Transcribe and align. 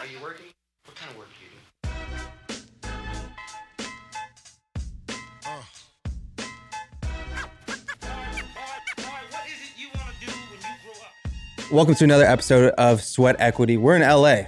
Are 0.00 0.06
you 0.06 0.18
working? 0.22 0.46
What 0.86 0.96
kind 0.96 1.10
of 1.10 1.18
work 1.18 1.28
do 1.28 1.44
you 1.44 1.50
do? 1.50 1.58
What 9.28 9.44
is 9.46 9.60
it 9.60 9.76
you 9.76 9.88
want 9.94 10.08
to 10.08 10.26
do 10.26 10.32
when 10.32 10.58
you 10.58 10.68
grow 10.82 10.92
up? 11.02 11.70
Welcome 11.70 11.94
to 11.96 12.04
another 12.04 12.24
episode 12.24 12.72
of 12.78 13.02
Sweat 13.02 13.36
Equity. 13.38 13.76
We're 13.76 13.96
in 13.96 14.00
LA. 14.00 14.44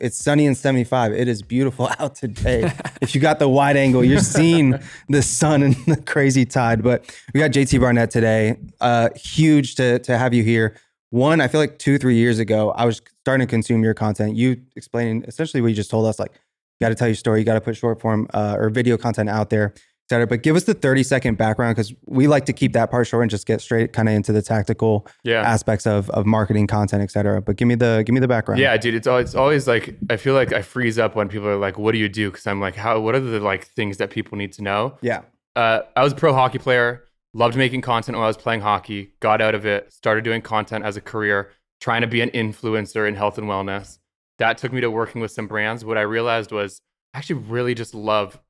It's 0.00 0.18
sunny 0.18 0.44
and 0.44 0.56
75. 0.56 1.12
It 1.12 1.28
is 1.28 1.40
beautiful 1.40 1.88
out 2.00 2.16
today. 2.16 2.72
if 3.00 3.14
you 3.14 3.20
got 3.20 3.38
the 3.38 3.48
wide 3.48 3.76
angle, 3.76 4.02
you're 4.02 4.18
seeing 4.38 4.74
the 5.08 5.22
sun 5.22 5.62
and 5.62 5.76
the 5.86 6.02
crazy 6.02 6.44
tide. 6.44 6.82
But 6.82 7.16
we 7.32 7.38
got 7.38 7.52
JT 7.52 7.80
Barnett 7.80 8.10
today. 8.10 8.56
Uh, 8.80 9.10
huge 9.14 9.76
to, 9.76 10.00
to 10.00 10.18
have 10.18 10.34
you 10.34 10.42
here. 10.42 10.76
One, 11.10 11.40
I 11.40 11.48
feel 11.48 11.60
like 11.60 11.78
two, 11.78 11.98
three 11.98 12.16
years 12.16 12.38
ago, 12.38 12.70
I 12.72 12.84
was 12.84 13.00
starting 13.22 13.46
to 13.46 13.50
consume 13.50 13.82
your 13.84 13.94
content. 13.94 14.36
You 14.36 14.60
explaining 14.74 15.24
essentially 15.28 15.60
what 15.60 15.68
you 15.68 15.74
just 15.74 15.90
told 15.90 16.06
us 16.06 16.18
like, 16.18 16.32
you 16.32 16.84
got 16.84 16.88
to 16.90 16.94
tell 16.94 17.08
your 17.08 17.14
story, 17.14 17.40
you 17.40 17.44
got 17.46 17.54
to 17.54 17.60
put 17.60 17.76
short 17.76 18.00
form 18.00 18.26
uh, 18.34 18.56
or 18.58 18.68
video 18.70 18.98
content 18.98 19.30
out 19.30 19.48
there, 19.48 19.72
et 19.76 19.80
cetera. 20.10 20.26
But 20.26 20.42
give 20.42 20.56
us 20.56 20.64
the 20.64 20.74
30 20.74 21.04
second 21.04 21.38
background 21.38 21.74
because 21.76 21.94
we 22.06 22.26
like 22.26 22.44
to 22.46 22.52
keep 22.52 22.72
that 22.74 22.90
part 22.90 23.06
short 23.06 23.22
and 23.22 23.30
just 23.30 23.46
get 23.46 23.60
straight 23.62 23.92
kind 23.94 24.08
of 24.08 24.14
into 24.14 24.32
the 24.32 24.42
tactical 24.42 25.06
Yeah. 25.24 25.40
aspects 25.42 25.86
of, 25.86 26.10
of 26.10 26.26
marketing 26.26 26.66
content, 26.66 27.02
et 27.02 27.10
cetera. 27.12 27.40
But 27.40 27.56
give 27.56 27.66
me 27.68 27.76
the 27.76 28.02
give 28.04 28.12
me 28.12 28.20
the 28.20 28.28
background. 28.28 28.60
Yeah, 28.60 28.76
dude, 28.76 28.94
it's 28.94 29.06
always, 29.06 29.26
it's 29.28 29.34
always 29.36 29.66
like 29.66 29.96
I 30.10 30.16
feel 30.16 30.34
like 30.34 30.52
I 30.52 30.60
freeze 30.60 30.98
up 30.98 31.14
when 31.14 31.28
people 31.28 31.48
are 31.48 31.56
like, 31.56 31.78
"What 31.78 31.92
do 31.92 31.98
you 31.98 32.08
do?" 32.10 32.30
Because 32.30 32.46
I'm 32.46 32.60
like, 32.60 32.74
"How? 32.76 33.00
What 33.00 33.14
are 33.14 33.20
the 33.20 33.40
like 33.40 33.64
things 33.68 33.96
that 33.98 34.10
people 34.10 34.36
need 34.36 34.52
to 34.54 34.62
know?" 34.62 34.98
Yeah. 35.00 35.22
Uh, 35.54 35.80
I 35.96 36.02
was 36.02 36.12
a 36.12 36.16
pro 36.16 36.34
hockey 36.34 36.58
player, 36.58 37.04
loved 37.36 37.54
making 37.54 37.82
content 37.82 38.16
while 38.16 38.24
I 38.24 38.28
was 38.28 38.36
playing 38.38 38.62
hockey. 38.62 39.12
Got 39.20 39.42
out 39.42 39.54
of 39.54 39.66
it, 39.66 39.92
started 39.92 40.24
doing 40.24 40.40
content 40.40 40.84
as 40.84 40.96
a 40.96 41.02
career, 41.02 41.50
trying 41.80 42.00
to 42.00 42.06
be 42.06 42.22
an 42.22 42.30
influencer 42.30 43.06
in 43.06 43.14
health 43.14 43.36
and 43.36 43.46
wellness. 43.46 43.98
That 44.38 44.56
took 44.56 44.72
me 44.72 44.80
to 44.80 44.90
working 44.90 45.20
with 45.20 45.30
some 45.30 45.46
brands. 45.46 45.84
What 45.84 45.98
I 45.98 46.02
realized 46.02 46.50
was 46.50 46.80
I 47.12 47.18
actually 47.18 47.42
really 47.42 47.74
just 47.74 47.94
love 47.94 48.40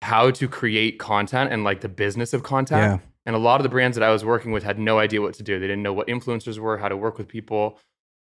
how 0.00 0.30
to 0.30 0.48
create 0.48 1.00
content 1.00 1.52
and 1.52 1.64
like 1.64 1.80
the 1.80 1.88
business 1.88 2.32
of 2.32 2.44
content. 2.44 3.00
Yeah. 3.00 3.08
And 3.24 3.34
a 3.34 3.40
lot 3.40 3.58
of 3.58 3.64
the 3.64 3.68
brands 3.68 3.96
that 3.96 4.04
I 4.04 4.12
was 4.12 4.24
working 4.24 4.52
with 4.52 4.62
had 4.62 4.78
no 4.78 5.00
idea 5.00 5.20
what 5.20 5.34
to 5.34 5.42
do. 5.42 5.58
They 5.58 5.66
didn't 5.66 5.82
know 5.82 5.92
what 5.92 6.06
influencers 6.06 6.58
were, 6.58 6.78
how 6.78 6.88
to 6.88 6.96
work 6.96 7.18
with 7.18 7.26
people. 7.26 7.80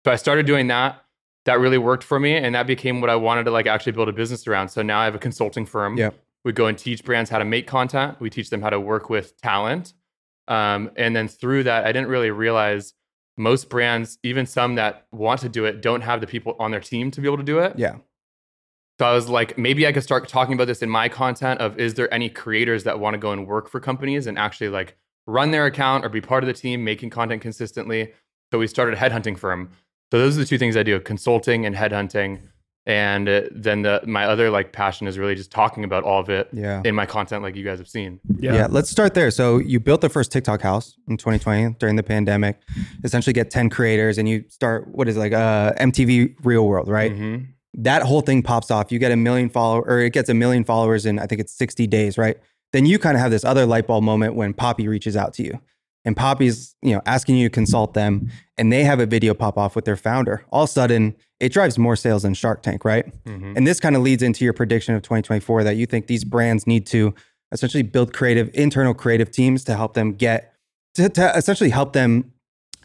So 0.03 0.11
I 0.11 0.17
started 0.17 0.45
doing 0.45 0.67
that. 0.67 1.01
That 1.45 1.61
really 1.61 1.77
worked 1.77 2.03
for 2.03 2.19
me. 2.19 2.35
And 2.35 2.53
that 2.55 2.67
became 2.67 2.99
what 2.99 3.09
I 3.09 3.15
wanted 3.15 3.45
to 3.45 3.51
like 3.51 3.67
actually 3.67 3.93
build 3.93 4.09
a 4.09 4.13
business 4.13 4.45
around. 4.45 4.67
So 4.67 4.81
now 4.81 4.99
I 4.99 5.05
have 5.05 5.15
a 5.15 5.19
consulting 5.19 5.65
firm. 5.65 5.97
Yeah. 5.97 6.09
We 6.43 6.51
go 6.51 6.65
and 6.65 6.77
teach 6.77 7.05
brands 7.05 7.29
how 7.29 7.39
to 7.39 7.45
make 7.45 7.67
content. 7.67 8.19
We 8.19 8.29
teach 8.29 8.49
them 8.49 8.61
how 8.61 8.69
to 8.69 8.79
work 8.79 9.09
with 9.09 9.39
talent. 9.39 9.93
Um, 10.49 10.91
and 10.97 11.15
then 11.15 11.27
through 11.27 11.63
that, 11.63 11.85
I 11.85 11.91
didn't 11.91 12.09
really 12.09 12.31
realize 12.31 12.93
most 13.37 13.69
brands, 13.69 14.19
even 14.23 14.45
some 14.45 14.75
that 14.75 15.05
want 15.11 15.39
to 15.41 15.49
do 15.49 15.65
it, 15.65 15.81
don't 15.81 16.01
have 16.01 16.19
the 16.19 16.27
people 16.27 16.55
on 16.59 16.71
their 16.71 16.81
team 16.81 17.09
to 17.11 17.21
be 17.21 17.27
able 17.27 17.37
to 17.37 17.43
do 17.43 17.59
it. 17.59 17.73
Yeah. 17.77 17.97
So 18.99 19.05
I 19.05 19.13
was 19.13 19.29
like, 19.29 19.57
maybe 19.57 19.87
I 19.87 19.93
could 19.93 20.03
start 20.03 20.27
talking 20.27 20.55
about 20.55 20.67
this 20.67 20.81
in 20.81 20.89
my 20.89 21.07
content 21.07 21.61
of 21.61 21.79
is 21.79 21.93
there 21.93 22.13
any 22.13 22.29
creators 22.29 22.83
that 22.83 22.99
want 22.99 23.13
to 23.13 23.17
go 23.17 23.31
and 23.31 23.47
work 23.47 23.69
for 23.69 23.79
companies 23.79 24.27
and 24.27 24.37
actually 24.37 24.67
like 24.67 24.97
run 25.25 25.51
their 25.51 25.65
account 25.65 26.03
or 26.03 26.09
be 26.09 26.19
part 26.19 26.43
of 26.43 26.47
the 26.47 26.53
team 26.53 26.83
making 26.83 27.09
content 27.11 27.41
consistently. 27.41 28.11
So 28.51 28.59
we 28.59 28.67
started 28.67 28.95
a 28.95 28.97
headhunting 28.97 29.37
firm. 29.37 29.69
So 30.11 30.19
those 30.19 30.35
are 30.35 30.41
the 30.41 30.45
two 30.45 30.57
things 30.57 30.75
I 30.75 30.83
do, 30.83 30.99
consulting 30.99 31.65
and 31.65 31.75
headhunting. 31.75 32.41
And 32.89 33.29
uh, 33.29 33.41
then 33.51 33.83
the 33.83 34.01
my 34.07 34.25
other 34.25 34.49
like 34.49 34.73
passion 34.73 35.05
is 35.05 35.19
really 35.19 35.35
just 35.35 35.51
talking 35.51 35.83
about 35.83 36.03
all 36.03 36.19
of 36.19 36.27
it 36.29 36.49
Yeah. 36.51 36.81
in 36.83 36.95
my 36.95 37.05
content 37.05 37.43
like 37.43 37.55
you 37.55 37.63
guys 37.63 37.77
have 37.77 37.87
seen. 37.87 38.19
Yeah. 38.39 38.65
Let's 38.67 38.89
start 38.89 39.13
there. 39.13 39.29
So 39.29 39.59
you 39.59 39.79
built 39.79 40.01
the 40.01 40.09
first 40.09 40.31
TikTok 40.31 40.61
house 40.61 40.95
in 41.07 41.15
2020 41.17 41.75
during 41.77 41.97
the 41.97 42.01
pandemic. 42.03 42.57
Essentially, 43.03 43.31
get 43.31 43.51
10 43.51 43.69
creators, 43.69 44.17
and 44.17 44.27
you 44.27 44.43
start 44.49 44.87
what 44.87 45.07
is 45.07 45.17
it, 45.17 45.19
like 45.19 45.33
uh, 45.33 45.73
MTV 45.73 46.37
Real 46.43 46.67
World, 46.67 46.87
right? 46.87 47.13
Mhm. 47.15 47.49
That 47.75 48.01
whole 48.01 48.21
thing 48.21 48.41
pops 48.41 48.71
off. 48.71 48.91
You 48.91 48.97
get 48.97 49.11
a 49.11 49.15
million 49.15 49.49
follow, 49.49 49.81
or 49.81 49.99
it 49.99 50.11
gets 50.11 50.27
a 50.27 50.33
million 50.33 50.63
followers 50.63 51.05
in 51.05 51.19
I 51.19 51.27
think 51.27 51.39
it's 51.41 51.55
60 51.55 51.85
days, 51.85 52.17
right? 52.17 52.37
Then 52.73 52.87
you 52.87 52.97
kind 52.97 53.15
of 53.15 53.21
have 53.21 53.29
this 53.29 53.45
other 53.45 53.67
light 53.67 53.85
bulb 53.85 54.03
moment 54.03 54.33
when 54.33 54.53
Poppi 54.55 54.87
reaches 54.87 55.15
out 55.15 55.33
to 55.35 55.43
you, 55.43 55.59
and 56.09 56.17
Poppi's 56.17 56.75
you 56.81 56.93
know 56.93 57.01
asking 57.05 57.37
you 57.37 57.47
to 57.47 57.53
consult 57.53 57.93
them, 57.93 58.29
and 58.57 58.73
they 58.73 58.83
have 58.83 58.99
a 58.99 59.05
video 59.05 59.33
pop 59.33 59.57
off 59.57 59.75
with 59.75 59.85
their 59.85 59.95
founder. 59.95 60.43
All 60.51 60.63
of 60.63 60.69
a 60.69 60.73
sudden, 60.73 61.15
it 61.39 61.53
drives 61.53 61.77
more 61.77 61.95
sales 61.95 62.23
than 62.23 62.33
Shark 62.33 62.63
Tank, 62.63 62.83
right? 62.83 63.05
Mhm. 63.25 63.55
And 63.55 63.67
this 63.67 63.79
kind 63.79 63.95
of 63.95 64.01
leads 64.01 64.23
into 64.23 64.43
your 64.43 64.53
prediction 64.53 64.95
of 64.95 65.01
2024 65.03 65.63
that 65.63 65.75
you 65.77 65.85
think 65.85 66.07
these 66.07 66.23
brands 66.25 66.65
need 66.67 66.85
to 66.87 67.13
essentially 67.51 67.83
build 67.83 68.11
creative, 68.13 68.49
internal 68.53 68.93
creative 68.93 69.29
teams 69.31 69.63
to 69.65 69.75
help 69.75 69.93
them 69.93 70.13
get, 70.13 70.53
to, 70.95 71.09
to 71.09 71.31
essentially 71.37 71.69
help 71.69 71.93
them 71.93 72.31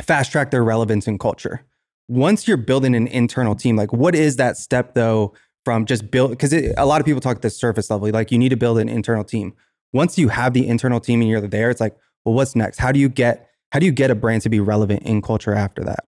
fast 0.03 0.31
track 0.31 0.51
their 0.51 0.63
relevance 0.65 1.07
in 1.09 1.19
culture. 1.19 1.63
Once 2.09 2.47
you're 2.47 2.57
building 2.59 2.95
an 2.95 3.07
internal 3.07 3.55
team, 3.55 3.77
like 3.77 3.93
what 3.93 4.15
is 4.15 4.37
that 4.37 4.57
step 4.57 4.95
though 4.95 5.33
from 5.65 5.87
just 5.87 6.11
build? 6.11 6.31
Because 6.31 6.53
a 6.53 6.85
lot 6.87 7.01
of 7.01 7.07
people 7.07 7.21
talk 7.21 7.37
at 7.37 7.43
the 7.43 7.51
surface 7.51 7.91
level, 7.91 8.09
like 8.11 8.31
you 8.31 8.39
need 8.39 8.51
to 8.51 8.57
build 8.57 8.79
an 8.79 8.89
internal 8.89 9.25
team. 9.25 9.55
Once 9.93 10.19
you 10.19 10.29
have 10.29 10.53
the 10.53 10.67
internal 10.67 11.01
team 11.01 11.21
and 11.21 11.31
you're 11.31 11.41
there, 11.41 11.71
it's 11.71 11.81
like, 11.81 11.97
well, 12.25 12.35
what's 12.35 12.57
next? 12.57 12.79
How 12.79 12.93
do 12.93 12.99
you 12.99 13.09
get, 13.09 13.51
how 13.73 13.79
do 13.79 13.87
you 13.87 13.93
get 13.93 14.11
a 14.11 14.15
brand 14.15 14.43
to 14.43 14.49
be 14.49 14.61
relevant 14.61 15.03
in 15.03 15.23
culture 15.23 15.55
after 15.55 15.83
that? 15.85 16.05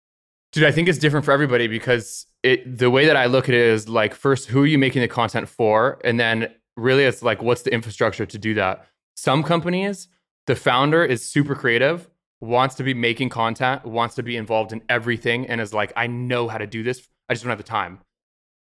Dude, 0.52 0.64
I 0.64 0.72
think 0.72 0.88
it's 0.88 1.00
different 1.00 1.26
for 1.26 1.32
everybody 1.32 1.68
because 1.68 2.26
it 2.42 2.78
the 2.78 2.90
way 2.90 3.08
that 3.08 3.18
I 3.18 3.26
look 3.26 3.50
at 3.50 3.56
it 3.56 3.62
is 3.62 3.90
like 3.90 4.14
first, 4.14 4.48
who 4.48 4.64
are 4.64 4.66
you 4.66 4.78
making 4.78 5.02
the 5.02 5.08
content 5.08 5.50
for? 5.50 6.00
And 6.06 6.20
then 6.20 6.54
really 6.78 7.04
it's 7.04 7.22
like 7.22 7.42
what's 7.42 7.64
the 7.64 7.74
infrastructure 7.74 8.26
to 8.26 8.38
do 8.38 8.54
that? 8.54 8.88
Some 9.16 9.44
companies, 9.44 10.08
the 10.48 10.56
founder 10.56 11.04
is 11.04 11.26
super 11.26 11.56
creative, 11.56 12.08
wants 12.40 12.76
to 12.76 12.84
be 12.84 12.94
making 12.94 13.30
content, 13.30 13.86
wants 13.86 14.16
to 14.16 14.24
be 14.24 14.38
involved 14.38 14.72
in 14.72 14.82
everything, 14.88 15.48
and 15.48 15.60
is 15.60 15.74
like, 15.74 15.92
I 15.96 16.08
know 16.08 16.48
how 16.48 16.58
to 16.58 16.68
do 16.68 16.84
this. 16.84 17.08
I 17.28 17.34
just 17.34 17.44
don't 17.44 17.50
have 17.50 17.58
the 17.58 17.64
time. 17.64 18.00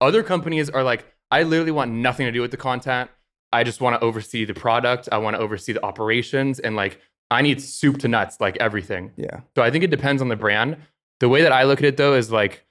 Other 0.02 0.24
companies 0.24 0.70
are 0.70 0.84
like, 0.84 1.06
I 1.32 1.44
literally 1.44 1.72
want 1.72 1.92
nothing 1.92 2.26
to 2.26 2.32
do 2.32 2.42
with 2.42 2.52
the 2.52 2.58
content. 2.58 3.10
I 3.52 3.64
just 3.64 3.82
want 3.82 4.00
to 4.00 4.06
oversee 4.06 4.46
the 4.46 4.54
product. 4.54 5.10
I 5.12 5.18
want 5.18 5.36
to 5.36 5.42
oversee 5.42 5.74
the 5.74 5.84
operations 5.84 6.60
and 6.60 6.76
like 6.76 7.00
I 7.32 7.42
need 7.42 7.62
soup 7.62 8.00
to 8.00 8.08
nuts, 8.08 8.40
like 8.40 8.58
everything. 8.58 9.12
Yeah. 9.16 9.42
So 9.56 9.62
I 9.62 9.72
think 9.72 9.84
it 9.84 9.92
depends 9.92 10.22
on 10.22 10.30
the 10.30 10.36
brand. 10.36 10.78
The 11.20 11.30
way 11.30 11.42
that 11.42 11.52
I 11.52 11.64
look 11.64 11.80
at 11.80 11.86
it 11.86 11.98
though 11.98 12.16
is 12.16 12.32
like 12.32 12.66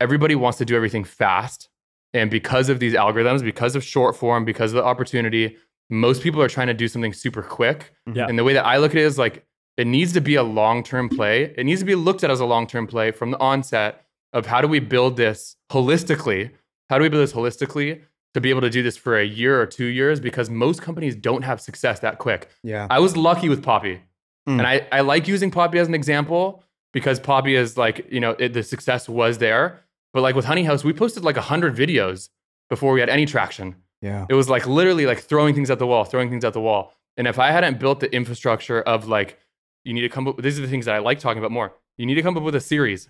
everybody 0.00 0.34
wants 0.34 0.58
to 0.58 0.64
do 0.64 0.74
everything 0.74 1.04
fast. 1.04 1.68
And 2.12 2.30
because 2.30 2.68
of 2.68 2.80
these 2.80 2.94
algorithms, 2.94 3.42
because 3.42 3.76
of 3.76 3.84
short 3.84 4.16
form, 4.16 4.44
because 4.44 4.72
of 4.72 4.76
the 4.76 4.84
opportunity, 4.84 5.56
most 5.90 6.22
people 6.22 6.42
are 6.42 6.48
trying 6.48 6.66
to 6.68 6.74
do 6.74 6.88
something 6.88 7.12
super 7.12 7.42
quick. 7.42 7.92
Mm-hmm. 8.08 8.18
Yeah. 8.18 8.26
And 8.28 8.38
the 8.38 8.44
way 8.44 8.54
that 8.54 8.64
I 8.64 8.78
look 8.78 8.92
at 8.92 8.98
it 8.98 9.04
is 9.04 9.18
like 9.18 9.44
it 9.76 9.86
needs 9.86 10.12
to 10.14 10.20
be 10.20 10.34
a 10.34 10.42
long 10.42 10.82
term 10.82 11.08
play. 11.08 11.54
It 11.56 11.64
needs 11.64 11.80
to 11.80 11.86
be 11.86 11.94
looked 11.94 12.24
at 12.24 12.30
as 12.30 12.40
a 12.40 12.46
long 12.46 12.66
term 12.66 12.86
play 12.86 13.10
from 13.10 13.30
the 13.30 13.38
onset 13.38 14.04
of 14.32 14.46
how 14.46 14.60
do 14.60 14.68
we 14.68 14.78
build 14.78 15.16
this 15.16 15.56
holistically? 15.70 16.50
How 16.88 16.98
do 16.98 17.02
we 17.02 17.08
build 17.08 17.22
this 17.22 17.32
holistically 17.32 18.02
to 18.34 18.40
be 18.40 18.50
able 18.50 18.60
to 18.60 18.70
do 18.70 18.82
this 18.82 18.96
for 18.96 19.18
a 19.18 19.24
year 19.24 19.60
or 19.60 19.66
two 19.66 19.86
years? 19.86 20.20
Because 20.20 20.50
most 20.50 20.82
companies 20.82 21.14
don't 21.14 21.42
have 21.42 21.60
success 21.60 22.00
that 22.00 22.18
quick. 22.18 22.48
Yeah. 22.62 22.86
I 22.90 23.00
was 23.00 23.16
lucky 23.16 23.48
with 23.48 23.62
Poppi. 23.62 24.00
Mm. 24.48 24.58
And 24.58 24.66
I, 24.66 24.86
I 24.92 25.00
like 25.00 25.28
using 25.28 25.50
Poppi 25.50 25.78
as 25.78 25.88
an 25.88 25.94
example 25.94 26.62
because 26.92 27.20
Poppi 27.20 27.54
is 27.54 27.76
like, 27.76 28.06
you 28.10 28.20
know, 28.20 28.30
it, 28.38 28.52
the 28.52 28.62
success 28.62 29.08
was 29.08 29.38
there. 29.38 29.80
But 30.12 30.22
like 30.22 30.34
with 30.34 30.44
Honey 30.44 30.64
House, 30.64 30.82
we 30.82 30.92
posted 30.92 31.24
like 31.24 31.36
100 31.36 31.76
videos 31.76 32.30
before 32.68 32.92
we 32.92 33.00
had 33.00 33.08
any 33.08 33.26
traction. 33.26 33.76
Yeah. 34.02 34.26
It 34.28 34.34
was 34.34 34.48
like 34.48 34.66
literally 34.66 35.06
like 35.06 35.20
throwing 35.20 35.54
things 35.54 35.70
at 35.70 35.78
the 35.78 35.86
wall, 35.86 36.04
throwing 36.04 36.30
things 36.30 36.44
at 36.44 36.52
the 36.52 36.60
wall. 36.60 36.94
And 37.16 37.28
if 37.28 37.38
I 37.38 37.50
hadn't 37.50 37.78
built 37.78 38.00
the 38.00 38.12
infrastructure 38.12 38.80
of 38.82 39.06
like, 39.06 39.38
you 39.84 39.92
need 39.94 40.02
to 40.02 40.08
come 40.08 40.28
up 40.28 40.40
these 40.42 40.58
are 40.58 40.62
the 40.62 40.68
things 40.68 40.86
that 40.86 40.94
I 40.94 40.98
like 40.98 41.18
talking 41.18 41.38
about 41.38 41.50
more. 41.50 41.74
You 41.96 42.06
need 42.06 42.14
to 42.14 42.22
come 42.22 42.36
up 42.36 42.42
with 42.42 42.54
a 42.54 42.60
series. 42.60 43.08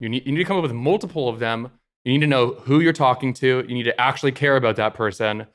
You 0.00 0.08
need, 0.08 0.26
you 0.26 0.32
need 0.32 0.38
to 0.38 0.44
come 0.44 0.56
up 0.56 0.62
with 0.62 0.72
multiple 0.72 1.28
of 1.28 1.38
them. 1.38 1.72
You 2.04 2.12
need 2.12 2.20
to 2.20 2.26
know 2.26 2.54
who 2.62 2.80
you're 2.80 2.92
talking 2.92 3.34
to. 3.34 3.64
You 3.66 3.74
need 3.74 3.84
to 3.84 4.00
actually 4.00 4.32
care 4.32 4.56
about 4.56 4.76
that 4.76 4.94
person. 4.94 5.46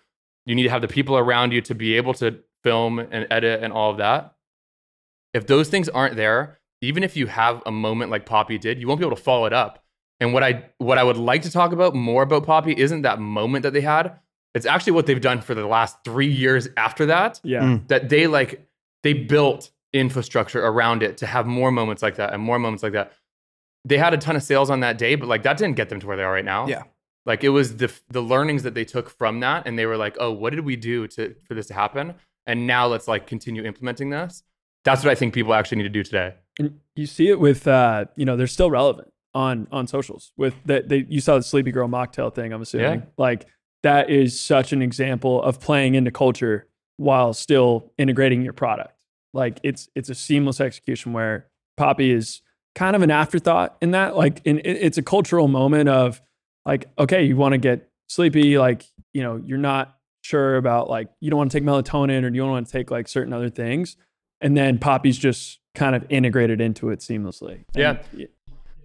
You 0.45 0.55
need 0.55 0.63
to 0.63 0.69
have 0.69 0.81
the 0.81 0.87
people 0.87 1.17
around 1.17 1.51
you 1.51 1.61
to 1.61 1.75
be 1.75 1.95
able 1.95 2.13
to 2.15 2.39
film 2.63 2.99
and 2.99 3.27
edit 3.29 3.63
and 3.63 3.73
all 3.73 3.91
of 3.91 3.97
that. 3.97 4.35
If 5.33 5.47
those 5.47 5.69
things 5.69 5.89
aren't 5.89 6.15
there, 6.15 6.59
even 6.81 7.03
if 7.03 7.15
you 7.15 7.27
have 7.27 7.63
a 7.65 7.71
moment 7.71 8.11
like 8.11 8.25
Poppi 8.25 8.57
did, 8.57 8.79
you 8.79 8.87
won't 8.87 8.99
be 8.99 9.05
able 9.05 9.15
to 9.15 9.21
follow 9.21 9.45
it 9.45 9.53
up. 9.53 9.83
And 10.19 10.33
what 10.33 10.43
I 10.43 10.69
what 10.77 10.97
I 10.97 11.03
would 11.03 11.17
like 11.17 11.41
to 11.43 11.51
talk 11.51 11.71
about 11.71 11.95
more 11.95 12.23
about 12.23 12.45
Poppi 12.45 12.73
isn't 12.77 13.01
that 13.01 13.19
moment 13.19 13.63
that 13.63 13.73
they 13.73 13.81
had. 13.81 14.19
It's 14.53 14.65
actually 14.65 14.93
what 14.93 15.07
they've 15.07 15.19
done 15.19 15.41
for 15.41 15.55
the 15.55 15.65
last 15.65 15.97
three 16.05 16.31
years 16.31 16.69
after 16.77 17.07
that. 17.07 17.41
Yeah. 17.43 17.63
Mm. 17.63 17.87
That 17.87 18.09
they 18.09 18.27
like 18.27 18.67
they 19.01 19.13
built 19.13 19.71
infrastructure 19.91 20.63
around 20.63 21.03
it 21.03 21.17
to 21.17 21.25
have 21.25 21.45
more 21.45 21.71
moments 21.71 22.01
like 22.01 22.15
that 22.15 22.33
and 22.33 22.41
more 22.41 22.59
moments 22.59 22.83
like 22.83 22.93
that. 22.93 23.13
They 23.85 23.97
had 23.97 24.13
a 24.13 24.17
ton 24.17 24.35
of 24.35 24.43
sales 24.43 24.69
on 24.69 24.79
that 24.81 24.97
day, 24.97 25.15
but 25.15 25.27
like 25.27 25.43
that 25.43 25.57
didn't 25.57 25.75
get 25.75 25.89
them 25.89 25.99
to 25.99 26.07
where 26.07 26.17
they 26.17 26.23
are 26.23 26.31
right 26.31 26.45
now. 26.45 26.67
Yeah. 26.67 26.83
Like 27.25 27.43
it 27.43 27.49
was 27.49 27.77
the 27.77 27.91
the 28.09 28.21
learnings 28.21 28.63
that 28.63 28.73
they 28.73 28.85
took 28.85 29.09
from 29.09 29.39
that, 29.41 29.65
and 29.67 29.77
they 29.79 29.85
were 29.85 29.97
like, 29.97 30.15
"Oh, 30.19 30.31
what 30.31 30.51
did 30.51 30.65
we 30.65 30.75
do 30.75 31.07
to 31.09 31.35
for 31.47 31.53
this 31.53 31.67
to 31.67 31.73
happen?" 31.73 32.15
And 32.45 32.67
now 32.67 32.87
let's 32.87 33.07
like 33.07 33.27
continue 33.27 33.63
implementing 33.63 34.09
this. 34.09 34.43
That's 34.83 35.03
what 35.03 35.11
I 35.11 35.15
think 35.15 35.33
people 35.33 35.53
actually 35.53 35.77
need 35.77 35.83
to 35.83 35.89
do 35.89 36.03
today. 36.03 36.35
And 36.59 36.79
you 36.95 37.05
see 37.05 37.29
it 37.29 37.39
with, 37.39 37.65
uh, 37.67 38.05
you 38.17 38.25
know, 38.25 38.35
they're 38.35 38.47
still 38.47 38.69
relevant 38.69 39.11
on 39.33 39.67
on 39.71 39.87
socials. 39.87 40.33
With 40.37 40.53
that, 40.65 40.89
they 40.89 41.05
you 41.07 41.21
saw 41.21 41.37
the 41.37 41.43
Sleepy 41.43 41.71
Girl 41.71 41.87
mocktail 41.87 42.33
thing. 42.33 42.51
I'm 42.51 42.61
assuming, 42.61 42.99
Yeah. 42.99 43.05
like 43.17 43.47
that 43.83 44.09
is 44.09 44.37
such 44.39 44.71
an 44.73 44.81
example 44.81 45.41
of 45.43 45.59
playing 45.61 45.95
into 45.95 46.11
culture 46.11 46.67
while 46.97 47.33
still 47.33 47.91
integrating 47.97 48.41
your 48.41 48.53
product. 48.53 48.93
Like 49.33 49.59
it's 49.63 49.87
it's 49.95 50.09
a 50.09 50.15
seamless 50.15 50.59
execution 50.59 51.13
where 51.13 51.47
Poppi 51.77 52.11
is 52.11 52.41
kind 52.75 52.95
of 52.95 53.01
an 53.01 53.11
afterthought 53.11 53.77
in 53.81 53.91
that. 53.91 54.15
Like, 54.15 54.41
in, 54.45 54.61
it's 54.63 54.97
a 54.97 55.03
cultural 55.03 55.47
moment 55.47 55.89
of 55.89 56.21
like, 56.65 56.85
okay, 56.97 57.23
you 57.23 57.35
want 57.35 57.53
to 57.53 57.57
get 57.57 57.89
sleepy, 58.09 58.57
like, 58.57 58.85
you 59.13 59.21
know, 59.21 59.41
you're 59.45 59.57
not 59.57 59.97
sure 60.21 60.55
about 60.55 60.89
like, 60.89 61.09
you 61.19 61.29
don't 61.29 61.37
want 61.37 61.51
to 61.51 61.57
take 61.59 61.65
melatonin 61.65 62.23
or 62.23 62.27
you 62.29 62.41
don't 62.41 62.49
want 62.49 62.65
to 62.65 62.71
take 62.71 62.89
like 62.89 63.07
certain 63.07 63.33
other 63.33 63.49
things. 63.49 63.97
And 64.41 64.57
then 64.57 64.77
Poppi's 64.79 65.17
just 65.17 65.59
kind 65.75 65.95
of 65.95 66.05
integrated 66.09 66.61
into 66.61 66.89
it 66.89 66.99
seamlessly. 66.99 67.63
And 67.75 67.99
Yeah. 68.15 68.25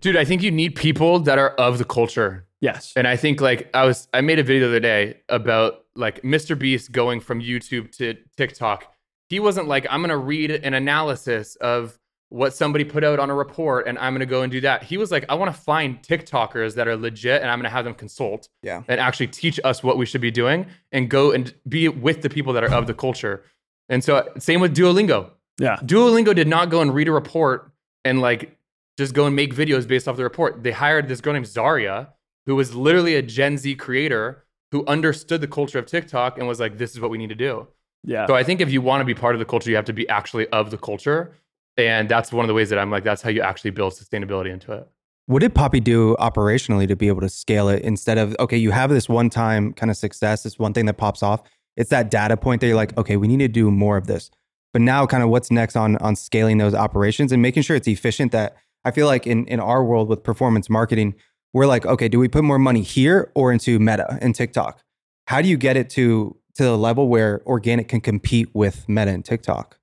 Dude, 0.01 0.17
I 0.17 0.25
think 0.25 0.43
you 0.43 0.51
need 0.51 0.77
people 0.77 1.19
that 1.21 1.39
are 1.39 1.51
of 1.51 1.79
the 1.79 1.85
culture. 1.85 2.47
yes. 2.61 2.93
And 2.95 3.07
I 3.09 3.17
think 3.17 3.41
like 3.41 3.69
I 3.75 3.85
was 3.85 4.07
I 4.15 4.21
made 4.21 4.39
a 4.39 4.45
video 4.45 4.69
the 4.69 4.77
other 4.77 4.81
day 4.81 5.21
about 5.29 5.85
like 5.97 6.23
Mr. 6.23 6.57
Beast 6.57 6.93
going 6.93 7.21
from 7.21 7.41
YouTube 7.41 7.91
to 7.97 8.15
TikTok. 8.37 8.93
He 9.29 9.41
wasn't 9.41 9.67
like, 9.67 9.87
I'm 9.91 10.01
gonna 10.01 10.17
read 10.17 10.51
an 10.53 10.75
analysis 10.75 11.57
of 11.57 11.99
what 12.31 12.55
somebody 12.55 12.85
put 12.85 13.03
out 13.05 13.19
on 13.19 13.31
a 13.31 13.35
report 13.35 13.87
and 13.87 13.99
I'm 13.99 14.13
gonna 14.13 14.27
go 14.27 14.43
and 14.43 14.53
do 14.53 14.61
that. 14.61 14.83
He 14.83 14.99
was 14.99 15.11
like, 15.11 15.25
I 15.29 15.35
wanna 15.35 15.53
find 15.53 16.03
TikTokers 16.03 16.75
that 16.75 16.87
are 16.87 16.97
legit 16.97 17.41
and 17.41 17.51
I'm 17.51 17.59
gonna 17.59 17.71
have 17.71 17.85
them 17.87 17.95
consult 17.95 18.49
Yeah. 18.63 18.83
and 18.87 19.01
actually 19.01 19.29
teach 19.29 19.59
us 19.65 19.83
what 19.83 19.97
we 19.97 20.05
should 20.05 20.21
be 20.21 20.31
doing 20.31 20.67
and 20.93 21.09
go 21.09 21.33
and 21.33 21.55
be 21.67 21.89
with 21.89 22.21
the 22.23 22.29
people 22.29 22.53
that 22.53 22.65
are 22.65 22.73
of 22.73 22.87
the 22.87 22.95
culture. 22.95 23.45
And 23.89 24.05
so 24.05 24.29
same 24.39 24.61
with 24.61 24.77
Duolingo. 24.77 25.31
Yeah. 25.59 25.77
Duolingo 25.77 26.35
did 26.35 26.49
not 26.49 26.69
go 26.69 26.83
and 26.83 26.95
read 26.95 27.09
a 27.09 27.13
report 27.13 27.73
and 28.05 28.21
like 28.21 28.57
just 28.99 29.15
go 29.15 29.25
and 29.27 29.35
make 29.35 29.55
videos 29.55 29.89
based 29.89 30.07
off 30.07 30.17
the 30.17 30.25
report. 30.25 30.63
They 30.63 30.73
hired 30.73 31.09
this 31.09 31.21
girl 31.23 31.33
named 31.33 31.47
Zaria, 31.47 32.11
who 32.47 32.57
was 32.57 32.75
literally 32.75 33.15
a 33.15 33.23
Gen 33.23 33.57
Z 33.57 33.75
creator 33.77 34.45
who 34.71 34.85
understood 34.87 35.41
the 35.41 35.49
culture 35.49 35.79
of 35.79 35.87
TikTok 35.87 36.37
and 36.37 36.47
was 36.47 36.61
like, 36.61 36.77
this 36.77 36.93
is 36.93 37.01
what 37.01 37.11
we 37.11 37.17
need 37.17 37.31
to 37.31 37.35
do. 37.35 37.69
Yeah. 38.05 38.27
So 38.27 38.35
I 38.35 38.43
think 38.45 38.61
if 38.61 38.71
you 38.71 38.83
want 38.83 39.01
to 39.01 39.05
be 39.07 39.15
part 39.15 39.35
of 39.35 39.39
the 39.39 39.45
culture, 39.47 39.71
you 39.71 39.77
have 39.77 39.87
to 39.87 39.93
be 39.95 40.07
actually 40.11 40.47
of 40.49 40.71
the 40.71 40.77
culture. 40.79 41.33
And 41.79 42.09
that's 42.09 42.33
one 42.33 42.45
of 42.45 42.49
the 42.49 42.55
ways 42.55 42.71
that 42.71 42.79
I'm 42.79 42.91
like, 42.91 43.05
that's 43.05 43.23
how 43.23 43.31
you 43.31 43.41
actually 43.41 43.71
build 43.71 43.93
sustainability 43.93 44.51
into 44.51 44.73
it. 44.73 44.89
What 45.27 45.41
did 45.41 45.55
Poppi 45.55 45.79
do 45.79 46.17
operationally 46.19 46.89
to 46.89 46.97
be 46.97 47.07
able 47.07 47.21
to 47.21 47.29
scale 47.29 47.69
it 47.69 47.83
instead 47.83 48.19
of, 48.19 48.35
okay, 48.41 48.57
you 48.57 48.73
have 48.73 48.91
this 48.91 49.09
one 49.09 49.31
time 49.31 49.73
kind 49.75 49.91
of 49.91 49.97
success, 49.97 50.43
this 50.43 50.59
one 50.59 50.73
thing 50.73 50.87
that 50.87 50.95
pops 50.95 51.23
off. 51.23 51.43
It's 51.77 51.91
that 51.91 52.11
data 52.11 52.37
point 52.37 52.61
that 52.61 52.67
you're 52.67 52.77
like, 52.77 52.97
okay, 52.99 53.17
we 53.17 53.29
need 53.29 53.39
to 53.39 53.49
do 53.49 53.71
more 53.71 53.97
of 53.97 54.09
this. 54.09 54.31
But 54.73 54.83
now 54.83 55.07
kind 55.07 55.23
of 55.23 55.29
what's 55.29 55.51
next 55.51 55.77
on 55.77 55.97
on 55.99 56.17
scaling 56.17 56.59
those 56.59 56.75
operations 56.75 57.31
and 57.31 57.41
making 57.41 57.63
sure 57.63 57.77
it's 57.77 57.89
efficient 57.89 58.33
that 58.33 58.57
I 58.85 58.91
feel 58.91 59.07
like 59.07 59.27
in, 59.27 59.47
in 59.47 59.61
our 59.61 59.85
world 59.85 60.09
with 60.09 60.23
performance 60.23 60.69
marketing, 60.69 61.15
we're 61.53 61.67
like, 61.67 61.87
okay, 61.87 62.09
do 62.09 62.19
we 62.19 62.29
put 62.29 62.43
more 62.43 62.59
money 62.59 62.83
here 62.83 63.31
or 63.35 63.53
into 63.53 63.79
Meta 63.79 64.19
and 64.21 64.35
TikTok? 64.35 64.83
How 65.27 65.41
do 65.43 65.49
you 65.49 65.57
get 65.57 65.77
it 65.77 65.89
to 65.91 66.37
to 66.57 66.65
the 66.65 66.77
level 66.77 67.09
where 67.09 67.43
organic 67.47 67.89
can 67.89 68.01
compete 68.01 68.49
with 68.55 68.89
Meta 68.89 69.11
and 69.11 69.25
TikTok? 69.25 69.78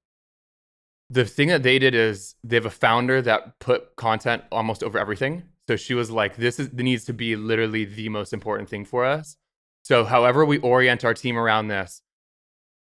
The 1.09 1.25
thing 1.25 1.49
that 1.49 1.63
they 1.63 1.77
did 1.79 1.93
is 1.93 2.35
they 2.43 2.55
have 2.55 2.65
a 2.65 2.69
founder 2.71 3.21
that 3.21 3.59
put 3.59 3.95
content 3.95 4.43
almost 4.51 4.83
over 4.83 4.97
everything. 4.97 5.43
So 5.67 5.75
she 5.75 5.93
was 5.93 6.09
like, 6.11 6.35
this 6.35 6.59
is 6.59 6.69
the 6.71 6.83
needs 6.83 7.05
to 7.05 7.13
be 7.13 7.35
literally 7.35 7.85
the 7.85 8.09
most 8.09 8.33
important 8.33 8.69
thing 8.69 8.85
for 8.85 9.05
us. 9.05 9.37
So 9.83 10.03
however 10.03 10.45
we 10.45 10.57
orient 10.59 11.05
our 11.05 11.13
team 11.13 11.37
around 11.37 11.67
this 11.67 12.01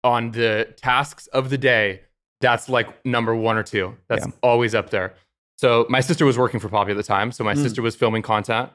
on 0.04 0.32
the 0.32 0.74
tasks 0.78 1.28
of 1.28 1.50
the 1.50 1.58
day, 1.58 2.02
that's 2.42 2.70
like 2.70 3.06
number 3.06 3.36
one 3.36 3.58
or 3.58 3.64
two. 3.64 3.96
That's 4.08 4.26
Yeah. 4.26 4.34
always 4.42 4.76
up 4.76 4.90
there. 4.92 5.14
So 5.58 5.86
my 5.90 6.00
sister 6.02 6.26
was 6.26 6.38
working 6.38 6.60
for 6.60 6.70
Poppi 6.70 6.92
at 6.92 6.98
the 6.98 7.04
time. 7.04 7.32
So 7.32 7.44
my 7.44 7.54
Mm. 7.54 7.64
sister 7.64 7.82
was 7.82 7.96
filming 7.96 8.22
content. 8.22 8.70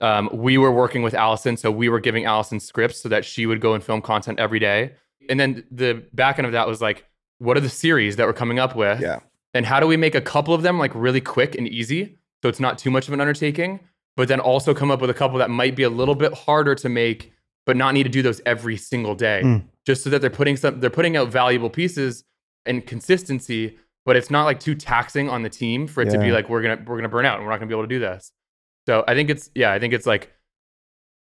Um, 0.00 0.28
we 0.32 0.58
were 0.58 0.72
working 0.72 1.02
with 1.02 1.14
Allison. 1.14 1.56
So 1.56 1.70
we 1.70 1.88
were 1.88 2.00
giving 2.00 2.24
Allison 2.24 2.58
scripts 2.58 3.00
so 3.00 3.08
that 3.10 3.24
she 3.24 3.46
would 3.46 3.60
go 3.60 3.74
and 3.74 3.84
film 3.84 4.02
content 4.02 4.38
every 4.40 4.58
day. 4.58 4.94
And 5.28 5.38
then 5.38 5.64
the 5.70 6.04
back 6.12 6.38
end 6.38 6.46
of 6.46 6.52
that 6.52 6.66
was 6.66 6.80
like, 6.82 7.04
what 7.42 7.56
are 7.56 7.60
the 7.60 7.68
series 7.68 8.16
that 8.16 8.26
we're 8.26 8.32
coming 8.32 8.58
up 8.58 8.74
with? 8.76 9.00
Yeah. 9.00 9.18
And 9.54 9.66
how 9.66 9.80
do 9.80 9.86
we 9.86 9.96
make 9.96 10.14
a 10.14 10.20
couple 10.20 10.54
of 10.54 10.62
them 10.62 10.78
like 10.78 10.92
really 10.94 11.20
quick 11.20 11.54
and 11.54 11.66
easy 11.68 12.18
so 12.42 12.48
it's 12.48 12.60
not 12.60 12.76
too 12.78 12.90
much 12.90 13.06
of 13.06 13.14
an 13.14 13.20
undertaking, 13.20 13.78
but 14.16 14.26
then 14.28 14.40
also 14.40 14.74
come 14.74 14.90
up 14.90 15.00
with 15.00 15.10
a 15.10 15.14
couple 15.14 15.38
that 15.38 15.48
might 15.50 15.76
be 15.76 15.84
a 15.84 15.90
little 15.90 16.14
bit 16.16 16.32
harder 16.34 16.74
to 16.74 16.88
make, 16.88 17.32
but 17.66 17.76
not 17.76 17.94
need 17.94 18.02
to 18.02 18.08
do 18.08 18.20
those 18.22 18.40
every 18.46 18.76
single 18.76 19.14
day, 19.14 19.42
Mm. 19.44 19.64
just 19.86 20.02
so 20.02 20.10
that 20.10 20.20
they're 20.20 20.30
putting 20.30 20.56
some 20.56 20.80
they're 20.80 20.90
putting 20.90 21.16
out 21.16 21.28
valuable 21.28 21.70
pieces 21.70 22.24
and 22.66 22.84
consistency, 22.86 23.78
but 24.04 24.16
it's 24.16 24.30
not 24.30 24.44
like 24.44 24.58
too 24.60 24.74
taxing 24.74 25.28
on 25.28 25.42
the 25.42 25.48
team 25.50 25.86
for 25.86 26.02
it 26.02 26.10
to 26.10 26.18
be 26.18 26.32
like 26.32 26.48
we're 26.48 26.62
gonna 26.62 26.82
we're 26.86 26.96
gonna 26.96 27.08
burn 27.08 27.24
out 27.26 27.36
and 27.36 27.44
we're 27.44 27.50
not 27.52 27.58
gonna 27.60 27.68
be 27.68 27.74
able 27.74 27.84
to 27.84 27.88
do 27.88 28.00
this. 28.00 28.32
So 28.86 29.04
I 29.06 29.14
think 29.14 29.30
it's 29.30 29.50
yeah, 29.54 29.70
I 29.72 29.78
think 29.78 29.92
it's 29.94 30.06
like 30.06 30.32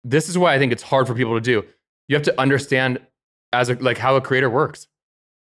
this 0.04 0.30
is 0.30 0.38
why 0.38 0.54
I 0.54 0.60
think 0.60 0.72
it's 0.72 0.84
hard 0.84 1.08
for 1.08 1.16
people 1.16 1.36
to 1.36 1.42
do. 1.42 1.64
You 2.08 2.16
have 2.16 2.24
to 2.24 2.40
understand 2.40 3.00
as 3.52 3.70
a, 3.70 3.76
like 3.76 3.98
how 3.98 4.16
a 4.16 4.22
creator 4.22 4.50
works. 4.50 4.88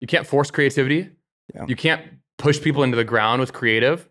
You 0.03 0.09
can't 0.09 0.27
force 0.27 0.51
creativity. 0.51 1.11
Yeah. 1.55 1.65
You 1.69 1.77
can't 1.77 2.03
push 2.37 2.61
people 2.61 2.83
into 2.83 2.97
the 2.97 3.05
ground 3.05 3.41
with 3.41 3.53
creative. 3.53 4.09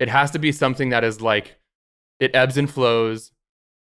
It 0.00 0.08
has 0.08 0.32
to 0.32 0.40
be 0.40 0.50
something 0.50 0.88
that 0.90 1.04
is 1.04 1.20
like 1.20 1.56
it 2.18 2.34
ebbs 2.34 2.56
and 2.56 2.68
flows. 2.68 3.30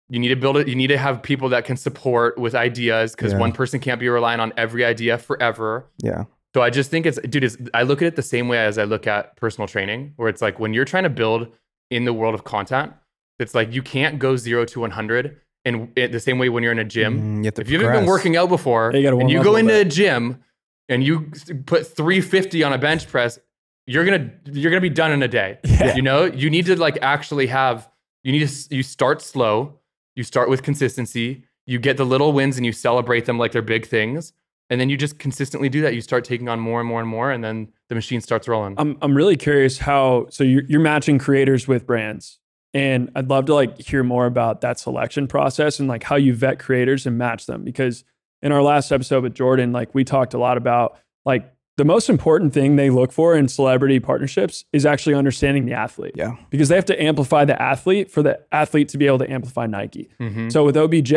You 0.09 0.19
need 0.19 0.29
to 0.29 0.37
build 0.37 0.57
it. 0.57 0.67
You 0.67 0.75
need 0.75 0.89
to 0.89 0.99
have 0.99 1.23
people 1.23 1.49
that 1.51 1.65
can 1.65 1.77
support 1.77 2.37
with 2.37 2.55
ideas 2.57 3.15
because 3.15 3.33
Yeah. 3.33 3.39
one 3.39 3.53
person 3.53 3.79
can't 3.79 4.01
be 4.01 4.09
relying 4.09 4.41
on 4.41 4.53
every 4.57 4.85
idea 4.85 5.19
forever. 5.19 5.87
Yeah. 6.03 6.25
So 6.55 6.63
I 6.63 6.71
just 6.71 6.91
think 6.91 7.07
it's, 7.07 7.19
dude, 7.21 7.45
it's, 7.45 7.57
I 7.75 7.83
look 7.85 8.03
at 8.03 8.09
it 8.09 8.17
the 8.17 8.23
same 8.23 8.49
way 8.49 8.59
as 8.59 8.77
I 8.77 8.85
look 8.85 9.07
at 9.07 9.37
personal 9.37 9.69
training, 9.69 10.15
where 10.17 10.29
it's 10.29 10.43
like 10.43 10.59
when 10.59 10.75
you're 10.75 10.85
trying 10.85 11.05
to 11.05 11.11
build 11.11 11.49
in 11.93 12.07
the 12.07 12.13
world 12.13 12.35
of 12.35 12.43
content, 12.43 12.93
it's 13.39 13.55
like 13.55 13.73
you 13.73 13.83
can't 13.83 14.19
go 14.19 14.35
zero 14.37 14.65
to 14.65 14.81
100. 14.81 15.37
And 15.65 15.93
it, 15.97 16.11
the 16.13 16.21
same 16.21 16.39
way 16.39 16.49
when 16.49 16.63
you're 16.65 16.73
in 16.73 16.79
a 16.81 16.85
gym, 16.85 17.43
Mm, 17.43 17.45
you 17.45 17.53
if 17.57 17.71
you 17.71 17.79
haven't 17.81 18.01
been 18.01 18.07
working 18.07 18.37
out 18.37 18.49
before 18.49 18.91
You 18.95 19.19
and 19.21 19.31
you 19.31 19.43
go 19.45 19.55
into 19.57 19.73
little 19.73 19.87
a 19.87 19.91
gym 19.91 20.43
and 20.89 21.03
you 21.05 21.31
put 21.67 21.87
350 21.87 22.63
on 22.63 22.73
a 22.73 22.79
bench 22.79 23.09
press, 23.09 23.39
you're 23.87 24.05
gonna 24.05 24.31
you're 24.45 24.71
gonna 24.71 24.81
be 24.81 24.91
done 24.91 25.13
in 25.13 25.23
a 25.23 25.29
day. 25.29 25.59
Yeah. 25.65 25.95
You 25.95 26.03
know, 26.03 26.25
you 26.25 26.51
need 26.51 26.67
to 26.67 26.77
like 26.77 26.99
actually 27.03 27.47
have 27.49 27.89
you 28.23 28.33
need 28.33 28.49
to 28.49 28.75
you 28.75 28.83
start 28.83 29.23
slow, 29.23 29.79
you 30.15 30.25
start 30.25 30.49
with 30.49 30.63
consistency, 30.63 31.45
you 31.67 31.79
get 31.79 31.97
the 31.97 32.07
little 32.07 32.33
wins 32.33 32.57
and 32.57 32.65
you 32.67 32.73
celebrate 32.73 33.27
them 33.27 33.39
like 33.39 33.53
they're 33.53 33.63
big 33.63 33.87
things, 33.87 34.33
and 34.71 34.81
then 34.81 34.89
you 34.89 34.97
just 34.97 35.19
consistently 35.19 35.69
do 35.69 35.83
that. 35.83 35.95
You 35.95 36.01
start 36.01 36.25
taking 36.25 36.49
on 36.49 36.59
more 36.59 36.81
and 36.81 36.89
more 36.89 37.01
and 37.01 37.09
more, 37.09 37.31
and 37.31 37.45
then 37.45 37.69
the 37.89 37.95
machine 37.95 38.21
starts 38.21 38.49
rolling. 38.49 38.75
I'm 38.79 38.97
I'm 39.03 39.15
really 39.17 39.37
curious 39.37 39.79
how 39.79 40.27
so 40.31 40.43
you're 40.45 40.65
you're 40.69 40.81
matching 40.81 41.19
creators 41.19 41.69
with 41.69 41.87
brands. 41.87 42.39
And 42.75 43.11
I'd 43.15 43.31
love 43.31 43.47
to 43.47 43.55
like 43.55 43.79
hear 43.79 44.03
more 44.03 44.27
about 44.27 44.61
that 44.61 44.79
selection 44.79 45.29
process 45.29 45.81
and 45.81 45.89
like 45.89 46.03
how 46.03 46.17
you 46.17 46.35
vet 46.35 46.59
creators 46.59 47.07
and 47.07 47.17
match 47.17 47.47
them 47.47 47.65
because 47.65 48.05
in 48.47 48.53
our 48.53 48.63
last 48.63 48.93
episode 48.93 49.23
with 49.25 49.35
Jordan, 49.35 49.73
like 49.73 49.93
we 49.95 50.05
talked 50.05 50.33
a 50.33 50.39
lot 50.39 50.57
about 50.57 50.97
like 51.25 51.53
the 51.77 51.85
most 51.85 52.09
important 52.09 52.55
thing 52.55 52.77
they 52.77 52.89
look 52.89 53.13
for 53.13 53.37
in 53.37 53.49
celebrity 53.49 53.99
partnerships 54.01 54.65
is 54.73 54.87
actually 54.87 55.15
understanding 55.15 55.67
the 55.67 55.73
athlete. 55.75 56.13
Yeah. 56.15 56.37
Because 56.49 56.69
they 56.69 56.77
have 56.77 56.85
to 56.87 57.03
amplify 57.03 57.45
the 57.45 57.61
athlete 57.61 58.11
for 58.11 58.23
the 58.23 58.39
athlete 58.53 58.89
to 58.91 58.99
be 58.99 59.07
able 59.07 59.19
to 59.19 59.31
amplify 59.31 59.67
Nike. 59.67 60.09
Mhm. 60.21 60.51
So 60.51 60.65
with 60.65 60.77
OBJ, 60.77 61.13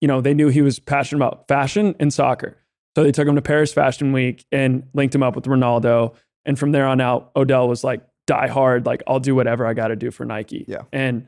you 0.00 0.08
know, 0.08 0.20
they 0.20 0.34
knew 0.34 0.48
he 0.48 0.62
was 0.62 0.80
passionate 0.80 1.18
about 1.24 1.46
fashion 1.46 1.94
and 2.00 2.12
soccer. 2.12 2.56
So 2.96 3.04
they 3.04 3.12
took 3.12 3.28
him 3.28 3.36
to 3.36 3.42
Paris 3.42 3.72
Fashion 3.72 4.12
Week 4.12 4.44
and 4.50 4.82
linked 4.94 5.14
him 5.14 5.22
up 5.22 5.36
with 5.36 5.44
Ronaldo. 5.44 6.14
And 6.44 6.58
from 6.58 6.72
there 6.72 6.86
on 6.86 7.00
out, 7.00 7.30
Odell 7.36 7.68
was 7.68 7.84
like, 7.84 8.02
die 8.26 8.48
hard, 8.48 8.86
like, 8.86 9.02
I'll 9.06 9.20
do 9.20 9.34
whatever 9.34 9.66
I 9.66 9.74
got 9.74 9.88
to 9.88 9.96
do 9.96 10.10
for 10.10 10.24
Nike. 10.24 10.64
Yeah. 10.66 10.82
And 10.92 11.26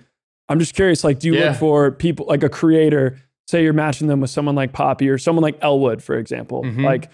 I'm 0.49 0.59
just 0.59 0.75
curious, 0.75 1.05
like, 1.05 1.21
do 1.21 1.29
you 1.29 1.35
Yeah. 1.37 1.51
look 1.51 1.57
for 1.59 1.91
people 1.93 2.27
like 2.29 2.43
a 2.43 2.49
creator, 2.49 3.17
say 3.47 3.63
you're 3.63 3.73
matching 3.73 4.09
them 4.09 4.21
with 4.21 4.31
someone 4.31 4.55
like 4.55 4.73
Poppi 4.73 5.09
or 5.09 5.19
someone 5.19 5.43
like 5.43 5.59
Elwood, 5.63 6.03
for 6.03 6.17
example? 6.17 6.63
Mhm. 6.63 6.83
Like, 6.85 7.11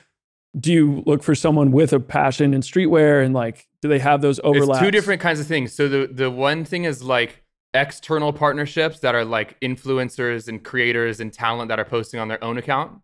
do 0.59 0.73
you 0.73 1.03
look 1.07 1.23
for 1.23 1.35
someone 1.35 1.71
with 1.71 1.93
a 1.93 2.01
passion 2.01 2.55
in 2.55 2.61
streetwear 2.61 3.25
and 3.25 3.35
like, 3.35 3.69
do 3.83 3.89
they 3.89 3.99
have 3.99 4.21
those 4.21 4.41
overlaps? 4.43 4.81
It's 4.81 4.81
two 4.81 4.91
different 4.91 5.21
kinds 5.21 5.41
of 5.41 5.47
things. 5.47 5.73
So 5.73 5.89
the 5.89 6.09
the 6.11 6.31
one 6.31 6.65
thing 6.65 6.85
is 6.85 7.03
like 7.03 7.43
external 7.73 8.33
partnerships 8.33 8.99
that 9.01 9.15
are 9.15 9.25
like 9.25 9.59
influencers 9.61 10.49
and 10.49 10.63
creators 10.65 11.21
and 11.21 11.33
talent 11.33 11.69
that 11.69 11.79
are 11.79 11.85
posting 11.85 12.19
on 12.19 12.27
their 12.29 12.43
own 12.43 12.59
account, 12.59 13.01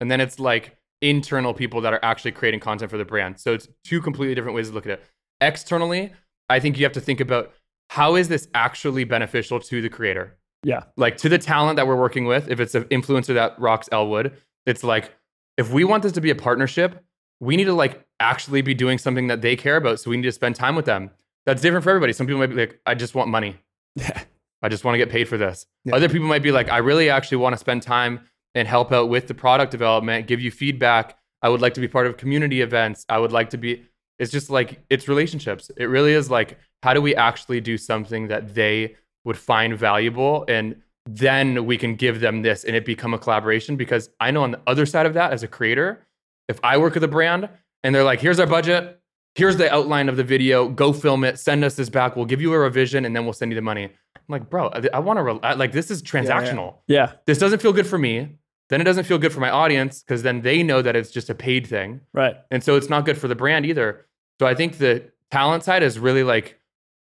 and 0.00 0.10
then 0.10 0.20
it's 0.20 0.38
like 0.38 0.76
internal 1.00 1.54
people 1.54 1.80
that 1.80 1.94
are 1.94 2.00
actually 2.02 2.32
creating 2.32 2.60
content 2.60 2.90
for 2.90 2.98
the 2.98 3.04
brand. 3.06 3.40
So 3.40 3.54
it's 3.54 3.66
two 3.84 4.02
completely 4.02 4.34
different 4.34 4.54
ways 4.54 4.68
to 4.68 4.74
look 4.74 4.84
at 4.84 4.92
it. 4.92 5.04
Externally, 5.40 6.12
I 6.50 6.60
think 6.60 6.76
you 6.78 6.84
have 6.84 6.92
to 6.92 7.00
think 7.00 7.20
about 7.20 7.52
how 7.88 8.16
is 8.16 8.28
this 8.28 8.46
actually 8.54 9.04
beneficial 9.04 9.58
to 9.60 9.80
the 9.80 9.88
creator 9.88 10.36
Yeah. 10.62 10.84
like 10.96 11.16
to 11.18 11.28
the 11.28 11.38
talent 11.38 11.76
that 11.76 11.86
we're 11.86 11.96
working 11.96 12.26
with, 12.26 12.48
if 12.48 12.60
it's 12.60 12.74
an 12.74 12.84
influencer 12.84 13.34
that 13.34 13.58
rocks 13.58 13.88
Elwood, 13.90 14.32
it's 14.66 14.84
like 14.84 15.14
if 15.56 15.70
we 15.72 15.84
want 15.84 16.02
this 16.02 16.12
to 16.12 16.20
be 16.20 16.30
a 16.30 16.34
partnership, 16.34 17.04
we 17.40 17.56
need 17.56 17.64
to 17.64 17.72
like 17.74 18.04
actually 18.20 18.62
be 18.62 18.74
doing 18.74 18.98
something 18.98 19.28
that 19.28 19.40
they 19.40 19.56
care 19.56 19.76
about. 19.76 20.00
So 20.00 20.10
we 20.10 20.16
need 20.16 20.24
to 20.24 20.32
spend 20.32 20.56
time 20.56 20.76
with 20.76 20.84
them. 20.84 21.10
That's 21.46 21.62
different 21.62 21.84
for 21.84 21.90
everybody. 21.90 22.12
Some 22.12 22.26
people 22.26 22.40
might 22.40 22.48
be 22.48 22.56
like, 22.56 22.80
I 22.86 22.94
just 22.94 23.14
want 23.14 23.28
money. 23.28 23.56
Yeah. 23.96 24.22
I 24.62 24.68
just 24.68 24.84
want 24.84 24.94
to 24.94 24.98
get 24.98 25.08
paid 25.08 25.26
for 25.26 25.38
this. 25.38 25.66
Yeah. 25.84 25.96
Other 25.96 26.08
people 26.08 26.28
might 26.28 26.42
be 26.42 26.52
like, 26.52 26.68
I 26.68 26.78
really 26.78 27.08
actually 27.08 27.38
want 27.38 27.54
to 27.54 27.58
spend 27.58 27.82
time 27.82 28.20
and 28.54 28.68
help 28.68 28.92
out 28.92 29.08
with 29.08 29.26
the 29.26 29.34
product 29.34 29.70
development, 29.72 30.26
give 30.26 30.40
you 30.40 30.50
feedback. 30.50 31.16
I 31.42 31.48
would 31.48 31.62
like 31.62 31.74
to 31.74 31.80
be 31.80 31.88
part 31.88 32.06
of 32.06 32.18
community 32.18 32.60
events. 32.60 33.06
I 33.08 33.18
would 33.18 33.32
like 33.32 33.50
to 33.50 33.58
be, 33.58 33.84
it's 34.18 34.30
just 34.30 34.50
like, 34.50 34.84
it's 34.90 35.08
relationships. 35.08 35.70
It 35.78 35.86
really 35.86 36.12
is 36.12 36.30
like, 36.30 36.58
how 36.82 36.92
do 36.92 37.00
we 37.00 37.14
actually 37.16 37.60
do 37.62 37.78
something 37.78 38.28
that 38.28 38.54
they 38.54 38.96
would 39.24 39.36
find 39.36 39.76
valuable? 39.76 40.44
And 40.48 40.76
then 41.06 41.66
we 41.66 41.76
can 41.76 41.96
give 41.96 42.20
them 42.20 42.42
this 42.42 42.64
and 42.64 42.76
it 42.76 42.84
become 42.84 43.14
a 43.14 43.18
collaboration. 43.18 43.76
Because 43.76 44.10
I 44.20 44.30
know 44.30 44.42
on 44.42 44.52
the 44.52 44.60
other 44.66 44.86
side 44.86 45.06
of 45.06 45.14
that, 45.14 45.32
as 45.32 45.42
a 45.42 45.48
creator, 45.48 46.06
if 46.48 46.60
I 46.62 46.78
work 46.78 46.94
with 46.94 47.04
a 47.04 47.08
brand 47.08 47.48
and 47.82 47.94
they're 47.94 48.04
like, 48.04 48.20
here's 48.20 48.38
our 48.38 48.46
budget, 48.46 49.00
here's 49.34 49.56
the 49.56 49.72
outline 49.72 50.08
of 50.08 50.16
the 50.16 50.24
video, 50.24 50.68
go 50.68 50.92
film 50.92 51.24
it, 51.24 51.38
send 51.38 51.64
us 51.64 51.74
this 51.74 51.88
back, 51.88 52.16
we'll 52.16 52.26
give 52.26 52.40
you 52.40 52.52
a 52.52 52.58
revision, 52.58 53.04
and 53.04 53.14
then 53.14 53.24
we'll 53.24 53.32
send 53.32 53.50
you 53.50 53.56
the 53.56 53.62
money. 53.62 53.84
I'm 53.84 54.22
like, 54.28 54.50
bro, 54.50 54.68
I, 54.68 54.82
I 54.94 54.98
want 54.98 55.18
to 55.18 55.22
re- 55.22 55.54
like 55.56 55.72
this 55.72 55.90
is 55.90 56.02
transactional. 56.02 56.78
Yeah. 56.86 57.12
This 57.26 57.38
doesn't 57.38 57.62
feel 57.62 57.72
good 57.72 57.86
for 57.86 57.98
me. 57.98 58.36
Then 58.68 58.80
it 58.80 58.84
doesn't 58.84 59.04
feel 59.04 59.18
good 59.18 59.32
for 59.32 59.40
my 59.40 59.50
audience 59.50 60.02
because 60.02 60.22
then 60.22 60.42
they 60.42 60.62
know 60.62 60.80
that 60.80 60.94
it's 60.94 61.10
just 61.10 61.28
a 61.28 61.34
paid 61.34 61.66
thing. 61.66 62.00
Right. 62.12 62.36
And 62.52 62.62
so 62.62 62.76
it's 62.76 62.88
not 62.88 63.04
good 63.04 63.18
for 63.18 63.26
the 63.26 63.34
brand 63.34 63.66
either. 63.66 64.06
So 64.38 64.46
I 64.46 64.54
think 64.54 64.78
the 64.78 65.10
talent 65.32 65.64
side 65.64 65.82
is 65.82 65.98
really 65.98 66.22
like 66.22 66.59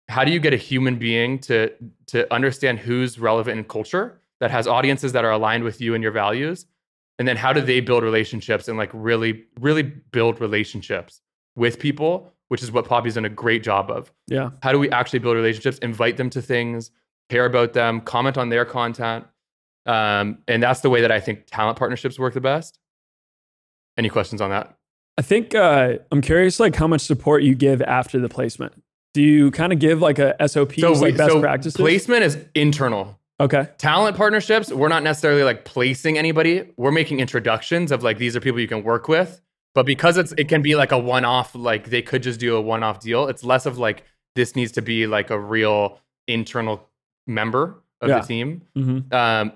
how 0.09 0.25
do 0.25 0.31
you 0.31 0.39
get 0.39 0.53
a 0.53 0.57
human 0.57 0.99
being 0.99 1.39
to 1.41 1.73
to 2.09 2.33
understand 2.33 2.79
who's 2.79 3.19
relevant 3.19 3.59
in 3.59 3.65
culture 3.65 4.21
that 4.41 4.51
has 4.51 4.67
audiences 4.67 5.13
that 5.13 5.25
are 5.25 5.33
aligned 5.33 5.65
with 5.65 5.81
you 5.81 5.95
and 5.95 6.03
your 6.03 6.13
values? 6.13 6.67
And 7.19 7.29
then 7.29 7.37
how 7.37 7.53
do 7.53 7.61
they 7.61 7.81
build 7.81 8.03
relationships 8.03 8.69
and 8.69 8.77
like 8.77 8.91
really 8.93 9.45
really 9.61 9.83
build 9.83 10.41
relationships 10.41 11.21
with 11.57 11.79
people, 11.79 12.33
which 12.49 12.63
is 12.63 12.73
what 12.73 12.85
Poppi's 12.85 13.15
done 13.15 13.25
a 13.25 13.31
great 13.31 13.63
job 13.63 13.91
of. 13.91 14.13
Yeah. 14.27 14.51
How 14.63 14.73
do 14.73 14.79
we 14.79 14.91
actually 14.91 15.21
build 15.21 15.37
relationships, 15.37 15.79
invite 15.79 16.17
them 16.17 16.31
to 16.31 16.43
things, 16.43 16.91
care 17.29 17.47
about 17.47 17.73
them, 17.73 18.01
comment 18.01 18.37
on 18.37 18.49
their 18.49 18.65
content? 18.65 19.25
Um, 19.87 20.39
and 20.49 20.63
that's 20.63 20.81
the 20.81 20.91
way 20.91 21.01
that 21.03 21.13
I 21.13 21.21
think 21.21 21.47
talent 21.47 21.79
partnerships 21.79 22.19
work 22.19 22.35
the 22.35 22.41
best. 22.41 22.79
Any 23.97 24.09
questions 24.09 24.41
on 24.41 24.51
that? 24.51 24.77
I 25.17 25.23
think 25.23 25.55
uh, 25.55 25.99
I'm 26.11 26.21
curious, 26.21 26.59
like 26.59 26.75
how 26.75 26.89
much 26.89 27.03
support 27.03 27.43
you 27.45 27.55
give 27.55 27.81
after 27.83 28.19
the 28.19 28.29
placement. 28.29 28.73
Do 29.15 29.23
you 29.23 29.51
kind 29.53 29.73
of 29.73 29.79
give 29.79 30.01
like 30.03 30.19
a 30.19 30.35
SOP, 30.49 30.77
we- 30.77 30.83
like 30.83 31.17
best 31.17 31.41
practices? 31.41 31.77
Placement 31.77 32.23
is 32.25 32.37
internal. 32.55 33.19
okay. 33.41 33.69
Talent 33.79 34.17
partnerships, 34.17 34.71
we're 34.73 34.89
not 34.89 35.03
necessarily 35.03 35.43
like 35.45 35.65
placing 35.65 36.19
anybody. 36.19 36.73
We're 36.77 36.91
making 36.93 37.21
introductions 37.21 37.91
of 37.93 38.03
like 38.03 38.19
these 38.19 38.37
are 38.37 38.41
people 38.41 38.61
you 38.61 38.69
can 38.69 38.83
work 38.83 39.09
with. 39.09 39.41
But 39.75 39.87
because 39.87 40.17
it's 40.19 40.33
it 40.39 40.49
can 40.49 40.63
be 40.63 40.77
like 40.77 40.93
a 40.93 40.99
one-off, 40.99 41.55
like 41.55 41.91
they 41.91 42.03
could 42.03 42.23
just 42.23 42.39
do 42.39 42.55
a 42.57 42.61
one-off 42.61 43.01
deal. 43.01 43.27
It's 43.27 43.43
less 43.43 43.67
of 43.67 43.79
like 43.79 44.05
this 44.37 44.55
needs 44.55 44.73
to 44.73 44.83
be 44.83 45.07
like 45.07 45.31
a 45.31 45.39
real 45.39 46.01
internal 46.29 46.89
member 47.27 47.83
of 48.01 48.09
Yeah. 48.09 48.21
the 48.21 48.27
team. 48.27 48.63
hmm 48.75 48.99
um, 49.13 49.53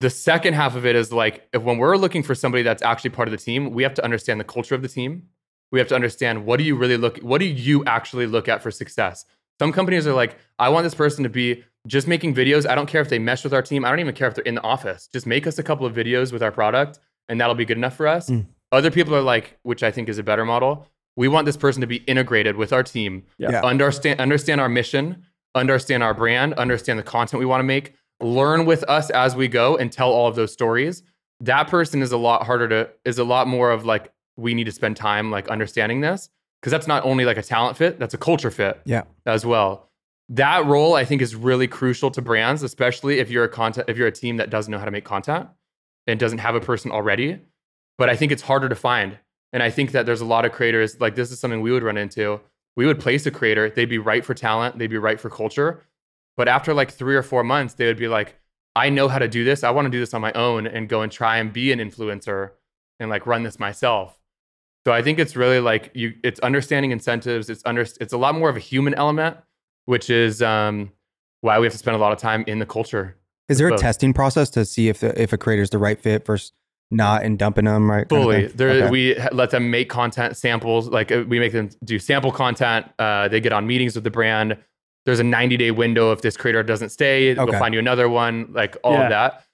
the 0.00 0.10
second 0.10 0.54
half 0.54 0.74
of 0.74 0.84
it 0.84 0.96
is 0.96 1.12
like 1.12 1.46
if 1.52 1.62
when 1.62 1.78
we're 1.78 1.96
looking 1.96 2.22
for 2.24 2.34
somebody 2.34 2.62
that's 2.64 2.82
actually 2.82 3.10
part 3.10 3.28
of 3.28 3.32
the 3.32 3.38
team, 3.38 3.70
we 3.72 3.84
have 3.84 3.94
to 3.94 4.04
understand 4.04 4.40
the 4.40 4.44
culture 4.44 4.74
of 4.74 4.82
the 4.82 4.88
team. 4.88 5.28
We 5.72 5.78
have 5.78 5.88
to 5.88 5.94
understand 5.94 6.44
what 6.46 6.58
do 6.58 6.64
you 6.64 6.76
really 6.76 6.96
look 6.96 7.18
what 7.18 7.38
do 7.38 7.46
you 7.46 7.84
actually 7.86 8.26
look 8.26 8.48
at 8.48 8.62
for 8.62 8.70
success. 8.70 9.24
Some 9.58 9.72
companies 9.72 10.06
are 10.06 10.14
like, 10.14 10.36
I 10.58 10.68
want 10.68 10.84
this 10.84 10.94
person 10.94 11.24
to 11.24 11.30
be 11.30 11.64
just 11.86 12.06
making 12.06 12.34
videos. 12.34 12.68
I 12.68 12.74
don't 12.74 12.86
care 12.86 13.00
if 13.00 13.08
they 13.08 13.18
mesh 13.18 13.42
with 13.42 13.52
our 13.54 13.62
team. 13.62 13.84
I 13.84 13.90
don't 13.90 14.00
even 14.00 14.14
care 14.14 14.28
if 14.28 14.34
they're 14.34 14.44
in 14.44 14.54
the 14.54 14.62
office. 14.62 15.08
Just 15.12 15.26
make 15.26 15.46
us 15.46 15.58
a 15.58 15.62
couple 15.62 15.86
of 15.86 15.94
videos 15.94 16.32
with 16.32 16.42
our 16.42 16.52
product 16.52 17.00
and 17.28 17.40
that'll 17.40 17.54
be 17.54 17.64
good 17.64 17.76
enough 17.76 17.96
for 17.96 18.06
us. 18.06 18.30
Mm. 18.30 18.46
Other 18.70 18.90
people 18.90 19.14
are 19.14 19.22
like, 19.22 19.58
which 19.62 19.82
I 19.82 19.90
think 19.90 20.08
is 20.08 20.18
a 20.18 20.22
better 20.22 20.44
model. 20.44 20.86
We 21.16 21.28
want 21.28 21.46
this 21.46 21.56
person 21.56 21.80
to 21.80 21.86
be 21.86 21.96
integrated 21.96 22.56
with 22.56 22.72
our 22.72 22.82
team, 22.82 23.24
Yeah. 23.38 23.52
Yeah. 23.52 23.62
understand 23.62 24.20
understand 24.20 24.60
our 24.60 24.68
mission, 24.68 25.24
understand 25.54 26.02
our 26.02 26.14
brand, 26.14 26.54
understand 26.54 26.98
the 26.98 27.02
content 27.02 27.40
we 27.40 27.46
want 27.46 27.60
to 27.60 27.64
make, 27.64 27.94
learn 28.20 28.64
with 28.64 28.82
us 28.84 29.10
as 29.10 29.36
we 29.36 29.48
go 29.48 29.76
and 29.76 29.92
tell 29.92 30.10
all 30.10 30.28
of 30.28 30.36
those 30.36 30.52
stories. 30.52 31.02
That 31.40 31.68
person 31.68 32.02
is 32.02 32.12
a 32.12 32.16
lot 32.16 32.46
harder 32.46 32.68
to 32.68 32.90
is 33.04 33.18
a 33.18 33.24
lot 33.24 33.46
more 33.46 33.70
of 33.70 33.84
like 33.84 34.12
we 34.42 34.54
need 34.54 34.64
to 34.64 34.72
spend 34.72 34.96
time 34.96 35.30
like 35.30 35.48
understanding 35.48 36.00
this 36.00 36.28
because 36.60 36.70
that's 36.72 36.86
not 36.86 37.04
only 37.04 37.24
like 37.24 37.38
a 37.38 37.42
talent 37.42 37.76
fit, 37.76 37.98
that's 37.98 38.14
a 38.14 38.18
culture 38.18 38.50
fit 38.50 38.80
Yeah. 38.84 39.02
as 39.26 39.46
well. 39.46 39.88
That 40.28 40.64
role 40.66 40.94
I 40.94 41.04
think 41.04 41.22
is 41.22 41.34
really 41.34 41.66
crucial 41.68 42.10
to 42.12 42.22
brands, 42.22 42.62
especially 42.62 43.18
if 43.18 43.30
you're 43.30 43.44
a 43.44 43.48
content 43.48 43.88
if 43.88 43.96
you're 43.96 44.08
a 44.08 44.12
team 44.12 44.36
that 44.38 44.50
doesn't 44.50 44.70
know 44.70 44.78
how 44.78 44.84
to 44.84 44.90
make 44.90 45.04
content 45.04 45.48
and 46.06 46.18
doesn't 46.18 46.38
have 46.38 46.54
a 46.54 46.60
person 46.60 46.90
already. 46.90 47.40
But 47.98 48.08
I 48.08 48.16
think 48.16 48.32
it's 48.32 48.42
harder 48.42 48.68
to 48.68 48.74
find. 48.74 49.18
And 49.52 49.62
I 49.62 49.70
think 49.70 49.92
that 49.92 50.06
there's 50.06 50.20
a 50.22 50.24
lot 50.24 50.44
of 50.44 50.52
creators 50.52 51.00
like 51.00 51.14
this 51.14 51.30
is 51.30 51.38
something 51.38 51.60
we 51.60 51.72
would 51.72 51.82
run 51.82 51.96
into. 51.98 52.40
We 52.76 52.86
would 52.86 52.98
place 53.00 53.26
a 53.26 53.30
creator, 53.30 53.68
they'd 53.68 53.84
be 53.84 53.98
right 53.98 54.24
for 54.24 54.32
talent, 54.34 54.78
they'd 54.78 54.86
be 54.86 54.96
right 54.98 55.20
for 55.20 55.28
culture. 55.28 55.82
But 56.36 56.48
after 56.48 56.72
like 56.72 56.90
3 56.90 57.14
or 57.14 57.22
4 57.22 57.44
months, 57.44 57.74
they 57.74 57.86
would 57.86 57.98
be 57.98 58.08
like 58.08 58.38
I 58.74 58.88
know 58.88 59.08
how 59.08 59.18
to 59.18 59.28
do 59.28 59.44
this. 59.44 59.62
I 59.64 59.70
want 59.70 59.84
to 59.84 59.90
do 59.90 60.00
this 60.00 60.14
on 60.14 60.22
my 60.22 60.32
own 60.32 60.66
and 60.66 60.88
go 60.88 61.02
and 61.02 61.12
try 61.12 61.36
and 61.36 61.52
be 61.52 61.72
an 61.72 61.78
influencer 61.78 62.52
and 62.98 63.10
like 63.10 63.26
run 63.26 63.42
this 63.42 63.58
myself. 63.58 64.18
So 64.86 64.92
I 64.92 65.00
think 65.02 65.18
it's 65.18 65.36
really 65.36 65.60
like 65.60 65.90
you 65.94 66.14
it's 66.24 66.40
understanding 66.40 66.90
incentives, 66.90 67.48
it's 67.48 67.62
under 67.64 67.82
it's 67.82 68.12
a 68.12 68.16
lot 68.18 68.34
more 68.34 68.48
of 68.48 68.56
a 68.56 68.60
human 68.60 68.94
element 68.94 69.36
which 69.84 70.08
is 70.10 70.40
um, 70.42 70.92
why 71.40 71.58
we 71.58 71.66
have 71.66 71.72
to 71.72 71.78
spend 71.78 71.96
a 71.96 71.98
lot 71.98 72.12
of 72.12 72.18
time 72.18 72.44
in 72.46 72.60
the 72.60 72.66
culture. 72.66 73.16
Is 73.48 73.58
there 73.58 73.66
a 73.66 73.70
Both. 73.70 73.80
testing 73.80 74.12
process 74.14 74.48
to 74.50 74.64
see 74.64 74.88
if 74.88 75.00
the, 75.00 75.20
if 75.20 75.32
a 75.32 75.36
creator's 75.36 75.70
the 75.70 75.78
right 75.78 76.00
fit 76.00 76.24
versus 76.24 76.52
not 76.92 77.24
and 77.24 77.36
dumping 77.38 77.64
them 77.64 77.90
right? 77.90 78.08
kind 78.08 78.22
of 78.22 78.24
Fully, 78.24 78.46
there 78.48 78.70
Okay. 78.70 78.90
we 78.90 79.16
let 79.32 79.50
them 79.50 79.70
make 79.70 79.88
content 79.90 80.36
samples. 80.36 80.88
Like 80.88 81.10
uh, 81.10 81.24
we 81.26 81.40
make 81.40 81.52
them 81.52 81.70
do 81.84 81.98
sample 81.98 82.30
content. 82.30 82.86
Uh, 82.98 83.26
they 83.28 83.40
get 83.40 83.52
on 83.52 83.66
meetings 83.66 83.94
with 83.96 84.04
the 84.04 84.10
brand. 84.10 84.56
There's 85.04 85.18
a 85.18 85.24
90 85.24 85.56
day 85.56 85.70
window. 85.72 86.12
If 86.12 86.22
this 86.22 86.36
creator 86.36 86.62
doesn't 86.62 86.90
stay, 86.90 87.32
Okay. 87.32 87.42
we'll 87.44 87.58
find 87.58 87.74
you 87.74 87.80
another 87.80 88.08
one. 88.08 88.52
Like 88.52 88.76
all 88.84 88.92
Yeah. 88.94 89.02
of 89.04 89.10
that. 89.10 89.44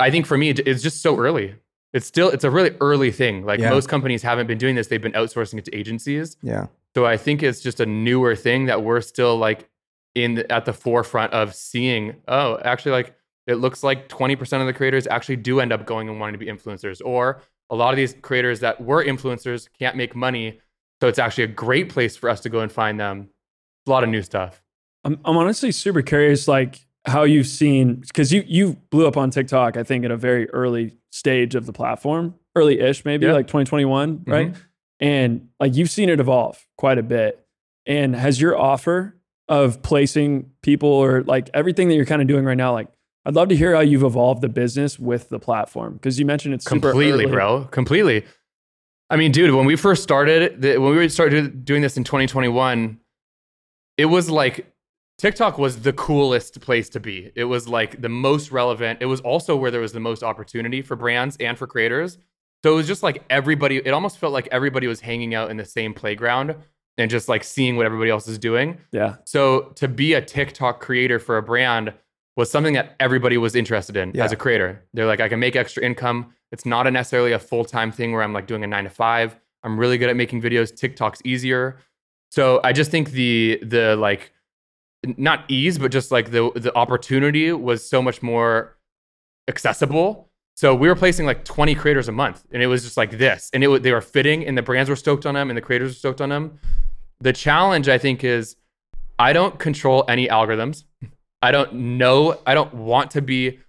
I 0.00 0.10
think 0.10 0.26
for 0.26 0.36
me, 0.36 0.50
it's 0.50 0.82
just 0.82 1.00
so 1.02 1.16
early. 1.18 1.54
It's 1.92 2.06
still 2.06 2.28
it's 2.30 2.44
a 2.44 2.50
really 2.50 2.72
early 2.80 3.10
thing. 3.10 3.44
Like 3.44 3.60
Yeah. 3.60 3.70
most 3.70 3.88
companies 3.88 4.22
haven't 4.22 4.46
been 4.46 4.58
doing 4.58 4.74
this. 4.74 4.88
They've 4.88 5.00
been 5.00 5.12
outsourcing 5.12 5.58
it 5.58 5.64
to 5.66 5.74
agencies. 5.76 6.36
yeah. 6.42 6.66
So 6.94 7.04
I 7.06 7.16
think 7.16 7.42
it's 7.42 7.60
just 7.60 7.80
a 7.80 7.86
newer 7.86 8.34
thing 8.34 8.64
that 8.66 8.82
we're 8.82 9.00
still 9.02 9.36
like 9.36 9.68
in 10.14 10.34
the, 10.34 10.50
at 10.52 10.64
the 10.64 10.72
forefront 10.72 11.32
of 11.32 11.54
seeing. 11.54 12.16
Oh, 12.26 12.58
actually, 12.64 12.92
like 12.92 13.14
it 13.46 13.54
looks 13.56 13.82
like 13.82 14.08
20% 14.08 14.60
of 14.60 14.66
the 14.66 14.72
creators 14.72 15.06
actually 15.06 15.36
do 15.36 15.60
end 15.60 15.72
up 15.72 15.86
going 15.86 16.08
and 16.08 16.18
wanting 16.18 16.32
to 16.32 16.38
be 16.38 16.46
influencers, 16.50 17.00
or 17.04 17.40
a 17.70 17.76
lot 17.76 17.90
of 17.90 17.96
these 17.96 18.14
creators 18.20 18.60
that 18.60 18.80
were 18.80 19.04
influencers 19.04 19.68
can't 19.78 19.96
make 19.96 20.16
money. 20.16 20.60
So 21.00 21.08
it's 21.08 21.18
actually 21.18 21.44
a 21.44 21.48
great 21.48 21.88
place 21.90 22.16
for 22.16 22.28
us 22.28 22.40
to 22.40 22.48
go 22.48 22.60
and 22.60 22.72
find 22.72 22.98
them. 22.98 23.28
A 23.86 23.90
lot 23.90 24.02
of 24.02 24.10
new 24.10 24.22
stuff. 24.22 24.62
I'm, 25.04 25.18
I'm 25.24 25.36
honestly 25.36 25.70
super 25.72 26.02
curious, 26.02 26.48
like 26.48 26.80
how 27.06 27.22
you've 27.22 27.46
seen 27.46 27.94
because 27.96 28.32
you 28.32 28.44
you 28.46 28.76
blew 28.90 29.06
up 29.06 29.16
on 29.16 29.30
TikTok. 29.30 29.76
I 29.76 29.82
think 29.84 30.04
at 30.04 30.10
a 30.10 30.16
very 30.16 30.50
early 30.50 30.97
stage 31.10 31.54
of 31.54 31.66
the 31.66 31.72
platform, 31.72 32.34
early-ish 32.56 33.04
maybe, 33.04 33.26
Yeah. 33.26 33.32
like 33.32 33.46
2021, 33.46 34.22
right? 34.26 34.52
Mhm. 34.52 34.56
And 35.00 35.48
like 35.60 35.74
you've 35.76 35.90
seen 35.90 36.08
it 36.08 36.20
evolve 36.20 36.66
quite 36.76 36.98
a 36.98 37.02
bit. 37.02 37.44
And 37.86 38.14
has 38.14 38.40
your 38.40 38.58
offer 38.58 39.14
of 39.48 39.82
placing 39.82 40.50
people 40.62 40.88
or 40.90 41.22
like 41.22 41.48
everything 41.54 41.88
that 41.88 41.94
you're 41.94 42.04
kind 42.04 42.20
of 42.20 42.28
doing 42.28 42.44
right 42.44 42.56
now, 42.56 42.72
like 42.72 42.88
I'd 43.24 43.34
love 43.34 43.48
to 43.48 43.56
hear 43.56 43.74
how 43.74 43.80
you've 43.80 44.02
evolved 44.02 44.42
the 44.42 44.48
business 44.48 44.98
with 44.98 45.28
the 45.28 45.38
platform 45.38 45.94
because 45.94 46.18
you 46.18 46.26
mentioned 46.26 46.54
it's 46.54 46.64
super 46.64 46.90
completely, 46.90 47.24
early. 47.24 47.32
bro. 47.32 47.64
Completely. 47.70 48.24
I 49.10 49.16
mean, 49.16 49.32
dude, 49.32 49.54
when 49.54 49.64
we 49.66 49.76
first 49.76 50.02
started, 50.02 50.62
when 50.62 50.96
we 50.96 51.08
started 51.08 51.64
doing 51.64 51.80
this 51.82 51.96
in 51.96 52.04
2021, 52.04 52.98
it 53.96 54.06
was 54.06 54.28
like 54.30 54.70
TikTok 55.18 55.58
was 55.58 55.82
the 55.82 55.92
coolest 55.92 56.60
place 56.60 56.88
to 56.90 57.00
be. 57.00 57.32
It 57.34 57.44
was 57.44 57.68
like 57.68 58.00
the 58.00 58.08
most 58.08 58.52
relevant. 58.52 59.00
It 59.02 59.06
was 59.06 59.20
also 59.20 59.56
where 59.56 59.70
there 59.70 59.80
was 59.80 59.92
the 59.92 60.00
most 60.00 60.22
opportunity 60.22 60.80
for 60.80 60.94
brands 60.96 61.36
and 61.40 61.58
for 61.58 61.66
creators. 61.66 62.18
So 62.64 62.72
it 62.72 62.76
was 62.76 62.86
just 62.86 63.02
like 63.02 63.24
everybody, 63.28 63.76
it 63.78 63.90
almost 63.90 64.18
felt 64.18 64.32
like 64.32 64.48
everybody 64.52 64.86
was 64.86 65.00
hanging 65.00 65.34
out 65.34 65.50
in 65.50 65.56
the 65.56 65.64
same 65.64 65.92
playground 65.92 66.54
and 66.96 67.10
just 67.10 67.28
like 67.28 67.42
seeing 67.44 67.76
what 67.76 67.86
everybody 67.86 68.10
else 68.10 68.26
is 68.28 68.38
doing. 68.38 68.78
Yeah. 68.92 69.16
So 69.24 69.72
to 69.76 69.88
be 69.88 70.14
a 70.14 70.20
TikTok 70.22 70.80
creator 70.80 71.18
for 71.18 71.36
a 71.36 71.42
brand 71.42 71.92
was 72.36 72.50
something 72.50 72.74
that 72.74 72.94
everybody 73.00 73.38
was 73.38 73.56
interested 73.56 73.96
in 73.96 74.12
Yeah. 74.14 74.24
as 74.24 74.30
a 74.32 74.36
creator. 74.36 74.84
They're 74.94 75.06
like, 75.06 75.20
I 75.20 75.28
can 75.28 75.40
make 75.40 75.56
extra 75.56 75.82
income. 75.84 76.32
It's 76.52 76.64
not 76.64 76.86
a 76.86 76.90
necessarily 76.92 77.32
a 77.32 77.38
full 77.40 77.64
time 77.64 77.90
thing 77.90 78.12
where 78.12 78.22
I'm 78.22 78.32
like 78.32 78.46
doing 78.46 78.62
a 78.62 78.66
nine 78.68 78.84
to 78.84 78.90
five. 78.90 79.36
I'm 79.64 79.78
really 79.78 79.98
good 79.98 80.08
at 80.08 80.16
making 80.16 80.42
videos. 80.42 80.74
TikTok's 80.74 81.20
easier. 81.24 81.78
So 82.30 82.60
I 82.62 82.72
just 82.72 82.90
think 82.92 83.10
the 83.10 83.58
the 83.62 83.96
like 83.96 84.32
not 85.04 85.44
ease, 85.48 85.78
but 85.78 85.90
just 85.90 86.10
like 86.10 86.30
the 86.30 86.50
the 86.54 86.74
opportunity 86.76 87.52
was 87.52 87.88
so 87.88 88.02
much 88.02 88.22
more 88.22 88.76
accessible. 89.48 90.28
So 90.56 90.74
we 90.74 90.88
were 90.88 90.96
placing 90.96 91.24
like 91.24 91.44
20 91.44 91.76
creators 91.76 92.08
a 92.08 92.12
month, 92.12 92.44
and 92.50 92.62
it 92.62 92.66
was 92.66 92.82
just 92.82 92.96
like 92.96 93.12
this, 93.12 93.48
and 93.52 93.62
it 93.62 93.82
they 93.82 93.92
were 93.92 94.00
fitting, 94.00 94.44
and 94.46 94.58
the 94.58 94.62
brands 94.62 94.90
were 94.90 94.96
stoked 94.96 95.24
on 95.24 95.34
them, 95.34 95.50
and 95.50 95.56
the 95.56 95.62
creators 95.62 95.90
were 95.90 95.98
stoked 95.98 96.20
on 96.20 96.30
them. 96.30 96.58
The 97.20 97.32
challenge, 97.32 97.88
I 97.88 97.98
think, 97.98 98.24
is 98.24 98.56
I 99.18 99.32
don't 99.32 99.58
control 99.58 100.04
any 100.08 100.28
algorithms. 100.28 100.84
I 101.42 101.52
don't 101.52 101.72
know. 101.72 102.40
I 102.46 102.54
don't 102.54 102.74
want 102.74 103.10
to 103.12 103.22
be 103.22 103.60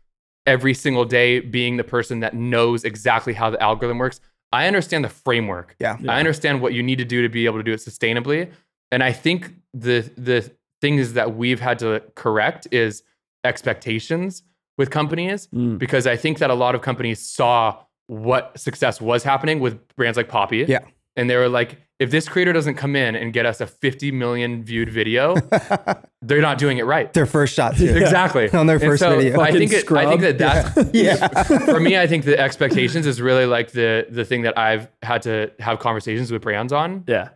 every 0.45 0.73
single 0.73 1.05
day 1.05 1.39
being 1.39 1.77
the 1.77 1.83
person 1.83 2.21
that 2.21 2.33
knows 2.33 2.83
exactly 2.83 3.33
how 3.33 3.51
the 3.51 3.61
algorithm 3.61 3.99
works. 3.99 4.19
I 4.51 4.65
understand 4.65 5.05
the 5.05 5.09
framework. 5.09 5.75
Yeah. 5.79 5.97
Yeah. 6.01 6.11
I 6.11 6.19
understand 6.19 6.61
what 6.61 6.73
you 6.73 6.81
need 6.81 6.97
to 6.97 7.05
do 7.05 7.21
to 7.21 7.29
be 7.29 7.45
able 7.45 7.57
to 7.57 7.63
do 7.63 7.73
it 7.73 7.79
sustainably. 7.79 8.51
And 8.91 9.03
I 9.03 9.11
think 9.11 9.53
the 9.73 10.09
the 10.17 10.51
things 10.81 11.13
that 11.13 11.35
we've 11.35 11.59
had 11.59 11.79
to 11.79 12.01
correct 12.15 12.67
is 12.71 13.03
expectations 13.43 14.43
with 14.77 14.89
companies 14.89 15.47
Mm. 15.53 15.77
because 15.77 16.07
I 16.07 16.15
think 16.15 16.37
that 16.39 16.49
a 16.49 16.53
lot 16.53 16.73
of 16.75 16.81
companies 16.81 17.19
saw 17.21 17.77
what 18.07 18.57
success 18.57 19.01
was 19.01 19.23
happening 19.23 19.59
with 19.59 19.77
brands 19.95 20.17
like 20.17 20.29
Poppi. 20.29 20.65
Yeah. 20.67 20.79
And 21.15 21.29
they 21.29 21.35
were 21.35 21.49
like, 21.49 21.77
if 21.99 22.11
this 22.11 22.29
creator 22.29 22.53
doesn't 22.53 22.75
come 22.75 22.95
in 22.95 23.13
and 23.15 23.33
get 23.33 23.45
us 23.45 23.59
a 23.59 23.67
50 23.67 24.11
million 24.13 24.63
viewed 24.63 24.89
video, 24.89 25.35
they're 26.21 26.41
not 26.41 26.57
doing 26.57 26.77
it 26.77 26.85
right. 26.85 27.11
Their 27.11 27.25
first 27.25 27.53
shot 27.53 27.75
too. 27.75 27.93
Exactly. 27.97 28.49
On 28.53 28.67
their 28.67 28.79
first 28.79 29.01
so 29.01 29.17
video. 29.17 29.41
I 29.41 29.51
think 29.51 29.73
it, 29.73 29.91
I 29.91 30.05
think 30.07 30.21
that 30.21 30.37
that's 30.37 30.89
Yeah. 30.93 31.27
for 31.43 31.79
me. 31.81 31.97
I 31.97 32.07
think 32.07 32.23
the 32.23 32.39
expectations 32.39 33.05
is 33.05 33.21
really 33.21 33.45
like 33.45 33.71
the 33.71 34.07
the 34.09 34.23
thing 34.23 34.43
that 34.43 34.57
I've 34.57 34.87
had 35.01 35.23
to 35.23 35.51
have 35.59 35.79
conversations 35.79 36.31
with 36.31 36.41
brands 36.41 36.71
on, 36.71 37.03
Yeah. 37.05 37.29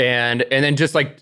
and 0.00 0.42
and 0.42 0.64
then 0.64 0.74
just 0.76 0.94
like 0.96 1.18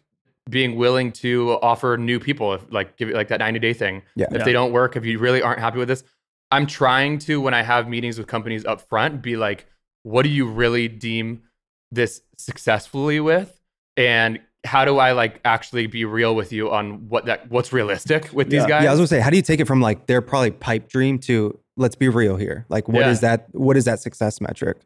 being 0.51 0.77
willing 0.77 1.13
to 1.13 1.53
offer 1.63 1.97
new 1.97 2.19
people, 2.19 2.55
if, 2.55 2.63
like 2.73 2.97
give 2.97 3.09
it 3.09 3.15
like 3.15 3.29
that 3.29 3.39
90 3.39 3.61
day 3.61 3.73
thing. 3.73 4.03
Yeah. 4.17 4.27
If 4.31 4.39
Yeah. 4.39 4.45
they 4.45 4.53
don't 4.53 4.73
work, 4.73 4.97
if 4.97 5.05
you 5.05 5.19
really 5.19 5.41
aren't 5.43 5.61
happy 5.61 5.79
with 5.79 5.89
this, 5.89 6.03
I'm 6.51 6.67
trying 6.67 7.19
to, 7.21 7.41
when 7.41 7.55
I 7.55 7.63
have 7.63 7.89
meetings 7.89 8.19
with 8.19 8.27
companies 8.27 8.65
up 8.65 8.81
front, 8.89 9.23
be 9.23 9.37
like, 9.37 9.67
what 10.03 10.23
do 10.23 10.29
you 10.29 10.47
really 10.49 10.89
deem 10.89 11.43
this 11.91 12.23
successfully 12.37 13.21
with? 13.21 13.59
And 13.97 14.41
how 14.65 14.85
do 14.85 14.99
I 14.99 15.13
like 15.13 15.41
actually 15.45 15.87
be 15.87 16.05
real 16.05 16.35
with 16.35 16.53
you 16.53 16.71
on 16.71 17.09
what 17.09 17.27
that 17.27 17.51
what's 17.51 17.73
realistic 17.73 18.31
with 18.33 18.49
these 18.51 18.63
Yeah. 18.63 18.69
guys? 18.69 18.85
Yeah, 18.85 18.91
I 18.91 18.93
was 18.93 18.99
gonna 19.01 19.07
say, 19.09 19.21
how 19.21 19.31
do 19.31 19.37
you 19.37 19.43
take 19.43 19.61
it 19.61 19.67
from 19.67 19.81
like 19.81 20.07
their 20.07 20.21
probably 20.21 20.51
pipe 20.51 20.89
dream 20.89 21.19
to 21.21 21.59
let's 21.77 21.95
be 21.97 22.09
real 22.09 22.37
here? 22.37 22.67
Like, 22.69 22.89
what 22.89 23.07
is 23.07 23.23
Yeah. 23.23 23.37
that? 23.37 23.47
What 23.53 23.77
is 23.77 23.85
that 23.87 24.01
success 24.01 24.41
metric? 24.41 24.79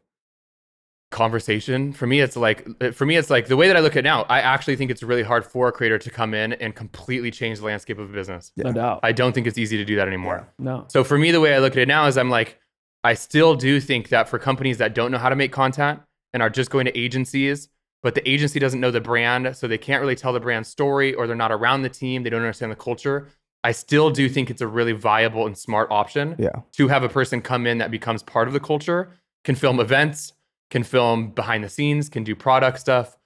Conversation 1.09 1.93
for 1.93 2.05
me 2.05 2.19
it's 2.19 2.35
like 2.35 2.67
for 2.93 3.05
me 3.05 3.15
it's 3.15 3.29
like 3.29 3.47
the 3.47 3.55
way 3.55 3.67
that 3.67 3.77
i 3.77 3.79
look 3.79 3.93
at 3.93 3.99
it 3.99 4.03
now 4.03 4.23
i 4.23 4.41
actually 4.41 4.75
think 4.75 4.91
it's 4.91 5.01
really 5.01 5.23
hard 5.23 5.45
for 5.45 5.69
a 5.69 5.71
creator 5.71 5.97
to 5.97 6.09
come 6.11 6.33
in 6.33 6.51
and 6.53 6.75
completely 6.75 7.31
change 7.31 7.59
the 7.59 7.65
landscape 7.65 7.97
of 7.97 8.09
a 8.09 8.13
business 8.13 8.51
No 8.57 8.73
doubt. 8.73 8.99
i 9.03 9.13
don't 9.13 9.31
think 9.33 9.47
it's 9.47 9.57
easy 9.57 9.77
to 9.77 9.85
do 9.85 9.95
that 9.95 10.07
anymore 10.07 10.47
no. 10.59 10.83
so 10.89 11.05
for 11.05 11.17
me 11.17 11.31
the 11.31 11.39
way 11.39 11.55
i 11.55 11.59
look 11.59 11.71
at 11.73 11.77
it 11.79 11.87
now 11.87 12.07
is 12.07 12.17
i'm 12.17 12.29
like 12.29 12.59
i 13.05 13.13
still 13.13 13.55
do 13.55 13.79
think 13.79 14.09
that 14.09 14.27
for 14.27 14.37
companies 14.37 14.79
that 14.79 14.93
don't 14.93 15.11
know 15.11 15.17
how 15.17 15.29
to 15.29 15.35
make 15.35 15.53
content 15.53 16.01
and 16.33 16.43
are 16.43 16.49
just 16.49 16.69
going 16.69 16.85
to 16.85 16.97
agencies 16.97 17.69
but 18.03 18.13
the 18.13 18.29
agency 18.29 18.59
doesn't 18.59 18.81
know 18.81 18.91
the 18.91 19.01
brand 19.01 19.55
so 19.55 19.65
they 19.65 19.77
can't 19.77 20.01
really 20.01 20.15
tell 20.15 20.33
the 20.33 20.41
brand 20.41 20.67
story 20.67 21.13
or 21.13 21.25
they're 21.25 21.37
not 21.37 21.53
around 21.53 21.83
the 21.83 21.89
team 21.89 22.23
they 22.23 22.29
don't 22.29 22.41
understand 22.41 22.69
the 22.71 22.75
culture 22.75 23.29
i 23.63 23.71
still 23.71 24.09
do 24.09 24.27
think 24.27 24.49
it's 24.49 24.61
a 24.61 24.67
really 24.67 24.91
viable 24.91 25.47
and 25.47 25.57
smart 25.57 25.87
option 25.89 26.35
Yeah. 26.37 26.49
to 26.73 26.89
have 26.89 27.03
a 27.03 27.09
person 27.09 27.41
come 27.41 27.65
in 27.65 27.77
that 27.77 27.91
becomes 27.91 28.23
part 28.23 28.49
of 28.49 28.53
the 28.53 28.59
culture, 28.59 29.11
can 29.45 29.55
film 29.55 29.79
events, 29.79 30.33
can 30.69 30.83
film 30.83 31.29
behind 31.29 31.63
the 31.63 31.69
scenes, 31.69 32.09
can 32.09 32.23
do 32.23 32.35
product 32.35 32.79
stuff. 32.79 33.17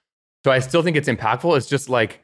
So 0.44 0.50
I 0.50 0.58
still 0.58 0.82
think 0.82 0.96
it's 0.96 1.08
impactful. 1.08 1.56
It's 1.56 1.66
just 1.66 1.88
like, 1.88 2.22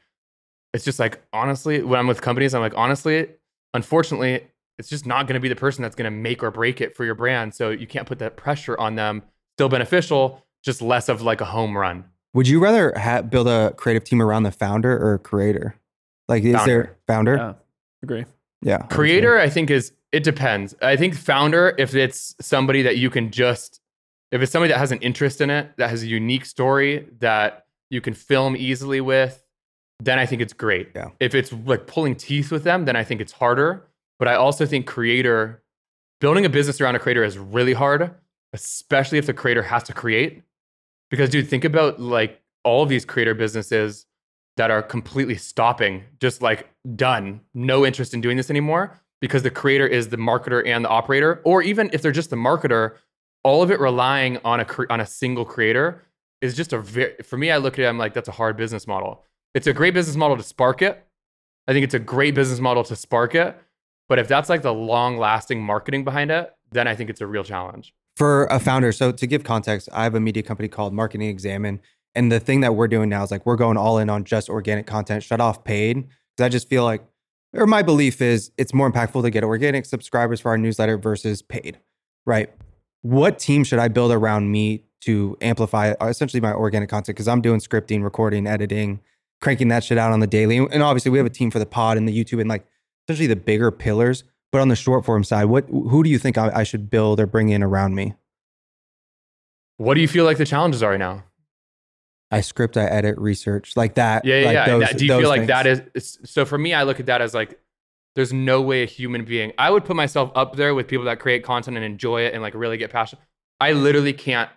it's 0.75 0.85
just 0.85 0.99
like, 0.99 1.21
honestly, 1.33 1.83
when 1.83 1.99
I'm 1.99 2.07
with 2.07 2.21
companies, 2.21 2.55
I'm 2.55 2.61
like, 2.61 2.75
honestly, 2.77 3.29
unfortunately, 3.75 4.47
it's 4.79 4.89
just 4.89 5.07
not 5.07 5.27
going 5.27 5.35
to 5.35 5.41
be 5.41 5.49
the 5.49 5.57
person 5.57 5.83
that's 5.83 5.97
going 5.97 6.05
to 6.05 6.17
make 6.17 6.43
or 6.43 6.51
break 6.51 6.81
it 6.81 6.97
for 6.97 7.05
your 7.05 7.15
brand. 7.15 7.55
So 7.55 7.71
you 7.71 7.87
can't 7.87 8.07
put 8.07 8.19
that 8.21 8.37
pressure 8.37 8.79
on 8.79 8.95
them. 8.95 9.23
Still 9.57 9.69
beneficial, 9.69 10.45
just 10.65 10.81
less 10.81 11.09
of 11.09 11.23
like 11.23 11.41
a 11.41 11.45
home 11.45 11.77
run. 11.77 12.05
Would 12.35 12.47
you 12.47 12.61
rather 12.61 12.93
ha- 12.97 13.23
build 13.23 13.49
a 13.49 13.73
creative 13.77 14.05
team 14.05 14.23
around 14.23 14.45
the 14.45 14.53
founder 14.53 14.93
or 14.93 15.19
creator? 15.19 15.75
Like, 16.29 16.45
is 16.45 16.65
there 16.65 16.97
founder? 17.07 17.37
Yeah. 17.37 17.55
Agree. 18.03 18.25
Yeah. 18.63 18.79
Creator, 18.83 19.39
I 19.39 19.49
think 19.49 19.71
is 19.71 19.93
it 20.13 20.23
depends. 20.23 20.75
I 20.81 20.97
think 20.97 21.15
founder, 21.15 21.75
if 21.79 21.95
it's 21.95 22.37
somebody 22.41 22.83
that 22.83 22.99
you 22.99 23.11
can 23.11 23.31
just, 23.31 23.81
if 24.31 24.43
it's 24.43 24.53
somebody 24.53 24.73
that 24.73 24.79
has 24.79 24.93
an 24.93 24.99
interest 25.01 25.41
in 25.41 25.51
it, 25.51 25.71
that 25.77 25.91
has 25.91 26.03
a 26.03 26.07
unique 26.07 26.45
story 26.45 27.09
that 27.21 27.67
you 27.91 28.01
can 28.01 28.15
film 28.15 28.57
easily 28.57 29.01
with, 29.01 29.43
then 30.01 30.19
I 30.19 30.27
think 30.27 30.43
it's 30.43 30.53
great. 30.53 30.91
Yeah. 30.95 31.11
If 31.19 31.35
it's 31.35 31.53
like 31.53 31.87
pulling 31.87 32.15
teeth 32.15 32.53
with 32.53 32.65
them, 32.65 32.85
then 32.85 32.97
I 32.97 33.05
think 33.05 33.21
it's 33.21 33.33
harder. 33.33 33.89
But 34.19 34.29
I 34.29 34.35
also 34.35 34.67
think 34.67 34.87
creator, 34.87 35.63
building 36.21 36.45
a 36.45 36.49
business 36.49 36.81
around 36.81 36.97
a 36.97 36.99
creator 36.99 37.25
is 37.25 37.39
really 37.39 37.73
hard, 37.73 38.15
especially 38.53 39.19
if 39.19 39.27
the 39.27 39.35
creator 39.35 39.63
has 39.63 39.83
to 39.85 39.95
create. 39.95 40.43
Because, 41.11 41.31
dude, 41.31 41.49
think 41.49 41.65
about 41.65 42.01
like 42.01 42.43
all 42.65 42.83
of 42.83 42.89
these 42.89 43.05
creator 43.05 43.35
businesses 43.35 44.07
that 44.57 44.71
are 44.71 44.83
completely 44.83 45.37
stopping, 45.37 46.05
just 46.21 46.43
like 46.43 46.69
done, 46.97 47.41
no 47.55 47.87
interest 47.87 48.13
in 48.13 48.21
doing 48.21 48.37
this 48.37 48.51
anymore 48.51 49.01
because 49.21 49.43
the 49.43 49.51
creator 49.51 49.87
is 49.87 50.09
the 50.09 50.17
marketer 50.17 50.67
and 50.67 50.85
the 50.85 50.89
operator, 50.89 51.41
or 51.45 51.63
even 51.63 51.91
if 51.93 52.03
they're 52.03 52.13
just 52.13 52.31
the 52.31 52.37
marketer, 52.37 52.95
all 53.45 53.63
of 53.63 53.71
it 53.71 53.81
relying 53.81 54.39
on 54.45 54.61
a 54.61 54.67
on 54.91 55.01
a 55.01 55.07
single 55.07 55.45
creator 55.45 56.05
is 56.41 56.55
just 56.57 56.73
a 56.73 56.79
very 56.79 57.15
for 57.23 57.37
me. 57.37 57.51
I 57.51 57.57
look 57.59 57.75
at 57.75 57.85
it, 57.85 57.89
I'm 57.89 57.99
like, 57.99 58.15
that's 58.15 58.29
a 58.29 58.33
hard 58.33 58.57
business 58.57 58.87
model. 58.87 59.25
It's 59.55 59.67
a 59.67 59.73
great 59.73 59.95
business 59.95 60.17
model 60.17 60.37
to 60.37 60.43
spark 60.43 60.83
it. 60.83 61.05
I 61.67 61.73
think 61.73 61.85
it's 61.85 61.95
a 61.95 61.99
great 61.99 62.35
business 62.35 62.61
model 62.61 62.85
to 62.85 62.97
spark 62.97 63.35
it, 63.35 63.57
but 64.09 64.19
if 64.19 64.29
that's 64.29 64.49
like 64.49 64.63
the 64.63 64.75
long 64.75 65.19
lasting 65.19 65.63
marketing 65.63 66.05
behind 66.05 66.31
it, 66.31 66.55
then 66.71 66.87
I 66.89 66.95
think 66.95 67.11
it's 67.11 67.21
a 67.21 67.27
real 67.27 67.45
challenge. 67.45 67.95
for 68.19 68.47
a 68.47 68.59
founder. 68.59 68.91
So 68.91 69.13
to 69.13 69.27
give 69.27 69.45
context, 69.45 69.89
I 69.93 70.03
have 70.03 70.15
a 70.15 70.21
media 70.21 70.43
company 70.43 70.69
called 70.69 70.93
Marketing 70.93 71.29
Examined, 71.29 71.81
and 72.15 72.33
the 72.33 72.41
thing 72.41 72.61
that 72.63 72.75
we're 72.75 72.89
doing 72.89 73.09
now 73.09 73.23
is 73.23 73.31
like 73.31 73.47
we're 73.47 73.57
going 73.57 73.77
all 73.77 73.99
in 73.99 74.11
on 74.11 74.25
just 74.25 74.51
organic 74.51 74.87
content, 74.87 75.23
shut 75.23 75.41
off 75.41 75.63
paid. 75.63 76.09
Because 76.37 76.47
I 76.47 76.49
just 76.49 76.69
feel 76.69 76.85
like, 76.85 77.05
or 77.55 77.67
my 77.67 77.83
belief 77.83 78.21
is, 78.21 78.51
it's 78.59 78.75
more 78.75 78.91
impactful 78.91 79.23
to 79.23 79.31
get 79.31 79.45
organic 79.45 79.87
subscribers 79.87 80.41
for 80.41 80.51
our 80.51 80.59
newsletter 80.59 80.99
versus 80.99 81.43
paid, 81.43 81.79
right? 82.27 82.53
What 83.03 83.39
team 83.39 83.65
should 83.65 83.79
I 83.79 83.89
build 83.89 84.13
around 84.13 84.51
me 84.51 84.85
to 85.03 85.37
amplify 85.41 85.93
uh, 86.01 86.07
essentially 86.07 86.41
my 86.41 86.53
organic 86.53 86.89
content? 86.89 87.17
Because 87.17 87.29
I'm 87.29 87.41
doing 87.41 87.61
scripting, 87.61 88.03
recording, 88.03 88.47
editing, 88.47 89.01
cranking 89.41 89.69
that 89.69 89.85
shit 89.85 89.99
out 89.99 90.13
on 90.13 90.21
the 90.21 90.27
daily, 90.27 90.59
and 90.59 90.83
obviously 90.83 91.11
we 91.11 91.19
have 91.19 91.27
a 91.27 91.31
team 91.31 91.51
for 91.51 91.59
the 91.59 91.67
pod 91.67 91.97
and 91.97 92.09
the 92.09 92.25
YouTube 92.25 92.41
and 92.41 92.49
like 92.49 92.67
essentially 93.07 93.27
the 93.27 93.37
bigger 93.37 93.71
pillars. 93.71 94.25
But 94.51 94.63
on 94.63 94.69
the 94.69 94.77
short 94.77 95.05
form 95.05 95.25
side, 95.25 95.45
what 95.45 95.69
who 95.69 96.03
do 96.03 96.09
you 96.09 96.19
think 96.19 96.39
I, 96.39 96.51
I 96.55 96.63
should 96.63 96.89
build 96.91 97.21
or 97.21 97.27
bring 97.27 97.51
in 97.51 97.63
around 97.63 97.95
me? 97.95 98.15
What 99.77 99.95
do 99.95 100.01
you 100.01 100.09
feel 100.09 100.25
like 100.25 100.39
the 100.39 100.47
challenges 100.47 100.83
are 100.83 100.91
right 100.91 100.99
now? 100.99 101.25
I 102.31 102.41
script, 102.41 102.77
I 102.77 102.85
edit, 102.85 103.17
research, 103.19 103.77
like 103.77 103.95
that. 103.95 104.25
Yeah, 104.25 104.41
yeah, 104.41 104.47
like 104.47 104.55
yeah. 104.55 104.67
Those- 104.67 104.91
do 104.99 105.07
you 105.07 105.19
feel 105.19 105.29
like 105.29 105.41
things. 105.41 105.49
that 105.49 105.67
is 105.95 106.19
so? 106.25 106.45
For 106.45 106.59
me, 106.59 106.75
I 106.75 106.83
look 106.83 107.01
at 107.01 107.07
that 107.07 107.23
as 107.23 107.35
like, 107.35 107.59
there's 108.19 108.33
no 108.33 108.61
way 108.61 108.83
a 108.83 108.85
human 108.85 109.25
being. 109.25 109.53
I 109.59 109.71
would 109.71 109.85
put 109.85 109.95
myself 109.95 110.33
up 110.35 110.57
there 110.57 110.75
with 110.75 110.89
people 110.89 111.05
that 111.05 111.21
create 111.21 111.45
content 111.45 111.77
and 111.77 111.87
enjoy 111.87 112.23
it 112.23 112.35
and 112.35 112.43
like 112.43 112.53
really 112.53 112.77
get 112.77 112.91
passionate. 112.91 113.23
I 113.61 113.71
literally 113.71 114.13
can't 114.13 114.51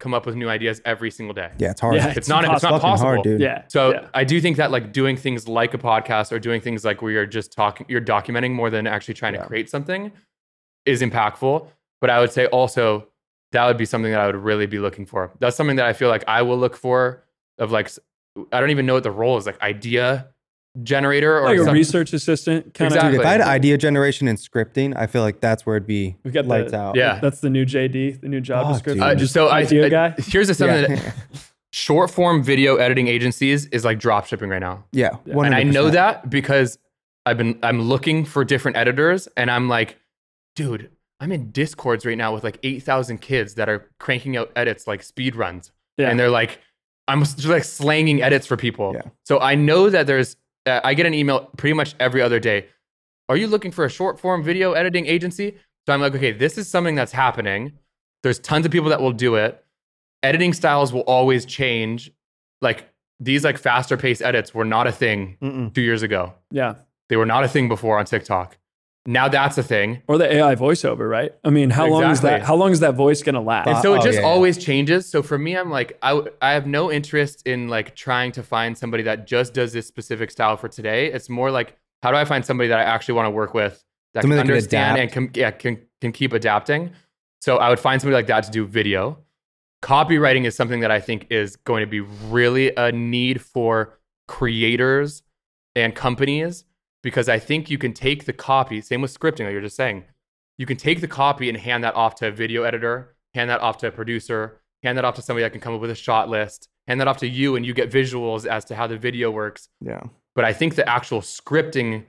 come 0.00 0.12
up 0.12 0.26
with 0.26 0.34
new 0.34 0.50
ideas 0.50 0.82
every 0.84 1.10
single 1.10 1.32
day. 1.32 1.50
Yeah, 1.56 1.70
it's 1.70 1.80
hard. 1.80 1.94
Yeah, 1.94 2.08
It's, 2.08 2.18
It's 2.18 2.28
not. 2.28 2.44
It's 2.44 2.62
not 2.62 2.78
possible. 2.82 3.08
hard, 3.08 3.22
dude. 3.22 3.40
Yeah. 3.40 3.62
So 3.68 3.92
yeah. 3.94 4.08
I 4.12 4.24
do 4.24 4.38
think 4.38 4.58
that 4.58 4.70
like 4.70 4.92
doing 4.92 5.16
things 5.16 5.48
like 5.48 5.72
a 5.72 5.78
podcast 5.78 6.30
or 6.30 6.38
doing 6.38 6.60
things 6.60 6.84
like 6.84 7.00
where 7.00 7.10
you're 7.10 7.24
just 7.24 7.52
talking, 7.52 7.86
you're 7.88 8.02
documenting 8.02 8.52
more 8.52 8.68
than 8.68 8.86
actually 8.86 9.14
trying 9.14 9.32
Yeah. 9.32 9.40
to 9.44 9.46
create 9.46 9.70
something 9.70 10.12
is 10.84 11.00
impactful. 11.00 11.66
But 12.02 12.10
I 12.10 12.20
would 12.20 12.32
say 12.32 12.44
also 12.48 13.08
that 13.52 13.64
would 13.64 13.78
be 13.78 13.86
something 13.86 14.12
that 14.12 14.20
I 14.20 14.26
would 14.26 14.36
really 14.36 14.66
be 14.66 14.78
looking 14.78 15.06
for. 15.06 15.32
That's 15.38 15.56
something 15.56 15.76
that 15.76 15.86
I 15.86 15.94
feel 15.94 16.10
like 16.10 16.24
I 16.28 16.42
will 16.42 16.58
look 16.58 16.76
for 16.76 17.24
of 17.56 17.72
like, 17.72 17.90
i 18.52 18.60
don't 18.60 18.68
even 18.68 18.84
know 18.84 18.92
what 18.92 19.04
the 19.04 19.10
role 19.10 19.38
is 19.38 19.46
like 19.46 19.58
idea 19.62 20.28
generator 20.82 21.38
or 21.38 21.44
like 21.56 21.58
a 21.68 21.72
research 21.72 22.12
assistant 22.12 22.74
kind 22.74 22.88
Exactly. 22.92 23.12
Dude, 23.12 23.20
of. 23.20 23.24
if 23.24 23.26
I 23.26 23.32
had 23.32 23.40
idea 23.40 23.78
generation 23.78 24.28
and 24.28 24.38
scripting, 24.38 24.96
I 24.96 25.06
feel 25.06 25.22
like 25.22 25.40
that's 25.40 25.64
where 25.64 25.76
it'd 25.76 25.86
be 25.86 26.16
We 26.24 26.30
got 26.30 26.42
the- 26.44 26.48
lights 26.50 26.72
out. 26.72 26.96
Yeah. 26.96 27.18
That's 27.20 27.40
the 27.40 27.50
new 27.50 27.64
JD, 27.64 28.20
the 28.20 28.28
new 28.28 28.40
job 28.40 28.66
Fuck, 28.66 28.74
description. 28.74 29.06
dude. 29.06 29.16
Uh, 29.16 29.18
just 29.18 29.32
so 29.32 29.48
I, 29.48 29.60
idea 29.60 29.86
I- 29.86 29.88
guy. 29.88 30.14
here's 30.18 30.48
the 30.48 30.54
something 30.54 30.90
Yeah. 30.90 30.96
that 30.96 31.14
short 31.72 32.10
form 32.10 32.42
video 32.42 32.76
editing 32.76 33.08
agencies 33.08 33.66
is 33.66 33.84
like 33.84 33.98
drop 33.98 34.26
shipping 34.26 34.48
right 34.50 34.60
now. 34.60 34.84
yeah. 34.92 35.16
Yeah. 35.24 35.40
and 35.42 35.54
I 35.54 35.62
know 35.62 35.90
that 35.90 36.30
because 36.30 36.78
I've 37.24 37.36
been 37.38 37.58
I'm 37.62 37.80
looking 37.82 38.24
for 38.24 38.44
different 38.44 38.76
editors, 38.76 39.28
and 39.36 39.50
I'm 39.50 39.68
like, 39.68 39.98
dude, 40.54 40.90
I'm 41.18 41.32
in 41.32 41.50
discords 41.50 42.06
right 42.06 42.16
now 42.16 42.32
with 42.32 42.44
like 42.44 42.58
eight 42.62 42.82
thousand 42.84 43.18
kids 43.18 43.54
that 43.54 43.68
are 43.68 43.88
cranking 43.98 44.36
out 44.36 44.52
edits 44.54 44.86
like 44.86 45.02
speed 45.02 45.34
runs, 45.34 45.72
Yeah. 45.98 46.08
and 46.10 46.20
they're 46.20 46.30
like, 46.30 46.60
I'm 47.08 47.20
just 47.24 47.44
like 47.46 47.64
slanging 47.64 48.22
edits 48.22 48.46
for 48.46 48.56
people. 48.56 48.92
Yeah. 48.94 49.10
So 49.24 49.40
I 49.40 49.54
know 49.56 49.90
that 49.90 50.06
there's 50.06 50.36
uh, 50.66 50.80
I 50.84 50.94
get 50.94 51.06
an 51.06 51.14
email 51.14 51.50
pretty 51.56 51.74
much 51.74 51.94
every 52.00 52.20
other 52.22 52.38
day. 52.40 52.66
Are 53.28 53.36
you 53.36 53.46
looking 53.46 53.70
for 53.72 53.84
a 53.84 53.90
short 53.90 54.20
form 54.20 54.42
video 54.42 54.72
editing 54.72 55.06
agency? 55.06 55.56
So 55.86 55.92
I'm 55.92 56.00
like, 56.00 56.14
okay, 56.14 56.32
this 56.32 56.58
is 56.58 56.68
something 56.68 56.94
that's 56.94 57.12
happening. 57.12 57.72
There's 58.22 58.38
tons 58.38 58.66
of 58.66 58.72
people 58.72 58.90
that 58.90 59.00
will 59.00 59.12
do 59.12 59.36
it. 59.36 59.64
Editing 60.22 60.52
styles 60.52 60.92
will 60.92 61.02
always 61.02 61.44
change. 61.46 62.10
Like 62.60 62.88
these 63.20 63.44
like 63.44 63.58
faster 63.58 63.96
paced 63.96 64.22
edits 64.22 64.54
were 64.54 64.64
not 64.64 64.86
a 64.86 64.92
thing 64.92 65.36
Mm-mm. 65.40 65.72
two 65.74 65.82
years 65.82 66.02
ago. 66.02 66.34
yeah. 66.50 66.74
They 67.08 67.16
were 67.16 67.26
not 67.26 67.44
a 67.44 67.48
thing 67.48 67.68
before 67.68 67.98
on 68.00 68.04
TikTok. 68.04 68.58
Now 69.06 69.28
that's 69.28 69.56
a 69.56 69.62
thing. 69.62 70.02
Or 70.08 70.18
the 70.18 70.32
AI 70.32 70.56
voiceover, 70.56 71.08
right? 71.08 71.32
I 71.44 71.50
mean, 71.50 71.70
how 71.70 71.86
long 71.86 72.10
is 72.10 72.20
that? 72.22 72.42
How 72.42 72.56
long 72.56 72.72
is 72.72 72.80
that 72.80 72.94
voice 72.94 73.22
gonna 73.22 73.40
last? 73.40 73.68
And 73.68 73.78
so 73.78 73.92
oh, 73.92 73.96
it 73.96 74.02
just 74.02 74.16
yeah, 74.16 74.20
yeah. 74.20 74.26
always 74.26 74.58
changes. 74.58 75.08
So 75.08 75.22
for 75.22 75.38
me, 75.38 75.56
I'm 75.56 75.70
like, 75.70 75.96
I, 76.02 76.20
I 76.42 76.52
have 76.52 76.66
no 76.66 76.90
interest 76.90 77.46
in 77.46 77.68
like 77.68 77.94
trying 77.94 78.32
to 78.32 78.42
find 78.42 78.76
somebody 78.76 79.04
that 79.04 79.26
just 79.26 79.54
does 79.54 79.72
this 79.72 79.86
specific 79.86 80.30
style 80.30 80.56
for 80.56 80.68
today. 80.68 81.12
It's 81.12 81.28
more 81.28 81.50
like, 81.50 81.76
how 82.02 82.10
do 82.10 82.16
I 82.16 82.24
find 82.24 82.44
somebody 82.44 82.68
that 82.68 82.78
I 82.78 82.82
actually 82.82 83.14
want 83.14 83.26
to 83.26 83.30
work 83.30 83.54
with 83.54 83.84
that 84.14 84.22
Somebody 84.22 84.40
can 84.42 84.46
that 84.48 84.52
can 84.52 84.56
understand 84.56 84.98
and 84.98 85.12
can, 85.12 85.30
yeah, 85.34 85.50
can, 85.52 85.80
can 86.00 86.12
keep 86.12 86.32
adapting? 86.32 86.90
So 87.40 87.58
I 87.58 87.68
would 87.68 87.80
find 87.80 88.00
somebody 88.00 88.16
like 88.16 88.26
that 88.26 88.44
to 88.44 88.50
do 88.50 88.66
video. 88.66 89.18
Copywriting 89.82 90.46
is 90.46 90.56
something 90.56 90.80
that 90.80 90.90
I 90.90 91.00
think 91.00 91.26
is 91.30 91.54
going 91.56 91.82
to 91.82 91.86
be 91.86 92.00
really 92.00 92.74
a 92.74 92.90
need 92.90 93.40
for 93.40 93.98
creators 94.26 95.22
and 95.76 95.94
companies 95.94 96.64
because 97.06 97.28
I 97.28 97.38
think 97.38 97.70
you 97.70 97.78
can 97.78 97.92
take 97.92 98.24
the 98.24 98.32
copy, 98.32 98.80
same 98.80 99.00
with 99.00 99.16
scripting, 99.16 99.44
like 99.44 99.52
you're 99.52 99.60
just 99.60 99.76
saying, 99.76 100.02
you 100.58 100.66
can 100.66 100.76
take 100.76 101.00
the 101.00 101.06
copy 101.06 101.48
and 101.48 101.56
hand 101.56 101.84
that 101.84 101.94
off 101.94 102.16
to 102.16 102.26
a 102.26 102.30
video 102.32 102.64
editor, 102.64 103.14
hand 103.32 103.48
that 103.48 103.60
off 103.60 103.78
to 103.78 103.86
a 103.86 103.92
producer, 103.92 104.60
hand 104.82 104.98
that 104.98 105.04
off 105.04 105.14
to 105.14 105.22
somebody 105.22 105.44
that 105.44 105.52
can 105.52 105.60
come 105.60 105.72
up 105.72 105.80
with 105.80 105.92
a 105.92 105.94
shot 105.94 106.28
list, 106.28 106.68
hand 106.88 107.00
that 107.00 107.06
off 107.06 107.18
to 107.18 107.28
you, 107.28 107.54
and 107.54 107.64
you 107.64 107.74
get 107.74 107.92
visuals 107.92 108.44
as 108.44 108.64
to 108.64 108.74
how 108.74 108.88
the 108.88 108.98
video 108.98 109.30
works. 109.30 109.68
Yeah. 109.80 110.02
But 110.34 110.46
I 110.46 110.52
think 110.52 110.74
the 110.74 110.88
actual 110.88 111.20
scripting 111.20 112.06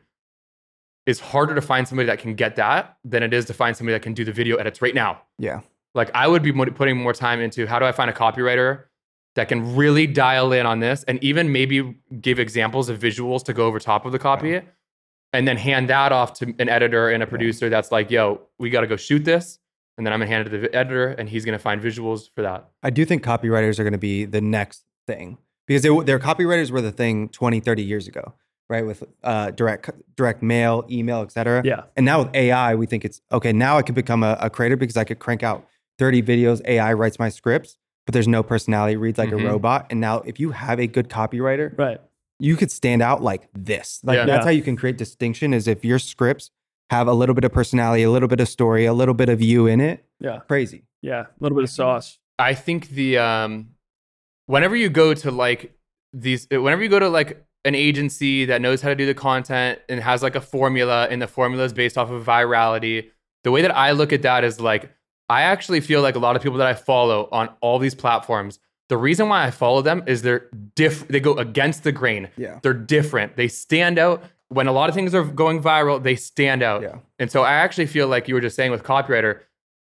is 1.05 1.19
harder 1.19 1.53
to 1.53 1.61
find 1.61 1.87
somebody 1.87 2.07
that 2.07 2.17
can 2.17 2.33
get 2.33 2.55
that 2.55 2.97
than 3.05 3.21
it 3.21 3.35
is 3.35 3.45
to 3.45 3.53
find 3.53 3.77
somebody 3.77 3.93
that 3.93 4.01
can 4.01 4.15
do 4.15 4.25
the 4.25 4.31
video 4.31 4.55
edits 4.55 4.81
right 4.81 4.95
now. 4.95 5.21
Yeah. 5.37 5.61
Like 5.93 6.09
I 6.15 6.27
would 6.27 6.41
be 6.41 6.51
putting 6.51 6.97
more 6.97 7.13
time 7.13 7.39
into 7.39 7.67
how 7.67 7.77
do 7.77 7.85
I 7.85 7.91
find 7.91 8.09
a 8.09 8.13
copywriter 8.13 8.85
that 9.35 9.47
can 9.47 9.75
really 9.75 10.07
dial 10.07 10.53
in 10.53 10.65
on 10.65 10.79
this 10.79 11.03
and 11.03 11.23
even 11.23 11.51
maybe 11.51 11.99
give 12.19 12.39
examples 12.39 12.89
of 12.89 12.97
visuals 12.97 13.43
to 13.45 13.53
go 13.53 13.67
over 13.67 13.77
top 13.77 14.03
of 14.03 14.11
the 14.11 14.17
copy 14.17 14.59
and 15.33 15.47
then 15.47 15.57
hand 15.57 15.89
that 15.89 16.11
off 16.11 16.33
to 16.33 16.53
an 16.59 16.69
editor 16.69 17.09
and 17.09 17.21
a 17.21 17.27
producer 17.27 17.69
that's 17.69 17.91
like, 17.91 18.09
yo, 18.11 18.41
we 18.59 18.69
got 18.69 18.81
to 18.81 18.87
go 18.87 18.95
shoot 18.95 19.23
this. 19.25 19.59
And 19.97 20.05
then 20.05 20.13
I'm 20.13 20.19
going 20.19 20.29
to 20.29 20.35
hand 20.35 20.47
it 20.47 20.51
to 20.51 20.57
the 20.59 20.75
editor 20.75 21.07
and 21.09 21.27
he's 21.27 21.43
going 21.43 21.57
to 21.57 21.61
find 21.61 21.81
visuals 21.81 22.29
for 22.35 22.43
that. 22.43 22.69
I 22.83 22.91
do 22.91 23.03
think 23.03 23.23
copywriters 23.23 23.79
are 23.79 23.83
going 23.83 23.93
to 23.93 23.97
be 23.99 24.25
the 24.25 24.41
next 24.41 24.83
thing 25.07 25.37
because 25.65 25.81
they, 25.81 25.89
their 26.03 26.19
copywriters 26.19 26.69
were 26.69 26.81
the 26.81 26.91
thing 26.91 27.29
20, 27.29 27.59
30 27.59 27.81
years 27.83 28.07
ago, 28.07 28.33
right? 28.69 28.85
With 28.85 29.03
uh, 29.23 29.51
direct 29.51 29.89
direct 30.15 30.43
mail, 30.43 30.85
email, 30.89 31.21
etc. 31.21 31.63
Yeah. 31.65 31.83
And 31.95 32.05
now 32.05 32.23
with 32.23 32.35
AI, 32.35 32.75
we 32.75 32.85
think 32.85 33.05
it's 33.05 33.21
okay. 33.31 33.51
Now 33.51 33.77
I 33.77 33.81
could 33.81 33.95
become 33.95 34.21
a, 34.21 34.37
a 34.39 34.49
creator 34.51 34.77
because 34.77 34.97
I 34.97 35.03
could 35.03 35.17
crank 35.19 35.41
out 35.41 35.67
30 35.97 36.21
videos. 36.21 36.61
AI 36.65 36.93
writes 36.93 37.17
my 37.17 37.29
scripts, 37.29 37.75
but 38.05 38.13
there's 38.13 38.27
no 38.27 38.43
personality, 38.43 38.97
reads 38.97 39.17
like 39.17 39.29
Mhm. 39.29 39.43
a 39.43 39.47
robot. 39.47 39.87
And 39.89 39.99
now 39.99 40.19
if 40.19 40.39
you 40.39 40.51
have 40.51 40.79
a 40.79 40.85
good 40.85 41.09
copywriter, 41.09 41.75
Right. 41.75 41.99
You 42.39 42.55
could 42.55 42.71
stand 42.71 43.01
out 43.01 43.21
like 43.21 43.47
this. 43.53 43.99
Like 44.03 44.17
Yeah. 44.17 44.25
that's 44.25 44.39
Yeah. 44.41 44.43
how 44.45 44.49
you 44.51 44.61
can 44.61 44.75
create 44.75 44.97
distinction 44.97 45.53
is 45.53 45.67
if 45.67 45.83
your 45.83 45.99
scripts 45.99 46.51
have 46.89 47.07
a 47.07 47.13
little 47.13 47.35
bit 47.35 47.43
of 47.43 47.51
personality, 47.51 48.03
a 48.03 48.11
little 48.11 48.27
bit 48.29 48.39
of 48.39 48.47
story, 48.47 48.85
a 48.85 48.93
little 48.93 49.13
bit 49.13 49.29
of 49.29 49.41
you 49.41 49.67
in 49.67 49.81
it. 49.81 50.05
Yeah. 50.19 50.39
Crazy. 50.47 50.83
Yeah. 51.01 51.21
A 51.21 51.27
little 51.39 51.55
bit 51.55 51.63
of 51.63 51.69
sauce. 51.69 52.19
I 52.39 52.53
think 52.53 52.89
the 52.89 53.17
um 53.17 53.69
whenever 54.45 54.75
you 54.75 54.89
go 54.89 55.13
to 55.13 55.31
like 55.31 55.73
these 56.13 56.47
whenever 56.51 56.83
you 56.83 56.89
go 56.89 56.99
to 56.99 57.09
like 57.09 57.43
an 57.65 57.75
agency 57.75 58.45
that 58.45 58.61
knows 58.61 58.81
how 58.81 58.89
to 58.89 58.95
do 58.95 59.05
the 59.05 59.13
content 59.13 59.79
and 59.89 59.99
has 59.99 60.23
like 60.23 60.35
a 60.35 60.41
formula 60.41 61.07
and 61.09 61.21
the 61.21 61.27
formula 61.27 61.65
is 61.65 61.73
based 61.73 61.97
off 61.97 62.09
of 62.09 62.23
virality, 62.25 63.09
the 63.43 63.51
way 63.51 63.61
that 63.61 63.75
I 63.75 63.91
look 63.91 64.13
at 64.13 64.21
that 64.21 64.43
is 64.43 64.61
like 64.61 64.91
I 65.29 65.41
actually 65.41 65.81
feel 65.81 66.01
like 66.01 66.15
a 66.15 66.19
lot 66.19 66.35
of 66.37 66.41
people 66.41 66.57
that 66.59 66.67
I 66.67 66.73
follow 66.73 67.27
on 67.33 67.49
all 67.59 67.79
these 67.79 67.95
platforms, 67.95 68.59
the 68.89 68.97
reason 68.97 69.27
why 69.29 69.45
I 69.45 69.51
follow 69.51 69.81
them 69.81 70.03
is 70.07 70.21
they're 70.21 70.47
diff 70.75 71.07
they 71.07 71.19
go 71.19 71.33
against 71.33 71.83
the 71.83 71.91
grain. 71.91 72.29
Yeah. 72.37 72.59
They're 72.63 72.73
different. 72.73 73.35
They 73.35 73.47
stand 73.47 73.99
out 73.99 74.23
when 74.49 74.67
a 74.67 74.71
lot 74.71 74.87
of 74.87 74.95
things 74.95 75.13
are 75.13 75.23
going 75.25 75.61
viral, 75.61 76.01
they 76.01 76.15
stand 76.15 76.63
out. 76.63 76.81
Yeah. 76.81 76.99
And 77.19 77.29
so 77.29 77.41
I 77.43 77.53
actually 77.53 77.87
feel 77.87 78.07
like 78.07 78.27
you 78.29 78.33
were 78.35 78.39
just 78.41 78.55
saying 78.55 78.71
with 78.71 78.83
copywriter, 78.83 79.41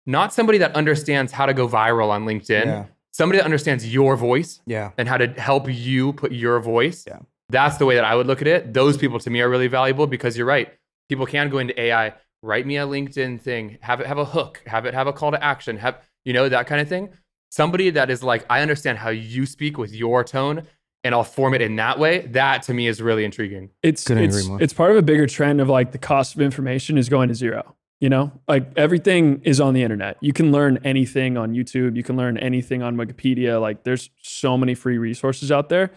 not 0.06 0.32
somebody 0.34 0.60
that 0.60 0.75
understands 0.75 1.32
how 1.32 1.45
to 1.47 1.53
go 1.53 1.67
viral 1.67 2.10
on 2.10 2.25
LinkedIn, 2.25 2.65
Yeah. 2.65 2.86
somebody 3.12 3.39
that 3.39 3.45
understands 3.45 3.91
your 3.91 4.15
voice 4.15 4.62
Yeah. 4.67 4.91
and 4.97 5.08
how 5.10 5.17
to 5.17 5.27
help 5.27 5.67
you 5.71 6.13
put 6.13 6.32
your 6.32 6.60
voice. 6.60 7.03
Yeah. 7.08 7.19
That's 7.49 7.77
the 7.77 7.86
way 7.86 7.95
that 7.95 8.03
I 8.06 8.13
would 8.15 8.27
look 8.27 8.41
at 8.41 8.47
it. 8.47 8.73
Those 8.73 8.95
people 8.97 9.19
to 9.19 9.29
me 9.29 9.41
are 9.41 9.49
really 9.49 9.67
valuable 9.67 10.06
because 10.08 10.38
you're 10.38 10.47
right. 10.47 10.71
People 11.10 11.25
can 11.25 11.49
go 11.49 11.58
into 11.58 11.79
AI, 11.79 12.13
write 12.43 12.65
me 12.67 12.77
a 12.77 12.86
LinkedIn 12.86 13.41
thing, 13.41 13.77
have 13.82 14.01
it 14.01 14.08
have 14.08 14.17
a 14.19 14.25
hook, 14.25 14.62
have 14.67 14.86
it 14.86 14.93
have 14.93 15.08
a 15.08 15.13
call 15.13 15.32
to 15.32 15.43
action, 15.43 15.77
have 15.77 15.99
you 16.25 16.34
know 16.34 16.47
that 16.47 16.67
kind 16.67 16.79
of 16.79 16.88
thing. 16.88 17.10
Somebody 17.54 17.92
that 17.92 18.10
is 18.10 18.24
like, 18.24 18.48
I 18.50 18.62
understand 18.63 18.98
how 18.98 19.10
you 19.10 19.46
speak 19.46 19.78
with 19.78 19.94
your 19.94 20.24
tone 20.24 20.63
and 21.04 21.13
I'll 21.13 21.24
form 21.24 21.54
it 21.54 21.62
in 21.62 21.76
that 21.76 22.00
way. 22.00 22.26
That 22.26 22.63
to 22.63 22.74
me 22.74 22.88
is 22.88 23.00
really 23.00 23.24
intriguing. 23.24 23.70
It's 23.84 24.06
Couldn't 24.06 24.24
it's 24.24 24.48
it's 24.60 24.74
part 24.74 24.89
of 24.89 24.98
a 24.98 25.04
bigger 25.04 25.28
trend 25.28 25.62
of 25.62 25.70
like 25.70 25.92
the 25.92 26.00
cost 26.00 26.34
of 26.34 26.42
information 26.42 26.98
is 26.98 27.10
going 27.10 27.30
to 27.30 27.36
zero. 27.36 27.76
You 28.00 28.10
know, 28.10 28.32
like 28.48 28.72
everything 28.76 29.39
is 29.44 29.62
on 29.62 29.76
the 29.76 29.84
internet. 29.84 30.18
You 30.20 30.34
can 30.34 30.52
learn 30.52 30.80
anything 30.84 31.38
on 31.38 31.54
YouTube. 31.54 31.96
You 31.96 32.02
can 32.02 32.18
learn 32.18 32.39
anything 32.39 32.82
on 32.82 32.96
Wikipedia. 32.96 33.62
Like 33.62 33.84
there's 33.84 34.10
so 34.24 34.58
many 34.58 34.74
free 34.74 34.98
resources 34.98 35.52
out 35.52 35.70
there. 35.70 35.92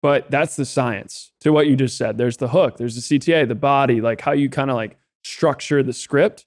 But 0.00 0.30
that's 0.30 0.56
the 0.56 0.64
science 0.64 1.32
to 1.40 1.52
what 1.52 1.66
you 1.66 1.76
just 1.76 1.98
said. 1.98 2.16
There's 2.16 2.38
the 2.38 2.48
hook, 2.48 2.78
there's 2.78 2.94
the 2.94 3.18
CTA, 3.18 3.46
the 3.46 3.54
body, 3.54 4.00
like 4.00 4.22
how 4.22 4.32
you 4.32 4.48
kind 4.48 4.70
of 4.70 4.76
like 4.76 4.96
structure 5.22 5.82
the 5.82 5.92
script. 5.92 6.46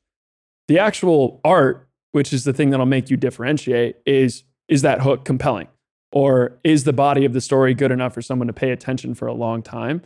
The 0.68 0.80
actual 0.80 1.40
art, 1.46 1.88
which 2.14 2.34
is 2.34 2.46
the 2.46 2.52
thing 2.52 2.72
that'll 2.72 2.88
make 2.88 3.12
you 3.12 3.18
differentiate, 3.18 3.98
is 4.08 4.44
is 4.68 4.82
that 4.84 5.02
hook 5.02 5.26
compelling? 5.26 5.68
Or 6.12 6.58
is 6.64 6.86
the 6.86 6.94
body 6.94 7.26
of 7.26 7.34
the 7.34 7.42
story 7.42 7.74
good 7.74 7.92
enough 7.92 8.14
for 8.14 8.22
someone 8.22 8.48
to 8.48 8.54
pay 8.54 8.72
attention 8.72 9.16
for 9.16 9.28
a 9.28 9.34
long 9.34 9.62
time? 9.62 10.02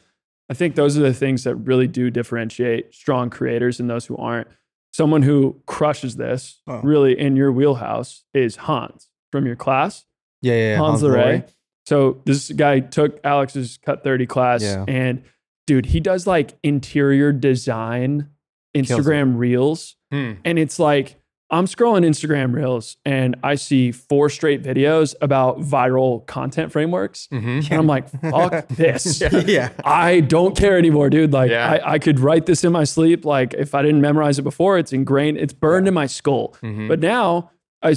I 0.49 0.55
think 0.55 0.75
those 0.75 0.97
are 0.97 1.01
the 1.01 1.13
things 1.13 1.43
that 1.43 1.55
really 1.55 1.87
do 1.87 2.09
differentiate 2.09 2.93
strong 2.95 3.29
creators 3.29 3.79
and 3.79 3.87
those 3.89 4.07
who 4.07 4.17
aren't. 4.17 4.47
Someone 4.91 5.21
who 5.21 5.61
crushes 5.67 6.15
this 6.15 6.61
Oh. 6.67 6.81
really 6.81 7.17
in 7.19 7.35
your 7.35 7.51
wheelhouse 7.51 8.23
is 8.33 8.55
Hans 8.55 9.09
from 9.31 9.45
your 9.45 9.55
class. 9.55 10.05
Yeah. 10.41 10.53
Yeah. 10.53 10.69
yeah. 10.71 10.77
Hans 10.77 11.03
Leray. 11.03 11.47
So 11.85 12.21
this 12.25 12.49
guy 12.51 12.79
took 12.79 13.19
Alex's 13.23 13.77
Cut 13.83 14.03
30 14.03 14.25
class 14.25 14.63
Yeah. 14.63 14.85
and 14.87 15.21
dude, 15.67 15.85
he 15.87 15.99
does 15.99 16.25
like 16.25 16.57
interior 16.63 17.31
design 17.31 18.29
Instagram 18.75 19.37
reels. 19.37 19.95
Hmm. 20.11 20.33
And 20.43 20.57
it's 20.57 20.79
like, 20.79 21.18
I'm 21.51 21.65
scrolling 21.65 22.05
Instagram 22.05 22.53
reels 22.53 22.97
and 23.05 23.35
I 23.43 23.55
see 23.55 23.91
four 23.91 24.29
straight 24.29 24.61
videos 24.63 25.15
about 25.21 25.59
viral 25.59 26.25
content 26.27 26.71
frameworks. 26.71 27.27
Mhm. 27.31 27.69
And 27.71 27.73
I'm 27.73 27.87
like, 27.87 28.07
fuck 28.09 28.67
this. 28.69 29.19
yeah. 29.47 29.69
I 29.83 30.19
don't 30.19 30.55
care 30.55 30.77
anymore, 30.77 31.09
dude. 31.09 31.33
Like, 31.33 31.49
Yeah. 31.49 31.79
I, 31.83 31.93
I 31.93 31.99
could 31.99 32.19
write 32.19 32.45
this 32.45 32.63
in 32.63 32.71
my 32.71 32.83
sleep. 32.83 33.25
Like, 33.25 33.53
if 33.55 33.73
I 33.73 33.81
didn't 33.81 34.01
memorize 34.01 34.37
it 34.37 34.43
before, 34.43 34.77
it's 34.77 34.93
ingrained, 34.93 35.37
it's 35.37 35.53
burned 35.53 35.87
in 35.87 35.93
my 35.95 36.05
skull. 36.05 36.55
Mhm. 36.61 36.87
But 36.87 36.99
now 36.99 37.49
I 37.81 37.95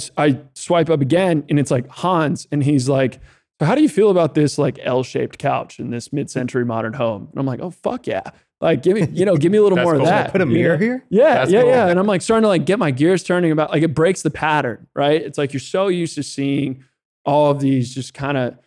swipe 0.55 0.89
up 0.89 1.01
again 1.01 1.43
and 1.49 1.59
it's 1.59 1.69
like 1.69 1.87
Hans, 1.89 2.47
and 2.51 2.63
he's 2.63 2.87
like, 2.89 3.19
So, 3.59 3.65
how 3.67 3.75
do 3.75 3.81
you 3.81 3.89
feel 3.89 4.09
about 4.09 4.33
this 4.33 4.57
like 4.57 4.79
L 4.81 5.03
shaped 5.03 5.37
couch 5.37 5.79
in 5.79 5.91
this 5.91 6.11
mid 6.11 6.29
century 6.31 6.65
modern 6.65 6.93
home? 6.93 7.27
And 7.31 7.39
I'm 7.39 7.45
like, 7.45 7.59
Oh, 7.59 7.69
fuck 7.69 8.07
yeah. 8.07 8.23
Like, 8.63 8.81
give 8.81 8.95
me, 8.95 9.07
you 9.11 9.25
know, 9.25 9.35
give 9.35 9.51
me 9.51 9.57
a 9.57 9.61
little 9.63 9.77
more 9.83 9.93
cool. 9.93 10.01
of 10.01 10.07
that. 10.07 10.31
Put 10.31 10.41
a 10.41 10.45
mirror 10.45 10.77
know? 10.77 10.83
here. 10.83 11.05
Yeah, 11.09 11.33
That's 11.35 11.51
yeah, 11.51 11.61
cool. 11.61 11.69
yeah. 11.69 11.87
And 11.87 11.99
I'm 11.99 12.07
like 12.07 12.21
starting 12.21 12.43
to 12.43 12.47
like 12.47 12.65
get 12.65 12.79
my 12.79 12.91
gears 12.91 13.23
turning 13.23 13.51
about 13.51 13.69
like 13.71 13.83
it 13.83 13.93
breaks 13.93 14.21
the 14.21 14.31
pattern, 14.31 14.87
right? 14.95 15.21
It's 15.21 15.37
like 15.37 15.53
you're 15.53 15.59
so 15.59 15.87
used 15.89 16.15
to 16.15 16.23
seeing 16.23 16.83
all 17.25 17.51
of 17.51 17.59
these 17.59 17.93
just 17.93 18.13
kind 18.13 18.37
of 18.37 18.57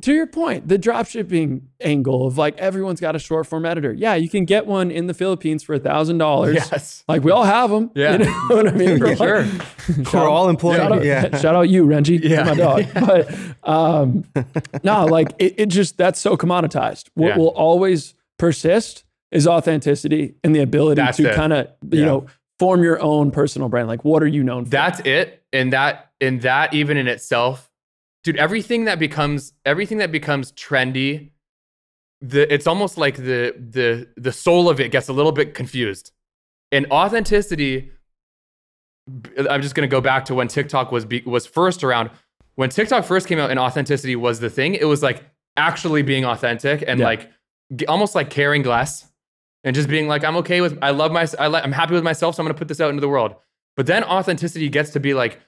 to 0.00 0.12
your 0.12 0.26
point, 0.26 0.66
the 0.66 0.78
drop 0.78 1.06
shipping 1.06 1.68
angle 1.80 2.26
of 2.26 2.38
like 2.38 2.56
everyone's 2.58 2.98
got 2.98 3.14
a 3.14 3.18
short 3.18 3.46
form 3.46 3.64
editor. 3.66 3.92
Yeah, 3.92 4.14
you 4.14 4.28
can 4.28 4.44
get 4.46 4.66
one 4.66 4.90
in 4.90 5.06
the 5.06 5.14
Philippines 5.14 5.62
for 5.62 5.74
a 5.74 5.78
thousand 5.78 6.16
dollars. 6.18 6.54
Yes. 6.54 7.04
Like 7.06 7.22
we 7.22 7.30
all 7.30 7.44
have 7.44 7.70
them. 7.70 7.90
Yeah. 7.94 8.16
You 8.18 8.24
know 8.24 8.56
what 8.56 8.68
I 8.68 8.72
mean? 8.72 8.98
Yeah, 8.98 9.14
sure. 9.14 9.44
Shout 9.46 10.12
We're 10.14 10.28
all 10.28 10.48
employed. 10.48 10.78
Shout 10.78 10.92
out, 10.92 11.04
Yeah. 11.04 11.38
shout 11.38 11.54
out 11.54 11.68
you, 11.68 11.84
Renji. 11.86 12.18
Yeah. 12.22 12.44
my 12.44 12.54
dog. 12.54 12.86
But 12.94 13.34
um, 13.68 14.24
no, 14.82 15.04
like 15.04 15.32
it, 15.38 15.54
it 15.58 15.66
just 15.66 15.98
that's 15.98 16.18
so 16.20 16.36
commoditized. 16.38 17.10
What 17.14 17.28
Yeah. 17.28 17.36
will 17.38 17.48
always 17.48 18.14
persist 18.38 19.04
is 19.32 19.46
authenticity 19.46 20.34
and 20.44 20.54
the 20.54 20.60
ability 20.60 21.00
That's 21.00 21.16
to 21.18 21.34
kind 21.34 21.52
of 21.52 21.68
you 21.90 22.00
Yeah. 22.00 22.04
know 22.06 22.26
form 22.58 22.82
your 22.82 23.00
own 23.02 23.30
personal 23.30 23.68
brand. 23.68 23.86
Like, 23.88 24.04
what 24.04 24.22
are 24.22 24.26
you 24.26 24.42
known 24.42 24.64
for? 24.64 24.70
That's 24.70 25.00
it. 25.00 25.42
And 25.52 25.72
that 25.72 26.10
and 26.20 26.40
that 26.42 26.72
even 26.74 26.96
in 26.96 27.06
itself, 27.08 27.70
dude, 28.24 28.36
everything 28.36 28.84
that 28.86 28.98
becomes 28.98 29.52
everything 29.64 29.98
that 29.98 30.10
becomes 30.12 30.52
trendy, 30.52 31.30
the 32.20 32.52
it's 32.52 32.66
almost 32.66 32.96
like 32.98 33.16
the 33.16 33.54
the 33.58 34.08
the 34.16 34.32
soul 34.32 34.68
of 34.70 34.80
it 34.80 34.90
gets 34.90 35.08
a 35.08 35.12
little 35.12 35.32
bit 35.32 35.54
confused. 35.54 36.12
And 36.72 36.86
authenticity 36.90 37.90
I'm 39.48 39.62
just 39.62 39.74
going 39.76 39.88
to 39.88 39.92
go 39.94 40.00
back 40.00 40.24
to 40.26 40.34
when 40.34 40.48
TikTok 40.48 40.90
was 40.90 41.04
be, 41.04 41.22
was 41.24 41.46
first 41.46 41.84
around. 41.84 42.10
When 42.56 42.70
TikTok 42.70 43.04
first 43.04 43.28
came 43.28 43.38
out 43.38 43.50
and 43.50 43.58
authenticity 43.60 44.16
was 44.16 44.40
the 44.40 44.50
thing, 44.50 44.74
it 44.74 44.86
was 44.86 45.02
like 45.02 45.22
actually 45.56 46.02
being 46.02 46.24
authentic 46.24 46.82
and 46.86 46.98
Yeah. 47.00 47.06
like 47.06 47.30
almost 47.86 48.14
like 48.14 48.30
caring 48.30 48.62
less 48.64 49.06
and 49.66 49.74
just 49.76 49.88
being 49.90 50.08
like 50.08 50.24
I'm 50.24 50.36
okay 50.38 50.62
with 50.62 50.78
I 50.80 50.90
love 50.90 51.12
my 51.12 51.26
I 51.38 51.48
li- 51.48 51.60
I'm 51.62 51.72
happy 51.72 51.92
with 51.92 52.02
myself 52.04 52.34
so 52.34 52.42
I'm 52.42 52.46
going 52.46 52.54
to 52.54 52.58
put 52.58 52.68
this 52.68 52.80
out 52.80 52.88
into 52.88 53.02
the 53.02 53.08
world. 53.08 53.34
But 53.76 53.84
then 53.86 54.02
authenticity 54.04 54.70
gets 54.70 54.90
to 54.92 55.00
be 55.00 55.12
like 55.12 55.38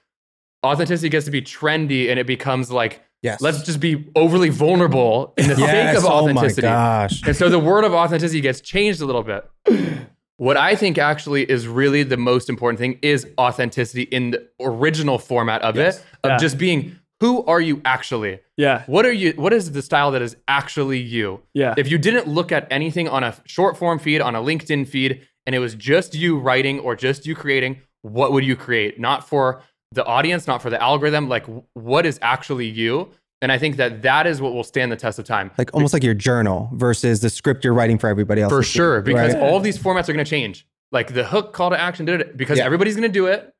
authenticity 0.63 1.09
gets 1.09 1.25
to 1.25 1.31
be 1.31 1.41
trendy 1.41 2.09
and 2.11 2.19
it 2.19 2.27
becomes 2.27 2.69
like 2.71 3.01
Yes. 3.21 3.41
let's 3.41 3.63
just 3.63 3.81
be 3.81 4.09
overly 4.15 4.47
vulnerable 4.47 5.33
in 5.37 5.47
the 5.49 5.55
yes. 5.57 5.95
sake 5.95 5.97
of 5.97 6.05
authenticity. 6.09 6.65
Oh 6.67 6.69
my 6.69 6.85
authenticity. 7.01 7.21
gosh. 7.21 7.27
And 7.27 7.35
so 7.35 7.49
the 7.49 7.59
word 7.59 7.83
of 7.83 7.93
authenticity 7.93 8.39
gets 8.39 8.61
changed 8.61 9.01
a 9.01 9.05
little 9.05 9.23
bit. 9.23 9.45
What 10.37 10.55
I 10.55 10.73
think 10.75 10.97
actually 10.97 11.43
is 11.43 11.67
really 11.67 12.03
the 12.03 12.15
most 12.15 12.47
important 12.49 12.79
thing 12.79 12.97
is 13.01 13.27
authenticity 13.37 14.03
in 14.03 14.31
the 14.31 14.47
original 14.61 15.17
format 15.17 15.61
of 15.63 15.77
it, 15.77 15.95
of 16.23 16.29
Yeah. 16.31 16.37
just 16.37 16.57
being 16.57 16.95
who 17.19 17.43
are 17.45 17.59
you 17.61 17.81
actually? 17.85 18.39
yeah, 18.57 18.83
What 18.87 19.05
are 19.05 19.11
you 19.11 19.33
what 19.33 19.53
is 19.53 19.71
the 19.71 19.81
style 19.81 20.11
that 20.11 20.21
is 20.21 20.35
actually 20.47 20.99
you? 20.99 21.41
yeah, 21.53 21.73
If 21.77 21.89
you 21.91 21.97
didn't 21.97 22.27
look 22.27 22.51
at 22.51 22.67
anything 22.71 23.07
on 23.07 23.23
a 23.23 23.35
short 23.45 23.77
form 23.77 23.99
feed, 23.99 24.21
on 24.21 24.35
a 24.35 24.39
LinkedIn 24.41 24.87
feed, 24.87 25.21
and 25.45 25.55
it 25.55 25.59
was 25.59 25.75
just 25.75 26.15
you 26.15 26.37
writing 26.37 26.79
or 26.79 26.95
just 26.95 27.25
you 27.25 27.35
creating, 27.35 27.81
what 28.01 28.31
would 28.31 28.43
you 28.45 28.55
create? 28.55 28.99
Not 28.99 29.27
for 29.27 29.61
the 29.91 30.05
audience, 30.05 30.47
not 30.47 30.61
for 30.61 30.69
the 30.69 30.81
algorithm, 30.81 31.27
like 31.27 31.45
what 31.73 32.05
is 32.05 32.19
actually 32.21 32.67
you? 32.67 33.09
And 33.41 33.51
I 33.51 33.57
think 33.57 33.77
that 33.77 34.01
that 34.01 34.27
is 34.27 34.41
what 34.41 34.53
will 34.53 34.65
stand 34.65 34.91
the 34.91 34.97
test 34.97 35.17
of 35.17 35.25
time. 35.25 35.49
Like 35.57 35.73
almost 35.73 35.93
like 35.93 36.03
your 36.03 36.13
journal 36.13 36.69
versus 36.73 37.21
the 37.21 37.29
script 37.29 37.63
you're 37.63 37.73
writing 37.73 37.97
for 37.97 38.07
everybody 38.09 38.41
else. 38.41 38.51
For 38.51 38.61
to 38.61 38.67
see, 38.67 38.77
sure, 38.77 39.01
because 39.01 39.33
right? 39.33 39.41
all 39.43 39.55
of 39.57 39.63
these 39.63 39.77
formats 39.77 40.09
are 40.09 40.13
going 40.13 40.23
to 40.25 40.29
change. 40.29 40.67
Like 40.91 41.13
the 41.13 41.23
hook 41.23 41.53
call 41.53 41.69
to 41.69 41.79
action 41.79 42.05
did 42.05 42.19
it 42.21 42.35
because 42.37 42.57
Yeah. 42.57 42.65
everybody's 42.65 42.95
going 42.95 43.07
to 43.09 43.13
do 43.13 43.27
it, 43.27 43.53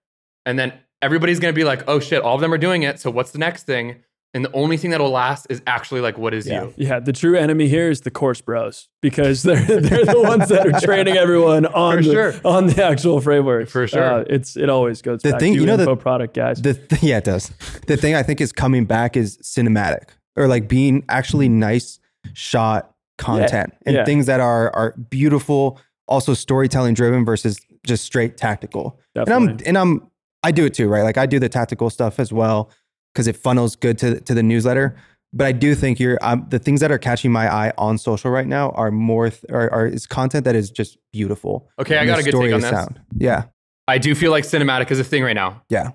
and 0.45 0.59
then 0.59 0.73
everybody's 1.01 1.39
going 1.39 1.53
to 1.53 1.55
be 1.59 1.63
like, 1.63 1.83
"Oh 1.87 1.99
shit, 1.99 2.21
all 2.21 2.35
of 2.35 2.41
them 2.41 2.53
are 2.53 2.57
doing 2.57 2.83
it. 2.83 2.99
So 2.99 3.09
what's 3.11 3.31
the 3.31 3.39
next 3.39 3.63
thing?" 3.63 4.03
And 4.35 4.45
the 4.45 4.51
only 4.51 4.77
thing 4.77 4.91
that'll 4.91 5.09
last 5.09 5.47
is 5.49 5.59
actually 5.65 6.01
like 6.01 6.15
what 6.19 6.35
is 6.35 6.45
Yeah. 6.45 6.65
you. 6.65 6.73
Yeah, 6.77 6.99
the 6.99 7.11
true 7.13 7.35
enemy 7.35 7.67
here 7.67 7.89
is 7.89 8.01
the 8.01 8.11
course 8.11 8.41
bros 8.41 8.87
because 9.01 9.41
they're 9.41 9.59
they're 9.65 10.05
the 10.05 10.21
ones 10.21 10.49
that 10.49 10.67
are 10.67 10.79
training 10.79 11.17
everyone 11.25 11.65
on 11.65 11.97
For 11.97 12.03
the, 12.03 12.11
sure. 12.11 12.33
on 12.45 12.67
the 12.67 12.83
actual 12.85 13.21
framework. 13.21 13.69
For 13.69 13.87
sure. 13.87 14.03
Uh, 14.03 14.23
it's 14.29 14.55
it 14.55 14.69
always 14.69 15.01
goes 15.01 15.23
The 15.23 15.31
back 15.31 15.39
thing- 15.39 15.53
to 15.55 15.59
you 15.61 15.65
know 15.65 15.77
the- 15.77 15.95
product 15.95 16.35
guys. 16.35 16.61
The 16.61 16.75
th- 16.75 17.01
yeah, 17.01 17.17
it 17.17 17.23
does. 17.23 17.49
The 17.87 17.97
thing 17.97 18.13
I 18.13 18.21
think 18.21 18.39
is 18.39 18.51
coming 18.51 18.85
back 18.85 19.17
is 19.17 19.37
cinematic 19.39 20.09
or 20.35 20.47
like 20.47 20.67
being 20.67 21.05
actually 21.09 21.49
nice 21.49 21.99
shot 22.33 22.93
content 23.17 23.73
and 23.85 23.95
yeah. 23.95 24.05
things 24.05 24.27
that 24.27 24.39
are 24.39 24.69
are 24.75 24.91
beautiful, 25.09 25.79
also 26.07 26.35
storytelling 26.35 26.93
driven 26.93 27.25
versus 27.25 27.59
just 27.83 28.05
straight 28.05 28.37
tactical. 28.37 28.99
And 29.15 29.29
I'm 29.29 29.57
and 29.65 29.75
I'm 29.77 30.07
I 30.43 30.51
do 30.51 30.65
it 30.65 30.73
too, 30.73 30.87
right? 30.87 31.01
Like 31.03 31.17
I 31.17 31.25
do 31.25 31.39
the 31.39 31.49
tactical 31.49 31.89
stuff 31.89 32.19
as 32.19 32.31
well 32.31 32.71
because 33.13 33.27
it 33.27 33.35
funnels 33.35 33.75
good 33.75 33.97
to 33.99 34.19
to 34.21 34.33
the 34.33 34.43
newsletter. 34.43 34.95
But 35.31 35.45
I 35.45 35.51
do 35.51 35.75
think 35.75 35.99
you're 35.99 36.17
um, 36.21 36.45
the 36.49 36.57
things 36.57 36.79
that 36.79 36.91
are 36.91 36.97
catching 36.97 37.31
my 37.31 37.53
eye 37.53 37.71
on 37.77 37.97
social 37.99 38.31
right 38.31 38.47
now 38.47 38.71
are 38.71 38.89
more 38.89 39.29
th- 39.29 39.45
are, 39.51 39.71
are 39.71 39.85
is 39.85 40.07
content 40.07 40.45
that 40.45 40.55
is 40.55 40.71
just 40.71 40.97
beautiful. 41.13 41.69
Okay, 41.79 41.97
I 41.97 42.05
got 42.05 42.17
a 42.19 42.23
good 42.23 42.31
take 42.33 42.53
on 42.53 42.61
this. 42.61 42.69
sound. 42.69 42.99
Yeah, 43.15 43.43
I 43.87 43.99
do 43.99 44.15
feel 44.15 44.31
like 44.31 44.43
cinematic 44.43 44.89
is 44.89 44.99
a 44.99 45.03
thing 45.03 45.21
right 45.23 45.35
now. 45.35 45.61
yeah, 45.69 45.91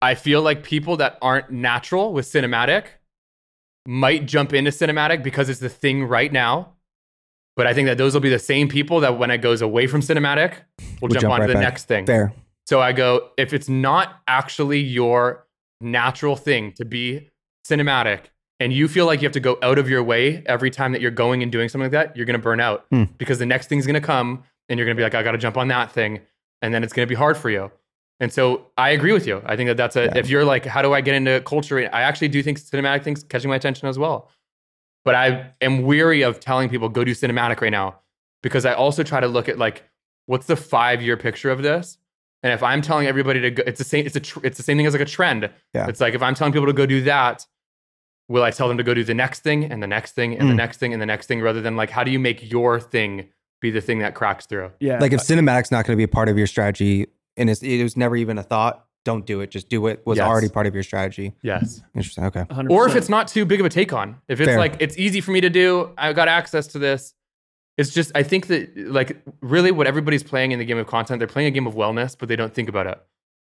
I 0.00 0.14
feel 0.14 0.42
like 0.42 0.62
people 0.62 0.96
that 0.98 1.18
aren't 1.20 1.50
natural 1.50 2.12
with 2.12 2.26
cinematic 2.26 2.84
might 3.86 4.26
jump 4.26 4.52
into 4.52 4.70
cinematic 4.70 5.22
because 5.22 5.48
it's 5.48 5.60
the 5.60 5.68
thing 5.68 6.04
right 6.04 6.32
now. 6.32 6.74
But 7.56 7.66
I 7.66 7.74
think 7.74 7.86
that 7.86 7.98
those 7.98 8.14
will 8.14 8.20
be 8.20 8.28
the 8.30 8.38
same 8.38 8.68
people 8.68 9.00
that 9.00 9.18
when 9.18 9.32
it 9.32 9.38
goes 9.38 9.60
away 9.62 9.88
from 9.88 10.02
cinematic, 10.02 10.52
will 10.78 11.08
We'll 11.08 11.08
jump, 11.10 11.22
jump 11.22 11.32
onto 11.34 11.40
right 11.42 11.46
the 11.48 11.54
back. 11.54 11.62
next 11.62 11.84
thing. 11.88 12.06
fair. 12.06 12.32
So 12.68 12.82
I 12.82 12.92
go, 12.92 13.30
if 13.38 13.54
it's 13.54 13.66
not 13.70 14.20
actually 14.28 14.80
your 14.80 15.46
natural 15.80 16.36
thing 16.36 16.72
to 16.72 16.84
be 16.84 17.30
cinematic 17.66 18.24
and 18.60 18.74
you 18.74 18.88
feel 18.88 19.06
like 19.06 19.22
you 19.22 19.26
have 19.26 19.32
to 19.32 19.40
go 19.40 19.56
out 19.62 19.78
of 19.78 19.88
your 19.88 20.02
way 20.02 20.42
every 20.44 20.70
time 20.70 20.92
that 20.92 21.00
you're 21.00 21.10
going 21.10 21.42
and 21.42 21.50
doing 21.50 21.70
something 21.70 21.86
like 21.90 21.92
that, 21.92 22.14
you're 22.14 22.26
going 22.26 22.38
to 22.38 22.42
burn 22.42 22.60
out 22.60 22.84
Hmm. 22.90 23.04
because 23.16 23.38
the 23.38 23.46
next 23.46 23.68
thing's 23.68 23.86
going 23.86 23.94
to 23.94 24.06
come 24.06 24.42
and 24.68 24.78
you're 24.78 24.84
going 24.84 24.94
to 24.98 25.00
be 25.00 25.02
like, 25.02 25.14
I 25.14 25.22
got 25.22 25.32
to 25.32 25.38
jump 25.38 25.56
on 25.56 25.68
that 25.68 25.92
thing. 25.92 26.20
And 26.60 26.74
then 26.74 26.84
it's 26.84 26.92
going 26.92 27.06
to 27.06 27.10
be 27.10 27.14
hard 27.14 27.38
for 27.38 27.48
you. 27.48 27.70
And 28.20 28.30
so 28.30 28.66
I 28.76 28.90
agree 28.90 29.14
with 29.14 29.26
you. 29.26 29.40
I 29.46 29.56
think 29.56 29.68
that 29.68 29.78
that's 29.78 29.96
a, 29.96 30.04
Yeah. 30.04 30.18
if 30.18 30.28
you're 30.28 30.44
like, 30.44 30.66
how 30.66 30.82
do 30.82 30.92
I 30.92 31.00
get 31.00 31.14
into 31.14 31.40
culture? 31.40 31.78
I 31.78 32.02
actually 32.02 32.28
do 32.28 32.42
think 32.42 32.60
cinematic 32.60 33.02
things 33.02 33.24
catching 33.24 33.48
my 33.48 33.56
attention 33.56 33.88
as 33.88 33.98
well. 33.98 34.28
But 35.06 35.14
I 35.14 35.52
am 35.62 35.84
weary 35.84 36.20
of 36.20 36.38
telling 36.38 36.68
people 36.68 36.90
go 36.90 37.02
do 37.02 37.12
cinematic 37.14 37.62
right 37.62 37.72
now 37.72 38.00
because 38.42 38.66
I 38.66 38.74
also 38.74 39.02
try 39.04 39.20
to 39.20 39.26
look 39.26 39.48
at 39.48 39.56
like, 39.56 39.84
what's 40.26 40.44
the 40.44 40.56
five 40.56 41.00
year 41.00 41.16
picture 41.16 41.48
of 41.50 41.62
this? 41.62 41.96
And 42.42 42.52
if 42.52 42.62
I'm 42.62 42.82
telling 42.82 43.06
everybody 43.06 43.40
to 43.40 43.50
go, 43.50 43.62
it's 43.66 43.78
the 43.78 43.84
same. 43.84 44.06
It's 44.06 44.14
a. 44.16 44.20
Tr- 44.20 44.40
it's 44.44 44.56
the 44.56 44.62
same 44.62 44.76
thing 44.76 44.86
as 44.86 44.92
like 44.94 45.02
a 45.02 45.04
trend. 45.06 45.50
Yeah. 45.74 45.88
It's 45.88 46.00
like 46.00 46.14
if 46.14 46.22
I'm 46.22 46.34
telling 46.34 46.52
people 46.52 46.66
to 46.66 46.72
go 46.72 46.86
do 46.86 47.02
that, 47.02 47.44
will 48.28 48.42
I 48.44 48.50
tell 48.50 48.68
them 48.68 48.76
to 48.78 48.84
go 48.84 48.94
do 48.94 49.02
the 49.04 49.14
next 49.14 49.40
thing 49.40 49.64
and 49.64 49.82
the 49.82 49.86
next 49.86 50.12
thing 50.12 50.36
and 50.36 50.48
the 50.48 50.52
Mm. 50.54 50.58
next 50.58 50.76
thing 50.78 50.92
and 50.92 51.02
the 51.02 51.06
next 51.06 51.26
thing, 51.26 51.40
rather 51.40 51.60
than 51.60 51.76
like 51.76 51.90
how 51.90 52.04
do 52.04 52.10
you 52.10 52.18
make 52.18 52.50
your 52.50 52.78
thing 52.78 53.28
be 53.60 53.70
the 53.70 53.80
thing 53.80 53.98
that 54.00 54.14
cracks 54.14 54.46
through? 54.46 54.70
yeah, 54.80 54.98
Like 55.00 55.12
if 55.12 55.20
cinematic's 55.20 55.70
not 55.72 55.84
going 55.84 55.94
to 55.94 55.98
be 55.98 56.04
a 56.04 56.08
part 56.08 56.28
of 56.28 56.38
your 56.38 56.46
strategy 56.46 57.06
and 57.36 57.50
it's, 57.50 57.62
it 57.62 57.82
was 57.82 57.96
never 57.96 58.14
even 58.16 58.38
a 58.38 58.42
thought, 58.42 58.84
don't 59.04 59.24
do 59.26 59.40
it. 59.40 59.50
Just 59.50 59.68
do 59.68 59.80
what 59.80 60.04
was 60.06 60.18
Yes. 60.18 60.28
already 60.28 60.48
part 60.48 60.66
of 60.68 60.74
your 60.74 60.82
strategy. 60.84 61.32
Yes. 61.42 61.82
Interesting. 61.94 62.24
Okay. 62.24 62.42
100%. 62.50 62.70
Or 62.70 62.86
if 62.86 62.94
it's 62.94 63.08
not 63.08 63.26
too 63.28 63.44
big 63.46 63.58
of 63.60 63.66
a 63.66 63.68
take 63.70 63.92
on, 63.92 64.16
if 64.28 64.40
it's 64.40 64.48
Fair. 64.48 64.58
like 64.58 64.76
it's 64.80 64.96
easy 64.98 65.20
for 65.20 65.30
me 65.32 65.40
to 65.40 65.50
do, 65.50 65.90
I 65.98 66.12
got 66.12 66.28
access 66.28 66.66
to 66.68 66.78
this. 66.78 67.14
It's 67.78 67.90
just 67.94 68.10
I 68.16 68.24
think 68.24 68.48
that 68.48 68.76
like 68.76 69.22
really 69.40 69.70
what 69.70 69.86
everybody's 69.86 70.24
playing 70.24 70.50
in 70.50 70.58
the 70.58 70.64
game 70.64 70.78
of 70.78 70.88
content, 70.88 71.20
they're 71.20 71.28
playing 71.28 71.46
a 71.46 71.52
game 71.52 71.66
of 71.66 71.74
wellness, 71.74 72.16
but 72.18 72.28
they 72.28 72.36
don't 72.36 72.52
think 72.52 72.68
about 72.68 72.88
it. 72.88 73.00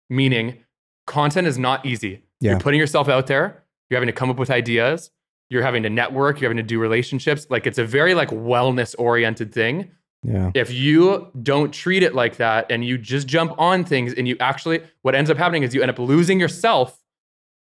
Meaning, 0.08 0.64
content 1.06 1.48
is 1.48 1.58
not 1.58 1.84
easy. 1.84 2.22
Yeah. 2.40 2.52
You're 2.52 2.60
putting 2.60 2.78
yourself 2.78 3.08
out 3.08 3.26
there. 3.26 3.64
You're 3.90 3.96
having 3.96 4.06
to 4.06 4.12
come 4.12 4.30
up 4.30 4.38
with 4.38 4.50
ideas. 4.50 5.10
You're 5.50 5.62
having 5.62 5.82
to 5.82 5.90
network. 5.90 6.40
You're 6.40 6.48
having 6.48 6.64
to 6.64 6.68
do 6.68 6.78
relationships. 6.78 7.48
Like 7.50 7.66
it's 7.66 7.78
a 7.78 7.84
very 7.84 8.14
like 8.14 8.30
wellness 8.30 8.94
oriented 8.98 9.52
thing. 9.52 9.90
Yeah. 10.22 10.52
If 10.54 10.70
you 10.70 11.28
don't 11.42 11.72
treat 11.72 12.04
it 12.04 12.14
like 12.14 12.36
that 12.36 12.70
and 12.70 12.84
you 12.84 12.98
just 12.98 13.26
jump 13.26 13.54
on 13.58 13.84
things 13.84 14.14
and 14.14 14.28
you 14.28 14.36
actually, 14.38 14.80
what 15.02 15.16
ends 15.16 15.28
up 15.28 15.38
happening 15.38 15.64
is 15.64 15.74
you 15.74 15.82
end 15.82 15.90
up 15.90 15.98
losing 15.98 16.38
yourself. 16.38 16.96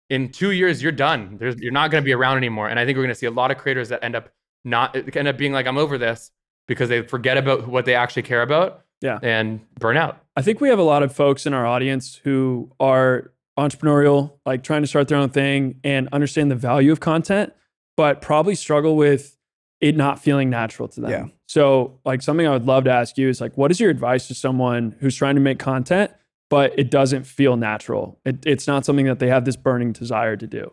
In 0.09 0.31
two 0.31 0.51
years, 0.51 0.81
you're 0.81 0.91
done. 0.91 1.37
There's, 1.39 1.59
you're 1.59 1.71
not 1.71 1.91
going 1.91 2.03
to 2.03 2.05
be 2.05 2.13
around 2.13 2.37
anymore. 2.37 2.69
And 2.69 2.79
I 2.79 2.85
think 2.85 2.95
we're 2.95 3.03
going 3.03 3.13
to 3.13 3.19
see 3.19 3.25
a 3.25 3.31
lot 3.31 3.51
of 3.51 3.57
creators 3.57 3.89
that 3.89 4.03
end 4.03 4.15
up 4.15 4.31
not 4.63 4.95
end 4.95 5.27
up 5.27 5.37
being 5.37 5.51
like, 5.51 5.67
I'm 5.67 5.77
over 5.77 5.97
this 5.97 6.31
because 6.67 6.89
they 6.89 7.01
forget 7.01 7.37
about 7.37 7.67
what 7.67 7.85
they 7.85 7.95
actually 7.95 8.23
care 8.23 8.41
about. 8.41 8.81
Yeah. 9.01 9.19
And 9.21 9.59
burn 9.79 9.97
out. 9.97 10.19
I 10.35 10.41
think 10.41 10.61
we 10.61 10.69
have 10.69 10.79
a 10.79 10.83
lot 10.83 11.03
of 11.03 11.13
folks 11.13 11.45
in 11.45 11.53
our 11.53 11.65
audience 11.65 12.15
who 12.23 12.71
are 12.79 13.31
entrepreneurial, 13.57 14.33
like 14.45 14.63
trying 14.63 14.81
to 14.81 14.87
start 14.87 15.07
their 15.07 15.17
own 15.17 15.29
thing 15.29 15.79
and 15.83 16.09
understand 16.11 16.49
the 16.49 16.55
value 16.55 16.91
of 16.91 16.99
content, 16.99 17.53
but 17.95 18.21
probably 18.21 18.55
struggle 18.55 18.95
with 18.95 19.37
it 19.81 19.95
not 19.95 20.19
feeling 20.19 20.49
natural 20.49 20.87
to 20.89 21.01
them. 21.01 21.11
Yeah. 21.11 21.25
So, 21.47 21.99
like 22.05 22.21
something 22.21 22.47
I 22.47 22.51
would 22.51 22.65
love 22.65 22.85
to 22.85 22.91
ask 22.91 23.17
you 23.17 23.29
is 23.29 23.39
like, 23.39 23.55
what 23.57 23.71
is 23.71 23.79
your 23.79 23.89
advice 23.89 24.27
to 24.29 24.33
someone 24.33 24.95
who's 24.99 25.15
trying 25.15 25.35
to 25.35 25.41
make 25.41 25.59
content, 25.59 26.11
but 26.49 26.77
it 26.77 26.89
doesn't 26.89 27.25
feel 27.25 27.55
natural? 27.55 28.19
It, 28.25 28.45
it's 28.45 28.67
not 28.67 28.85
something 28.85 29.05
that 29.05 29.19
they 29.19 29.27
have 29.27 29.45
this 29.45 29.55
burning 29.55 29.91
desire 29.91 30.35
to 30.37 30.47
do. 30.47 30.71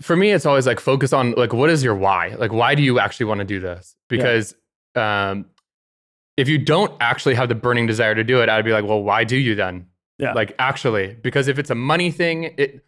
For 0.00 0.16
me 0.16 0.30
it's 0.32 0.46
always 0.46 0.66
like 0.66 0.80
focus 0.80 1.12
on 1.12 1.32
like 1.32 1.52
what 1.52 1.70
is 1.70 1.82
your 1.84 1.94
why? 1.94 2.28
Like 2.38 2.52
why 2.52 2.74
do 2.74 2.82
you 2.82 2.98
actually 2.98 3.26
want 3.26 3.38
to 3.38 3.44
do 3.44 3.60
this? 3.60 3.96
Because 4.08 4.54
um 4.94 5.46
if 6.36 6.48
you 6.48 6.58
don't 6.58 6.92
actually 7.00 7.34
have 7.34 7.48
the 7.48 7.54
burning 7.54 7.86
desire 7.86 8.14
to 8.14 8.22
do 8.24 8.40
it 8.40 8.48
i'd 8.48 8.64
be 8.64 8.72
like 8.72 8.84
well 8.84 9.02
why 9.02 9.24
do 9.24 9.36
you 9.36 9.54
then? 9.54 9.86
Yeah. 10.18 10.32
like 10.32 10.54
actually 10.58 11.14
because 11.22 11.46
if 11.48 11.58
it's 11.58 11.70
a 11.70 11.74
money 11.74 12.10
thing 12.10 12.54
it 12.56 12.84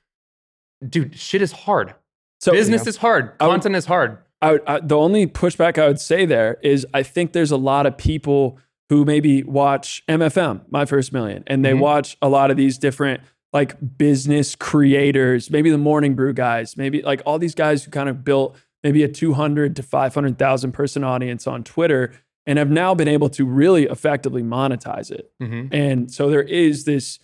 dude 0.89 1.17
shit 1.19 1.43
is 1.43 1.53
hard. 1.53 1.95
So, 2.41 2.53
business 2.53 2.87
is 2.87 2.97
hard. 2.97 3.33
I 3.39 3.47
would- 3.47 3.53
content 3.53 3.77
is 3.77 3.85
hard. 3.85 4.17
I, 4.41 4.53
would- 4.53 4.63
I, 4.67 4.81
the 4.81 4.97
only 4.97 5.27
pushback 5.27 5.77
I 5.77 5.87
would 5.87 6.01
say 6.01 6.25
there 6.25 6.57
is 6.63 6.87
I 6.95 7.03
think 7.03 7.33
there's 7.33 7.51
a 7.51 7.59
lot 7.59 7.85
of 7.87 7.99
people 7.99 8.59
who 8.89 9.05
maybe 9.05 9.43
watch 9.43 10.03
MFM, 10.09 10.63
My 10.71 10.87
First 10.87 11.13
Million, 11.13 11.45
and 11.47 11.63
they 11.65 11.73
Mhm. 11.73 11.81
watch 11.81 12.17
a 12.23 12.29
lot 12.31 12.51
of 12.51 12.57
these 12.57 12.79
different 12.79 13.21
like 13.53 13.99
business 13.99 14.55
creators, 14.55 15.51
maybe 15.51 15.71
the 15.71 15.79
Morning 15.79 16.15
Brew 16.15 16.33
guys, 16.33 16.77
maybe 16.77 17.03
like 17.03 17.21
all 17.27 17.39
these 17.39 17.55
guys 17.55 17.85
who 17.85 17.91
kind 17.91 18.09
of 18.09 18.25
built 18.25 18.57
maybe 18.85 19.03
a 19.03 19.09
200 19.09 19.77
to 19.77 19.83
500,000 19.83 20.73
person 20.73 21.05
audience 21.05 21.47
on 21.47 21.65
Twitter 21.65 22.13
and 22.47 22.59
have 22.59 22.71
now 22.71 22.95
been 22.95 23.09
able 23.09 23.29
to 23.29 23.45
really 23.45 23.85
effectively 23.85 24.43
monetize 24.43 25.11
it. 25.11 25.31
Mhm. 25.43 25.69
And 25.73 26.11
so 26.11 26.31
there 26.31 26.43
is 26.43 26.85
this 26.85 27.19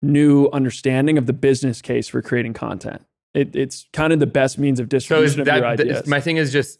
new 0.00 0.48
understanding 0.52 1.18
of 1.18 1.26
the 1.26 1.32
business 1.32 1.82
case 1.82 2.08
for 2.08 2.22
creating 2.22 2.54
content. 2.54 3.04
It, 3.34 3.54
it's 3.54 3.86
kind 3.92 4.12
of 4.12 4.20
the 4.20 4.26
best 4.26 4.58
means 4.58 4.78
of 4.80 4.86
so 4.86 4.96
is 4.96 5.02
distribution 5.34 5.40
of 5.42 5.46
your 5.46 5.76
that 5.76 5.76
th- 5.84 6.06
my 6.06 6.20
thing 6.20 6.36
is 6.36 6.52
just 6.52 6.78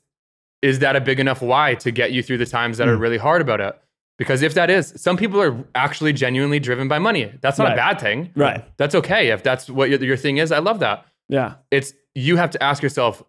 is 0.61 0.79
that 0.79 0.95
a 0.97 1.01
big 1.01 1.19
enough 1.19 1.43
why 1.43 1.75
to 1.75 1.91
get 1.91 2.13
you 2.13 2.23
through 2.23 2.39
the 2.39 2.47
times 2.47 2.79
that 2.79 2.89
are 2.89 2.97
Mm. 2.97 3.01
really 3.01 3.19
hard 3.19 3.43
about 3.43 3.61
it 3.61 3.77
because 4.23 4.41
if 4.43 4.55
that 4.55 4.71
is 4.71 4.93
some 4.97 5.17
people 5.17 5.41
are 5.47 5.55
actually 5.75 6.13
genuinely 6.13 6.61
driven 6.69 6.87
by 6.89 6.99
money 6.99 7.25
that's 7.43 7.59
not 7.59 7.65
Right. 7.65 7.73
a 7.73 7.77
bad 7.77 8.01
thing 8.01 8.31
right. 8.37 8.65
that's 8.77 8.95
okay 8.95 9.29
if 9.35 9.43
that's 9.43 9.69
what 9.69 9.91
your, 9.91 10.03
your 10.03 10.17
thing 10.17 10.37
is 10.39 10.53
i 10.53 10.59
love 10.59 10.79
that 10.81 11.05
Yeah. 11.29 11.55
it's 11.71 11.93
you 12.15 12.37
have 12.37 12.51
to 12.57 12.63
ask 12.63 12.83
yourself 12.83 13.23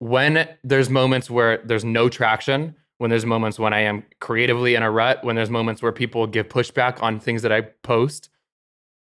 when 0.00 0.48
there's 0.64 0.88
moments 0.90 1.28
where 1.30 1.58
there's 1.64 1.84
no 1.84 2.08
traction 2.08 2.74
when 2.98 3.10
there's 3.10 3.26
moments 3.26 3.58
when 3.58 3.72
i 3.72 3.80
am 3.80 4.04
creatively 4.20 4.74
in 4.74 4.82
a 4.82 4.90
rut 4.90 5.22
when 5.24 5.36
there's 5.36 5.50
moments 5.50 5.82
where 5.82 5.92
people 5.92 6.26
give 6.26 6.48
pushback 6.48 7.02
on 7.02 7.18
things 7.20 7.42
that 7.42 7.52
i 7.52 7.60
post 7.92 8.28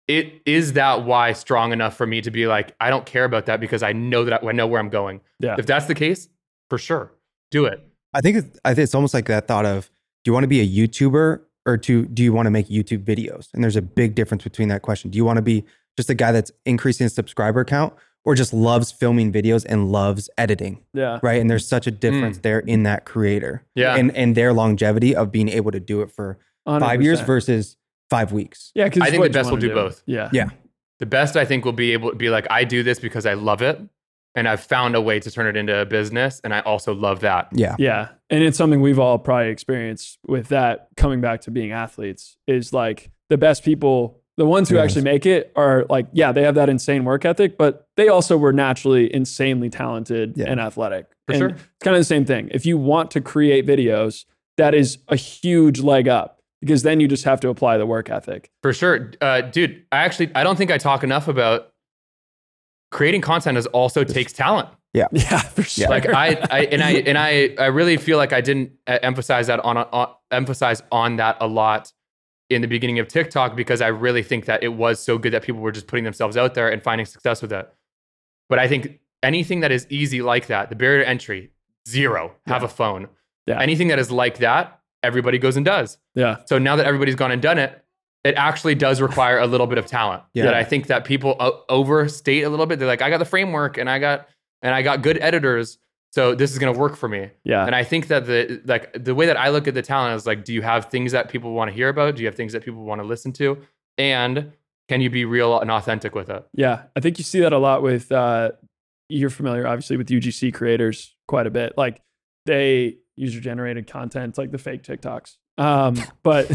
it 0.09 0.41
is 0.47 0.75
that 0.75 1.05
why 1.05 1.33
strong 1.33 1.73
enough 1.73 1.97
for 1.97 2.07
me 2.07 2.21
to 2.21 2.31
be 2.31 2.47
like 2.47 2.75
i 2.81 2.91
don't 2.91 3.07
care 3.07 3.25
about 3.25 3.47
that 3.47 3.61
because 3.61 3.83
i 3.83 3.93
know 3.93 4.25
that 4.25 4.43
i, 4.43 4.49
I 4.49 4.53
know 4.53 4.67
where 4.67 4.81
i'm 4.81 4.89
going 4.91 5.21
Yeah. 5.41 5.57
if 5.59 5.67
that's 5.67 5.87
the 5.87 5.95
case 5.95 6.29
for 6.71 6.79
sure 6.79 7.13
do 7.51 7.65
it 7.67 7.81
I 8.15 8.23
think 8.23 8.39
it's, 8.39 8.59
I 8.65 8.73
think 8.73 8.85
it's 8.85 8.95
almost 8.95 9.13
like 9.13 9.27
that 9.27 9.47
thought 9.47 9.67
of 9.67 9.87
do 9.87 9.93
you 10.27 10.33
want 10.33 10.45
to 10.45 10.49
be 10.49 10.61
a 10.61 10.67
YouTuber 10.67 11.41
or 11.67 11.77
to 11.79 12.07
do 12.07 12.23
you 12.23 12.33
want 12.33 12.47
to 12.47 12.51
make 12.51 12.69
YouTube 12.69 13.05
videos? 13.05 13.53
And 13.53 13.63
there's 13.63 13.77
a 13.77 13.83
big 13.83 14.15
difference 14.15 14.45
between 14.45 14.69
that 14.69 14.83
question. 14.83 15.11
Do 15.11 15.17
you 15.17 15.25
want 15.25 15.37
to 15.37 15.43
be 15.43 15.65
just 15.97 16.11
a 16.11 16.15
guy 16.15 16.33
that's 16.33 16.51
increasing 16.65 17.05
his 17.05 17.15
subscriber 17.15 17.65
count 17.65 17.95
or 18.25 18.35
just 18.35 18.53
loves 18.53 18.93
filming 18.93 19.33
videos 19.33 19.65
and 19.69 19.91
loves 19.91 20.31
editing? 20.39 20.83
Yeah. 20.93 21.19
Right. 21.23 21.41
And 21.41 21.51
there's 21.51 21.67
such 21.67 21.87
a 21.87 21.91
difference 21.91 22.39
mm. 22.39 22.43
there 22.43 22.61
in 22.61 22.85
that 22.85 23.05
creator 23.05 23.65
yeah 23.75 23.97
and, 23.97 24.15
and 24.17 24.37
their 24.37 24.53
longevity 24.53 25.15
of 25.15 25.33
being 25.33 25.49
able 25.49 25.73
to 25.73 25.81
do 25.81 26.03
it 26.03 26.11
for 26.11 26.39
five 26.67 27.03
years 27.03 27.21
versus 27.21 27.77
five 28.11 28.33
weeks. 28.33 28.73
Yeah, 28.75 28.85
because 28.85 29.03
I 29.03 29.11
think 29.11 29.23
the 29.23 29.31
best 29.31 29.51
will 29.51 29.57
do 29.59 29.75
both. 29.75 30.03
Yeah. 30.07 30.31
Yeah. 30.33 30.51
the 30.99 31.07
best 31.07 31.37
i 31.37 31.45
think 31.45 31.65
will 31.65 31.73
be 31.73 31.93
able 31.93 32.11
to 32.11 32.17
be 32.17 32.31
like 32.31 32.47
i 32.51 32.65
do 32.65 32.83
this 32.83 32.99
because 32.99 33.27
i 33.27 33.35
love 33.35 33.61
it 33.61 33.79
and 34.37 34.47
i've 34.49 34.61
found 34.61 34.95
a 34.95 35.01
way 35.01 35.19
to 35.19 35.31
turn 35.31 35.47
it 35.47 35.57
into 35.57 35.77
a 35.81 35.85
business 35.85 36.41
and 36.45 36.55
i 36.55 36.61
also 36.61 36.95
love 36.95 37.21
that 37.21 37.49
Yeah. 37.53 37.75
Yeah. 37.79 38.09
And 38.31 38.43
it's 38.45 38.57
something 38.59 38.81
we've 38.81 38.99
all 38.99 39.19
probably 39.19 39.49
experienced 39.51 40.19
with 40.27 40.49
that 40.49 40.89
coming 40.97 41.21
back 41.21 41.41
to 41.43 41.51
being 41.51 41.73
athletes 41.73 42.37
is 42.47 42.73
like 42.73 43.11
the 43.29 43.39
best 43.39 43.65
people, 43.65 44.21
the 44.37 44.45
ones 44.47 44.69
who 44.69 44.75
Yes. 44.77 44.85
actually 44.85 45.03
make 45.03 45.27
it 45.27 45.53
are 45.57 45.87
like, 45.89 46.07
yeah, 46.13 46.33
they 46.33 46.43
have 46.43 46.57
that 46.57 46.69
insane 46.69 47.05
work 47.05 47.25
ethic, 47.25 47.57
but 47.57 47.87
they 47.97 48.09
also 48.09 48.37
were 48.37 48.53
naturally 48.53 49.13
insanely 49.15 49.71
talented 49.71 50.35
Yeah. 50.37 50.47
and 50.51 50.61
athletic. 50.61 51.07
For 51.27 51.33
and 51.33 51.39
sure. 51.39 51.49
It's 51.51 51.63
kind 51.83 51.97
of 51.97 52.01
the 52.01 52.05
same 52.05 52.25
thing. 52.25 52.49
If 52.53 52.67
you 52.67 52.77
want 52.79 53.11
to 53.13 53.21
create 53.21 53.65
videos, 53.67 54.25
that 54.57 54.75
is 54.75 54.99
a 55.09 55.17
huge 55.17 55.81
leg 55.81 56.09
up 56.09 56.41
because 56.61 56.83
then 56.83 56.99
you 57.01 57.07
just 57.09 57.25
have 57.25 57.39
to 57.41 57.49
apply 57.49 57.79
the 57.79 57.87
work 57.87 58.11
ethic. 58.11 58.51
For 58.63 58.73
sure, 58.73 59.13
uh, 59.21 59.43
dude. 59.43 59.85
I 59.93 59.99
actually 59.99 60.31
I 60.35 60.43
don't 60.43 60.57
think 60.57 60.71
I 60.73 60.79
talk 60.79 61.05
enough 61.05 61.29
about 61.29 61.69
creating 62.91 63.21
content 63.21 63.59
is 63.59 63.67
also 63.69 64.05
takes 64.05 64.33
talent. 64.33 64.69
Yeah, 64.93 65.09
yeah, 65.13 65.39
for 65.41 65.63
sure. 65.63 65.89
Like 65.89 66.07
I, 66.07 66.39
I 66.51 66.61
and 66.67 66.83
I 66.83 66.91
and 66.93 67.19
I, 67.19 67.55
I 67.59 67.67
really 67.67 67.97
feel 67.99 68.17
like 68.19 68.33
I 68.33 68.41
didn't 68.41 68.73
uh, 68.87 68.99
emphasize 69.03 69.47
that 69.49 69.61
on, 69.61 69.77
on 69.77 70.09
emphasize 70.31 70.83
on 70.91 71.17
that 71.17 71.37
a 71.41 71.47
lot 71.47 71.93
in 72.49 72.63
the 72.63 72.69
beginning 72.69 72.99
of 72.99 73.09
TikTok 73.09 73.57
because 73.57 73.81
I 73.83 73.89
really 73.89 74.23
think 74.23 74.45
that 74.47 74.63
it 74.63 74.69
was 74.69 75.03
so 75.03 75.19
good 75.19 75.33
that 75.33 75.43
people 75.43 75.61
were 75.61 75.73
just 75.73 75.87
putting 75.87 76.05
themselves 76.05 76.37
out 76.37 76.55
there 76.55 76.69
and 76.71 76.83
finding 76.83 77.05
success 77.05 77.43
with 77.43 77.53
it. 77.53 77.69
But 78.49 78.59
I 78.61 78.69
think 78.69 79.01
anything 79.23 79.61
that 79.61 79.73
is 79.73 79.87
easy 79.91 80.23
like 80.23 80.47
that, 80.47 80.71
the 80.71 80.77
barrier 80.77 81.03
to 81.03 81.09
entry, 81.09 81.51
zero, 81.89 82.33
have 82.47 82.63
Yeah. 82.63 82.67
a 82.67 82.69
phone. 82.71 83.09
Yeah. 83.47 83.61
Anything 83.61 83.89
that 83.89 83.99
is 83.99 84.11
like 84.13 84.39
that, 84.39 84.79
everybody 85.03 85.39
goes 85.39 85.57
and 85.57 85.65
does. 85.67 85.99
yeah, 86.15 86.37
So 86.47 86.59
now 86.59 86.77
that 86.77 86.87
everybody's 86.87 87.17
gone 87.17 87.33
and 87.33 87.43
done 87.43 87.59
it, 87.59 87.85
it 88.27 88.35
actually 88.37 88.75
does 88.75 89.01
require 89.01 89.39
a 89.39 89.47
little 89.47 89.67
bit 89.67 89.79
of 89.79 89.87
talent. 89.87 90.23
Yeah. 90.35 90.45
That 90.47 90.55
I 90.55 90.65
think 90.65 90.87
that 90.89 91.05
people 91.05 91.37
o- 91.41 91.63
overstate 91.69 92.43
a 92.43 92.49
little 92.49 92.67
bit. 92.67 92.79
They're 92.79 92.89
like, 92.89 93.03
I 93.03 93.11
got 93.11 93.19
the 93.19 93.25
framework 93.25 93.79
and 93.79 93.89
I 93.89 93.99
got 93.99 94.29
and 94.63 94.75
I 94.75 94.83
got 94.83 95.03
good 95.03 95.19
editors, 95.21 95.79
so 96.13 96.35
this 96.35 96.51
is 96.53 96.59
gonna 96.59 96.73
work 96.79 96.97
for 96.97 97.09
me. 97.09 97.31
yeah, 97.45 97.65
And 97.67 97.75
I 97.75 97.85
think 97.85 98.09
that 98.09 98.27
the 98.27 98.61
like 98.65 98.93
the 99.05 99.15
way 99.15 99.27
that 99.27 99.37
I 99.37 99.51
look 99.51 99.69
at 99.69 99.75
the 99.75 99.83
talent 99.83 100.17
is 100.17 100.27
like, 100.27 100.45
do 100.45 100.53
you 100.55 100.63
have 100.63 100.87
things 100.87 101.13
that 101.13 101.29
people 101.29 101.53
want 101.53 101.71
to 101.71 101.75
hear 101.75 101.89
about? 101.89 102.17
Do 102.17 102.23
you 102.23 102.27
have 102.29 102.35
things 102.35 102.53
that 102.55 102.65
people 102.65 102.85
want 102.85 103.01
to 103.01 103.07
listen 103.07 103.33
to? 103.35 103.59
And 103.99 104.53
can 104.89 105.01
you 105.01 105.11
be 105.11 105.25
real 105.25 105.59
and 105.61 105.71
authentic 105.71 106.15
with 106.15 106.29
it? 106.31 106.47
yeah. 106.55 106.83
I 106.95 107.01
think 107.01 107.19
you 107.19 107.25
see 107.25 107.41
that 107.41 107.53
a 107.53 107.59
lot 107.59 107.83
with. 107.83 108.11
Uh, 108.13 108.53
you're 109.09 109.31
familiar, 109.31 109.67
obviously, 109.67 109.97
with 109.97 110.09
UGC 110.09 110.53
creators 110.53 111.15
quite 111.29 111.47
a 111.47 111.51
bit. 111.51 111.75
Like 111.77 112.01
they 112.45 112.97
user 113.15 113.41
generated 113.41 113.87
content, 113.87 114.37
like 114.39 114.51
the 114.51 114.59
fake 114.59 114.83
TikToks. 114.83 115.37
Um, 115.59 115.97
but 116.23 116.51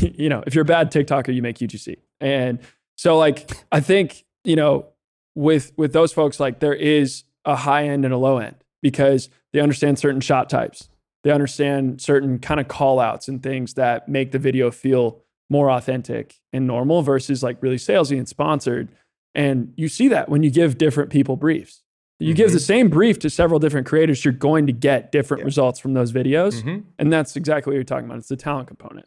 you 0.00 0.28
know, 0.28 0.42
if 0.46 0.54
you're 0.54 0.62
a 0.62 0.66
bad 0.66 0.92
TikToker, 0.92 1.34
you 1.34 1.42
make 1.42 1.58
UGC. 1.58 1.96
And 2.20 2.58
so, 2.96 3.18
like, 3.18 3.50
I 3.72 3.80
think 3.80 4.24
you 4.44 4.56
know, 4.56 4.86
with 5.34 5.72
with 5.76 5.92
those 5.92 6.12
folks, 6.12 6.40
like 6.40 6.60
there 6.60 6.74
is 6.74 7.24
a 7.44 7.56
high 7.56 7.86
end 7.88 8.04
and 8.04 8.12
a 8.12 8.18
low 8.18 8.38
end 8.38 8.56
because 8.82 9.28
they 9.52 9.60
understand 9.60 9.98
certain 9.98 10.20
shot 10.20 10.50
types. 10.50 10.88
They 11.24 11.30
understand 11.30 12.00
certain 12.00 12.38
kind 12.38 12.60
of 12.60 12.68
call 12.68 13.00
outs 13.00 13.26
and 13.28 13.42
things 13.42 13.74
that 13.74 14.08
make 14.08 14.32
the 14.32 14.38
video 14.38 14.70
feel 14.70 15.22
more 15.48 15.70
authentic 15.70 16.36
and 16.52 16.66
normal 16.66 17.02
versus 17.02 17.42
like 17.42 17.62
really 17.62 17.76
salesy 17.76 18.18
and 18.18 18.28
sponsored. 18.28 18.88
And 19.34 19.72
you 19.76 19.88
see 19.88 20.08
that 20.08 20.28
when 20.28 20.42
you 20.42 20.50
give 20.50 20.78
different 20.78 21.10
people 21.10 21.36
briefs. 21.36 21.82
You 22.18 22.32
give 22.34 22.52
the 22.52 22.60
same 22.60 22.88
brief 22.88 23.18
to 23.20 23.30
several 23.30 23.60
different 23.60 23.86
creators, 23.86 24.24
you're 24.24 24.32
going 24.32 24.66
to 24.66 24.72
get 24.72 25.12
different 25.12 25.44
results 25.44 25.78
from 25.78 25.92
those 25.92 26.12
videos. 26.12 26.62
Mhm. 26.62 26.84
And 26.98 27.12
that's 27.12 27.36
exactly 27.36 27.70
what 27.70 27.74
you're 27.74 27.84
talking 27.84 28.06
about. 28.06 28.18
It's 28.18 28.28
the 28.28 28.36
talent 28.36 28.68
component. 28.68 29.06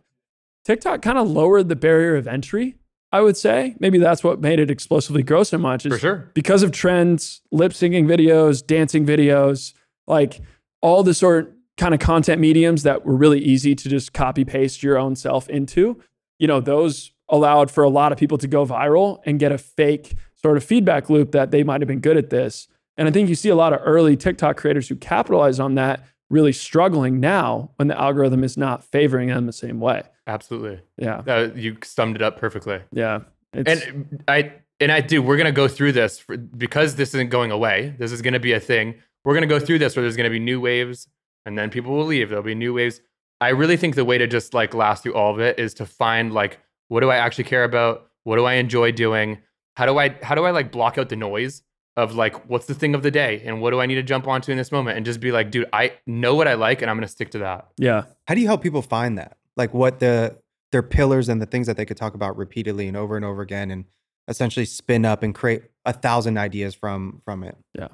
TikTok 0.66 1.02
kind 1.02 1.18
of 1.18 1.28
lowered 1.28 1.70
the 1.70 1.76
barrier 1.76 2.16
of 2.16 2.28
entry, 2.28 2.76
I 3.12 3.22
would 3.22 3.36
say. 3.36 3.76
Maybe 3.80 3.98
that's 3.98 4.24
what 4.24 4.40
made 4.42 4.60
it 4.60 4.70
explosively 4.70 5.24
grow 5.24 5.42
so 5.44 5.58
much. 5.58 5.86
Is 5.88 5.94
For 5.94 5.98
sure. 6.00 6.32
because 6.36 6.62
of 6.62 6.72
trends, 6.72 7.42
lip 7.52 7.72
syncing 7.72 8.06
videos, 8.06 8.66
dancing 8.66 9.06
videos, 9.08 9.74
like 10.06 10.42
all 10.82 11.02
the 11.02 11.14
sort 11.16 11.56
kind 11.78 11.94
of 11.96 12.00
content 12.00 12.40
mediums 12.40 12.84
that 12.84 13.06
were 13.06 13.16
really 13.16 13.40
easy 13.40 13.74
to 13.74 13.90
just 13.90 14.14
copy 14.14 14.46
paste 14.46 14.84
your 14.84 14.98
own 15.00 15.16
self 15.16 15.50
into. 15.50 16.00
You 16.38 16.46
know, 16.48 16.60
those 16.62 17.12
allowed 17.30 17.72
for 17.72 17.84
a 17.84 17.90
lot 17.90 18.12
of 18.12 18.18
people 18.20 18.38
to 18.38 18.48
go 18.48 18.66
viral 18.66 19.20
and 19.26 19.40
get 19.40 19.52
a 19.52 19.58
fake 19.58 20.14
sort 20.36 20.58
of 20.58 20.64
feedback 20.64 21.10
loop 21.10 21.32
that 21.32 21.52
they 21.52 21.64
might 21.64 21.82
have 21.82 21.88
been 21.88 22.00
good 22.02 22.18
at 22.18 22.30
this. 22.30 22.68
And 23.00 23.08
I 23.08 23.12
think 23.12 23.30
you 23.30 23.36
see 23.36 23.48
a 23.48 23.56
lot 23.56 23.72
of 23.72 23.80
early 23.86 24.18
TikTok 24.18 24.58
creators 24.58 24.90
who 24.90 24.96
capitalize 24.98 25.58
on 25.58 25.76
that 25.76 26.04
really 26.30 26.52
struggling 26.52 27.22
now 27.22 27.72
when 27.78 27.88
the 27.88 28.00
algorithm 28.00 28.44
is 28.44 28.58
not 28.58 28.84
favoring 28.84 29.30
them 29.30 29.46
the 29.46 29.54
same 29.54 29.80
way. 29.80 30.04
Absolutely. 30.28 30.82
Yeah. 30.98 31.24
Uh, 31.26 31.50
you 31.56 31.78
summed 31.82 32.18
it 32.18 32.22
up 32.22 32.38
perfectly. 32.38 32.82
Yeah. 32.92 33.22
It's, 33.54 33.86
and 33.86 34.24
I 34.28 34.52
and 34.82 34.92
I 34.92 35.00
do. 35.00 35.22
We're 35.22 35.38
gonna 35.38 35.54
go 35.54 35.70
through 35.70 35.94
this 35.94 36.20
for, 36.20 36.36
because 36.36 36.96
this 36.96 37.16
isn't 37.16 37.30
going 37.30 37.52
away. 37.52 37.96
This 37.98 38.12
is 38.12 38.22
gonna 38.22 38.40
be 38.40 38.52
a 38.52 38.60
thing. 38.60 38.96
We're 39.24 39.34
gonna 39.34 39.48
go 39.48 39.60
through 39.60 39.80
this 39.80 39.96
where 39.96 40.04
there's 40.04 40.18
gonna 40.18 40.30
be 40.30 40.40
new 40.40 40.60
waves, 40.60 41.08
and 41.46 41.58
then 41.58 41.70
people 41.70 41.94
will 41.94 42.06
leave. 42.06 42.28
There'll 42.28 42.44
be 42.44 42.54
new 42.54 42.74
waves. 42.74 43.00
I 43.40 43.50
really 43.50 43.78
think 43.78 43.96
the 43.96 44.06
way 44.06 44.18
to 44.18 44.28
just 44.28 44.54
like 44.54 44.74
last 44.74 45.04
through 45.04 45.14
all 45.14 45.34
of 45.34 45.40
it 45.40 45.58
is 45.58 45.74
to 45.76 45.86
find 45.86 46.34
like 46.34 46.60
what 46.90 47.00
do 47.00 47.10
I 47.10 47.16
actually 47.16 47.46
care 47.46 47.64
about? 47.64 48.10
What 48.26 48.36
do 48.36 48.44
I 48.44 48.56
enjoy 48.56 48.92
doing? 48.92 49.40
How 49.78 49.86
do 49.86 49.98
I 49.98 50.18
how 50.22 50.36
do 50.36 50.44
I 50.44 50.52
like 50.52 50.70
block 50.70 50.98
out 50.98 51.08
the 51.08 51.16
noise 51.16 51.64
of 52.00 52.16
like 52.16 52.50
what's 52.50 52.66
the 52.66 52.74
thing 52.74 52.96
of 52.96 53.04
the 53.04 53.12
day 53.12 53.42
and 53.46 53.62
what 53.62 53.72
do 53.72 53.80
I 53.82 53.86
need 53.86 53.96
to 53.96 54.04
jump 54.04 54.28
onto 54.28 54.52
in 54.52 54.58
this 54.58 54.72
moment 54.72 54.98
and 54.98 55.06
just 55.06 55.20
be 55.20 55.32
like, 55.32 55.52
dude, 55.52 55.68
I 55.74 55.94
know 56.08 56.34
what 56.34 56.48
I 56.48 56.54
like 56.54 56.82
and 56.82 56.90
I'm 56.90 56.98
gonna 56.98 57.08
stick 57.08 57.32
to 57.32 57.40
that. 57.40 57.68
yeah. 57.78 58.04
How 58.28 58.36
do 58.36 58.42
you 58.42 58.48
help 58.48 58.62
people 58.64 58.82
find 58.82 59.18
that? 59.18 59.38
Like 59.58 59.74
what 59.74 60.00
the 60.00 60.38
their 60.72 60.84
pillars 60.84 61.30
and 61.30 61.42
the 61.42 61.46
things 61.46 61.68
that 61.68 61.78
they 61.78 61.86
could 61.86 61.98
talk 61.98 62.14
about 62.14 62.38
repeatedly 62.38 62.88
and 62.88 62.96
over 62.96 63.16
and 63.16 63.26
over 63.26 63.42
again 63.42 63.72
and 63.72 63.86
essentially 64.28 64.66
spin 64.66 65.04
up 65.04 65.24
and 65.24 65.34
create 65.34 65.64
a 65.86 65.94
thousand 65.94 66.38
ideas 66.38 66.76
from 66.76 67.22
from 67.26 67.44
it. 67.44 67.58
Yeah. 67.78 67.88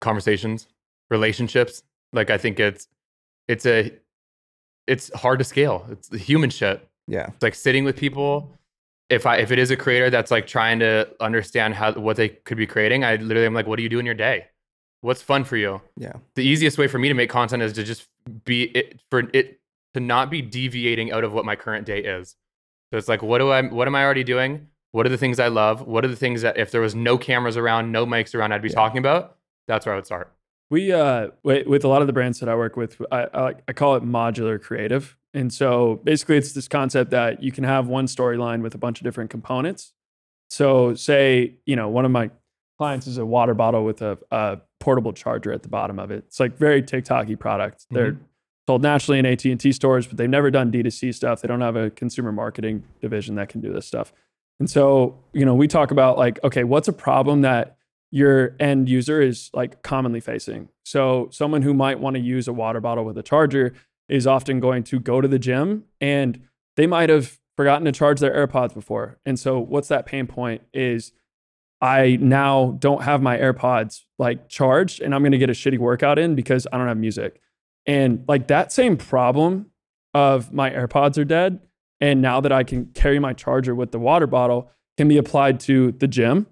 Conversations, 0.00 0.68
relationships. 1.10 1.82
Like 2.12 2.30
I 2.30 2.38
think 2.38 2.60
it's 2.60 2.88
it's 3.48 3.66
a 3.66 3.92
it's 4.86 5.12
hard 5.14 5.38
to 5.40 5.44
scale. 5.44 5.86
It's 5.90 6.08
the 6.08 6.18
human 6.18 6.50
shit. 6.50 6.88
Yeah. 7.06 7.26
It's 7.28 7.42
like 7.42 7.54
sitting 7.54 7.84
with 7.84 7.96
people. 7.96 8.57
If 9.10 9.24
I 9.26 9.36
if 9.38 9.50
it 9.50 9.58
is 9.58 9.70
a 9.70 9.76
creator 9.76 10.10
that's 10.10 10.30
like 10.30 10.46
trying 10.46 10.80
to 10.80 11.08
understand 11.20 11.74
how 11.74 11.92
what 11.92 12.16
they 12.16 12.28
could 12.28 12.58
be 12.58 12.66
creating, 12.66 13.04
I 13.04 13.16
literally 13.16 13.46
am 13.46 13.54
like, 13.54 13.66
what 13.66 13.76
do 13.76 13.82
you 13.82 13.88
do 13.88 13.98
in 13.98 14.06
your 14.06 14.14
day? 14.14 14.46
What's 15.00 15.22
fun 15.22 15.44
for 15.44 15.56
you? 15.56 15.80
Yeah. 15.96 16.14
The 16.34 16.42
easiest 16.42 16.76
way 16.76 16.88
for 16.88 16.98
me 16.98 17.08
to 17.08 17.14
make 17.14 17.30
content 17.30 17.62
is 17.62 17.72
to 17.74 17.84
just 17.84 18.06
be 18.44 18.64
it 18.76 19.00
for 19.10 19.24
it 19.32 19.60
to 19.94 20.00
not 20.00 20.30
be 20.30 20.42
deviating 20.42 21.12
out 21.12 21.24
of 21.24 21.32
what 21.32 21.44
my 21.44 21.56
current 21.56 21.86
day 21.86 22.00
is. 22.02 22.36
So 22.92 22.98
it's 22.98 23.08
like, 23.08 23.22
what 23.22 23.38
do 23.38 23.50
I 23.50 23.62
what 23.62 23.86
am 23.86 23.94
I 23.94 24.04
already 24.04 24.24
doing? 24.24 24.68
What 24.92 25.06
are 25.06 25.10
the 25.10 25.18
things 25.18 25.38
I 25.38 25.48
love? 25.48 25.86
What 25.86 26.04
are 26.04 26.08
the 26.08 26.16
things 26.16 26.42
that 26.42 26.56
if 26.58 26.70
there 26.70 26.80
was 26.80 26.94
no 26.94 27.16
cameras 27.18 27.56
around, 27.56 27.92
no 27.92 28.06
mics 28.06 28.34
around, 28.34 28.52
I'd 28.52 28.62
be 28.62 28.68
Yeah. 28.70 28.74
talking 28.74 28.98
about? 28.98 29.36
That's 29.68 29.84
where 29.86 29.94
I 29.94 29.96
would 29.96 30.06
start. 30.06 30.32
We 30.70 30.92
uh 30.92 31.28
with, 31.42 31.66
with 31.66 31.84
a 31.84 31.88
lot 31.88 32.00
of 32.02 32.06
the 32.08 32.12
brands 32.12 32.40
that 32.40 32.48
I 32.48 32.54
work 32.56 32.76
with, 32.76 33.00
I, 33.10 33.26
I 33.32 33.54
I 33.68 33.72
call 33.72 33.96
it 33.96 34.02
modular 34.02 34.60
creative, 34.60 35.16
and 35.34 35.52
so 35.52 36.00
basically 36.04 36.36
it's 36.36 36.52
this 36.52 36.68
concept 36.68 37.10
that 37.10 37.42
you 37.42 37.52
can 37.52 37.64
have 37.64 37.86
one 37.86 38.06
storyline 38.06 38.62
with 38.62 38.74
a 38.74 38.78
bunch 38.78 39.00
of 39.00 39.04
different 39.04 39.30
components. 39.30 39.92
So 40.50 40.94
say 40.94 41.56
you 41.66 41.76
know 41.76 41.88
one 41.88 42.04
of 42.04 42.10
my 42.10 42.30
clients 42.78 43.06
is 43.06 43.18
a 43.18 43.26
water 43.26 43.54
bottle 43.54 43.84
with 43.84 44.02
a, 44.02 44.18
a 44.30 44.58
portable 44.80 45.12
charger 45.12 45.52
at 45.52 45.62
the 45.62 45.68
bottom 45.68 45.98
of 45.98 46.10
it. 46.10 46.24
It's 46.28 46.38
like 46.40 46.56
very 46.56 46.82
TikTok-y 46.82 47.34
product. 47.34 47.86
They're 47.90 48.12
mm-hmm. 48.12 48.22
sold 48.68 48.82
nationally 48.82 49.18
in 49.18 49.26
AT 49.26 49.44
and 49.44 49.58
T 49.58 49.72
stores, 49.72 50.06
but 50.06 50.16
they've 50.16 50.30
never 50.30 50.50
done 50.50 50.70
D2C 50.70 51.14
stuff. 51.14 51.42
They 51.42 51.48
don't 51.48 51.60
have 51.60 51.76
a 51.76 51.90
consumer 51.90 52.32
marketing 52.32 52.84
division 53.00 53.34
that 53.34 53.48
can 53.48 53.60
do 53.60 53.72
this 53.72 53.86
stuff. 53.86 54.12
And 54.60 54.70
so 54.70 55.18
you 55.32 55.44
know 55.44 55.54
we 55.54 55.68
talk 55.68 55.90
about 55.90 56.18
like 56.18 56.42
okay, 56.44 56.64
what's 56.64 56.88
a 56.88 56.92
problem 56.92 57.42
that 57.42 57.76
your 58.10 58.56
end 58.58 58.88
user 58.88 59.20
is 59.20 59.50
like 59.52 59.82
commonly 59.82 60.20
facing. 60.20 60.68
So 60.84 61.28
someone 61.30 61.62
who 61.62 61.74
might 61.74 62.00
want 62.00 62.16
to 62.16 62.20
use 62.20 62.48
a 62.48 62.52
water 62.52 62.80
bottle 62.80 63.04
with 63.04 63.18
a 63.18 63.22
charger 63.22 63.74
is 64.08 64.26
often 64.26 64.60
going 64.60 64.84
to 64.84 64.98
go 64.98 65.20
to 65.20 65.28
the 65.28 65.38
gym 65.38 65.84
and 66.00 66.40
they 66.76 66.86
might 66.86 67.08
have 67.08 67.38
forgotten 67.56 67.84
to 67.84 67.92
charge 67.92 68.20
their 68.20 68.46
AirPods 68.46 68.74
before. 68.74 69.18
And 69.26 69.38
so 69.38 69.58
what's 69.58 69.88
that 69.88 70.06
pain 70.06 70.26
point 70.26 70.62
is 70.72 71.12
I 71.80 72.18
now 72.20 72.76
don't 72.78 73.02
have 73.02 73.22
my 73.22 73.36
AirPods 73.36 74.02
like 74.18 74.48
charged 74.48 75.00
and 75.00 75.14
I'm 75.14 75.22
going 75.22 75.32
to 75.32 75.38
get 75.38 75.50
a 75.50 75.54
shitty 75.54 75.78
workout 75.78 76.18
in 76.18 76.34
because 76.34 76.66
I 76.72 76.78
don't 76.78 76.88
have 76.88 76.96
music. 76.96 77.40
And 77.86 78.24
like 78.28 78.48
that 78.48 78.72
same 78.72 78.96
problem 78.96 79.70
of 80.14 80.52
my 80.52 80.70
AirPods 80.70 81.18
are 81.18 81.24
dead 81.24 81.60
and 82.00 82.22
now 82.22 82.40
that 82.40 82.52
I 82.52 82.64
can 82.64 82.86
carry 82.86 83.18
my 83.18 83.32
charger 83.32 83.74
with 83.74 83.92
the 83.92 83.98
water 83.98 84.26
bottle 84.26 84.70
can 84.96 85.08
be 85.08 85.16
applied 85.16 85.60
to 85.60 85.92
the 85.92 86.08
gym 86.08 86.46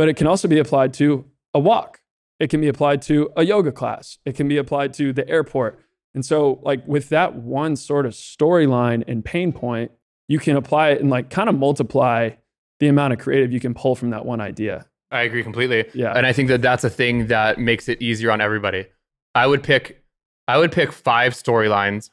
but 0.00 0.08
it 0.08 0.16
can 0.16 0.26
also 0.26 0.48
be 0.48 0.58
applied 0.58 0.94
to 0.94 1.26
a 1.52 1.60
walk. 1.60 2.00
It 2.38 2.48
can 2.48 2.62
be 2.62 2.68
applied 2.68 3.02
to 3.02 3.30
a 3.36 3.44
yoga 3.44 3.70
class. 3.70 4.16
It 4.24 4.34
can 4.34 4.48
be 4.48 4.56
applied 4.56 4.94
to 4.94 5.12
the 5.12 5.28
airport. 5.28 5.78
And 6.14 6.24
so, 6.24 6.60
like, 6.62 6.86
with 6.88 7.08
that 7.10 7.36
one 7.36 7.76
sort 7.76 8.04
of 8.04 8.12
storyline 8.12 9.04
and 9.06 9.24
pain 9.24 9.52
point, 9.52 9.92
you 10.30 10.38
can 10.38 10.56
apply 10.56 10.90
it 10.90 11.00
and 11.00 11.10
like 11.10 11.28
kind 11.28 11.48
of 11.48 11.58
multiply 11.58 12.30
the 12.78 12.86
amount 12.86 13.12
of 13.12 13.18
creative 13.18 13.52
you 13.52 13.58
can 13.58 13.74
pull 13.74 13.96
from 13.96 14.10
that 14.10 14.24
one 14.24 14.40
idea. 14.40 14.86
I 15.10 15.22
agree 15.22 15.42
completely. 15.42 15.86
Yeah. 15.92 16.12
And 16.12 16.24
I 16.24 16.32
think 16.32 16.48
that 16.48 16.62
that's 16.62 16.84
a 16.84 16.90
thing 16.90 17.26
that 17.26 17.58
makes 17.58 17.88
it 17.88 18.00
easier 18.00 18.30
on 18.30 18.40
everybody. 18.40 18.86
I 19.34 19.48
would 19.48 19.62
pick 19.62 20.04
I 20.46 20.56
would 20.56 20.72
pick 20.72 20.92
5 20.92 21.34
storylines 21.34 22.10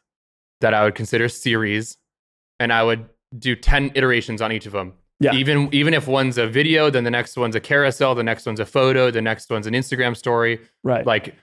that 0.62 0.74
I 0.74 0.84
would 0.84 0.96
consider 0.96 1.30
series 1.30 1.98
and 2.60 2.74
I 2.74 2.84
would 2.84 3.08
do 3.38 3.56
10 3.56 3.92
iterations 3.94 4.42
on 4.42 4.52
each 4.52 4.66
of 4.66 4.72
them. 4.72 4.94
Yeah. 5.20 5.34
Even 5.34 5.70
even 5.72 5.94
if 5.94 6.08
one's 6.08 6.40
a 6.40 6.48
video, 6.48 6.90
then 6.90 7.04
the 7.04 7.12
next 7.12 7.38
one's 7.38 7.56
a 7.56 7.60
carousel, 7.60 8.16
the 8.16 8.24
next 8.24 8.48
one's 8.48 8.60
a 8.60 8.66
photo, 8.66 9.12
the 9.12 9.22
next 9.22 9.50
one's 9.52 9.68
an 9.68 9.74
Instagram 9.74 10.18
story. 10.18 10.60
Right. 10.84 11.06
Like 11.06 11.36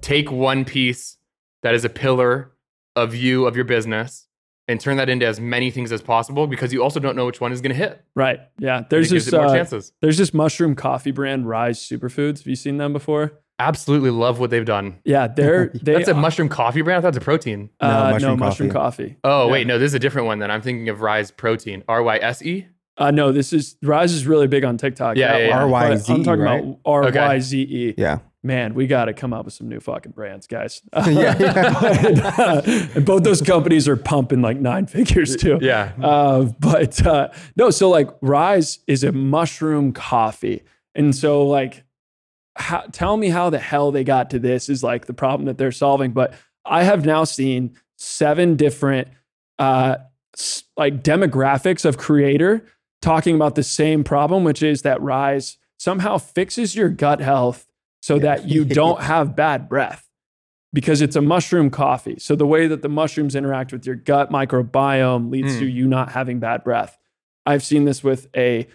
take 0.00 0.30
one 0.30 0.64
piece 0.64 1.16
that 1.62 1.74
is 1.74 1.84
a 1.84 1.88
pillar 1.88 2.52
of 2.96 3.14
you 3.14 3.46
of 3.46 3.56
your 3.56 3.64
business 3.64 4.26
and 4.68 4.80
turn 4.80 4.96
that 4.96 5.08
into 5.08 5.26
as 5.26 5.40
many 5.40 5.70
things 5.70 5.90
as 5.92 6.00
possible 6.02 6.46
because 6.46 6.72
you 6.72 6.82
also 6.82 7.00
don't 7.00 7.16
know 7.16 7.26
which 7.26 7.40
one 7.40 7.52
is 7.52 7.60
going 7.60 7.72
to 7.72 7.76
hit. 7.76 8.04
right. 8.14 8.38
Yeah. 8.58 8.84
There's 8.88 9.10
it 9.10 9.14
gives 9.16 9.24
this 9.26 9.34
it 9.34 9.36
more 9.36 9.46
uh, 9.46 9.54
chances. 9.54 9.92
there's 10.00 10.18
this 10.18 10.32
mushroom 10.32 10.74
coffee 10.76 11.10
brand, 11.10 11.46
RYZE 11.46 11.80
Superfoods. 11.80 12.38
Have 12.38 12.46
you 12.46 12.56
seen 12.56 12.76
them 12.76 12.92
before? 12.92 13.32
Absolutely 13.58 14.10
love 14.10 14.38
what 14.40 14.50
they've 14.50 14.64
done. 14.64 14.98
Yeah, 15.04 15.26
they're 15.28 15.68
they 15.82 15.94
That's 15.94 16.08
a 16.08 16.14
mushroom 16.14 16.48
coffee 16.48 16.82
brand. 16.82 16.98
I 16.98 17.00
thought 17.02 17.08
it's 17.16 17.18
a 17.18 17.20
protein. 17.24 17.70
uh, 17.80 17.88
No, 17.88 18.04
no 18.04 18.10
mushroom 18.12 18.38
mushroom 18.38 18.70
coffee. 18.70 19.04
coffee. 19.10 19.16
Oh 19.24 19.46
Yeah. 19.46 19.52
wait, 19.52 19.66
no, 19.66 19.78
this 19.78 19.88
is 19.90 19.94
a 19.94 19.98
different 19.98 20.26
one. 20.26 20.38
Then 20.38 20.50
I'm 20.50 20.62
thinking 20.62 20.88
of 20.88 20.98
RYSE 20.98 21.36
Protein. 21.36 21.82
R 21.88 22.02
Y 22.02 22.18
S 22.18 22.42
E. 22.42 22.66
Uh, 22.98 23.10
no, 23.10 23.32
this 23.32 23.52
is 23.52 23.76
Rise 23.82 24.12
is 24.12 24.26
really 24.26 24.46
big 24.48 24.64
on 24.64 24.76
TikTok. 24.78 25.16
Yeah, 25.16 25.32
that 25.32 25.40
yeah, 25.40 25.46
yeah. 25.48 25.64
one, 25.64 25.70
but 25.70 25.90
RYZE, 25.92 26.10
I'm 26.10 26.24
talking 26.24 26.42
right? 26.42 26.62
about 26.62 26.78
R 26.84 27.10
Y 27.12 27.38
Z 27.40 27.60
E. 27.62 27.94
Yeah. 27.96 28.18
Man, 28.44 28.74
we 28.74 28.88
got 28.88 29.04
to 29.04 29.12
come 29.12 29.32
up 29.32 29.44
with 29.44 29.54
some 29.54 29.68
new 29.68 29.78
fucking 29.78 30.12
brands, 30.12 30.48
guys. 30.48 30.82
Yeah, 31.06 31.36
yeah. 31.38 32.60
and 32.94 33.04
both 33.06 33.22
those 33.22 33.40
companies 33.40 33.86
are 33.86 33.96
pumping 33.96 34.42
like 34.42 34.58
nine 34.58 34.86
figures 34.86 35.36
too. 35.36 35.58
Yeah. 35.60 35.92
Uh, 36.02 36.50
but 36.58 37.04
uh, 37.06 37.28
no, 37.54 37.70
so 37.70 37.88
like 37.88 38.08
RYZE 38.20 38.80
is 38.88 39.04
a 39.04 39.12
mushroom 39.12 39.92
coffee. 39.92 40.62
And 40.94 41.14
so, 41.14 41.46
like, 41.46 41.84
how, 42.56 42.80
tell 42.92 43.16
me 43.16 43.28
how 43.28 43.48
the 43.48 43.58
hell 43.58 43.92
they 43.92 44.04
got 44.04 44.30
to 44.30 44.38
this 44.38 44.68
is 44.68 44.82
like 44.82 45.06
the 45.06 45.14
problem 45.14 45.46
that 45.46 45.56
they're 45.56 45.72
solving. 45.72 46.12
But 46.12 46.34
I 46.64 46.82
have 46.82 47.06
now 47.06 47.24
seen 47.24 47.76
seven 47.96 48.56
different, 48.56 49.08
uh, 49.58 49.96
like, 50.76 51.02
demographics 51.02 51.84
of 51.84 51.96
creator 51.96 52.66
talking 53.00 53.36
about 53.36 53.54
the 53.54 53.62
same 53.62 54.02
problem, 54.04 54.44
which 54.44 54.62
is 54.62 54.82
that 54.82 55.00
RYZE 55.00 55.56
somehow 55.78 56.18
fixes 56.18 56.74
your 56.74 56.88
gut 56.88 57.20
health 57.20 57.66
so 58.02 58.18
that 58.18 58.46
you 58.48 58.64
don't 58.80 59.00
have 59.00 59.34
bad 59.34 59.68
breath 59.68 60.06
because 60.74 61.00
it's 61.00 61.16
a 61.16 61.20
mushroom 61.22 61.70
coffee. 61.70 62.16
So 62.18 62.36
the 62.36 62.46
way 62.46 62.66
that 62.66 62.82
the 62.82 62.88
mushrooms 62.90 63.34
interact 63.34 63.72
with 63.72 63.86
your 63.86 63.94
gut 63.96 64.30
microbiome 64.30 65.30
leads 65.30 65.54
Mm. 65.54 65.58
to 65.60 65.66
you 65.66 65.86
not 65.86 66.12
having 66.12 66.38
bad 66.40 66.62
breath. 66.64 66.98
I've 67.46 67.62
seen 67.62 67.84
this 67.86 68.04
with 68.04 68.28
a 68.36 68.66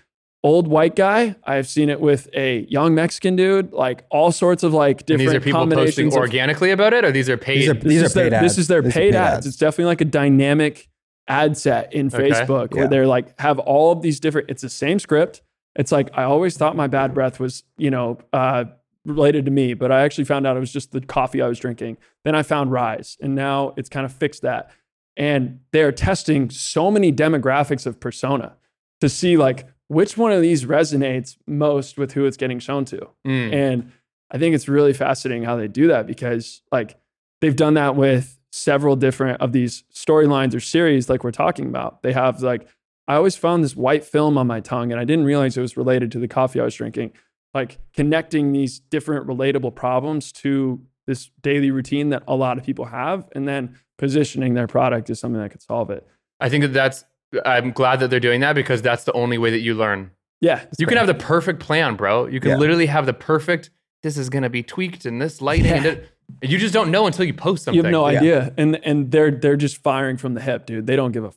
old 0.43 0.67
white 0.67 0.95
guy. 0.95 1.35
I've 1.43 1.67
seen 1.67 1.89
it 1.89 1.99
with 1.99 2.29
a 2.33 2.59
young 2.69 2.93
Mexican 2.95 3.35
dude. 3.35 3.73
Like 3.73 4.05
all 4.09 4.31
sorts 4.31 4.63
of 4.63 4.73
like 4.73 4.99
And 5.01 5.05
different 5.07 5.29
these 5.29 5.35
are 5.35 5.39
people 5.39 5.59
posting 5.61 5.69
combinations. 5.71 6.15
of- 6.15 6.19
organically 6.21 6.71
about 6.71 6.93
it, 6.93 7.03
or 7.05 7.11
these 7.11 7.29
are 7.29 7.37
paid? 7.37 7.59
These 7.61 7.69
are 7.69 7.73
this 7.73 7.83
these 7.83 8.01
is 8.03 8.11
are 8.11 8.13
their, 8.15 8.29
paid 8.29 8.33
ads. 8.35 8.43
This 8.43 8.57
is 8.57 8.67
their 8.67 8.81
These 8.81 8.91
are 8.91 8.99
paid, 8.99 9.15
ads. 9.15 9.45
It's 9.47 9.57
definitely 9.57 9.85
like 9.85 10.01
a 10.01 10.05
dynamic 10.05 10.89
ad 11.27 11.57
set 11.57 11.93
in 11.93 12.07
Okay. 12.07 12.29
Facebook 12.29 12.73
where 12.73 12.87
they're 12.87 13.07
like 13.07 13.37
have 13.39 13.59
all 13.59 13.91
of 13.91 14.01
these 14.01 14.19
different. 14.19 14.49
It's 14.49 14.61
the 14.61 14.69
same 14.69 14.99
script. 14.99 15.41
It's 15.75 15.91
like 15.91 16.09
I 16.13 16.23
always 16.23 16.55
thought 16.57 16.75
my 16.75 16.87
bad 16.87 17.13
breath 17.13 17.39
was 17.39 17.63
you 17.77 17.89
know 17.91 18.19
uh, 18.31 18.65
related 19.07 19.45
to 19.45 19.51
me, 19.51 19.73
but 19.73 19.91
I 19.91 20.01
actually 20.01 20.25
found 20.25 20.45
out 20.45 20.57
it 20.57 20.59
was 20.59 20.73
just 20.73 20.91
the 20.91 21.01
coffee 21.01 21.41
I 21.41 21.47
was 21.47 21.59
drinking. 21.59 21.97
Then 22.23 22.35
I 22.35 22.43
found 22.43 22.71
RYZE, 22.71 23.17
and 23.21 23.33
now 23.33 23.73
it's 23.77 23.89
kind 23.89 24.05
of 24.05 24.11
fixed 24.11 24.41
that. 24.41 24.71
And 25.15 25.61
they're 25.71 25.91
testing 25.91 26.49
so 26.49 26.91
many 26.91 27.11
demographics 27.11 27.85
of 27.85 27.99
persona 27.99 28.55
to 29.01 29.09
see 29.09 29.37
like 29.37 29.65
which 29.87 30.17
one 30.17 30.31
of 30.31 30.41
these 30.41 30.65
resonates 30.65 31.37
most 31.47 31.97
with 31.97 32.11
who 32.11 32.25
it's 32.25 32.37
getting 32.37 32.59
shown 32.59 32.85
to. 32.85 33.09
Mm. 33.25 33.53
And 33.53 33.91
I 34.29 34.37
think 34.37 34.53
it's 34.53 34.67
really 34.67 34.93
fascinating 34.93 35.43
how 35.43 35.55
they 35.55 35.67
do 35.67 35.87
that 35.87 36.05
because 36.05 36.61
like 36.71 36.99
they've 37.41 37.55
done 37.55 37.75
that 37.75 37.95
with 37.95 38.37
several 38.51 38.95
different 38.95 39.41
of 39.41 39.53
these 39.53 39.83
storylines 39.93 40.55
or 40.55 40.59
series 40.59 41.09
like 41.09 41.23
we're 41.23 41.31
talking 41.31 41.67
about. 41.67 42.03
They 42.03 42.13
have 42.13 42.41
like 42.41 42.67
I 43.07 43.15
always 43.15 43.37
found 43.37 43.63
this 43.63 43.75
white 43.75 44.03
film 44.03 44.37
on 44.37 44.47
my 44.47 44.59
tongue 44.59 44.91
and 44.91 44.99
I 44.99 45.05
didn't 45.05 45.25
realize 45.25 45.57
it 45.57 45.61
was 45.61 45.77
related 45.77 46.11
to 46.11 46.19
the 46.19 46.27
coffee 46.27 46.59
I 46.59 46.65
was 46.65 46.75
drinking. 46.75 47.13
Like 47.57 47.79
connecting 47.93 48.51
these 48.53 48.79
different 48.79 49.25
relatable 49.27 49.73
problems 49.73 50.31
to 50.43 50.79
this 51.07 51.31
daily 51.41 51.71
routine 51.71 52.09
that 52.09 52.21
a 52.27 52.35
lot 52.35 52.57
of 52.59 52.63
people 52.63 52.85
have 52.85 53.27
and 53.35 53.47
then 53.47 53.77
positioning 53.97 54.53
their 54.53 54.67
product 54.67 55.09
as 55.09 55.19
something 55.19 55.41
that 55.41 55.49
could 55.49 55.63
solve 55.63 55.89
it. 55.89 56.05
I 56.39 56.49
think 56.49 56.61
that 56.61 56.73
that's. 56.73 57.03
I'm 57.45 57.71
glad 57.71 57.99
that 58.01 58.09
they're 58.11 58.19
doing 58.19 58.41
that 58.41 58.53
because 58.53 58.81
that's 58.83 59.05
the 59.05 59.13
only 59.13 59.37
way 59.39 59.49
that 59.49 59.59
you 59.61 59.73
learn. 59.73 60.11
Yeah. 60.39 60.65
You 60.77 60.85
can 60.85 60.97
have 60.97 61.07
the 61.07 61.15
perfect 61.15 61.59
plan, 61.59 61.95
bro. 61.95 62.27
You 62.27 62.39
can 62.39 62.51
Yeah. 62.51 62.57
literally 62.57 62.85
have 62.85 63.05
the 63.07 63.13
perfect. 63.13 63.71
This 64.03 64.17
is 64.17 64.29
gonna 64.29 64.49
be 64.51 64.61
tweaked 64.61 65.05
and 65.05 65.19
this 65.19 65.41
lighting. 65.41 65.71
And 65.71 65.85
it, 65.87 66.09
you 66.43 66.59
just 66.59 66.73
don't 66.75 66.91
know 66.91 67.07
until 67.07 67.25
you 67.25 67.33
post 67.33 67.63
something. 67.63 67.77
You 67.77 67.83
have 67.83 67.91
no 67.91 68.07
Yeah. 68.07 68.19
idea, 68.19 68.53
and 68.55 68.79
and 68.85 69.09
they're 69.11 69.31
they're 69.31 69.57
just 69.57 69.77
firing 69.81 70.17
from 70.17 70.35
the 70.35 70.41
hip, 70.41 70.67
dude. 70.67 70.85
They 70.85 70.95
don't 70.95 71.11
give 71.11 71.25
a. 71.25 71.31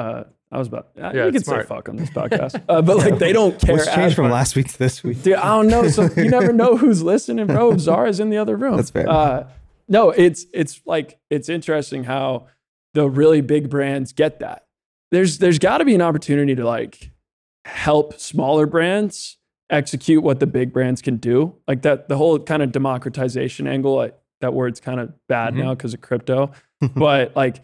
Uh, 0.00 0.24
I 0.50 0.58
was 0.58 0.68
about. 0.68 0.88
Uh, 0.96 1.10
Yeah, 1.14 1.24
you 1.26 1.32
can 1.32 1.36
it's 1.36 1.46
say 1.46 1.62
fuck 1.62 1.88
on 1.88 1.96
this 1.96 2.10
podcast, 2.10 2.62
uh, 2.68 2.80
but 2.82 2.96
like 3.04 3.18
they 3.18 3.32
don't 3.32 3.60
care. 3.60 3.76
What's 3.76 3.92
changed 3.94 4.16
from 4.16 4.24
much. 4.26 4.32
last 4.32 4.56
week 4.56 4.68
to 4.68 4.78
this 4.78 5.02
week? 5.02 5.22
Dude, 5.22 5.34
I 5.34 5.48
don't 5.48 5.68
know. 5.68 5.88
So 5.88 6.08
you 6.16 6.30
never 6.30 6.52
know 6.52 6.76
who's 6.76 7.02
listening, 7.02 7.46
bro. 7.46 7.72
If 7.72 7.80
Zara's 7.80 8.20
in 8.20 8.30
the 8.30 8.38
other 8.38 8.56
room. 8.56 8.76
That's 8.76 8.90
fair. 8.90 9.08
Uh, 9.08 9.48
no, 9.88 10.10
it's 10.10 10.46
it's 10.54 10.80
like 10.86 11.18
it's 11.30 11.48
interesting 11.48 12.04
how 12.04 12.46
the 12.94 13.08
really 13.08 13.40
big 13.42 13.68
brands 13.70 14.12
get 14.12 14.40
that. 14.40 14.66
There's 15.10 15.38
there's 15.38 15.58
got 15.58 15.78
to 15.78 15.84
be 15.84 15.94
an 15.94 16.02
opportunity 16.02 16.54
to 16.54 16.64
like 16.64 17.10
help 17.64 18.18
smaller 18.18 18.66
brands 18.66 19.36
execute 19.70 20.22
what 20.22 20.40
the 20.40 20.46
big 20.46 20.72
brands 20.72 21.02
can 21.02 21.16
do. 21.16 21.54
Like 21.66 21.82
that, 21.82 22.08
the 22.08 22.16
whole 22.16 22.38
kind 22.38 22.62
of 22.62 22.72
democratization 22.72 23.66
angle. 23.66 23.94
Like, 23.96 24.18
that 24.40 24.54
word's 24.54 24.80
kind 24.80 25.00
of 25.00 25.12
bad 25.28 25.52
Mhm. 25.54 25.58
now 25.64 25.74
because 25.74 25.92
of 25.94 26.00
crypto, 26.00 26.52
but 26.94 27.34
like 27.36 27.56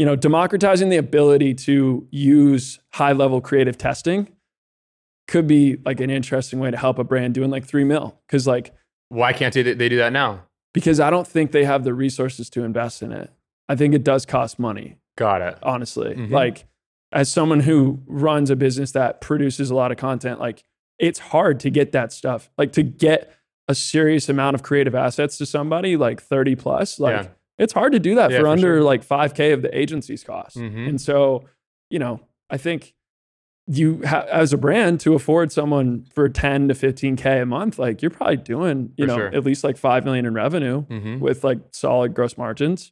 you 0.00 0.06
know, 0.06 0.16
democratizing 0.16 0.88
the 0.88 0.96
ability 0.96 1.52
to 1.52 2.08
use 2.10 2.80
high 2.94 3.12
level 3.12 3.42
creative 3.42 3.76
testing 3.76 4.28
could 5.28 5.46
be 5.46 5.76
like 5.84 6.00
an 6.00 6.08
interesting 6.08 6.58
way 6.58 6.70
to 6.70 6.76
help 6.78 6.98
a 6.98 7.04
brand 7.04 7.34
doing 7.34 7.50
like 7.50 7.66
three 7.66 7.84
mil. 7.84 8.18
Cause 8.26 8.46
like, 8.46 8.72
Why 9.10 9.34
can't 9.34 9.52
they, 9.52 9.60
they 9.62 9.90
do 9.90 9.96
that 9.98 10.10
now? 10.14 10.44
because 10.72 11.00
I 11.00 11.10
don't 11.10 11.26
think 11.26 11.52
they 11.52 11.64
have 11.66 11.84
the 11.84 11.92
resources 11.92 12.48
to 12.50 12.64
invest 12.64 13.02
in 13.02 13.12
it. 13.12 13.30
I 13.68 13.76
think 13.76 13.92
it 13.92 14.02
does 14.02 14.24
cost 14.24 14.58
money, 14.58 14.96
Got 15.18 15.42
it. 15.42 15.58
honestly. 15.62 16.14
Mhm. 16.14 16.30
Like, 16.30 16.64
as 17.12 17.28
someone 17.30 17.60
who 17.60 18.00
runs 18.06 18.48
a 18.48 18.56
business 18.56 18.92
that 18.92 19.20
produces 19.20 19.68
a 19.70 19.74
lot 19.74 19.90
of 19.92 19.98
content, 19.98 20.40
like, 20.40 20.64
it's 20.98 21.18
hard 21.18 21.60
to 21.60 21.68
get 21.70 21.92
that 21.92 22.10
stuff. 22.10 22.48
Like, 22.56 22.72
to 22.72 22.82
get 22.82 23.34
a 23.68 23.74
serious 23.74 24.30
amount 24.30 24.54
of 24.54 24.62
creative 24.62 24.94
assets 24.94 25.36
to 25.38 25.44
somebody, 25.44 25.96
like 25.98 26.22
30 26.22 26.54
plus, 26.56 26.98
like, 26.98 27.16
Yeah. 27.24 27.28
It's 27.60 27.72
hard 27.72 27.92
to 27.92 28.00
do 28.00 28.14
that 28.16 28.30
Yeah, 28.30 28.38
for 28.38 28.42
for 28.44 28.48
under 28.48 28.76
sure. 28.78 28.82
like 28.82 29.04
5K 29.04 29.52
of 29.52 29.62
the 29.62 29.76
agency's 29.78 30.24
cost. 30.24 30.56
Mhm. 30.56 30.88
And 30.88 31.00
so, 31.00 31.44
you 31.90 31.98
know, 32.00 32.20
I 32.48 32.56
think 32.56 32.94
you 33.66 34.02
ha- 34.04 34.26
as 34.32 34.52
a 34.52 34.58
brand 34.58 34.98
to 35.00 35.14
afford 35.14 35.52
someone 35.52 36.04
for 36.12 36.28
10 36.28 36.66
to 36.68 36.74
15k 36.74 37.42
a 37.42 37.46
month 37.46 37.78
like 37.78 38.02
you're 38.02 38.10
probably 38.10 38.36
doing 38.38 38.90
you 38.96 39.04
For 39.04 39.08
know 39.08 39.16
sure. 39.16 39.26
at 39.34 39.44
least 39.44 39.62
like 39.62 39.76
5 39.76 40.04
million 40.04 40.26
in 40.26 40.34
revenue 40.34 40.80
hmm 40.82 41.20
with 41.20 41.44
like 41.44 41.58
solid 41.72 42.12
gross 42.12 42.36
margins 42.36 42.90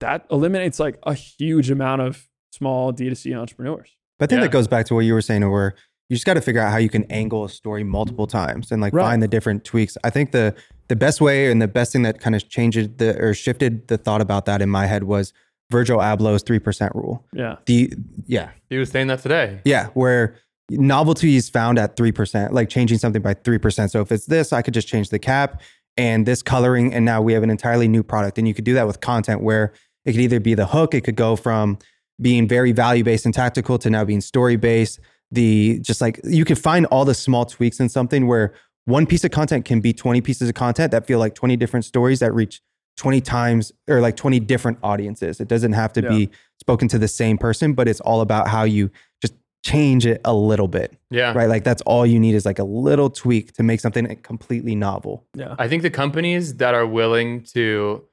that 0.00 0.24
eliminates 0.30 0.80
like 0.80 0.98
a 1.02 1.12
huge 1.12 1.70
amount 1.70 2.00
of 2.00 2.26
small 2.52 2.90
d2c 2.92 3.36
entrepreneurs 3.38 3.96
But 4.18 4.26
I 4.26 4.26
think 4.28 4.38
Yeah. 4.38 4.44
that 4.46 4.52
goes 4.52 4.68
back 4.68 4.86
to 4.86 4.94
what 4.94 5.00
you 5.04 5.12
were 5.12 5.20
saying, 5.20 5.48
where 5.50 5.74
you 6.08 6.16
just 6.16 6.24
got 6.24 6.34
to 6.34 6.40
figure 6.40 6.60
out 6.62 6.70
how 6.70 6.78
you 6.78 6.88
can 6.88 7.04
angle 7.10 7.44
a 7.44 7.48
story 7.50 7.82
multiple 7.84 8.26
times 8.26 8.70
and 8.72 8.80
like 8.80 8.94
Right. 8.94 9.02
find 9.02 9.20
the 9.22 9.28
different 9.28 9.64
tweaks. 9.64 9.98
I 10.04 10.10
think 10.10 10.30
the 10.30 10.54
the 10.88 10.96
best 10.96 11.20
way 11.20 11.50
and 11.50 11.60
the 11.62 11.68
best 11.68 11.92
thing 11.92 12.02
that 12.02 12.20
kind 12.20 12.34
of 12.36 12.48
changed 12.48 12.98
the 12.98 13.18
or 13.18 13.34
shifted 13.34 13.88
the 13.88 13.96
thought 13.98 14.20
about 14.20 14.44
that 14.46 14.60
in 14.62 14.68
my 14.68 14.86
head 14.86 15.04
was 15.04 15.32
Virgil 15.70 15.98
Abloh's 15.98 16.42
three 16.42 16.58
percent 16.58 16.94
rule. 16.94 17.24
yeah 17.32 17.56
The 17.66 17.92
yeah 18.26 18.50
He 18.68 18.78
was 18.78 18.90
saying 18.90 19.06
that 19.08 19.20
today. 19.22 19.60
yeah 19.64 19.86
where 19.94 20.36
novelty 20.70 21.36
is 21.36 21.48
found 21.48 21.78
at 21.78 21.96
three 21.96 22.12
percent, 22.12 22.52
like 22.52 22.68
changing 22.68 22.98
something 22.98 23.22
by 23.22 23.34
three 23.34 23.58
percent. 23.58 23.90
So 23.90 24.00
if 24.00 24.10
it's 24.12 24.26
this, 24.26 24.52
I 24.52 24.62
could 24.62 24.74
just 24.74 24.88
change 24.88 25.10
the 25.10 25.18
cap 25.18 25.60
and 25.96 26.26
this 26.26 26.42
coloring, 26.42 26.92
and 26.92 27.04
now 27.04 27.22
we 27.22 27.32
have 27.34 27.42
an 27.42 27.50
entirely 27.50 27.86
new 27.86 28.02
product. 28.02 28.38
And 28.38 28.48
you 28.48 28.54
could 28.54 28.64
do 28.64 28.74
that 28.74 28.86
with 28.86 29.00
content 29.00 29.42
where 29.42 29.72
it 30.04 30.12
could 30.12 30.20
either 30.20 30.40
be 30.40 30.54
the 30.54 30.66
hook, 30.66 30.92
it 30.94 31.02
could 31.02 31.16
go 31.16 31.36
from 31.36 31.78
being 32.20 32.46
very 32.48 32.72
value 32.72 33.04
based 33.04 33.24
and 33.24 33.34
tactical 33.34 33.78
to 33.78 33.90
now 33.90 34.04
being 34.04 34.20
story 34.20 34.56
based. 34.56 35.00
The 35.30 35.78
just 35.80 36.00
like 36.00 36.20
you 36.24 36.44
could 36.44 36.58
find 36.58 36.86
all 36.86 37.04
the 37.04 37.14
small 37.14 37.44
tweaks 37.44 37.80
in 37.80 37.88
something 37.88 38.26
where 38.26 38.54
one 38.86 39.06
piece 39.06 39.24
of 39.24 39.30
content 39.30 39.64
can 39.64 39.80
be 39.80 39.92
20 39.92 40.20
pieces 40.20 40.48
of 40.48 40.54
content 40.54 40.90
that 40.92 41.06
feel 41.06 41.18
like 41.18 41.34
20 41.34 41.56
different 41.56 41.84
stories 41.84 42.20
that 42.20 42.32
reach 42.34 42.60
20 42.96 43.20
times 43.22 43.72
or 43.88 44.00
like 44.00 44.16
20 44.16 44.38
different 44.40 44.78
audiences. 44.82 45.40
It 45.40 45.48
doesn't 45.48 45.72
have 45.72 45.92
to 45.94 46.02
Yeah. 46.02 46.08
be 46.10 46.30
spoken 46.60 46.86
to 46.88 46.98
the 46.98 47.08
same 47.08 47.38
person, 47.38 47.72
but 47.72 47.88
it's 47.88 48.00
all 48.00 48.20
about 48.20 48.48
how 48.48 48.64
you 48.64 48.90
just 49.20 49.34
change 49.64 50.04
it 50.06 50.20
a 50.24 50.34
little 50.34 50.68
bit, 50.68 50.92
Yeah. 51.10 51.32
right? 51.32 51.48
Like 51.48 51.64
that's 51.64 51.82
all 51.82 52.04
you 52.06 52.20
need 52.20 52.34
is 52.34 52.44
like 52.44 52.58
a 52.58 52.64
little 52.64 53.08
tweak 53.10 53.52
to 53.54 53.62
make 53.62 53.80
something 53.80 54.06
completely 54.22 54.74
novel. 54.74 55.24
yeah 55.34 55.56
I 55.58 55.66
think 55.68 55.82
the 55.82 55.90
companies 55.90 56.56
that 56.58 56.74
are 56.74 56.86
willing 56.86 57.42
to 57.54 58.04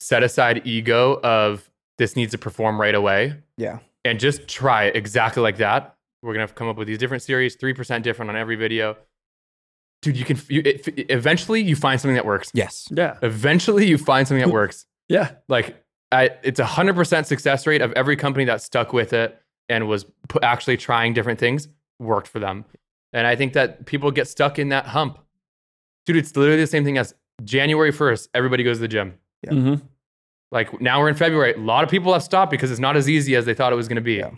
set 0.00 0.22
aside 0.22 0.62
ego 0.64 1.20
of 1.22 1.70
this 1.98 2.16
needs 2.16 2.32
to 2.32 2.38
perform 2.38 2.80
right 2.80 2.94
away 2.94 3.34
Yeah. 3.58 3.78
and 4.04 4.18
just 4.18 4.48
try 4.48 4.84
it 4.84 4.96
exactly 4.96 5.42
like 5.42 5.58
that. 5.58 5.94
We're 6.22 6.32
gonna 6.34 6.48
come 6.48 6.68
up 6.68 6.76
with 6.76 6.88
these 6.88 6.98
different 6.98 7.22
series, 7.22 7.54
three 7.56 7.74
percent 7.74 8.02
different 8.02 8.30
on 8.30 8.36
every 8.36 8.56
video. 8.56 8.96
Dude, 10.02 10.16
you 10.16 10.24
can 10.24 10.38
you, 10.48 10.62
it, 10.64 11.10
eventually 11.10 11.60
you 11.60 11.76
find 11.76 12.00
something 12.00 12.14
that 12.14 12.24
works. 12.24 12.50
Yes. 12.54 12.88
yeah 12.90 13.18
Eventually 13.22 13.86
you 13.86 13.98
find 13.98 14.26
something 14.26 14.44
that 14.46 14.52
works. 14.52 14.86
yeah 15.08 15.32
Like 15.48 15.82
I, 16.12 16.30
it's 16.42 16.58
a 16.58 16.64
hundred 16.66 16.96
percent 16.96 17.26
success 17.26 17.66
rate 17.66 17.82
of 17.82 17.92
every 17.92 18.16
company 18.16 18.44
that 18.46 18.62
stuck 18.62 18.92
with 18.92 19.12
it 19.12 19.40
and 19.68 19.86
was 19.86 20.04
pu- 20.28 20.40
actually 20.42 20.76
trying 20.76 21.12
different 21.14 21.38
things 21.38 21.68
worked 21.98 22.28
for 22.28 22.38
them. 22.38 22.64
And 23.12 23.26
I 23.26 23.36
think 23.36 23.52
that 23.52 23.86
people 23.86 24.10
get 24.10 24.26
stuck 24.26 24.58
in 24.58 24.70
that 24.70 24.86
hump. 24.86 25.18
Dude, 26.06 26.16
it's 26.16 26.34
literally 26.36 26.60
the 26.62 26.66
same 26.66 26.84
thing 26.84 26.96
as 26.98 27.14
January 27.44 27.92
1st, 27.92 28.28
everybody 28.34 28.62
goes 28.64 28.78
to 28.78 28.80
the 28.82 28.88
gym. 28.88 29.14
Yeah. 29.44 29.50
Mhm. 29.52 29.82
Like 30.50 30.80
now 30.80 30.98
we're 31.00 31.08
in 31.10 31.14
February. 31.14 31.52
A 31.54 31.58
lot 31.58 31.84
of 31.84 31.90
people 31.90 32.12
have 32.12 32.22
stopped 32.24 32.50
because 32.50 32.70
it's 32.70 32.80
not 32.80 32.96
as 32.96 33.08
easy 33.08 33.36
as 33.36 33.44
they 33.44 33.54
thought 33.54 33.72
it 33.72 33.76
was 33.76 33.86
going 33.86 33.96
to 33.96 34.02
be. 34.02 34.14
Yeah. 34.14 34.30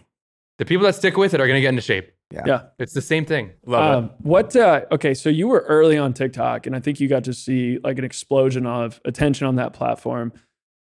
The 0.59 0.65
people 0.67 0.85
that 0.85 0.95
stick 0.95 1.17
with 1.17 1.33
it 1.35 1.41
are 1.41 1.47
going 1.47 1.57
to 1.57 1.63
get 1.63 1.71
into 1.71 1.81
shape. 1.83 2.12
Yeah. 2.33 2.43
yeah 2.47 2.63
It's 2.79 2.93
the 2.95 3.03
same 3.03 3.25
thing. 3.25 3.53
Love 3.67 4.05
Um, 4.05 4.11
what? 4.23 4.57
Uh, 4.57 4.83
okay, 4.91 5.15
so 5.15 5.29
you 5.29 5.49
were 5.49 5.61
early 5.69 5.99
on 5.99 6.13
TikTok, 6.15 6.67
and 6.67 6.75
I 6.75 6.81
think 6.81 6.99
you 7.01 7.09
got 7.09 7.25
to 7.25 7.35
see 7.35 7.79
like 7.85 7.99
an 7.99 8.05
explosion 8.05 8.67
of 8.67 9.01
attention 9.05 9.47
on 9.47 9.57
that 9.57 9.73
platform. 9.75 10.33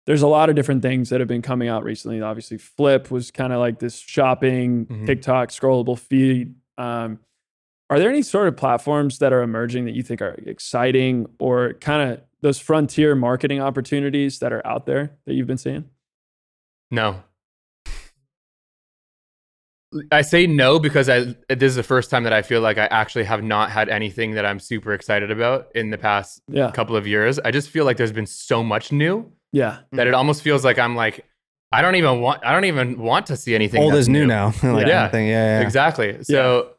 there's 0.08 0.22
a 0.22 0.28
lot 0.28 0.50
of 0.50 0.56
different 0.56 0.84
things 0.84 1.10
that 1.10 1.20
have 1.20 1.28
been 1.28 1.42
coming 1.42 1.68
out 1.68 1.84
recently. 1.84 2.22
Obviously, 2.22 2.60
Flip 2.60 3.10
was 3.10 3.32
kind 3.32 3.52
of 3.52 3.58
like 3.60 3.80
this 3.80 3.98
shopping 3.98 4.86
Mhm. 4.86 5.06
TikTok 5.08 5.50
scrollable 5.50 5.98
feed. 5.98 6.54
Um, 6.78 7.18
are 7.90 7.98
there 7.98 8.10
any 8.12 8.22
sort 8.22 8.48
of 8.48 8.56
platforms 8.56 9.18
that 9.18 9.34
are 9.34 9.42
emerging 9.42 9.86
that 9.86 9.96
you 9.96 10.04
think 10.04 10.22
are 10.22 10.36
exciting 10.46 11.26
or 11.40 11.74
kind 11.82 12.12
of 12.12 12.22
those 12.42 12.60
frontier 12.60 13.16
marketing 13.16 13.60
opportunities 13.60 14.38
that 14.40 14.54
are 14.54 14.66
out 14.68 14.86
there 14.86 15.12
that 15.26 15.34
you've 15.34 15.48
been 15.48 15.58
seeing? 15.58 15.86
No. 16.92 17.24
I 20.12 20.22
say 20.22 20.48
no 20.48 20.80
because 20.80 21.10
I 21.10 21.36
this 21.50 21.70
is 21.70 21.76
the 21.76 21.84
first 21.84 22.10
time 22.10 22.24
that 22.24 22.34
I 22.34 22.42
feel 22.42 22.62
like 22.62 22.78
I 22.78 22.86
actually 22.88 23.24
have 23.26 23.44
not 23.44 23.70
had 23.72 23.90
anything 23.90 24.32
that 24.32 24.46
I'm 24.46 24.60
super 24.60 24.94
excited 24.94 25.32
about 25.32 25.68
in 25.76 25.90
the 25.90 25.98
past 25.98 26.42
Yeah. 26.50 26.72
couple 26.72 26.96
of 26.96 27.06
years. 27.08 27.40
I 27.40 27.52
just 27.52 27.70
feel 27.70 27.86
like 27.86 27.98
there's 27.98 28.12
been 28.12 28.26
so 28.28 28.64
much 28.64 28.92
new 28.92 29.32
Yeah. 29.52 29.80
that 29.94 30.08
it 30.08 30.14
almost 30.14 30.42
feels 30.42 30.64
like 30.66 30.78
I'm 30.80 30.96
like 30.96 31.26
I 31.72 31.82
don't 31.82 31.96
even 31.96 32.22
want 32.22 32.46
I 32.46 32.54
don't 32.54 32.66
even 32.66 33.00
want 33.00 33.26
to 33.28 33.38
see 33.38 33.56
anything 33.56 33.82
Old 33.82 33.94
that's 33.94 34.02
is 34.02 34.10
new, 34.10 34.26
now. 34.26 34.48
like 34.64 34.88
Yeah. 34.88 35.04
yeah. 35.04 35.08
Thing. 35.10 35.28
yeah, 35.28 35.60
yeah. 35.60 35.62
Exactly. 35.62 36.24
So 36.24 36.72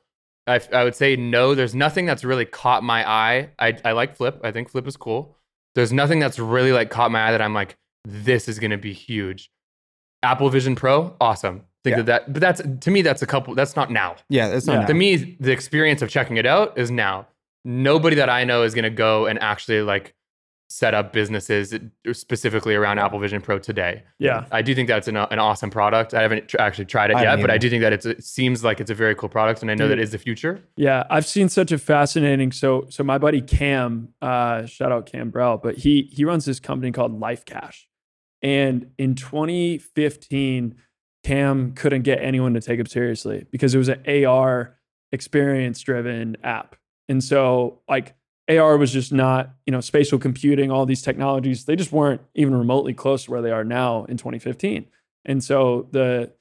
I, 0.47 0.61
I 0.73 0.85
would 0.85 0.95
say 0.95 1.17
no. 1.17 1.55
There's 1.57 1.75
nothing 1.75 2.07
that's 2.07 2.23
really 2.25 2.45
caught 2.45 2.85
my 2.85 3.09
eye. 3.09 3.51
I, 3.59 3.77
I 3.85 3.93
like 3.93 4.17
Flip. 4.17 4.41
I 4.45 4.53
think 4.53 4.69
Flip 4.71 4.87
is 4.87 4.97
cool. 4.97 5.37
There's 5.75 5.93
nothing 5.93 6.21
that's 6.21 6.39
really 6.39 6.71
like 6.73 6.89
caught 6.89 7.11
my 7.11 7.29
eye 7.29 7.33
that 7.33 7.43
I'm 7.43 7.53
like, 7.53 7.77
this 8.05 8.49
is 8.49 8.61
going 8.61 8.71
to 8.71 8.77
be 8.79 8.93
huge. 8.93 9.51
Apple 10.23 10.49
Vision 10.49 10.77
Pro, 10.77 11.17
awesome. 11.21 11.63
Think 11.87 11.99
Yeah. 11.99 12.03
that 12.03 12.27
that, 12.27 12.33
but 12.33 12.41
that's 12.41 12.63
to 12.85 12.91
me 12.91 13.01
that's 13.03 13.23
a 13.23 13.27
couple. 13.27 13.55
That's 13.55 13.77
not 13.77 13.93
now. 13.93 14.17
Yeah, 14.29 14.49
it's 14.49 14.67
not 14.67 14.81
Yeah. 14.81 14.87
To 14.87 14.95
me, 14.95 15.37
the 15.39 15.53
experience 15.53 16.03
of 16.03 16.11
checking 16.11 16.37
it 16.37 16.45
out 16.45 16.77
is 16.77 16.91
now. 16.91 17.29
Nobody 17.65 18.17
that 18.17 18.29
I 18.29 18.43
know 18.43 18.65
is 18.65 18.75
going 18.75 18.83
to 18.83 18.91
go 18.91 19.27
and 19.27 19.41
actually 19.41 19.83
like 19.83 20.15
set 20.69 20.95
up 20.95 21.13
businesses 21.13 21.73
specifically 22.13 22.75
around 22.75 22.99
Apple 22.99 23.21
Vision 23.21 23.41
Pro 23.41 23.61
today. 23.61 24.03
Yeah. 24.19 24.47
I 24.51 24.63
do 24.63 24.75
think 24.75 24.89
that's 24.89 25.07
an, 25.07 25.17
an 25.17 25.39
awesome 25.39 25.71
product. 25.71 26.13
I 26.13 26.23
haven't 26.23 26.49
tr- 26.49 26.57
actually 26.59 26.87
tried 26.87 27.11
it 27.13 27.17
I 27.17 27.21
yet, 27.21 27.29
haven't 27.31 27.45
but 27.45 27.53
I 27.53 27.59
do 27.59 27.71
think 27.71 27.83
that 27.83 27.93
it's, 27.93 28.05
it 28.05 28.25
seems 28.25 28.65
like 28.65 28.81
it's 28.81 28.91
a 28.91 28.95
very 28.95 29.15
cool 29.15 29.29
product, 29.29 29.63
and 29.63 29.71
I 29.71 29.75
know 29.75 29.87
that 29.87 29.95
Dude. 29.95 30.03
is 30.03 30.11
the 30.11 30.19
future. 30.19 30.65
Yeah, 30.77 31.05
I've 31.09 31.25
seen 31.25 31.49
such 31.49 31.71
a 31.71 31.79
fascinating. 31.79 32.51
So, 32.51 32.87
so 32.89 33.05
my 33.05 33.17
buddy 33.17 33.43
Cam, 33.43 34.09
uh, 34.21 34.67
shout 34.67 34.91
out 34.91 35.07
Cam 35.07 35.31
Brell, 35.31 35.57
but 35.57 35.77
he 35.77 36.11
he 36.13 36.25
runs 36.25 36.45
this 36.47 36.59
company 36.59 36.91
called 36.91 37.17
Life 37.21 37.45
Cash, 37.45 37.87
and 38.43 38.91
in 38.99 39.15
2015, 39.15 40.75
Cam 41.27 41.73
couldn't 41.73 42.03
get 42.03 42.23
anyone 42.23 42.55
to 42.55 42.61
take 42.61 42.79
him 42.79 42.87
seriously 42.87 43.47
because 43.51 43.75
it 43.75 43.79
was 43.79 43.89
an 43.89 44.03
AR 44.25 44.77
experience 45.13 45.81
driven 45.81 46.37
app, 46.45 46.77
and 47.09 47.23
so 47.23 47.81
like 47.89 48.15
AR 48.49 48.77
was 48.77 48.93
just 48.93 49.13
not 49.13 49.51
you 49.67 49.73
know 49.73 49.81
spatial 49.81 50.19
computing, 50.19 50.71
all 50.71 50.87
these 50.87 51.03
technologies, 51.03 51.65
they 51.65 51.75
just 51.75 51.91
weren't 51.91 52.21
even 52.37 52.55
remotely 52.55 52.95
close 52.95 53.25
to 53.25 53.31
where 53.33 53.43
they 53.43 53.51
are 53.51 53.65
now 53.65 54.05
in 54.05 54.17
2015, 54.17 54.87
and 55.25 55.43
so 55.43 55.89
the 55.91 56.33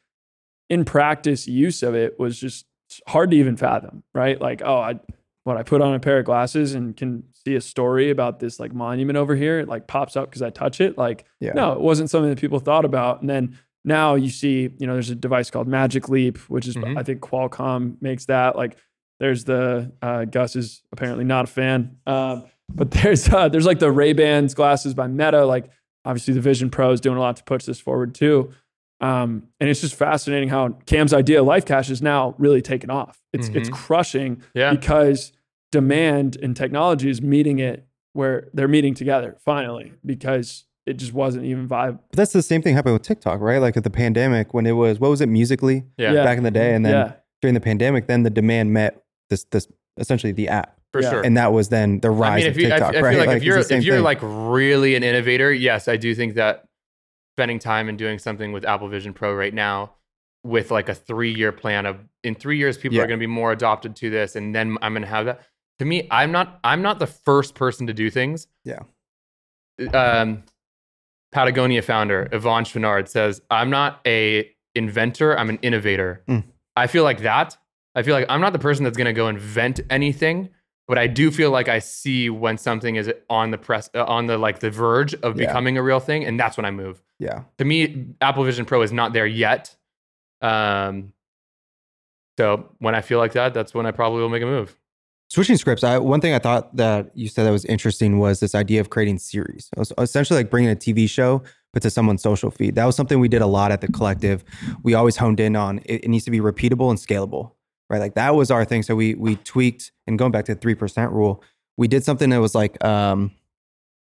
in 0.69 0.85
practice 0.85 1.47
use 1.47 1.81
of 1.83 1.95
it 1.95 2.19
was 2.19 2.39
just 2.39 2.65
hard 3.07 3.31
to 3.31 3.37
even 3.37 3.57
fathom, 3.57 4.03
right? 4.13 4.39
Like, 4.39 4.61
oh, 4.63 4.77
I 4.79 4.99
what 5.45 5.57
I 5.57 5.63
put 5.63 5.81
on 5.81 5.93
a 5.93 5.99
pair 5.99 6.17
of 6.19 6.25
glasses 6.25 6.73
and 6.73 6.97
can 6.97 7.23
see 7.33 7.53
a 7.55 7.61
story 7.61 8.09
about 8.09 8.39
this 8.39 8.59
like 8.59 8.73
monument 8.73 9.15
over 9.17 9.35
here. 9.35 9.59
It 9.59 9.67
like 9.67 9.85
pops 9.87 10.15
up 10.15 10.27
because 10.29 10.41
I 10.41 10.49
touch 10.49 10.81
it. 10.81 10.97
Like, 10.97 11.25
Yeah. 11.39 11.53
no, 11.53 11.73
it 11.73 11.81
wasn't 11.81 12.09
something 12.09 12.31
that 12.31 12.39
people 12.39 12.57
thought 12.59 12.83
about. 12.83 13.21
And 13.21 13.29
then 13.29 13.59
now 13.85 14.15
you 14.15 14.29
see, 14.29 14.69
you 14.79 14.87
know, 14.87 14.93
there's 14.93 15.09
a 15.11 15.15
device 15.15 15.49
called 15.49 15.67
Magic 15.67 16.09
Leap, 16.09 16.37
which 16.49 16.67
is 16.67 16.75
Mhm. 16.75 16.97
I 16.97 17.03
think 17.03 17.21
Qualcomm 17.21 17.95
makes 18.01 18.25
that. 18.25 18.55
Like, 18.57 18.75
there's 19.19 19.45
the 19.45 19.91
uh, 20.01 20.25
Gus 20.25 20.55
is 20.57 20.83
apparently 20.91 21.23
not 21.23 21.45
a 21.45 21.47
fan, 21.47 21.97
um, 22.05 22.43
but 22.73 22.91
there's 22.91 23.29
uh, 23.29 23.47
there's 23.47 23.65
like 23.65 23.79
the 23.79 23.91
Ray 23.91 24.11
Bans 24.13 24.53
glasses 24.53 24.93
by 24.93 25.07
Meta. 25.07 25.45
Like, 25.45 25.69
obviously 26.03 26.33
the 26.33 26.41
Vision 26.41 26.69
Pro 26.69 26.91
is 26.91 26.99
doing 26.99 27.17
a 27.17 27.21
lot 27.21 27.37
to 27.37 27.43
push 27.45 27.63
this 27.65 27.79
forward 27.79 28.13
too. 28.13 28.51
Um, 29.01 29.47
and 29.59 29.69
it's 29.69 29.81
just 29.81 29.95
fascinating 29.95 30.49
how 30.49 30.69
Cam's 30.85 31.13
idea 31.13 31.41
of 31.41 31.45
Life 31.45 31.65
Cash 31.65 31.89
is 31.89 32.01
now 32.01 32.33
really 32.37 32.61
taken 32.61 32.89
off. 32.89 33.21
It's 33.33 33.49
it's 33.49 33.69
Mhm. 33.69 33.73
crushing 33.73 34.41
Yeah. 34.53 34.71
because 34.71 35.31
demand 35.71 36.37
and 36.41 36.55
technology 36.55 37.09
is 37.09 37.21
meeting 37.21 37.59
it 37.59 37.85
where 38.13 38.47
they're 38.53 38.67
meeting 38.69 38.93
together 38.93 39.35
finally 39.43 39.91
because 40.05 40.63
it 40.85 40.93
just 40.93 41.13
wasn't 41.13 41.45
even 41.45 41.67
viable. 41.67 42.03
But 42.11 42.17
that's 42.17 42.33
the 42.33 42.41
same 42.43 42.61
thing 42.61 42.75
happened 42.75 42.93
with 42.93 43.01
TikTok, 43.01 43.39
right? 43.41 43.57
Like 43.59 43.75
at 43.77 43.83
the 43.83 43.89
pandemic 43.89 44.53
when 44.53 44.65
it 44.65 44.73
was 44.73 44.99
what 44.99 45.09
was 45.09 45.21
it 45.21 45.27
Musical.ly 45.29 45.83
Yeah, 45.97 46.11
Yeah. 46.13 46.23
back 46.23 46.37
in 46.37 46.43
the 46.43 46.51
day, 46.51 46.73
and 46.75 46.85
then 46.85 46.93
yeah, 46.93 47.13
during 47.41 47.53
the 47.55 47.61
pandemic, 47.61 48.07
then 48.07 48.23
the 48.23 48.29
demand 48.29 48.71
met 48.73 49.03
this 49.29 49.43
this 49.45 49.67
essentially 49.97 50.31
the 50.33 50.47
app, 50.49 50.77
for 50.91 51.01
Yeah. 51.01 51.09
sure. 51.09 51.21
and 51.25 51.35
that 51.37 51.53
was 51.53 51.69
then 51.69 51.99
the 52.01 52.09
I 52.09 52.11
rise 52.11 52.43
mean, 52.43 52.51
of 52.51 52.57
if 52.57 52.61
you, 52.63 52.67
I, 52.67 52.69
TikTok, 52.71 52.89
I 52.89 52.91
feel 52.93 53.01
right? 53.03 53.17
like, 53.17 53.27
Like, 53.27 53.37
if 53.37 53.43
you're 53.43 53.57
it's 53.57 53.71
if 53.71 53.83
you're 53.83 53.95
thing. 53.97 54.03
like 54.03 54.19
really 54.21 54.95
an 54.95 55.03
innovator, 55.03 55.51
yes, 55.53 55.87
I 55.87 55.97
do 55.97 56.13
think 56.13 56.35
that 56.35 56.65
spending 57.35 57.59
time 57.59 57.89
and 57.89 57.97
doing 57.97 58.17
something 58.19 58.51
with 58.53 58.63
Apple 58.65 58.87
Vision 58.87 59.13
Pro 59.13 59.33
right 59.33 59.53
now, 59.53 59.93
with 60.43 60.69
like 60.71 60.87
a 60.89 60.93
three 60.95 61.33
year 61.33 61.51
plan 61.51 61.85
of 61.85 61.97
in 62.23 62.35
three 62.35 62.57
years 62.57 62.77
people 62.77 62.97
Yeah. 62.97 63.03
are 63.03 63.07
going 63.07 63.19
to 63.19 63.23
be 63.23 63.27
more 63.27 63.51
adopted 63.51 63.95
to 63.97 64.09
this, 64.09 64.35
and 64.35 64.53
then 64.53 64.77
I'm 64.81 64.93
going 64.93 65.01
to 65.01 65.07
have 65.09 65.25
that. 65.25 65.41
To 65.79 65.85
me, 65.85 66.07
I'm 66.11 66.31
not 66.31 66.59
I'm 66.63 66.81
not 66.81 66.99
the 66.99 67.07
first 67.07 67.55
person 67.55 67.87
to 67.87 67.93
do 67.93 68.09
things. 68.09 68.47
Yeah. 68.63 68.79
Um, 69.93 70.43
Patagonia 71.35 71.81
founder 71.81 72.29
Yvon 72.31 72.63
Chouinard 72.63 73.09
says, 73.09 73.41
"I'm 73.51 73.69
not 73.69 73.99
a 74.07 74.49
inventor. 74.73 75.37
I'm 75.37 75.49
an 75.49 75.59
innovator." 75.61 76.23
Mm. 76.29 76.45
I 76.77 76.87
feel 76.87 77.03
like 77.03 77.21
that. 77.23 77.57
I 77.93 78.03
feel 78.03 78.13
like 78.15 78.25
I'm 78.29 78.39
not 78.39 78.53
the 78.53 78.59
person 78.59 78.85
that's 78.85 78.95
going 78.95 79.05
to 79.07 79.13
go 79.13 79.27
invent 79.27 79.81
anything, 79.89 80.49
but 80.87 80.97
I 80.97 81.07
do 81.07 81.31
feel 81.31 81.51
like 81.51 81.67
I 81.67 81.79
see 81.79 82.29
when 82.29 82.57
something 82.57 82.95
is 82.95 83.11
on 83.29 83.51
the 83.51 83.57
press, 83.57 83.89
uh, 83.93 84.05
on 84.05 84.27
the 84.27 84.37
like 84.37 84.59
the 84.59 84.69
verge 84.69 85.13
of 85.15 85.37
Yeah. 85.37 85.47
becoming 85.47 85.77
a 85.77 85.83
real 85.83 85.99
thing, 85.99 86.23
and 86.23 86.39
that's 86.39 86.55
when 86.55 86.65
I 86.65 86.71
move. 86.71 87.03
yeah, 87.19 87.43
To 87.57 87.65
me, 87.65 88.07
Apple 88.21 88.43
Vision 88.45 88.63
Pro 88.65 88.81
is 88.81 88.91
not 88.93 89.11
there 89.11 89.25
yet. 89.27 89.75
Um, 90.41 91.11
so 92.37 92.69
when 92.79 92.95
I 92.95 93.01
feel 93.01 93.19
like 93.19 93.33
that, 93.33 93.53
that's 93.53 93.73
when 93.73 93.85
I 93.85 93.91
probably 93.91 94.21
will 94.21 94.29
make 94.29 94.43
a 94.43 94.45
move. 94.45 94.77
Switching 95.29 95.57
scripts. 95.57 95.83
I, 95.83 95.97
one 95.97 96.21
thing 96.21 96.33
I 96.33 96.39
thought 96.39 96.75
that 96.75 97.11
you 97.15 97.27
said 97.27 97.45
that 97.45 97.51
was 97.51 97.65
interesting 97.65 98.19
was 98.19 98.39
this 98.39 98.55
idea 98.55 98.81
of 98.81 98.89
creating 98.89 99.19
series. 99.19 99.69
It 99.75 99.79
was 99.79 99.93
essentially 99.97 100.39
like 100.39 100.49
bringing 100.49 100.71
a 100.71 100.75
TV 100.75 101.09
show, 101.09 101.43
but 101.73 101.81
to 101.83 101.89
someone's 101.89 102.21
social 102.21 102.51
feed. 102.51 102.75
That 102.75 102.85
was 102.85 102.95
something 102.95 103.19
we 103.19 103.27
did 103.27 103.41
a 103.41 103.47
lot 103.47 103.71
at 103.71 103.81
the 103.81 103.87
collective. 103.87 104.43
We 104.83 104.93
always 104.93 105.17
honed 105.17 105.39
in 105.39 105.55
on 105.55 105.79
it, 105.85 106.05
it 106.05 106.07
needs 106.07 106.25
to 106.25 106.31
be 106.31 106.39
repeatable 106.39 106.89
and 106.89 106.97
scalable, 106.97 107.51
right? 107.89 107.99
Like 107.99 108.15
that 108.15 108.35
was 108.35 108.49
our 108.51 108.65
thing. 108.65 108.83
So 108.83 108.95
we 108.95 109.15
we 109.15 109.35
tweaked 109.37 109.91
and 110.07 110.17
going 110.17 110.31
back 110.31 110.45
to 110.45 110.55
the 110.55 110.61
three 110.61 110.75
percent 110.75 111.11
rule, 111.11 111.43
we 111.77 111.87
did 111.87 112.03
something 112.03 112.29
that 112.29 112.39
was 112.39 112.55
like 112.55 112.83
um, 112.83 113.31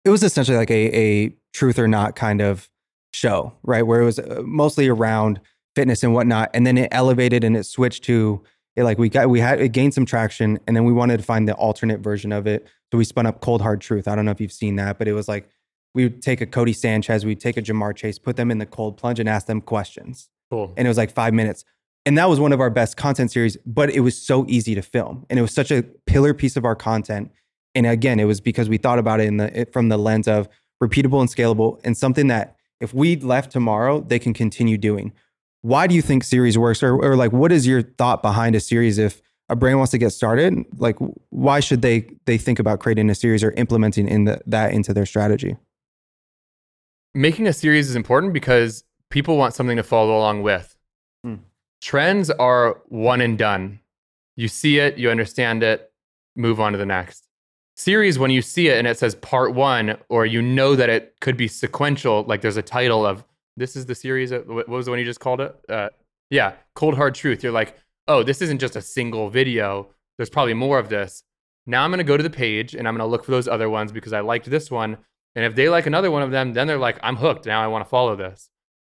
it 0.05 0.11
was 0.11 0.23
essentially 0.23 0.57
like 0.57 0.71
a 0.71 0.97
a 0.97 1.37
truth 1.53 1.79
or 1.79 1.87
not 1.87 2.17
kind 2.17 2.41
of 2.41 2.69
show, 3.13 3.53
right? 3.63 3.83
Where 3.83 4.03
it 4.03 4.05
was 4.05 4.19
uh, 4.19 4.43
mostly 4.45 4.89
around 4.89 5.41
fitness 5.77 6.03
and 6.03 6.15
whatnot, 6.15 6.51
and 6.55 6.67
then 6.67 6.77
it 6.77 6.89
elevated 6.93 7.45
and 7.45 7.57
it 7.57 7.65
switched 7.65 8.05
to 8.05 8.43
it 8.81 8.85
like 8.85 8.99
we 8.99 9.09
got 9.09 9.29
we 9.31 9.41
had 9.41 9.61
it 9.61 9.69
gained 9.69 9.95
some 9.95 10.05
traction 10.05 10.59
and 10.67 10.77
then 10.77 10.85
we 10.85 10.93
wanted 10.93 11.19
to 11.19 11.23
find 11.23 11.49
the 11.49 11.55
alternate 11.55 12.01
version 12.01 12.33
of 12.33 12.47
it. 12.47 12.67
So 12.91 12.99
we 12.99 13.05
spun 13.05 13.27
up 13.27 13.41
cold 13.41 13.61
hard 13.61 13.81
truth. 13.81 14.09
I 14.09 14.17
don't 14.17 14.25
know 14.25 14.31
if 14.31 14.41
you've 14.41 14.53
seen 14.53 14.77
that 14.77 14.99
but 14.99 15.07
it 15.07 15.13
was 15.13 15.29
like 15.29 15.49
we 15.95 16.05
would 16.05 16.23
take 16.23 16.41
a 16.41 16.47
Codie 16.47 16.75
Sanchez 16.75 17.25
we'd 17.25 17.41
take 17.41 17.57
a 17.57 17.63
Ja'Marr 17.63 17.95
Chase 17.95 18.19
put 18.19 18.37
them 18.37 18.51
in 18.51 18.59
the 18.59 18.67
cold 18.67 18.97
plunge 18.97 19.21
and 19.21 19.29
ask 19.29 19.47
them 19.47 19.61
questions. 19.61 20.29
Cool. 20.51 20.73
and 20.77 20.87
it 20.87 20.91
was 20.91 20.97
like 20.97 21.13
five 21.13 21.33
minutes. 21.33 21.65
And 22.07 22.19
that 22.19 22.29
was 22.29 22.41
one 22.41 22.53
of 22.53 22.61
our 22.61 22.71
best 22.71 22.97
content 22.97 23.31
series 23.31 23.57
but 23.65 23.91
it 23.91 24.01
was 24.01 24.21
so 24.21 24.45
easy 24.49 24.75
to 24.75 24.83
film. 24.83 25.27
And 25.31 25.39
it 25.39 25.43
was 25.43 25.55
such 25.55 25.71
a 25.71 25.83
pillar 26.07 26.35
piece 26.35 26.57
of 26.57 26.65
our 26.65 26.75
content. 26.75 27.31
And 27.75 27.87
again 27.87 28.19
it 28.19 28.25
was 28.25 28.41
because 28.41 28.69
we 28.69 28.79
thought 28.79 28.99
about 28.99 29.21
it 29.21 29.29
in 29.29 29.37
the 29.37 29.61
it, 29.61 29.73
from 29.73 29.89
the 29.89 29.99
lens 29.99 30.27
of 30.27 30.49
repeatable 30.83 31.21
and 31.21 31.29
scalable 31.29 31.79
and 31.85 31.97
something 31.97 32.29
that 32.29 32.57
if 32.81 32.95
we 32.95 33.17
left 33.17 33.53
tomorrow 33.53 34.01
they 34.01 34.19
can 34.19 34.33
continue 34.33 34.79
doing 34.79 35.13
why 35.63 35.87
do 35.87 35.95
you 35.95 36.03
think 36.03 36.25
series 36.25 36.57
works 36.57 36.83
or, 36.83 36.95
or 36.95 37.17
like 37.17 37.33
what 37.33 37.53
is 37.53 37.67
your 37.67 37.83
thought 37.83 38.23
behind 38.23 38.55
a 38.55 38.61
series 38.61 38.99
if 38.99 39.21
a 39.49 39.57
brand 39.57 39.79
wants 39.79 39.91
to 39.91 39.99
get 39.99 40.11
started 40.11 40.65
like 40.77 40.97
why 41.31 41.61
should 41.61 41.83
they 41.83 42.09
they 42.27 42.39
think 42.39 42.59
about 42.59 42.81
creating 42.81 43.11
a 43.11 43.15
series 43.15 43.43
or 43.43 43.53
implementing 43.53 44.09
in 44.09 44.25
the, 44.25 44.41
that 44.47 44.73
into 44.73 44.95
their 44.95 45.07
strategy 45.07 45.57
making 47.15 47.47
a 47.47 47.53
series 47.53 47.89
is 47.89 47.97
important 47.97 48.33
because 48.33 48.85
people 49.11 49.37
want 49.37 49.55
something 49.55 49.77
to 49.77 49.83
follow 49.83 50.17
along 50.17 50.43
with. 50.43 50.77
Hmm. 51.25 51.37
Trends 51.81 52.31
are 52.31 52.81
one 52.89 53.21
and 53.21 53.37
done. 53.37 53.81
You 54.37 54.49
see 54.49 54.79
it, 54.79 54.97
you 54.97 55.11
understand 55.11 55.63
it, 55.63 55.93
move 56.37 56.61
on 56.61 56.73
to 56.73 56.79
the 56.79 56.87
next. 56.87 57.27
Series, 57.77 58.19
when 58.19 58.31
you 58.31 58.43
see 58.43 58.69
it 58.69 58.79
and 58.79 58.87
it 58.87 58.99
says 58.99 59.15
part 59.17 59.55
one, 59.55 59.97
or 60.09 60.27
you 60.27 60.43
know 60.43 60.77
that 60.77 60.89
it 60.89 61.15
could 61.21 61.37
be 61.37 61.49
sequential, 61.49 62.25
like 62.25 62.43
there's 62.43 62.57
a 62.57 62.63
title 62.63 63.07
of 63.07 63.25
this 63.57 63.77
is 63.77 63.87
the 63.87 63.95
series. 63.95 64.31
Of, 64.31 64.47
what 64.47 64.69
was 64.69 64.87
the 64.87 64.93
one 64.93 64.99
you 64.99 65.05
just 65.05 65.21
called 65.21 65.41
it? 65.41 65.55
Uh, 65.69 65.89
yeah, 66.31 66.55
Cold 66.75 66.95
Hard 66.95 67.15
Truth. 67.15 67.43
You're 67.43 67.53
like, 67.53 67.77
oh, 68.09 68.23
this 68.23 68.43
isn't 68.43 68.59
just 68.59 68.77
a 68.77 68.83
single 68.83 69.31
video. 69.31 69.89
There's 70.17 70.31
probably 70.31 70.55
more 70.55 70.79
of 70.79 70.89
this. 70.89 71.23
Now 71.67 71.85
I'm 71.85 71.91
going 71.91 71.99
to 71.99 72.05
go 72.05 72.17
to 72.17 72.23
the 72.23 72.31
page 72.31 72.75
and 72.75 72.89
I'm 72.89 72.95
going 72.97 73.07
to 73.07 73.11
look 73.11 73.25
for 73.25 73.31
those 73.31 73.49
other 73.49 73.69
ones 73.69 73.93
because 73.93 74.13
I 74.13 74.21
liked 74.21 74.49
this 74.51 74.71
one. 74.71 74.99
And 75.37 75.45
if 75.45 75.55
they 75.55 75.69
like 75.69 75.87
another 75.87 76.11
one 76.11 76.23
of 76.23 76.31
them, 76.31 76.53
then 76.53 76.67
they're 76.67 76.79
like, 76.79 76.99
I'm 77.03 77.17
hooked. 77.17 77.47
Now 77.47 77.63
I 77.63 77.69
want 77.69 77.85
to 77.85 77.89
follow 77.89 78.17
this. 78.17 78.51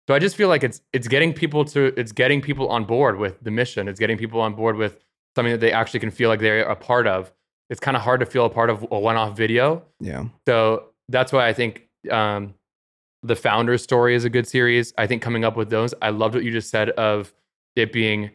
So 0.07 0.15
I 0.15 0.19
just 0.19 0.35
feel 0.35 0.47
like 0.47 0.63
it's 0.63 0.81
it's 0.93 1.07
getting 1.07 1.33
people 1.33 1.63
to 1.65 1.93
it's 1.97 2.11
getting 2.11 2.41
people 2.41 2.67
on 2.69 2.85
board 2.85 3.17
with 3.17 3.41
the 3.43 3.51
mission. 3.51 3.87
It's 3.87 3.99
getting 3.99 4.17
people 4.17 4.41
on 4.41 4.55
board 4.55 4.75
with 4.75 4.97
something 5.35 5.51
that 5.51 5.59
they 5.59 5.71
actually 5.71 5.99
can 5.99 6.11
feel 6.11 6.29
like 6.29 6.39
they're 6.39 6.63
a 6.63 6.75
part 6.75 7.07
of. 7.07 7.31
It's 7.69 7.79
kind 7.79 7.95
of 7.95 8.03
hard 8.03 8.19
to 8.19 8.25
feel 8.25 8.45
a 8.45 8.49
part 8.49 8.69
of 8.69 8.85
a 8.91 8.99
one-off 8.99 9.37
video. 9.37 9.83
yeah 10.01 10.25
So 10.45 10.87
that's 11.07 11.31
why 11.31 11.47
I 11.47 11.53
think 11.53 11.87
um, 12.09 12.55
The 13.23 13.35
Founder's 13.35 13.83
Story 13.83 14.15
is 14.15 14.25
a 14.25 14.29
good 14.29 14.47
series. 14.47 14.93
I 14.97 15.05
think 15.07 15.21
coming 15.21 15.43
up 15.45 15.55
with 15.55 15.69
those, 15.69 15.93
I 16.01 16.09
loved 16.09 16.35
what 16.35 16.43
you 16.43 16.51
just 16.51 16.69
said 16.69 16.89
of 16.91 17.33
it 17.75 17.91
being 17.93 18.31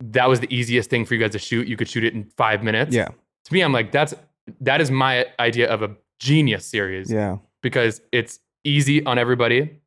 that 0.00 0.28
was 0.28 0.40
the 0.40 0.52
easiest 0.54 0.90
thing 0.90 1.04
for 1.04 1.14
you 1.14 1.20
guys 1.20 1.32
to 1.32 1.38
shoot. 1.38 1.68
You 1.68 1.76
could 1.76 1.88
shoot 1.88 2.02
it 2.04 2.14
in 2.14 2.24
five 2.36 2.64
minutes. 2.64 2.94
Yeah. 2.94 3.08
To 3.44 3.52
me, 3.52 3.60
I'm 3.60 3.72
like, 3.72 3.92
that's 3.92 4.14
that 4.60 4.80
is 4.80 4.90
my 4.90 5.26
idea 5.38 5.68
of 5.70 5.82
a 5.82 5.90
genius 6.18 6.66
series 6.66 7.10
Yeah. 7.12 7.36
because 7.62 8.00
it's 8.10 8.40
easy 8.64 9.04
on 9.04 9.18
everybody. 9.18 9.78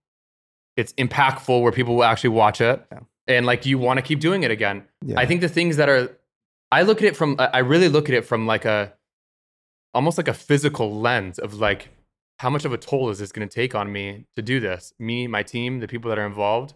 It's 0.78 0.94
impactful 0.94 1.62
where 1.62 1.72
people 1.74 1.96
will 1.96 2.04
actually 2.04 2.30
watch 2.30 2.62
it. 2.62 2.86
Yeah. 2.92 3.00
And 3.28 3.46
like 3.46 3.66
you 3.66 3.78
want 3.78 3.98
to 3.98 4.02
keep 4.02 4.20
doing 4.20 4.44
it 4.44 4.52
again. 4.52 4.84
Yeah. 5.04 5.20
I 5.20 5.26
think 5.26 5.42
the 5.42 5.50
things 5.50 5.78
that 5.78 5.90
are 5.90 6.16
I 6.72 6.84
look 6.84 7.00
at 7.00 7.06
it 7.06 7.16
from 7.16 7.36
I 7.40 7.60
really 7.60 7.90
look 7.90 8.08
at 8.08 8.16
it 8.16 8.24
from 8.26 8.46
like 8.48 8.66
a 8.66 8.94
almost 9.94 10.18
like 10.18 10.28
a 10.28 10.34
physical 10.34 10.94
lens 11.02 11.40
of 11.40 11.56
like 11.56 11.90
how 12.40 12.50
much 12.50 12.66
of 12.66 12.74
a 12.74 12.78
toll 12.78 13.10
is 13.10 13.20
this 13.20 13.32
going 13.32 13.48
to 13.48 13.54
take 13.54 13.76
on 13.76 13.92
me 13.92 14.26
to 14.36 14.42
do 14.42 14.60
this? 14.60 14.94
Me, 15.00 15.28
my 15.28 15.44
team, 15.44 15.80
the 15.80 15.88
people 15.88 16.10
that 16.10 16.20
are 16.20 16.26
involved. 16.26 16.74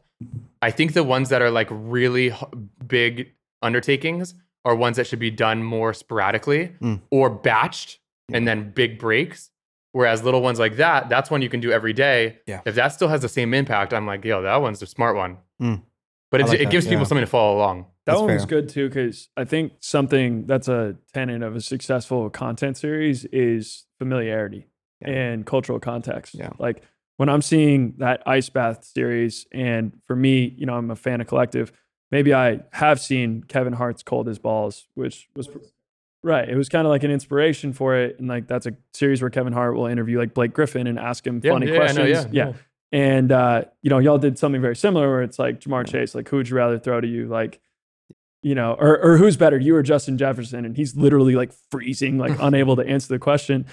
I 0.62 0.72
think 0.72 0.94
the 0.94 1.04
ones 1.04 1.30
that 1.30 1.42
are 1.42 1.52
like 1.52 1.68
really 1.72 2.28
h- 2.28 2.44
big 2.88 3.32
undertakings 3.62 4.36
are 4.66 4.76
ones 4.76 4.98
that 4.98 5.08
should 5.08 5.20
be 5.20 5.32
done 5.32 5.64
more 5.64 5.94
sporadically 5.94 6.74
Mm. 6.82 7.02
or 7.12 7.30
batched 7.30 7.98
and 8.32 8.48
then 8.48 8.72
big 8.72 9.00
breaks. 9.00 9.50
Whereas 9.92 10.24
little 10.24 10.42
ones 10.42 10.60
like 10.60 10.76
that, 10.78 11.10
that's 11.10 11.32
one 11.32 11.42
you 11.42 11.50
can 11.50 11.62
do 11.62 11.72
every 11.72 11.94
day. 11.94 12.40
Yeah. 12.46 12.62
If 12.66 12.76
that 12.76 12.90
still 12.90 13.08
has 13.08 13.22
the 13.22 13.30
same 13.30 13.54
impact, 13.54 13.94
I'm 13.94 14.06
like, 14.06 14.24
yo, 14.24 14.42
that 14.44 14.58
one's 14.58 14.80
the 14.80 14.86
smart 14.86 15.16
one. 15.16 15.38
Mm. 15.62 15.82
But 16.32 16.42
I 16.42 16.44
it, 16.44 16.48
like 16.48 16.60
it 16.60 16.64
that, 16.66 16.72
gives 16.72 16.88
people 16.88 17.06
something 17.06 17.26
to 17.26 17.30
follow 17.32 17.58
along. 17.58 17.86
That 18.06 18.14
That's 18.14 18.22
one 18.22 18.34
was 18.34 18.44
fair. 18.44 18.48
good 18.62 18.70
too 18.70 18.88
because 18.88 19.30
I 19.36 19.46
think 19.46 19.74
something 19.80 20.46
that's 20.46 20.68
a 20.68 20.96
tenet 21.14 21.42
of 21.42 21.56
a 21.56 21.62
successful 21.62 22.30
content 22.30 22.78
series 22.78 23.26
is 23.26 23.86
familiarity 23.98 24.68
Yeah. 25.02 25.10
and 25.10 25.46
cultural 25.46 25.80
context. 25.80 26.36
Yeah. 26.36 26.50
Like 26.60 26.84
when 27.18 27.30
I'm 27.30 27.42
seeing 27.42 27.96
that 27.98 28.24
ice 28.26 28.50
bath 28.50 28.84
series, 28.86 29.46
and 29.52 29.98
for 30.08 30.16
me, 30.16 30.54
you 30.58 30.66
know, 30.66 30.76
I'm 30.76 30.90
a 30.92 30.96
fan 30.96 31.22
of 31.22 31.28
collective. 31.28 31.72
Maybe 32.12 32.34
I 32.34 32.62
have 32.72 33.00
seen 33.00 33.44
Kevin 33.44 33.74
Hart's 33.74 34.04
Cold 34.04 34.28
as 34.30 34.40
Balls, 34.40 34.88
which 34.96 35.30
was 35.36 35.48
right. 36.24 36.48
It 36.50 36.56
was 36.56 36.70
kind 36.70 36.88
of 36.88 36.92
like 36.92 37.04
an 37.04 37.12
inspiration 37.12 37.72
for 37.74 37.96
it, 37.96 38.18
and 38.20 38.28
like 38.28 38.48
that's 38.48 38.66
a 38.66 38.74
series 38.94 39.22
where 39.22 39.30
Kevin 39.30 39.54
Hart 39.54 39.76
will 39.76 39.86
interview 39.86 40.18
like 40.18 40.34
Blake 40.34 40.54
Griffin 40.54 40.88
and 40.88 40.98
ask 40.98 41.26
him 41.28 41.40
Yeah, 41.44 41.52
funny 41.52 41.68
yeah, 41.68 41.74
I 41.74 41.78
know, 41.78 41.84
questions. 42.06 42.34
yeah, 42.34 42.46
yeah. 42.48 42.54
And 42.92 43.32
uh, 43.32 43.66
you 43.84 43.90
know, 43.92 44.00
y'all 44.00 44.18
did 44.18 44.40
something 44.40 44.62
very 44.62 44.76
similar 44.76 45.08
where 45.10 45.22
it's 45.22 45.38
like 45.38 45.60
Ja'Marr 45.60 45.86
Chase, 45.88 46.16
like 46.16 46.28
who 46.30 46.38
would 46.38 46.50
you 46.50 46.56
rather 46.56 46.80
throw 46.80 47.00
to 47.00 47.08
you, 47.08 47.28
like, 47.28 47.60
you 48.42 48.56
know, 48.56 48.74
or 48.80 48.98
or 49.00 49.18
who's 49.18 49.38
better, 49.38 49.60
you 49.60 49.76
or 49.76 49.84
Justin 49.84 50.18
Jefferson? 50.18 50.66
And 50.66 50.76
he's 50.76 50.96
literally 50.96 51.36
like 51.36 51.52
freezing, 51.70 52.18
like 52.18 52.36
unable 52.42 52.76
to 52.78 52.84
answer 52.88 53.10
the 53.10 53.20
question. 53.20 53.68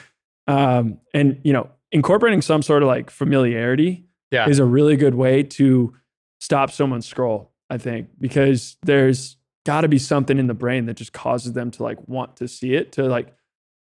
Um, 0.46 0.98
and 1.14 1.40
you 1.44 1.52
know, 1.52 1.68
incorporating 1.92 2.42
some 2.42 2.62
sort 2.62 2.82
of 2.82 2.86
like 2.88 3.10
familiarity 3.10 4.06
Yeah. 4.30 4.48
is 4.48 4.58
a 4.58 4.64
really 4.64 4.96
good 4.96 5.14
way 5.14 5.42
to 5.42 5.94
stop 6.40 6.70
someone's 6.70 7.06
scroll. 7.06 7.52
I 7.68 7.78
think 7.78 8.08
because 8.20 8.76
there's 8.82 9.36
got 9.64 9.80
to 9.80 9.88
be 9.88 9.98
something 9.98 10.38
in 10.38 10.46
the 10.46 10.54
brain 10.54 10.86
that 10.86 10.94
just 10.94 11.12
causes 11.12 11.52
them 11.54 11.70
to 11.72 11.82
like 11.82 11.98
want 12.08 12.36
to 12.36 12.46
see 12.46 12.74
it 12.74 12.92
to 12.92 13.02
like 13.04 13.34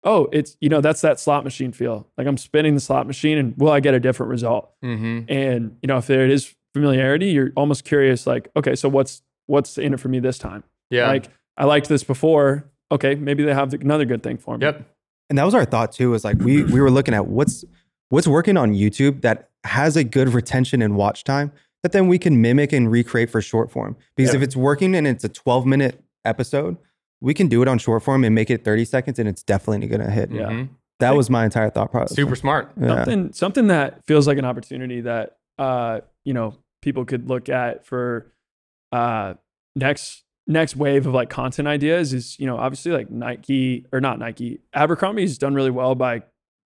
oh 0.03 0.27
it's 0.31 0.57
you 0.59 0.69
know 0.69 0.81
that's 0.81 1.01
that 1.01 1.19
slot 1.19 1.43
machine 1.43 1.71
feel 1.71 2.07
like 2.17 2.25
i'm 2.25 2.37
spinning 2.37 2.73
the 2.73 2.79
slot 2.79 3.05
machine 3.05 3.37
and 3.37 3.55
will 3.57 3.69
i 3.71 3.79
get 3.79 3.93
a 3.93 3.99
different 3.99 4.31
result 4.31 4.71
Mm-hmm. 4.83 5.31
and 5.31 5.77
you 5.83 5.87
know 5.87 5.97
if 5.97 6.07
there 6.07 6.25
is 6.27 6.55
familiarity 6.73 7.27
you're 7.27 7.51
almost 7.55 7.83
curious 7.85 8.25
like 8.25 8.49
okay 8.55 8.73
so 8.75 8.89
what's 8.89 9.21
what's 9.45 9.77
in 9.77 9.93
it 9.93 9.99
for 9.99 10.07
me 10.09 10.19
this 10.19 10.39
time 10.39 10.63
Yeah. 10.89 11.07
like 11.07 11.29
i 11.57 11.65
liked 11.65 11.87
this 11.89 12.03
before 12.03 12.71
okay 12.91 13.13
maybe 13.13 13.43
they 13.43 13.53
have 13.53 13.71
another 13.75 14.05
good 14.05 14.23
thing 14.23 14.37
for 14.37 14.57
me 14.57 14.65
yep. 14.65 14.83
And 15.29 15.37
that 15.37 15.43
was 15.43 15.53
our 15.53 15.65
thought 15.65 15.91
too. 15.91 16.13
Is 16.13 16.23
like 16.23 16.37
we 16.39 16.63
we 16.63 16.79
were 16.81 16.91
looking 16.91 17.13
at 17.13 17.27
what's 17.27 17.65
what's 18.09 18.27
working 18.27 18.55
on 18.57 18.73
YouTube 18.73 19.21
that 19.21 19.49
has 19.63 19.97
a 19.97 20.03
good 20.03 20.29
retention 20.29 20.81
and 20.81 20.95
watch 20.95 21.23
time 21.23 21.51
that 21.83 21.91
then 21.91 22.07
we 22.07 22.17
can 22.17 22.41
mimic 22.41 22.71
and 22.73 22.89
recreate 22.91 23.29
for 23.29 23.41
short 23.41 23.69
form. 23.69 23.95
Because 24.15 24.33
Yeah. 24.33 24.37
if 24.37 24.43
it's 24.43 24.55
working 24.55 24.95
and 24.95 25.05
it's 25.05 25.23
a 25.23 25.29
12 25.29 25.65
minute 25.65 26.01
episode, 26.25 26.77
we 27.21 27.33
can 27.33 27.47
do 27.47 27.61
it 27.61 27.67
on 27.67 27.77
short 27.77 28.03
form 28.03 28.23
and 28.23 28.33
make 28.33 28.49
it 28.49 28.63
30 28.63 28.85
seconds, 28.85 29.19
and 29.19 29.27
it's 29.27 29.43
definitely 29.43 29.87
gonna 29.87 30.09
hit. 30.09 30.31
Yeah. 30.31 30.47
Mhm. 30.49 30.69
That 30.99 31.15
was 31.15 31.29
my 31.29 31.43
entire 31.45 31.69
thought 31.69 31.91
process. 31.91 32.15
Super 32.15 32.35
smart. 32.35 32.71
Yeah. 32.79 32.87
something 33.03 33.33
something 33.33 33.67
that 33.67 34.05
feels 34.05 34.27
like 34.27 34.37
an 34.37 34.45
opportunity 34.45 35.01
that 35.01 35.37
uh 35.59 35.99
you 36.23 36.33
know 36.33 36.55
people 36.81 37.03
could 37.05 37.27
look 37.27 37.49
at 37.49 37.85
for 37.85 38.31
uh 38.91 39.33
next 39.75 40.23
next 40.47 40.75
wave 40.75 41.05
of 41.05 41.13
like 41.13 41.29
content 41.29 41.67
ideas 41.67 42.13
is 42.13 42.39
you 42.39 42.45
know 42.45 42.57
obviously 42.57 42.91
like 42.91 43.09
Nike 43.09 43.85
or 43.91 43.99
not 43.99 44.17
Nike 44.19 44.59
Abercrombie's 44.73 45.37
done 45.37 45.53
really 45.53 45.71
well 45.71 45.93
by 45.95 46.23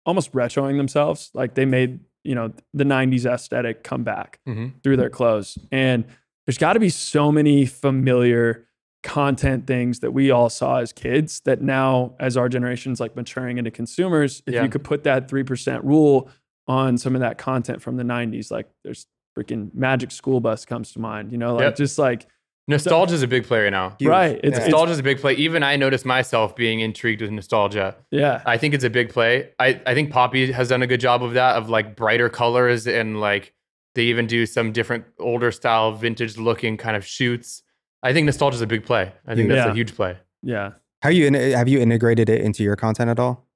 almost 0.06 0.32
retroing 0.32 0.76
themselves 0.78 1.30
like 1.34 1.54
they 1.54 1.64
made 1.66 2.00
you 2.24 2.34
know 2.34 2.52
the 2.72 2.84
90s 2.84 3.26
aesthetic 3.26 3.84
come 3.84 4.02
back 4.02 4.40
Mhm. 4.48 4.72
through 4.82 4.96
their 4.96 5.10
clothes 5.10 5.58
and 5.70 6.04
there's 6.46 6.58
got 6.58 6.72
to 6.74 6.80
be 6.80 6.88
so 6.88 7.30
many 7.30 7.66
familiar 7.66 8.66
content 9.02 9.66
things 9.66 10.00
that 10.00 10.10
we 10.12 10.30
all 10.30 10.48
saw 10.48 10.78
as 10.78 10.92
kids 10.92 11.40
that 11.44 11.60
now 11.62 12.14
as 12.18 12.36
our 12.36 12.48
generation's 12.48 12.98
like 12.98 13.14
maturing 13.14 13.58
into 13.58 13.70
consumers 13.70 14.42
if 14.46 14.54
Yeah. 14.54 14.62
you 14.64 14.68
could 14.68 14.82
put 14.84 15.04
that 15.04 15.28
3% 15.28 15.84
rule 15.84 16.28
on 16.66 16.98
some 16.98 17.14
of 17.14 17.20
that 17.20 17.38
content 17.38 17.82
from 17.82 17.96
the 17.96 18.02
90s 18.04 18.50
like 18.50 18.68
there's 18.82 19.06
freaking 19.38 19.72
magic 19.74 20.10
school 20.10 20.40
bus 20.40 20.64
comes 20.64 20.92
to 20.92 20.98
mind 20.98 21.30
you 21.30 21.38
know 21.38 21.54
like 21.54 21.62
Yep. 21.62 21.76
just 21.76 21.98
like 21.98 22.26
Nostalgia 22.68 23.14
is 23.14 23.22
a 23.22 23.28
big 23.28 23.44
player 23.46 23.70
now. 23.70 23.94
Huge. 23.98 24.08
right 24.08 24.40
it's, 24.42 24.58
Yeah. 24.58 24.64
Nostalgia 24.64 24.92
is 24.92 24.98
a 24.98 25.02
big 25.02 25.20
play. 25.20 25.34
Even 25.34 25.62
I 25.62 25.76
noticed 25.76 26.04
myself 26.04 26.56
being 26.56 26.80
intrigued 26.80 27.22
with 27.22 27.30
nostalgia. 27.30 27.94
yeah 28.10 28.42
I 28.44 28.56
think 28.58 28.74
it's 28.74 28.82
a 28.84 28.90
big 28.90 29.10
play. 29.10 29.50
I, 29.60 29.80
I 29.86 29.94
think 29.94 30.10
Poppi 30.10 30.50
has 30.52 30.68
done 30.68 30.82
a 30.82 30.86
good 30.86 31.00
job 31.00 31.22
of 31.22 31.34
that, 31.34 31.56
of 31.56 31.68
like 31.68 31.94
brighter 31.96 32.28
colors 32.28 32.86
and 32.88 33.20
like 33.20 33.52
they 33.94 34.02
even 34.04 34.26
do 34.26 34.46
some 34.46 34.72
different 34.72 35.04
older 35.18 35.52
style, 35.52 35.92
vintage 35.92 36.36
looking 36.38 36.76
kind 36.76 36.96
of 36.96 37.06
shoots. 37.06 37.62
I 38.02 38.12
think 38.12 38.26
nostalgia 38.26 38.56
is 38.56 38.60
a 38.62 38.66
big 38.66 38.84
play. 38.84 39.12
I 39.26 39.34
think 39.34 39.48
that's 39.48 39.70
a 39.70 39.74
huge 39.74 39.94
play. 39.94 40.16
yeah 40.42 40.72
How 41.02 41.10
you 41.10 41.26
in- 41.26 41.34
have 41.34 41.68
you 41.68 41.78
integrated 41.80 42.28
it 42.28 42.40
into 42.40 42.62
your 42.64 42.74
content 42.76 43.10
at 43.10 43.18
all? 43.20 43.46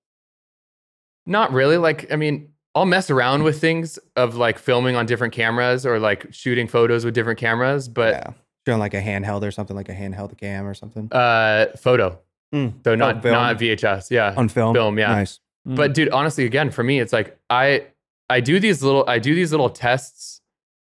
Not 1.26 1.52
really. 1.52 1.76
Like, 1.76 2.10
I 2.12 2.16
mean, 2.16 2.52
I'll 2.74 2.86
mess 2.86 3.10
around 3.10 3.42
with 3.42 3.60
things 3.60 3.98
of 4.16 4.36
like 4.36 4.58
filming 4.58 4.94
on 4.96 5.04
different 5.06 5.34
cameras 5.34 5.84
or 5.84 5.98
like 5.98 6.32
shooting 6.32 6.68
photos 6.68 7.04
with 7.04 7.14
different 7.14 7.38
cameras, 7.38 7.88
but 7.88 8.14
yeah, 8.14 8.32
doing 8.66 8.78
like 8.78 8.94
a 8.94 9.00
handheld 9.00 9.42
or 9.42 9.50
something, 9.50 9.74
like 9.76 9.88
a 9.88 9.94
handheld 9.94 10.36
cam 10.38 10.66
or 10.66 10.74
something 10.74 11.08
uh, 11.12 11.66
photo. 11.78 12.18
Mm. 12.54 12.74
So 12.84 12.94
not 12.94 13.24
not 13.24 13.58
VHS. 13.58 14.10
Yeah, 14.10 14.34
on 14.36 14.48
film. 14.48 14.74
film. 14.74 14.98
Yeah. 14.98 15.08
nice. 15.12 15.40
Mm. 15.68 15.76
But 15.76 15.94
dude, 15.94 16.08
honestly, 16.10 16.44
again, 16.44 16.70
for 16.70 16.82
me, 16.82 17.00
it's 17.00 17.12
like 17.12 17.38
I 17.48 17.86
I 18.28 18.40
do 18.40 18.58
these 18.60 18.82
little 18.82 19.04
I 19.08 19.18
do 19.18 19.34
these 19.34 19.50
little 19.52 19.70
tests 19.70 20.40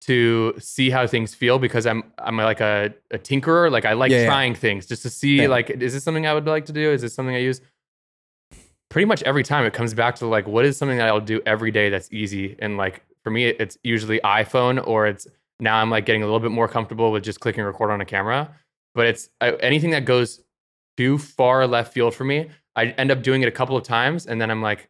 to 0.03 0.55
see 0.59 0.89
how 0.91 1.07
things 1.07 1.35
feel 1.35 1.59
because 1.59 1.87
I'm 1.87 2.05
I'm 2.19 2.37
like 2.37 2.61
a, 2.61 2.95
a 3.11 3.19
tinkerer. 3.19 3.71
Like 3.71 3.85
I 3.85 3.93
like 3.95 4.11
Yeah, 4.11 4.19
yeah. 4.21 4.27
trying 4.27 4.55
things 4.55 4.87
just 4.87 5.03
to 5.03 5.11
see 5.11 5.43
Yeah. 5.43 5.49
like 5.49 5.71
is 5.71 5.93
this 5.95 6.05
something 6.05 6.27
I 6.27 6.35
would 6.35 6.47
like 6.47 6.67
to 6.67 6.73
do? 6.73 6.91
Is 6.93 7.03
this 7.03 7.15
something 7.15 7.35
I 7.35 7.41
use? 7.41 7.61
Pretty 8.89 9.05
much 9.05 9.23
every 9.25 9.43
time 9.43 9.67
it 9.67 9.75
comes 9.75 9.93
back 9.93 10.15
to 10.17 10.27
like 10.27 10.47
what 10.47 10.65
is 10.65 10.77
something 10.79 10.97
that 10.99 11.09
I'll 11.09 11.21
do 11.21 11.43
every 11.45 11.71
day 11.71 11.91
that's 11.91 12.09
easy 12.11 12.57
and 12.59 12.77
like 12.79 13.03
for 13.23 13.31
me 13.31 13.45
it's 13.47 13.77
usually 13.83 14.19
iPhone 14.21 14.85
or 14.87 15.07
it's 15.07 15.27
now 15.61 15.77
I'm 15.77 15.91
like 15.91 16.07
getting 16.07 16.23
a 16.23 16.27
little 16.27 16.41
bit 16.41 16.51
more 16.51 16.69
comfortable 16.69 17.13
with 17.13 17.25
just 17.25 17.41
clicking 17.41 17.65
record 17.65 17.91
on 17.91 18.01
a 18.01 18.05
camera. 18.05 18.55
But 18.95 19.07
it's 19.07 19.29
I, 19.41 19.53
anything 19.53 19.91
that 19.91 20.05
goes 20.05 20.43
too 20.97 21.19
far 21.19 21.67
left 21.67 21.93
field 21.93 22.15
for 22.15 22.25
me, 22.25 22.51
I 22.77 22.87
end 22.87 23.11
up 23.11 23.23
doing 23.23 23.43
it 23.43 23.49
a 23.49 23.53
couple 23.53 23.77
of 23.77 23.85
times 23.85 24.27
and 24.27 24.41
then 24.41 24.51
I'm 24.51 24.63
like, 24.63 24.89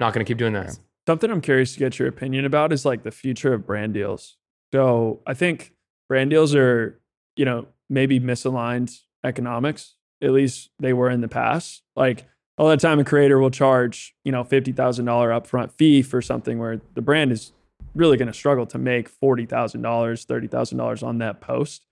not 0.00 0.12
gonna 0.12 0.24
keep 0.24 0.38
doing 0.38 0.52
this. 0.52 0.80
Something 1.06 1.30
I'm 1.30 1.40
curious 1.40 1.74
to 1.74 1.78
get 1.78 1.98
your 1.98 2.08
opinion 2.08 2.44
about 2.44 2.72
is 2.72 2.84
like 2.84 3.02
the 3.02 3.10
future 3.10 3.52
of 3.52 3.66
brand 3.66 3.94
deals. 3.94 4.36
So 4.72 5.20
I 5.26 5.34
think 5.34 5.74
brand 6.08 6.30
deals 6.30 6.54
are, 6.54 7.00
you 7.36 7.44
know, 7.44 7.66
maybe 7.88 8.18
misaligned 8.18 9.00
economics. 9.22 9.94
At 10.22 10.30
least 10.30 10.70
they 10.78 10.92
were 10.92 11.10
in 11.10 11.20
the 11.20 11.28
past. 11.28 11.82
Like 11.94 12.26
all 12.56 12.68
the 12.68 12.76
time, 12.76 12.98
a 12.98 13.04
creator 13.04 13.38
will 13.38 13.50
charge, 13.50 14.14
you 14.24 14.32
know, 14.32 14.44
fifty 14.44 14.72
thousand 14.72 15.04
dollar 15.04 15.30
upfront 15.30 15.72
fee 15.72 16.02
for 16.02 16.22
something 16.22 16.58
where 16.58 16.80
the 16.94 17.02
brand 17.02 17.32
is 17.32 17.52
really 17.94 18.16
going 18.16 18.28
to 18.28 18.34
struggle 18.34 18.66
to 18.66 18.78
make 18.78 19.08
forty 19.08 19.46
thousand 19.46 19.82
dollars, 19.82 20.24
thirty 20.24 20.46
thousand 20.46 20.78
dollars 20.78 21.02
on 21.02 21.18
that 21.18 21.40
post. 21.40 21.86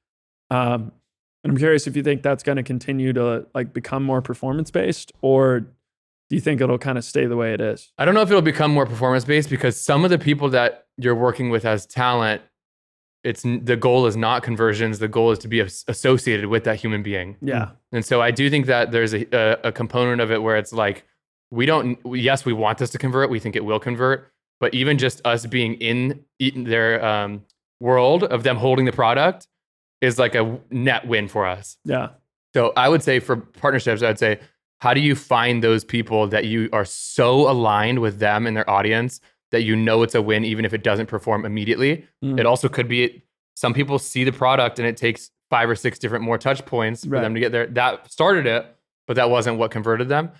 Um, 0.50 0.92
and 1.44 1.52
I'm 1.52 1.56
curious 1.56 1.86
if 1.86 1.96
you 1.96 2.02
think 2.02 2.22
that's 2.22 2.42
going 2.42 2.56
to 2.56 2.62
continue 2.62 3.12
to 3.12 3.46
like 3.54 3.72
become 3.72 4.02
more 4.02 4.22
performance 4.22 4.70
based, 4.70 5.12
or 5.22 5.60
do 5.60 6.36
you 6.36 6.40
think 6.40 6.60
it'll 6.60 6.78
kind 6.78 6.98
of 6.98 7.04
stay 7.04 7.26
the 7.26 7.36
way 7.36 7.52
it 7.52 7.60
is? 7.60 7.92
I 7.98 8.04
don't 8.04 8.14
know 8.14 8.22
if 8.22 8.30
it'll 8.30 8.42
become 8.42 8.72
more 8.72 8.86
performance 8.86 9.24
based 9.24 9.50
because 9.50 9.80
some 9.80 10.04
of 10.04 10.10
the 10.10 10.18
people 10.18 10.48
that 10.50 10.86
you're 10.96 11.14
working 11.14 11.50
with 11.50 11.64
as 11.64 11.84
talent, 11.84 12.42
it's 13.24 13.42
the 13.42 13.76
goal 13.76 14.06
is 14.06 14.16
not 14.16 14.42
conversions. 14.42 14.98
The 14.98 15.08
goal 15.08 15.30
is 15.30 15.38
to 15.40 15.48
be 15.48 15.60
associated 15.60 16.46
with 16.46 16.64
that 16.64 16.80
human 16.80 17.02
being. 17.02 17.36
Yeah. 17.40 17.70
And 17.92 18.04
so 18.04 18.22
I 18.22 18.30
do 18.30 18.48
think 18.48 18.66
that 18.66 18.92
there's 18.92 19.12
a, 19.12 19.26
a, 19.32 19.68
a 19.68 19.72
component 19.72 20.20
of 20.20 20.30
it 20.30 20.42
where 20.42 20.56
it's 20.56 20.72
like, 20.72 21.04
we 21.50 21.66
don't, 21.66 21.98
yes, 22.06 22.44
we 22.44 22.52
want 22.52 22.78
this 22.78 22.90
to 22.90 22.98
convert. 22.98 23.28
We 23.28 23.38
think 23.38 23.54
it 23.54 23.64
will 23.64 23.78
convert. 23.80 24.32
But 24.62 24.74
even 24.74 24.96
just 24.96 25.20
us 25.24 25.44
being 25.44 25.74
in, 25.74 26.24
in 26.38 26.62
their 26.62 27.04
um, 27.04 27.42
world 27.80 28.22
of 28.22 28.44
them 28.44 28.56
holding 28.56 28.84
the 28.84 28.92
product 28.92 29.48
is 30.00 30.20
like 30.20 30.36
a 30.36 30.60
net 30.70 31.04
win 31.08 31.26
for 31.26 31.46
us. 31.46 31.76
Yeah. 31.84 32.10
So 32.54 32.72
I 32.76 32.88
would 32.88 33.02
say 33.02 33.18
for 33.18 33.34
partnerships, 33.34 34.04
I'd 34.04 34.20
say, 34.20 34.38
how 34.80 34.94
do 34.94 35.00
you 35.00 35.16
find 35.16 35.64
those 35.64 35.84
people 35.84 36.28
that 36.28 36.44
you 36.44 36.68
are 36.72 36.84
so 36.84 37.50
aligned 37.50 37.98
with 37.98 38.20
them 38.20 38.46
and 38.46 38.56
their 38.56 38.70
audience 38.70 39.20
that 39.50 39.62
you 39.62 39.74
know 39.74 40.04
it's 40.04 40.14
a 40.14 40.22
win 40.22 40.44
even 40.44 40.64
if 40.64 40.72
it 40.72 40.84
doesn't 40.84 41.06
perform 41.06 41.44
immediately. 41.44 42.06
Mm. 42.24 42.38
It 42.38 42.46
also 42.46 42.68
could 42.68 42.86
be 42.86 43.24
some 43.56 43.74
people 43.74 43.98
see 43.98 44.22
the 44.22 44.30
product 44.32 44.78
and 44.78 44.86
it 44.86 44.96
takes 44.96 45.32
five 45.50 45.68
or 45.68 45.74
six 45.74 45.98
different 45.98 46.24
more 46.24 46.38
touch 46.38 46.64
points 46.66 47.04
for 47.04 47.10
Right. 47.10 47.22
them 47.22 47.34
to 47.34 47.40
get 47.40 47.50
there. 47.50 47.66
That 47.66 48.12
started 48.12 48.46
it, 48.46 48.64
but 49.08 49.16
that 49.16 49.28
wasn't 49.28 49.58
what 49.58 49.72
converted 49.72 50.08
them. 50.08 50.30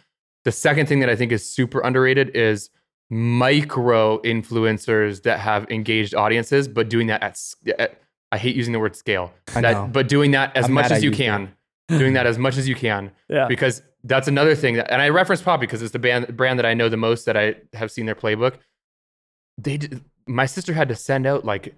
The 0.44 0.52
second 0.52 0.86
thing 0.86 1.00
that 1.00 1.08
I 1.08 1.16
think 1.16 1.32
is 1.32 1.44
super 1.44 1.80
underrated 1.80 2.36
is 2.36 2.70
micro 3.12 4.18
influencers 4.22 5.22
that 5.24 5.38
have 5.38 5.70
engaged 5.70 6.14
audiences, 6.14 6.66
but 6.66 6.88
doing 6.88 7.08
that 7.08 7.22
at, 7.22 7.38
at 7.78 8.00
I 8.32 8.38
hate 8.38 8.56
using 8.56 8.72
the 8.72 8.80
word 8.80 8.96
scale, 8.96 9.34
that, 9.52 9.92
but 9.92 10.08
doing 10.08 10.30
that 10.30 10.56
as 10.56 10.64
I'm 10.64 10.72
much 10.72 10.86
as 10.86 10.92
I 10.92 10.96
you 10.96 11.10
used 11.10 11.20
it. 11.20 11.24
can, 11.24 11.54
doing 11.88 12.14
that 12.14 12.26
as 12.32 12.38
much 12.38 12.56
as 12.56 12.66
you 12.66 12.74
can 12.74 13.12
yeah. 13.28 13.46
because 13.48 13.82
that's 14.04 14.28
another 14.28 14.54
thing 14.54 14.76
that, 14.76 14.90
and 14.90 15.02
I 15.02 15.10
reference 15.10 15.42
Pop 15.42 15.60
because 15.60 15.82
it's 15.82 15.92
the 15.92 15.98
band 15.98 16.34
brand 16.38 16.58
that 16.58 16.64
I 16.64 16.72
know 16.72 16.88
the 16.88 16.96
most 16.96 17.26
that 17.26 17.36
I 17.36 17.56
have 17.74 17.90
seen 17.90 18.06
their 18.06 18.14
playbook. 18.14 18.54
They, 19.58 19.76
did, 19.76 20.02
my 20.26 20.46
sister 20.46 20.72
had 20.72 20.88
to 20.88 20.96
send 20.96 21.26
out 21.26 21.44
like 21.44 21.74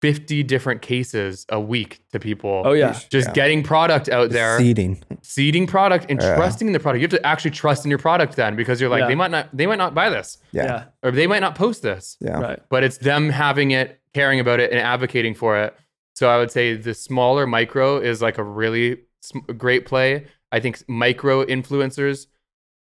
fifty 0.00 0.42
different 0.42 0.80
cases 0.82 1.44
a 1.48 1.58
week 1.60 2.00
to 2.12 2.20
people. 2.20 2.62
Oh 2.64 2.72
yeah. 2.72 2.92
just 3.10 3.28
Yeah. 3.28 3.32
getting 3.34 3.62
product 3.62 4.08
out 4.08 4.30
there, 4.30 4.58
Seeding. 4.58 5.02
seeding 5.22 5.66
product, 5.66 6.06
and 6.08 6.20
Yeah. 6.20 6.36
trusting 6.36 6.66
in 6.68 6.72
the 6.72 6.78
product. 6.80 7.00
You 7.00 7.04
have 7.04 7.20
to 7.20 7.26
actually 7.26 7.50
trust 7.50 7.84
in 7.84 7.90
your 7.90 7.98
product 7.98 8.36
then 8.36 8.54
because 8.56 8.80
you're 8.80 8.90
like 8.90 9.00
Yeah. 9.00 9.08
they 9.08 9.14
might 9.16 9.30
not 9.30 9.48
they 9.56 9.66
might 9.66 9.78
not 9.78 9.94
buy 9.94 10.08
this 10.10 10.38
Yeah. 10.52 10.64
Yeah. 10.64 10.84
or 11.02 11.10
they 11.10 11.26
might 11.26 11.40
not 11.40 11.54
post 11.54 11.82
this, 11.82 12.16
Yeah. 12.20 12.38
Right. 12.40 12.60
but 12.70 12.84
it's 12.84 12.98
them 12.98 13.30
having 13.30 13.72
it, 13.72 14.00
caring 14.14 14.38
about 14.40 14.60
it, 14.60 14.70
and 14.70 14.80
advocating 14.80 15.34
for 15.34 15.56
it. 15.58 15.74
So 16.14 16.28
I 16.28 16.38
would 16.38 16.50
say 16.50 16.74
the 16.74 16.94
smaller 16.94 17.46
micro 17.46 17.98
is 17.98 18.20
like 18.22 18.38
a 18.38 18.42
really 18.44 18.98
sm- 19.20 19.38
great 19.56 19.84
play. 19.86 20.26
I 20.52 20.60
think 20.60 20.82
micro 20.88 21.44
influencers, 21.44 22.26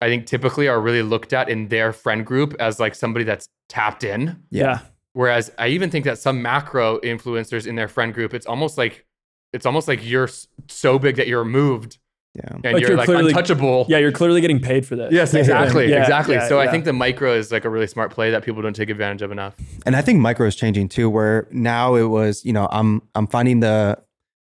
I 0.01 0.07
think 0.07 0.25
typically 0.25 0.67
are 0.67 0.81
really 0.81 1.01
looked 1.01 1.31
at 1.31 1.47
in 1.47 1.69
their 1.69 1.93
friend 1.93 2.25
group 2.25 2.55
as 2.59 2.79
like 2.79 2.93
somebody 2.95 3.23
that's 3.23 3.47
tapped 3.69 4.03
in. 4.03 4.37
Yeah. 4.49 4.79
Whereas 5.13 5.51
I 5.57 5.67
even 5.69 5.89
think 5.89 6.05
that 6.05 6.17
some 6.17 6.41
macro 6.41 6.99
influencers 6.99 7.67
in 7.67 7.75
their 7.75 7.87
friend 7.87 8.13
group, 8.13 8.33
it's 8.33 8.45
almost 8.45 8.77
like 8.77 9.05
it's 9.53 9.65
almost 9.65 9.87
like 9.87 9.99
you're 10.03 10.29
so 10.67 10.97
big 10.97 11.15
that 11.17 11.27
you're 11.27 11.43
removed 11.43 11.99
Yeah. 12.35 12.41
and 12.53 12.63
Like 12.63 12.81
you're, 12.81 12.89
you're 12.89 12.97
like 12.97 13.05
clearly- 13.05 13.29
untouchable. 13.31 13.85
Yeah. 13.87 13.99
You're 13.99 14.11
clearly 14.11 14.41
getting 14.41 14.59
paid 14.59 14.87
for 14.87 14.95
this. 14.95 15.13
Yes, 15.13 15.33
exactly, 15.41 15.89
Yeah, 15.91 16.01
exactly. 16.01 16.33
yeah, 16.35 16.47
so 16.47 16.59
I 16.59 16.67
think 16.67 16.85
the 16.85 16.93
micro 16.93 17.33
is 17.35 17.51
like 17.51 17.63
a 17.63 17.69
really 17.69 17.85
smart 17.85 18.11
play 18.11 18.31
that 18.31 18.43
people 18.43 18.63
don't 18.63 18.75
take 18.75 18.89
advantage 18.89 19.21
of 19.21 19.31
enough. 19.31 19.55
And 19.85 19.95
I 19.95 20.01
think 20.01 20.19
micro 20.19 20.47
is 20.47 20.55
changing 20.55 20.89
too, 20.89 21.07
where 21.11 21.47
now 21.51 21.93
it 21.93 22.05
was, 22.09 22.43
you 22.43 22.53
know, 22.53 22.67
I'm 22.71 23.03
I'm 23.13 23.27
finding 23.27 23.59
the 23.59 23.99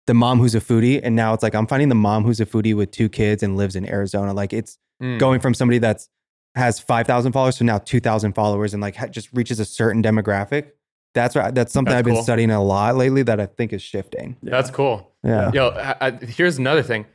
the 0.08 0.14
mom 0.14 0.40
who's 0.40 0.56
a 0.56 0.60
foodie, 0.62 1.00
and 1.04 1.16
now 1.16 1.34
it's 1.34 1.44
like 1.44 1.56
I'm 1.56 1.68
finding 1.68 1.90
the 1.90 1.96
mom 1.96 2.24
who's 2.24 2.40
a 2.40 2.46
foodie 2.46 2.74
with 2.76 2.92
two 2.92 3.10
kids 3.10 3.44
and 3.44 3.58
lives 3.58 3.76
in 3.76 3.86
Arizona. 3.90 4.34
Like 4.34 4.54
it's 4.54 4.78
Mm. 5.02 5.18
going 5.20 5.40
from 5.42 5.54
somebody 5.56 5.80
that's 5.80 6.08
has 6.56 6.80
five 6.80 7.08
thousand 7.08 7.32
followers 7.34 7.58
to 7.58 7.64
now 7.64 7.78
two 7.80 8.00
thousand 8.00 8.34
followers, 8.34 8.74
and 8.74 8.82
like 8.82 8.96
ha- 8.96 9.08
just 9.08 9.32
reaches 9.34 9.60
a 9.60 9.66
certain 9.66 10.02
demographic. 10.04 10.72
That's 11.14 11.36
right. 11.36 11.54
That's 11.54 11.72
something 11.72 11.92
That's 11.92 12.00
I've 12.00 12.06
been 12.06 12.16
cool. 12.16 12.24
studying 12.24 12.50
a 12.52 12.64
lot 12.64 12.96
lately 12.96 13.22
that 13.24 13.40
I 13.40 13.46
think 13.46 13.72
is 13.74 13.82
shifting. 13.84 14.36
That's 14.42 14.72
cool. 14.72 15.12
Yeah. 15.24 15.52
Yo, 15.54 15.70
I, 15.70 15.96
I, 16.08 16.12
here's 16.12 16.58
another 16.58 16.82
thing. 16.82 17.06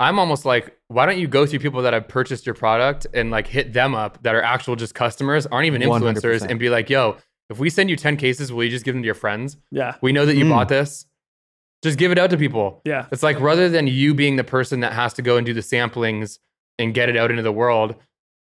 I'm 0.00 0.18
almost 0.18 0.44
like, 0.46 0.76
why 0.88 1.04
don't 1.06 1.18
you 1.18 1.28
go 1.28 1.44
through 1.46 1.58
people 1.60 1.82
that 1.82 1.92
have 1.92 2.08
purchased 2.08 2.46
your 2.46 2.54
product 2.54 3.06
and 3.12 3.30
like 3.30 3.46
hit 3.46 3.72
them 3.74 3.94
up 3.94 4.22
that 4.22 4.34
are 4.34 4.42
actual 4.42 4.76
just 4.76 4.94
customers, 4.94 5.46
aren't 5.46 5.66
even 5.66 5.82
influencers, 5.82 6.40
100%. 6.40 6.50
and 6.50 6.58
be 6.58 6.70
like, 6.70 6.88
yo, 6.90 7.16
if 7.50 7.58
we 7.58 7.68
send 7.70 7.90
you 7.90 7.96
10 7.96 8.16
cases, 8.16 8.50
will 8.50 8.64
you 8.64 8.70
just 8.70 8.84
give 8.84 8.94
them 8.94 9.02
to 9.02 9.06
your 9.06 9.14
friends? 9.14 9.58
Yeah. 9.70 9.96
We 10.00 10.10
know 10.12 10.24
that 10.26 10.36
you 10.36 10.46
Mm. 10.46 10.50
bought 10.50 10.68
this. 10.70 11.04
Just 11.82 11.98
give 11.98 12.10
it 12.12 12.18
out 12.18 12.30
to 12.30 12.38
people. 12.38 12.80
Yeah. 12.86 13.06
It's 13.12 13.22
like 13.22 13.38
rather 13.40 13.68
than 13.68 13.86
you 13.86 14.14
being 14.14 14.36
the 14.36 14.42
person 14.44 14.80
that 14.80 14.94
has 14.94 15.12
to 15.14 15.22
go 15.22 15.36
and 15.36 15.44
do 15.44 15.52
the 15.52 15.60
samplings 15.60 16.38
and 16.78 16.94
get 16.94 17.08
it 17.10 17.16
out 17.16 17.30
into 17.30 17.42
the 17.42 17.52
world, 17.52 17.94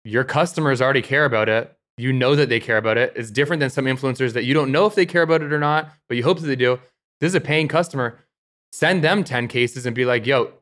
your 0.08 0.24
customers 0.24 0.82
already 0.82 1.02
care 1.02 1.26
about 1.26 1.50
it. 1.50 1.74
You 1.98 2.14
know 2.14 2.36
that 2.36 2.48
they 2.48 2.60
care 2.60 2.78
about 2.78 2.98
it. 2.98 3.12
It's 3.16 3.30
different 3.30 3.60
than 3.60 3.70
some 3.70 3.86
influencers 3.86 4.34
that 4.34 4.46
you 4.46 4.54
don't 4.54 4.72
know 4.72 4.86
if 4.86 4.96
they 4.96 5.06
care 5.06 5.24
about 5.24 5.42
it 5.42 5.52
or 5.52 5.60
not, 5.60 5.92
but 6.08 6.16
you 6.16 6.24
hope 6.24 6.40
that 6.40 6.48
they 6.48 6.56
do. 6.56 6.80
This 7.20 7.30
is 7.30 7.36
a 7.36 7.42
paying 7.42 7.68
customer. 7.68 8.20
Send 8.72 9.04
them 9.04 9.24
10 9.24 9.48
cases 9.48 9.86
and 9.86 9.96
be 9.96 10.06
like, 10.06 10.26
yo, 10.26 10.54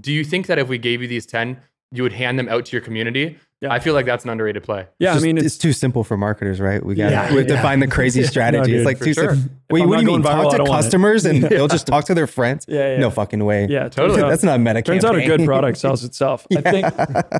do 0.00 0.12
you 0.12 0.24
think 0.24 0.46
that 0.46 0.58
if 0.58 0.68
we 0.68 0.78
gave 0.78 1.00
you 1.00 1.08
these 1.08 1.26
10, 1.26 1.60
you 1.92 2.02
would 2.02 2.14
hand 2.14 2.38
them 2.38 2.48
out 2.48 2.66
to 2.66 2.72
your 2.72 2.80
community? 2.82 3.38
Yeah. 3.60 3.72
I 3.72 3.80
feel 3.80 3.92
like 3.94 4.06
that's 4.06 4.22
an 4.24 4.30
underrated 4.30 4.62
play. 4.62 4.86
Yeah. 5.00 5.14
I 5.14 5.18
mean, 5.20 5.36
it's, 5.36 5.46
it's, 5.46 5.58
too 5.58 5.72
simple 5.72 6.04
for 6.04 6.16
marketers, 6.16 6.60
right? 6.60 6.84
We 6.84 6.94
got 6.94 7.10
Yeah, 7.10 7.30
we 7.30 7.38
have 7.38 7.48
to 7.48 7.54
yeah. 7.54 7.62
find 7.62 7.82
the 7.82 7.88
crazy 7.88 8.20
Yeah. 8.22 8.28
strategy. 8.28 8.70
No, 8.72 8.78
it's 8.78 8.86
like 8.86 8.98
for 8.98 9.04
too 9.06 9.14
sure. 9.14 9.34
simple. 9.34 9.50
Wait, 9.70 9.84
what 9.86 9.96
do 9.96 10.02
you 10.02 10.06
mean? 10.12 10.22
viral, 10.22 10.44
Talk 10.44 10.52
to 10.52 10.58
don't 10.58 10.68
want 10.68 10.80
it. 10.80 10.84
customers 10.84 11.24
and 11.26 11.42
they'll 11.50 11.66
just 11.66 11.86
talk 11.86 12.04
to 12.04 12.14
their 12.14 12.28
friends? 12.28 12.66
Yeah, 12.68 12.92
yeah. 12.92 12.98
No 12.98 13.10
fucking 13.10 13.44
way. 13.44 13.66
yeah, 13.68 13.88
Totally. 13.88 14.20
turns 14.20 14.30
That's 14.30 14.42
not 14.44 14.56
a 14.56 14.58
meta 14.60 14.82
Turns 14.82 15.04
out 15.04 15.16
a 15.16 15.26
good 15.26 15.44
product 15.44 15.78
sells 15.84 16.04
itself. 16.04 16.46
I 16.56 16.60
think 16.60 16.86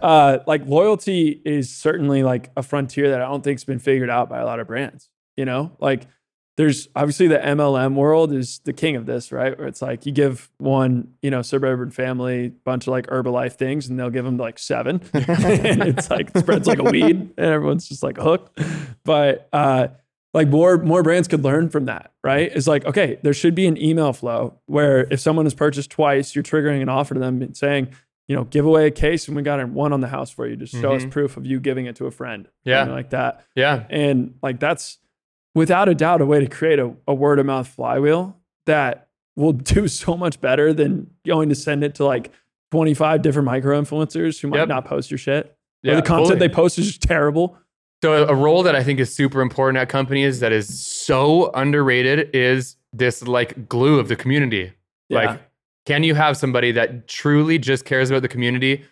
uh, 0.03 0.41
like 0.47 0.67
loyalty 0.67 1.41
is 1.45 1.75
certainly 1.75 2.23
like 2.25 2.51
a 2.57 2.63
frontier 2.65 3.11
that 3.11 3.21
I 3.23 3.27
don't 3.27 3.45
think's 3.45 3.65
been 3.65 3.79
figured 3.79 4.11
out 4.11 4.29
by 4.29 4.39
a 4.41 4.45
lot 4.45 4.59
of 4.61 4.67
brands. 4.67 5.09
You 5.37 5.45
know, 5.45 5.77
like 5.79 6.07
there's 6.59 6.89
obviously 6.97 7.29
the 7.29 7.39
MLM 7.39 7.95
world 7.95 8.33
is 8.33 8.59
the 8.65 8.73
king 8.73 8.97
of 8.97 9.07
this, 9.07 9.31
right? 9.31 9.57
Where 9.57 9.69
it's 9.69 9.81
like 9.81 10.05
you 10.05 10.13
give 10.13 10.51
one, 10.59 11.15
you 11.23 11.31
know, 11.31 11.41
suburban 11.41 11.91
family 11.93 12.49
bunch 12.49 12.89
of 12.89 12.91
like 12.91 13.07
Herbalife 13.07 13.53
things, 13.53 13.89
and 13.89 13.99
they'll 13.99 14.11
give 14.11 14.25
them 14.25 14.37
like 14.37 14.59
seven, 14.59 15.01
and 15.15 15.83
it's 15.85 16.11
like 16.11 16.37
spreads 16.37 16.67
like 16.67 16.81
a 16.81 16.83
weed, 16.83 17.17
and 17.17 17.33
everyone's 17.39 17.89
just 17.89 18.03
like 18.03 18.19
hooked. 18.19 18.61
But 19.05 19.49
uh, 19.53 19.89
like 20.35 20.49
more 20.49 20.79
more 20.79 21.03
brands 21.05 21.29
could 21.29 21.45
learn 21.45 21.69
from 21.71 21.85
that, 21.85 22.13
right? 22.25 22.51
It's 22.53 22.67
like 22.67 22.85
okay, 22.87 23.19
there 23.23 23.33
should 23.33 23.55
be 23.55 23.67
an 23.69 23.81
email 23.81 24.13
flow 24.13 24.59
where 24.67 25.07
if 25.13 25.21
someone 25.21 25.47
has 25.47 25.55
purchased 25.55 25.91
twice, 25.91 26.35
you're 26.35 26.43
triggering 26.45 26.83
an 26.83 26.89
offer 26.89 27.15
to 27.15 27.21
them 27.21 27.41
and 27.41 27.57
saying, 27.57 27.89
you 28.27 28.35
know, 28.35 28.45
give 28.45 28.67
away 28.67 28.87
a 28.89 28.91
case 28.91 29.29
and 29.29 29.37
we 29.37 29.43
got 29.43 29.67
one 29.69 29.93
on 29.93 30.01
the 30.01 30.09
house 30.09 30.31
for 30.31 30.47
you. 30.47 30.57
Just 30.57 30.75
show 30.75 30.93
us 30.95 31.05
Mhm. 31.05 31.11
proof 31.13 31.37
of 31.37 31.47
you 31.47 31.61
giving 31.61 31.87
it 31.87 31.97
to 31.97 32.07
a 32.07 32.11
friend, 32.11 32.49
Yeah. 32.65 32.85
like 32.85 33.11
that. 33.11 33.45
Yeah. 33.55 33.85
And 33.89 34.35
like 34.43 34.59
that's 34.61 34.99
without 35.59 35.89
a 35.89 35.95
doubt 35.95 36.21
a 36.21 36.27
way 36.27 36.41
to 36.41 36.47
create 36.49 36.79
a, 36.79 36.95
a 37.07 37.15
word 37.15 37.39
of 37.39 37.47
mouth 37.47 37.69
flywheel 37.69 38.37
that 38.67 39.09
will 39.37 39.53
do 39.75 39.89
so 39.89 40.17
much 40.17 40.41
better 40.41 40.73
than 40.73 41.11
going 41.27 41.49
to 41.49 41.55
send 41.55 41.85
it 41.85 41.95
to 41.97 42.05
like 42.05 42.33
25 42.71 43.23
different 43.23 43.47
micro 43.47 43.81
influencers 43.81 44.41
who 44.41 44.49
might 44.49 44.59
Yep. 44.59 44.69
not 44.69 44.85
post 44.85 45.11
your 45.11 45.19
shit. 45.19 45.55
Yeah. 45.83 45.93
or 45.93 45.97
the 45.97 46.03
content 46.03 46.41
they 46.41 46.49
post 46.49 46.79
is 46.79 46.87
just 46.89 47.03
terrible. 47.03 47.57
So 48.03 48.27
a 48.27 48.35
role 48.35 48.63
that 48.65 48.75
I 48.75 48.83
think 48.83 48.99
is 49.01 49.15
super 49.15 49.41
important 49.41 49.79
at 49.81 49.89
companies 49.89 50.41
that 50.41 50.53
is 50.53 50.83
so 50.85 51.51
underrated 51.53 52.31
is 52.35 52.77
this 52.93 53.23
like 53.23 53.69
glue 53.69 53.99
of 53.99 54.09
the 54.09 54.17
community. 54.17 54.73
Yeah. 55.09 55.19
Like, 55.31 55.41
can 55.87 56.03
you 56.03 56.15
have 56.15 56.37
somebody 56.37 56.73
that 56.73 57.09
truly 57.09 57.59
just 57.59 57.85
cares 57.85 58.11
about 58.11 58.23
the 58.23 58.29
community, 58.29 58.85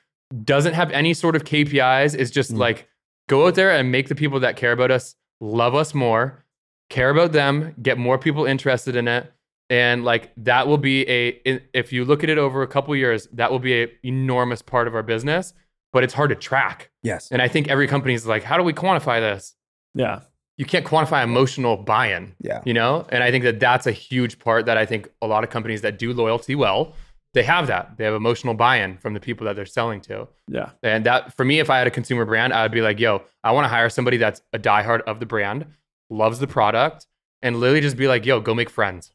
doesn't 0.44 0.72
have 0.74 0.90
any 0.92 1.12
sort 1.12 1.36
of 1.36 1.44
KPIs, 1.44 2.14
is 2.16 2.30
just 2.30 2.52
Mm. 2.54 2.58
like 2.58 2.88
go 3.28 3.46
out 3.46 3.54
there 3.56 3.70
and 3.70 3.90
make 3.92 4.08
the 4.08 4.14
people 4.14 4.40
that 4.40 4.56
care 4.56 4.72
about 4.72 4.90
us 4.90 5.14
love 5.40 5.74
us 5.74 5.92
more, 5.94 6.44
care 6.88 7.10
about 7.10 7.32
them, 7.32 7.74
get 7.82 7.98
more 7.98 8.18
people 8.18 8.44
interested 8.44 8.96
in 8.96 9.08
it. 9.08 9.32
And 9.68 10.04
like 10.04 10.32
that 10.36 10.68
will 10.68 10.78
be 10.78 11.08
a 11.08 11.40
if 11.74 11.92
you 11.92 12.04
look 12.04 12.22
at 12.22 12.30
it 12.30 12.38
over 12.38 12.62
a 12.62 12.68
couple 12.68 12.94
years, 12.94 13.26
that 13.32 13.50
will 13.50 13.58
be 13.58 13.82
a 13.82 13.88
enormous 14.04 14.62
part 14.62 14.86
of 14.86 14.94
our 14.94 15.02
business, 15.02 15.52
but 15.92 16.04
it's 16.04 16.14
hard 16.14 16.30
to 16.30 16.36
track. 16.36 16.90
Yes. 17.02 17.32
And 17.32 17.42
I 17.42 17.48
think 17.48 17.66
every 17.68 17.88
company 17.88 18.14
is 18.14 18.26
like, 18.26 18.44
how 18.44 18.56
do 18.56 18.62
we 18.62 18.72
quantify 18.72 19.18
this? 19.18 19.54
Yeah. 19.94 20.20
You 20.56 20.64
can't 20.64 20.86
quantify 20.86 21.22
emotional 21.24 21.76
buy-in, 21.76 22.34
Yeah. 22.40 22.62
you 22.64 22.72
know? 22.72 23.06
And 23.10 23.22
I 23.24 23.30
think 23.30 23.44
that 23.44 23.60
that's 23.60 23.86
a 23.86 23.92
huge 23.92 24.38
part 24.38 24.66
that 24.66 24.78
I 24.78 24.86
think 24.86 25.08
a 25.20 25.26
lot 25.26 25.42
of 25.44 25.50
companies 25.50 25.82
that 25.82 25.98
do 25.98 26.12
loyalty 26.12 26.54
well, 26.54 26.94
they 27.34 27.42
have 27.42 27.66
that. 27.66 27.98
They 27.98 28.04
have 28.04 28.14
emotional 28.14 28.54
buy-in 28.54 28.96
from 28.98 29.12
the 29.14 29.20
people 29.20 29.44
that 29.46 29.56
they're 29.56 29.66
selling 29.66 30.00
to. 30.02 30.28
Yeah. 30.48 30.70
And 30.82 31.04
that 31.04 31.34
for 31.36 31.44
me, 31.44 31.58
if 31.58 31.68
I 31.68 31.76
had 31.78 31.86
a 31.86 31.90
consumer 31.90 32.24
brand, 32.24 32.54
I 32.54 32.62
would 32.62 32.72
be 32.72 32.80
like, 32.80 32.98
yo, 33.00 33.22
I 33.44 33.50
want 33.52 33.64
to 33.64 33.68
hire 33.68 33.90
somebody 33.90 34.16
that's 34.16 34.40
a 34.54 34.58
diehard 34.58 35.02
of 35.02 35.20
the 35.20 35.26
brand, 35.26 35.66
loves 36.10 36.38
the 36.38 36.46
product, 36.46 37.06
and 37.42 37.56
literally 37.56 37.80
just 37.80 37.96
be 37.96 38.08
like, 38.08 38.26
yo, 38.26 38.40
go 38.40 38.54
make 38.54 38.70
friends. 38.70 39.12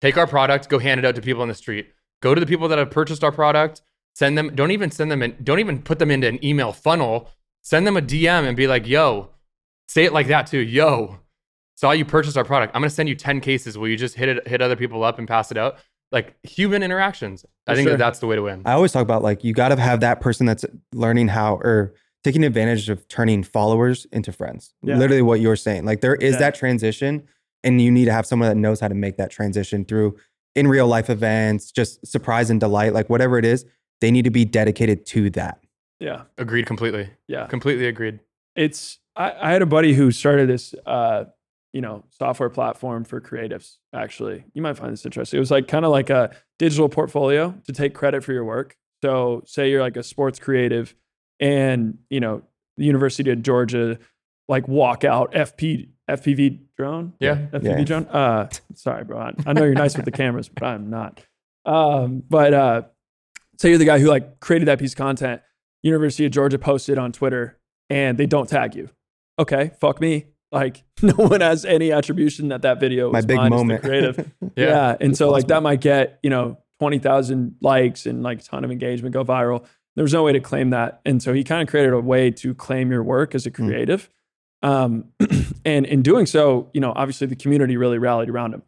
Take 0.00 0.16
our 0.16 0.26
product, 0.26 0.68
go 0.68 0.78
hand 0.78 0.98
it 0.98 1.04
out 1.04 1.14
to 1.14 1.22
people 1.22 1.42
on 1.42 1.48
the 1.48 1.54
street. 1.54 1.92
Go 2.20 2.34
to 2.34 2.40
the 2.40 2.46
people 2.46 2.68
that 2.68 2.78
have 2.78 2.90
purchased 2.90 3.22
our 3.24 3.32
product, 3.32 3.82
send 4.14 4.36
them, 4.36 4.54
don't 4.54 4.70
even 4.70 4.90
send 4.90 5.10
them 5.10 5.22
in, 5.22 5.36
don't 5.42 5.60
even 5.60 5.82
put 5.82 5.98
them 5.98 6.10
into 6.10 6.28
an 6.28 6.44
email 6.44 6.72
funnel. 6.72 7.28
Send 7.62 7.86
them 7.86 7.96
a 7.96 8.02
DM 8.02 8.46
and 8.46 8.56
be 8.56 8.66
like, 8.66 8.88
yo, 8.88 9.30
say 9.86 10.04
it 10.04 10.12
like 10.12 10.26
that 10.26 10.48
too. 10.48 10.58
Yo, 10.58 11.18
saw 11.76 11.92
you 11.92 12.04
purchase 12.04 12.36
our 12.36 12.44
product. 12.44 12.74
I'm 12.74 12.82
gonna 12.82 12.90
send 12.90 13.08
you 13.08 13.14
10 13.14 13.40
cases. 13.40 13.78
Will 13.78 13.88
you 13.88 13.96
just 13.96 14.16
hit 14.16 14.28
it, 14.28 14.48
hit 14.48 14.60
other 14.60 14.76
people 14.76 15.04
up 15.04 15.18
and 15.18 15.28
pass 15.28 15.52
it 15.52 15.56
out? 15.56 15.76
Like 16.10 16.34
human 16.42 16.82
interactions. 16.82 17.46
I 17.66 17.72
For 17.72 17.76
think 17.76 17.86
sure. 17.86 17.96
that 17.96 18.04
that's 18.04 18.18
the 18.18 18.26
way 18.26 18.36
to 18.36 18.42
win. 18.42 18.62
I 18.64 18.72
always 18.72 18.90
talk 18.90 19.02
about 19.02 19.22
like 19.22 19.44
you 19.44 19.54
got 19.54 19.68
to 19.68 19.80
have 19.80 20.00
that 20.00 20.20
person 20.20 20.44
that's 20.46 20.64
learning 20.92 21.28
how 21.28 21.56
or 21.56 21.94
taking 22.24 22.44
advantage 22.44 22.88
of 22.88 23.06
turning 23.08 23.42
followers 23.42 24.06
into 24.12 24.32
friends. 24.32 24.74
Yeah. 24.82 24.96
Literally 24.96 25.22
what 25.22 25.40
you're 25.40 25.56
saying. 25.56 25.84
Like 25.84 26.00
there 26.00 26.14
is 26.14 26.34
Yeah. 26.34 26.38
that 26.40 26.54
transition 26.54 27.22
and 27.64 27.80
you 27.80 27.90
need 27.90 28.04
to 28.06 28.12
have 28.12 28.26
someone 28.26 28.48
that 28.48 28.56
knows 28.56 28.80
how 28.80 28.88
to 28.88 28.94
make 28.94 29.16
that 29.16 29.30
transition 29.30 29.84
through 29.84 30.16
in 30.54 30.68
real 30.68 30.86
life 30.86 31.08
events, 31.10 31.70
just 31.72 32.06
surprise 32.06 32.50
and 32.50 32.60
delight, 32.60 32.92
like 32.92 33.08
whatever 33.08 33.38
it 33.38 33.44
is, 33.44 33.64
they 34.00 34.10
need 34.10 34.24
to 34.24 34.30
be 34.30 34.44
dedicated 34.44 35.06
to 35.06 35.30
that. 35.30 35.58
Yeah. 36.00 36.22
Agreed 36.38 36.66
completely. 36.66 37.10
Yeah. 37.28 37.46
Completely 37.46 37.86
agreed. 37.86 38.20
it's 38.56 38.98
I, 39.16 39.32
I 39.40 39.50
had 39.52 39.62
a 39.62 39.66
buddy 39.66 39.92
who 39.94 40.10
started 40.10 40.48
this 40.48 40.74
uh 40.86 41.24
you 41.72 41.80
know 41.80 42.04
software 42.10 42.50
platform 42.50 43.04
for 43.04 43.18
creatives 43.20 43.76
actually 43.94 44.44
you 44.52 44.60
might 44.60 44.76
find 44.76 44.92
this 44.92 45.06
interesting 45.06 45.38
it 45.38 45.40
was 45.40 45.50
like 45.50 45.68
kind 45.68 45.84
of 45.86 45.90
like 45.90 46.10
a 46.10 46.34
digital 46.58 46.88
portfolio 46.88 47.54
to 47.66 47.72
take 47.72 47.94
credit 47.94 48.22
for 48.24 48.32
your 48.34 48.44
work 48.44 48.76
so 49.02 49.42
say 49.46 49.70
you're 49.70 49.80
like 49.80 49.96
a 49.96 50.02
sports 50.02 50.38
creative 50.38 50.94
and 51.42 51.98
you 52.08 52.20
know 52.20 52.40
the 52.78 52.84
university 52.86 53.30
of 53.30 53.42
georgia 53.42 53.98
like 54.48 54.66
walkout 54.66 55.32
FP 55.34 55.90
FPV 56.10 56.60
drone. 56.76 57.12
Yeah. 57.20 57.36
FPV 57.52 57.64
Yeah. 57.78 57.84
drone. 57.84 58.06
Uh, 58.06 58.48
sorry, 58.74 59.04
bro. 59.04 59.18
I, 59.18 59.32
I 59.46 59.52
know 59.52 59.62
you're 59.64 59.72
nice 59.74 59.96
with 59.96 60.04
the 60.04 60.10
cameras, 60.10 60.48
but 60.48 60.64
I'm 60.64 60.90
not. 60.90 61.20
Um, 61.64 62.22
but 62.28 62.52
uh, 62.52 62.82
say 63.58 63.68
you're 63.70 63.78
the 63.78 63.84
guy 63.84 63.98
who 63.98 64.08
like 64.08 64.40
created 64.40 64.66
that 64.68 64.78
piece 64.78 64.92
of 64.92 64.98
content. 64.98 65.40
University 65.82 66.26
of 66.26 66.32
Georgia 66.32 66.58
posted 66.58 66.98
on 66.98 67.12
Twitter, 67.12 67.58
and 67.88 68.18
they 68.18 68.26
don't 68.26 68.48
tag 68.48 68.74
you. 68.74 68.88
Okay, 69.38 69.70
fuck 69.80 70.00
me. 70.00 70.26
Like 70.50 70.82
no 71.02 71.14
one 71.14 71.40
has 71.40 71.64
any 71.64 71.92
attribution 71.92 72.48
that 72.48 72.62
that 72.62 72.78
video 72.80 73.10
My 73.12 73.20
big 73.22 73.36
mine 73.36 73.50
moment. 73.50 73.82
creative. 73.82 74.30
Yeah. 74.56 74.96
And 75.00 75.16
so 75.16 75.30
like 75.30 75.46
that 75.48 75.62
might 75.62 75.80
get, 75.80 76.18
you 76.22 76.28
know, 76.30 76.58
20,000 76.80 77.56
likes 77.62 78.04
and 78.06 78.22
like 78.22 78.40
a 78.40 78.44
ton 78.44 78.64
of 78.64 78.70
engagement, 78.72 79.14
go 79.14 79.24
viral. 79.24 79.64
There's 79.96 80.12
no 80.12 80.22
way 80.22 80.32
to 80.32 80.40
claim 80.40 80.70
that. 80.70 81.00
And 81.04 81.22
so 81.22 81.32
he 81.32 81.44
kind 81.44 81.62
of 81.62 81.68
created 81.68 81.92
a 81.92 82.00
way 82.00 82.30
to 82.30 82.54
claim 82.54 82.90
your 82.90 83.02
work 83.02 83.34
as 83.34 83.46
a 83.46 83.50
Hmm. 83.50 83.66
creative. 83.66 84.08
Um, 84.62 85.06
and 85.64 85.84
in 85.86 86.02
doing 86.02 86.26
so, 86.26 86.70
you 86.72 86.80
know, 86.80 86.92
obviously 86.94 87.26
the 87.26 87.36
community 87.36 87.76
really 87.76 87.98
rallied 87.98 88.28
around 88.28 88.54
him 88.54 88.62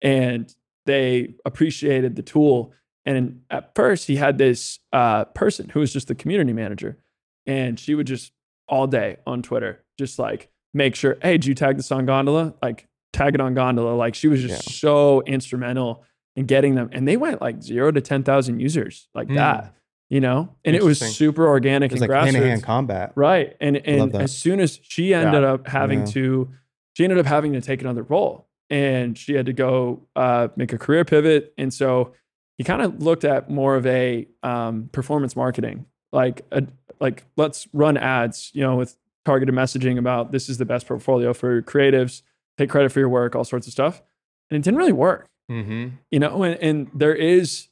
and 0.00 0.54
they 0.86 1.34
appreciated 1.44 2.16
the 2.16 2.22
tool. 2.22 2.72
And 3.04 3.42
at 3.50 3.74
first 3.74 4.06
he 4.06 4.16
had 4.16 4.38
this 4.38 4.78
uh, 4.92 5.24
person 5.26 5.68
who 5.70 5.80
was 5.80 5.92
just 5.92 6.08
the 6.08 6.14
community 6.14 6.52
manager 6.52 6.98
and 7.46 7.78
she 7.78 7.94
would 7.94 8.06
just 8.06 8.32
all 8.68 8.86
day 8.86 9.16
on 9.26 9.42
Twitter, 9.42 9.84
just 9.98 10.18
like 10.18 10.50
make 10.72 10.94
sure, 10.94 11.16
hey, 11.20 11.32
did 11.32 11.46
you 11.46 11.54
tag 11.54 11.76
this 11.76 11.90
on 11.90 12.06
Gondola? 12.06 12.54
Like 12.62 12.86
tag 13.12 13.34
it 13.34 13.40
on 13.40 13.54
Gondola. 13.54 13.94
Like 13.96 14.14
she 14.14 14.28
was 14.28 14.40
just 14.40 14.78
so 14.80 15.20
instrumental 15.22 16.04
in 16.36 16.46
getting 16.46 16.76
them. 16.76 16.88
And 16.92 17.08
they 17.08 17.16
went 17.16 17.40
like 17.40 17.60
zero 17.60 17.90
to 17.90 18.00
10,000 18.00 18.60
users 18.60 19.08
like 19.14 19.26
Hmm. 19.28 19.34
that, 19.34 19.74
you 20.10 20.20
know? 20.20 20.54
And 20.64 20.76
it 20.76 20.82
was 20.84 20.98
super 21.00 21.46
organic 21.48 21.90
It 21.90 21.94
was 21.94 22.02
and 22.02 22.10
like 22.10 22.24
hand 22.24 22.36
to 22.36 22.46
hand 22.46 22.62
combat. 22.62 23.12
Right. 23.14 23.56
And 23.60 23.78
and 23.86 24.14
as 24.14 24.36
soon 24.36 24.60
as 24.60 24.78
she 24.82 25.14
ended 25.14 25.42
up 25.44 25.66
having 25.66 26.00
Yeah. 26.00 26.06
to, 26.06 26.50
she 26.94 27.04
ended 27.04 27.18
up 27.18 27.26
having 27.26 27.54
to 27.54 27.60
take 27.62 27.80
another 27.80 28.02
role 28.02 28.48
and 28.68 29.16
she 29.16 29.32
had 29.34 29.46
to 29.46 29.52
go 29.54 30.06
uh, 30.14 30.48
make 30.56 30.72
a 30.72 30.78
career 30.78 31.04
pivot. 31.04 31.54
And 31.56 31.72
so 31.72 32.12
he 32.58 32.64
kind 32.64 32.82
of 32.82 33.02
looked 33.02 33.24
at 33.24 33.48
more 33.48 33.76
of 33.76 33.86
a 33.86 34.28
um, 34.42 34.90
performance 34.92 35.34
marketing, 35.34 35.86
like 36.12 36.44
a, 36.52 36.64
like 37.00 37.24
let's 37.36 37.66
run 37.72 37.96
ads, 37.96 38.50
you 38.52 38.60
know, 38.60 38.76
with 38.76 38.96
targeted 39.24 39.54
messaging 39.54 39.98
about 39.98 40.32
this 40.32 40.48
is 40.48 40.58
the 40.58 40.64
best 40.66 40.86
portfolio 40.86 41.32
for 41.32 41.62
creatives, 41.62 42.22
take 42.58 42.68
credit 42.68 42.90
for 42.92 42.98
your 43.00 43.08
work, 43.08 43.34
all 43.34 43.44
sorts 43.44 43.66
of 43.66 43.72
stuff. 43.72 44.02
And 44.50 44.58
it 44.58 44.62
didn't 44.64 44.78
really 44.78 44.92
work 44.92 45.26
Mm-hmm. 45.50 45.88
you 46.12 46.20
know 46.20 46.44
and, 46.44 46.56
and 46.62 46.90
there 46.94 47.12
is 47.12 47.66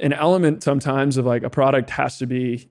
an 0.00 0.12
element 0.12 0.62
sometimes 0.62 1.16
of 1.16 1.24
like 1.24 1.42
a 1.42 1.50
product 1.50 1.90
has 1.90 2.18
to 2.18 2.26
be 2.26 2.68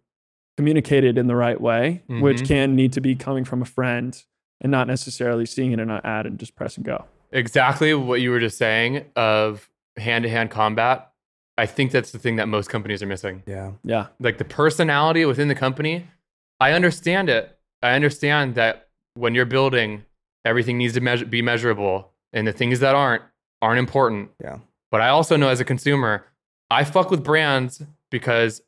communicated 0.57 1.17
in 1.17 1.28
the 1.28 1.36
right 1.36 1.59
way 1.59 2.03
which 2.07 2.41
Mhm. 2.41 2.47
can 2.47 2.76
need 2.76 2.93
to 2.93 3.01
be 3.01 3.15
coming 3.15 3.43
from 3.43 3.61
a 3.61 3.65
friend 3.65 4.24
and 4.61 4.71
not 4.71 4.88
necessarily 4.88 5.45
seeing 5.45 5.71
it 5.71 5.80
in 5.80 5.89
an 5.89 6.01
ad 6.03 6.26
and 6.26 6.38
just 6.39 6.55
press 6.55 6.78
and 6.78 6.86
go 6.86 7.05
Exactly 7.32 7.95
what 7.95 8.21
you 8.21 8.30
were 8.30 8.39
just 8.39 8.59
saying 8.59 9.05
of 9.15 9.67
hand 9.97 10.21
to 10.24 10.30
hand 10.30 10.51
combat. 10.51 11.09
I 11.57 11.65
think 11.65 11.89
that's 11.91 12.11
the 12.11 12.19
thing 12.19 12.36
that 12.36 12.47
most 12.47 12.69
companies 12.69 13.01
are 13.01 13.07
missing. 13.07 13.41
Yeah. 13.47 13.71
yeah 13.84 14.07
like 14.19 14.38
the 14.38 14.45
personality 14.45 15.26
within 15.26 15.47
the 15.47 15.55
company 15.55 16.05
i 16.59 16.71
understand 16.74 17.30
it 17.30 17.57
i 17.82 17.93
understand 17.95 18.53
that 18.55 18.88
when 19.15 19.34
you're 19.36 19.45
building 19.45 20.03
everything 20.45 20.78
needs 20.78 20.93
to 20.93 21.01
measure, 21.01 21.26
be 21.26 21.41
measurable 21.41 22.11
and 22.32 22.45
the 22.47 22.53
things 22.53 22.80
that 22.82 22.93
aren't 22.95 23.24
aren't 23.61 23.80
important 23.80 24.30
Yeah. 24.43 24.57
but 24.91 25.01
i 25.01 25.07
also 25.09 25.36
know 25.36 25.49
as 25.49 25.59
a 25.59 25.65
consumer 25.65 26.26
i 26.74 26.84
fuck 26.84 27.09
with 27.11 27.24
brands 27.24 27.82
because 28.11 28.61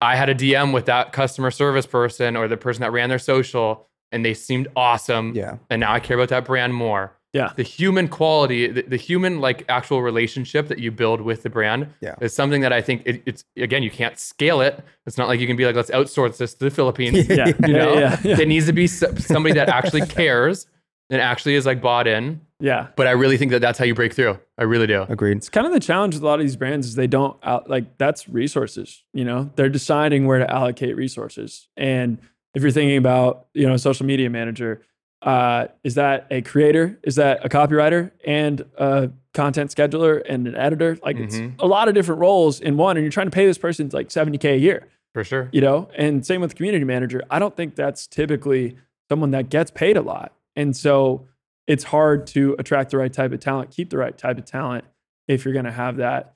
i 0.00 0.16
had 0.16 0.28
a 0.28 0.34
dm 0.34 0.72
with 0.72 0.86
that 0.86 1.12
customer 1.12 1.50
service 1.50 1.86
person 1.86 2.36
or 2.36 2.48
the 2.48 2.56
person 2.56 2.82
that 2.82 2.92
ran 2.92 3.08
their 3.08 3.18
social 3.18 3.86
and 4.12 4.24
they 4.24 4.34
seemed 4.34 4.68
awesome 4.76 5.34
Yeah. 5.34 5.56
and 5.70 5.80
now 5.80 5.92
i 5.92 6.00
care 6.00 6.16
about 6.16 6.28
that 6.30 6.44
brand 6.44 6.74
more 6.74 7.12
yeah 7.34 7.52
the 7.56 7.62
human 7.62 8.08
quality, 8.08 8.68
the, 8.68 8.82
the 8.82 8.96
human 8.96 9.38
like 9.40 9.64
actual 9.68 10.00
relationship 10.02 10.68
that 10.68 10.78
you 10.78 10.90
build 10.90 11.20
with 11.20 11.42
the 11.42 11.50
brand 11.50 11.88
Yeah. 12.00 12.14
is 12.22 12.32
something 12.34 12.62
that 12.62 12.72
I 12.72 12.80
think 12.80 13.02
it, 13.04 13.22
it's 13.26 13.44
again 13.58 13.82
you 13.82 13.90
can't 13.90 14.18
scale 14.18 14.62
it. 14.62 14.82
It's 15.06 15.18
not 15.18 15.28
like 15.28 15.38
you 15.38 15.46
can 15.46 15.54
be 15.56 15.66
like 15.66 15.76
let's 15.76 15.90
outsource 15.90 16.38
this 16.38 16.54
to 16.54 16.64
the 16.64 16.70
Philippines. 16.70 17.28
yeah 17.40 17.48
You 17.66 17.74
know, 17.74 17.92
yeah 17.94 18.00
yeah, 18.00 18.20
yeah. 18.30 18.40
it 18.40 18.48
needs 18.48 18.64
to 18.64 18.72
be 18.72 18.86
somebody 18.86 19.52
that 19.60 19.68
actually 19.68 20.06
cares 20.20 20.66
and 21.10 21.20
actually 21.20 21.54
is 21.54 21.64
like 21.66 21.80
bought 21.80 22.06
in. 22.06 22.40
yeah. 22.60 22.88
But 22.96 23.06
I 23.06 23.12
really 23.12 23.36
think 23.38 23.50
that 23.52 23.60
that's 23.60 23.78
how 23.78 23.84
you 23.84 23.94
break 23.94 24.12
through. 24.12 24.38
I 24.58 24.64
really 24.64 24.86
do. 24.86 25.02
Agreed. 25.08 25.36
it's 25.38 25.48
kind 25.48 25.66
of 25.66 25.72
the 25.72 25.80
challenge 25.80 26.14
with 26.14 26.22
a 26.22 26.26
lot 26.26 26.40
of 26.40 26.44
these 26.44 26.56
brands 26.56 26.86
is 26.86 26.94
they 26.96 27.06
don't 27.06 27.36
out, 27.42 27.70
like 27.70 27.96
that's 27.98 28.28
resources 28.28 29.04
you 29.14 29.24
know 29.24 29.50
they're 29.56 29.68
deciding 29.68 30.26
where 30.26 30.38
to 30.38 30.50
allocate 30.50 30.96
resources 30.96 31.68
and 31.76 32.18
if 32.54 32.62
you're 32.62 32.72
thinking 32.72 32.96
about 32.96 33.46
you 33.54 33.66
know 33.66 33.74
a 33.74 33.78
social 33.78 34.04
media 34.06 34.28
manager 34.28 34.82
uh, 35.22 35.66
is 35.84 35.94
that 35.96 36.26
a 36.30 36.42
creator 36.42 36.98
is 37.02 37.16
that 37.16 37.44
a 37.44 37.48
copywriter 37.48 38.10
and 38.26 38.64
a 38.76 39.10
content 39.34 39.70
scheduler 39.74 40.22
and 40.28 40.46
an 40.48 40.54
editor 40.56 40.96
like 41.02 41.16
it's 41.16 41.36
Mhm. 41.36 41.54
a 41.60 41.66
lot 41.66 41.86
of 41.88 41.94
different 41.94 42.20
roles 42.20 42.60
in 42.60 42.76
one 42.76 42.96
and 42.96 43.04
you're 43.04 43.10
trying 43.12 43.26
to 43.26 43.34
pay 43.34 43.46
this 43.46 43.58
person 43.58 43.88
like 43.92 44.08
70k 44.08 44.54
a 44.54 44.58
year 44.58 44.88
For 45.14 45.22
sure. 45.24 45.48
you 45.52 45.60
know 45.60 45.88
and 45.96 46.26
same 46.26 46.40
with 46.40 46.54
community 46.56 46.84
manager 46.84 47.22
i 47.30 47.38
don't 47.38 47.54
think 47.56 47.76
that's 47.76 48.06
typically 48.08 48.76
someone 49.08 49.30
that 49.32 49.48
gets 49.48 49.70
paid 49.70 49.96
a 49.96 50.02
lot 50.02 50.32
and 50.58 50.76
so 50.76 51.26
it's 51.66 51.84
hard 51.84 52.26
to 52.26 52.54
attract 52.58 52.90
the 52.90 52.98
right 52.98 53.12
type 53.12 53.32
of 53.32 53.40
talent 53.40 53.70
keep 53.70 53.88
the 53.88 53.96
right 53.96 54.18
type 54.18 54.36
of 54.36 54.44
talent 54.44 54.84
if 55.26 55.44
you're 55.44 55.54
going 55.54 55.64
to 55.64 55.72
have 55.72 55.96
that 55.96 56.34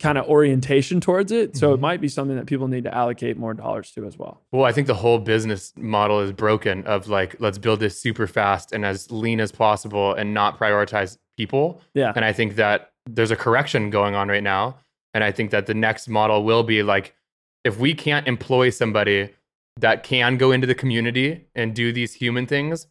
kind 0.00 0.18
of 0.18 0.26
orientation 0.26 1.00
towards 1.00 1.30
it 1.30 1.56
so 1.56 1.70
it 1.70 1.74
mm-hmm. 1.74 1.82
might 1.82 2.00
be 2.00 2.08
something 2.08 2.36
that 2.36 2.46
people 2.46 2.66
need 2.66 2.84
to 2.84 2.94
allocate 2.94 3.36
more 3.36 3.54
dollars 3.54 3.90
to 3.92 4.04
as 4.06 4.18
well 4.18 4.40
Well, 4.50 4.64
I 4.64 4.72
think 4.72 4.86
the 4.86 4.94
whole 4.94 5.18
business 5.18 5.72
model 5.76 6.20
is 6.20 6.32
broken 6.32 6.84
of 6.84 7.08
like, 7.08 7.36
let's 7.38 7.58
build 7.58 7.80
this 7.80 8.00
super 8.00 8.26
fast 8.26 8.72
and 8.72 8.84
as 8.84 9.10
lean 9.12 9.40
as 9.40 9.52
possible 9.52 10.12
and 10.14 10.34
not 10.34 10.58
prioritize 10.58 11.16
people. 11.36 11.80
yeah 11.94 12.12
And 12.16 12.24
I 12.24 12.32
think 12.32 12.56
that 12.56 12.90
there's 13.06 13.30
a 13.30 13.36
correction 13.36 13.90
going 13.90 14.14
on 14.14 14.28
right 14.28 14.42
now. 14.42 14.78
And 15.14 15.22
I 15.22 15.30
think 15.30 15.52
that 15.52 15.66
the 15.66 15.74
next 15.74 16.08
model 16.08 16.44
will 16.44 16.64
be 16.64 16.82
like, 16.82 17.14
if 17.62 17.78
we 17.78 17.94
can't 17.94 18.26
employ 18.26 18.70
somebody 18.70 19.30
that 19.78 20.02
can 20.02 20.36
go 20.36 20.50
into 20.50 20.66
the 20.66 20.74
community 20.74 21.46
and 21.54 21.74
do 21.74 21.92
these 21.92 22.14
human 22.14 22.46
things, 22.46 22.88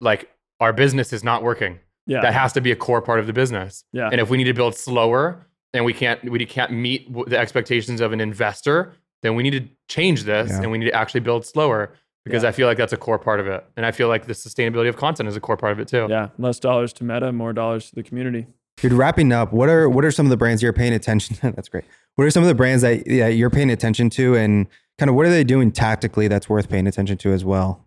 like 0.00 0.30
our 0.60 0.72
business 0.72 1.12
is 1.12 1.22
not 1.24 1.42
working. 1.42 1.78
yeah 2.06 2.20
That 2.22 2.34
has 2.34 2.52
to 2.54 2.60
be 2.60 2.70
a 2.72 2.76
core 2.76 3.02
part 3.02 3.20
of 3.20 3.26
the 3.26 3.32
business. 3.32 3.84
yeah 3.92 4.08
And 4.10 4.20
if 4.20 4.30
we 4.30 4.36
need 4.36 4.44
to 4.44 4.54
build 4.54 4.74
slower 4.74 5.46
and 5.74 5.84
we 5.84 5.92
can't 5.92 6.22
we 6.30 6.44
can't 6.46 6.72
meet 6.72 7.12
the 7.28 7.38
expectations 7.38 8.00
of 8.00 8.12
an 8.12 8.20
investor, 8.20 8.94
then 9.22 9.34
we 9.34 9.42
need 9.42 9.52
to 9.60 9.68
change 9.88 10.24
this 10.24 10.50
Yeah. 10.50 10.62
and 10.62 10.70
we 10.72 10.78
need 10.78 10.86
to 10.86 10.94
actually 10.94 11.20
build 11.20 11.44
slower 11.46 11.92
because 12.24 12.42
Yeah. 12.42 12.48
I 12.50 12.52
feel 12.52 12.66
like 12.66 12.76
that's 12.78 12.92
a 12.92 12.96
core 12.96 13.18
part 13.18 13.40
of 13.40 13.46
it. 13.46 13.64
And 13.76 13.86
I 13.86 13.92
feel 13.92 14.08
like 14.08 14.26
the 14.26 14.32
sustainability 14.34 14.88
of 14.88 14.96
content 14.96 15.28
is 15.28 15.36
a 15.36 15.40
core 15.40 15.56
part 15.56 15.72
of 15.72 15.78
it 15.80 15.88
too. 15.88 16.06
yeah 16.10 16.28
less 16.38 16.58
dollars 16.58 16.92
to 16.94 17.04
meta 17.04 17.32
more 17.32 17.52
dollars 17.52 17.88
to 17.90 17.94
the 17.94 18.02
community 18.02 18.46
Dude, 18.76 18.94
wrapping 18.94 19.30
up, 19.30 19.52
what 19.52 19.68
are 19.68 19.90
what 19.90 20.06
are 20.06 20.10
some 20.10 20.24
of 20.24 20.30
the 20.30 20.38
brands 20.38 20.62
you're 20.62 20.72
paying 20.72 20.94
attention 20.94 21.36
to? 21.36 21.50
That's 21.56 21.68
great. 21.68 21.84
What 22.16 22.24
are 22.26 22.30
some 22.30 22.42
of 22.42 22.48
the 22.48 22.54
brands 22.54 22.80
that 22.80 23.06
yeah, 23.06 23.28
you're 23.28 23.50
paying 23.50 23.68
attention 23.70 24.08
to 24.10 24.36
and 24.36 24.66
kind 24.98 25.10
of 25.10 25.14
what 25.16 25.26
are 25.26 25.30
they 25.30 25.44
doing 25.44 25.70
tactically 25.70 26.28
that's 26.28 26.48
worth 26.48 26.70
paying 26.70 26.86
attention 26.86 27.18
to 27.18 27.32
as 27.32 27.44
well? 27.44 27.84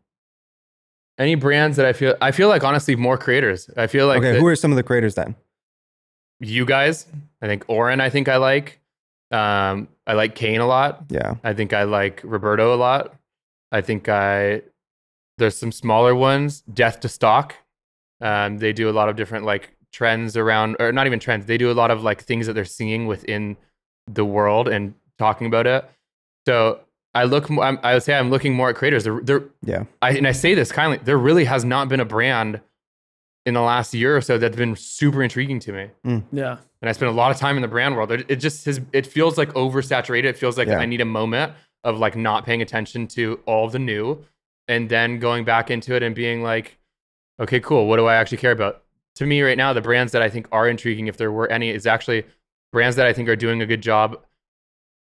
Any 1.24 1.36
brands 1.36 1.78
that 1.78 1.86
I 1.86 1.94
feel 1.94 2.16
I 2.22 2.32
feel 2.32 2.50
like 2.50 2.64
honestly 2.64 2.96
more 2.96 3.18
creators. 3.18 3.70
I 3.78 3.88
feel 3.88 4.08
like 4.08 4.20
okay, 4.20 4.38
who 4.38 4.46
are 4.46 4.56
some 4.56 4.72
of 4.72 4.76
the 4.76 4.84
creators 4.84 5.16
then? 5.16 5.36
you 6.40 6.66
guys, 6.66 7.08
I 7.42 7.48
think 7.48 7.64
Oren 7.68 8.02
I 8.02 8.10
think 8.10 8.28
I 8.28 8.38
like. 8.38 8.82
Um 9.32 9.88
I 10.06 10.14
like 10.14 10.36
Kane 10.36 10.60
a 10.60 10.68
lot. 10.68 11.06
Yeah. 11.10 11.36
I 11.44 11.54
think 11.54 11.72
I 11.72 11.84
like 11.84 12.20
Roberto 12.24 12.74
a 12.74 12.76
lot. 12.76 13.16
I 13.72 13.82
think 13.82 14.10
I 14.10 14.64
there's 15.38 15.58
some 15.58 15.72
smaller 15.72 16.14
ones. 16.14 16.62
Death 16.62 17.00
to 17.02 17.10
Stock. 17.10 17.56
Um, 18.22 18.60
they 18.60 18.74
do 18.74 18.90
a 18.90 18.92
lot 18.92 19.10
of 19.10 19.16
different 19.16 19.46
like 19.46 19.72
trends 19.92 20.38
around, 20.38 20.76
or 20.80 20.92
not 20.92 21.08
even 21.08 21.20
trends. 21.20 21.46
They 21.46 21.58
do 21.58 21.72
a 21.72 21.74
lot 21.74 21.92
of 21.92 22.04
like 22.04 22.22
things 22.22 22.48
that 22.48 22.54
they're 22.54 22.66
seeing 22.66 23.08
within 23.08 23.58
the 24.08 24.26
world 24.26 24.68
and 24.68 24.94
talking 25.18 25.48
about 25.48 25.68
it. 25.68 25.90
So 26.48 26.82
I 27.14 27.26
look. 27.26 27.50
mo- 27.50 27.62
I'm, 27.62 27.80
I 27.84 27.94
would 27.94 28.04
say 28.04 28.16
I'm 28.16 28.30
looking 28.30 28.54
more 28.54 28.70
at 28.70 28.76
creators. 28.76 29.04
There, 29.04 29.20
there. 29.22 29.44
Yeah. 29.62 29.84
I, 30.02 30.12
and 30.12 30.28
I 30.28 30.32
say 30.32 30.56
this 30.56 30.72
kindly. 30.72 31.00
There 31.04 31.18
really 31.18 31.46
has 31.46 31.64
not 31.64 31.90
been 31.90 32.00
a 32.00 32.06
brand 32.06 32.62
in 33.46 33.54
the 33.54 33.62
last 33.62 33.94
year 33.94 34.16
or 34.16 34.22
so 34.22 34.38
that's 34.38 34.56
been 34.56 34.76
super 34.76 35.22
intriguing 35.22 35.60
to 35.60 35.74
me 35.74 35.90
mm. 36.06 36.24
yeah 36.32 36.56
and 36.84 36.90
I 36.90 36.92
spend 36.92 37.10
a 37.10 37.14
lot 37.14 37.32
of 37.32 37.38
time 37.38 37.56
in 37.56 37.62
the 37.62 37.68
brand 37.70 37.96
world. 37.96 38.12
It, 38.12 38.26
it 38.28 38.36
just 38.38 38.66
has, 38.66 38.82
it 38.92 39.08
feels 39.08 39.38
like 39.38 39.54
oversaturated. 39.54 40.26
It 40.26 40.38
feels 40.38 40.58
like 40.58 40.68
Yeah. 40.68 40.80
I 40.80 40.86
need 40.86 41.00
a 41.00 41.06
moment 41.06 41.54
of 41.86 41.98
like 41.98 42.18
not 42.18 42.46
paying 42.46 42.62
attention 42.62 43.08
to 43.08 43.40
all 43.46 43.70
the 43.70 43.80
new 43.80 44.26
and 44.68 44.90
then 44.90 45.18
going 45.18 45.46
back 45.46 45.72
into 45.72 45.96
it 45.96 46.04
and 46.04 46.14
being 46.14 46.44
like, 46.44 46.78
okay, 47.40 47.62
cool. 47.62 47.88
What 47.88 47.98
do 47.98 48.06
I 48.06 48.16
actually 48.16 48.40
care 48.40 48.52
about? 48.52 48.84
To 49.16 49.26
me 49.26 49.42
right 49.42 49.58
now, 49.58 49.72
the 49.72 49.80
brands 49.80 50.12
that 50.12 50.22
I 50.22 50.30
think 50.30 50.46
are 50.52 50.68
intriguing, 50.68 51.08
if 51.08 51.16
there 51.16 51.32
were 51.32 51.50
any, 51.50 51.70
is 51.70 51.88
actually 51.88 52.26
brands 52.74 52.98
that 52.98 53.06
I 53.06 53.14
think 53.14 53.30
are 53.30 53.38
doing 53.38 53.62
a 53.62 53.66
good 53.66 53.82
job 53.82 54.22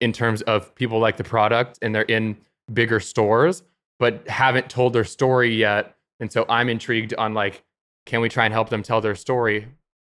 in 0.03 0.13
terms 0.13 0.43
of 0.43 0.75
people 0.75 0.99
like 0.99 1.17
the 1.17 1.25
product 1.25 1.79
and 1.81 1.95
they're 1.95 2.03
in 2.03 2.37
bigger 2.73 3.01
stores, 3.01 3.63
but 3.99 4.27
haven't 4.29 4.69
told 4.69 4.93
their 4.93 5.05
story 5.05 5.55
yet. 5.55 5.97
And 6.21 6.31
so 6.31 6.45
I'm 6.49 6.69
intrigued 6.69 7.15
on 7.15 7.35
like, 7.35 7.63
can 8.05 8.21
we 8.21 8.29
try 8.29 8.45
and 8.45 8.53
help 8.53 8.69
them 8.69 8.83
tell 8.83 9.01
their 9.01 9.15
story? 9.15 9.69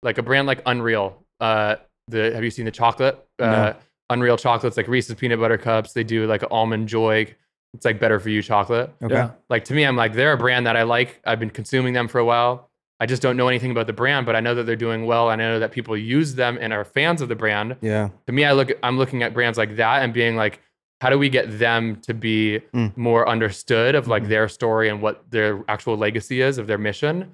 Like 0.03 0.19
a 0.19 0.23
brand 0.23 0.47
like 0.47 0.61
Unreal. 0.67 1.25
Uh, 1.41 1.77
the 2.09 2.33
have 2.35 2.45
you 2.45 2.51
seen 2.51 2.65
the 2.65 2.71
chocolate? 2.71 3.15
Uh, 3.39 3.45
No. 3.47 3.77
Unreal 4.11 4.37
chocolates 4.37 4.77
like 4.77 4.87
Reese's 4.87 5.15
peanut 5.17 5.41
butter 5.41 5.59
cups. 5.59 5.93
They 5.93 6.05
do 6.05 6.27
like 6.27 6.45
almond 6.51 6.89
joy 6.89 7.35
It's 7.75 7.85
like 7.85 7.99
better 7.99 8.21
for 8.21 8.29
you 8.29 8.43
chocolate. 8.43 8.93
Okay. 9.03 9.15
Yeah. 9.15 9.31
Like 9.49 9.65
to 9.65 9.75
me, 9.75 9.85
I'm 9.85 9.97
like 9.97 10.13
they're 10.15 10.33
a 10.33 10.37
brand 10.37 10.67
that 10.67 10.77
I 10.77 10.83
like. 10.85 11.21
I've 11.25 11.41
been 11.41 11.51
consuming 11.51 11.93
them 11.95 12.09
for 12.09 12.19
a 12.19 12.25
while. 12.25 12.66
I 13.01 13.07
just 13.07 13.21
don't 13.23 13.37
know 13.37 13.49
anything 13.49 13.71
about 13.71 13.87
the 13.87 13.93
brand, 13.93 14.25
but 14.27 14.35
I 14.37 14.41
know 14.41 14.55
that 14.55 14.65
they're 14.65 14.75
doing 14.77 15.05
well. 15.07 15.31
And 15.31 15.43
I 15.43 15.45
know 15.47 15.59
that 15.59 15.71
people 15.73 15.97
use 15.97 16.35
them 16.35 16.57
and 16.61 16.73
are 16.73 16.85
fans 16.85 17.21
of 17.21 17.29
the 17.29 17.37
brand. 17.37 17.77
Yeah. 17.83 18.09
To 18.27 18.33
me, 18.33 18.45
I 18.45 18.53
look 18.53 18.71
I'm 18.83 18.97
looking 18.99 19.23
at 19.23 19.35
brands 19.35 19.59
like 19.59 19.77
that 19.77 20.03
and 20.03 20.13
being 20.15 20.37
like, 20.37 20.61
how 21.03 21.11
do 21.11 21.19
we 21.19 21.29
get 21.29 21.59
them 21.59 21.97
to 22.03 22.15
be 22.15 22.61
Mm. 22.75 22.97
more 22.97 23.29
understood 23.29 23.95
of 23.95 24.09
like 24.09 24.23
Mhm. 24.25 24.29
their 24.29 24.49
story 24.49 24.89
and 24.89 25.03
what 25.03 25.31
their 25.31 25.63
actual 25.69 25.97
legacy 25.99 26.41
is 26.41 26.57
of 26.57 26.67
their 26.69 26.79
mission, 26.79 27.33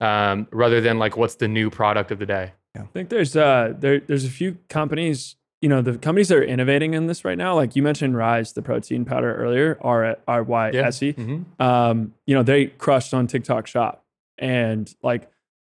um, 0.00 0.46
rather 0.52 0.80
than 0.80 0.98
like 1.00 1.16
what's 1.16 1.34
the 1.34 1.48
new 1.48 1.70
product 1.70 2.10
of 2.12 2.18
the 2.20 2.26
day. 2.26 2.52
Yeah. 2.76 2.82
I 2.82 2.86
think 2.86 3.08
there's 3.08 3.36
uh 3.36 3.74
there 3.78 3.98
there's 3.98 4.24
a 4.24 4.30
few 4.30 4.58
companies, 4.68 5.34
you 5.60 5.68
know, 5.68 5.82
the 5.82 5.98
companies 5.98 6.28
that 6.28 6.38
are 6.38 6.44
innovating 6.44 6.94
in 6.94 7.08
this 7.08 7.24
right 7.24 7.36
now. 7.36 7.56
Like 7.56 7.74
you 7.74 7.82
mentioned 7.82 8.14
RYSE, 8.14 8.54
the 8.54 8.62
protein 8.62 9.04
powder 9.04 9.34
earlier, 9.34 9.76
R 9.80 10.16
R 10.28 10.42
Y 10.44 10.70
S 10.70 11.02
E. 11.02 11.12
Mhm. 11.14 11.44
Um, 11.60 12.14
you 12.26 12.34
know, 12.36 12.44
they 12.44 12.66
crushed 12.66 13.12
on 13.12 13.26
TikTok 13.26 13.66
shop. 13.66 14.04
And 14.40 14.92
like 15.02 15.30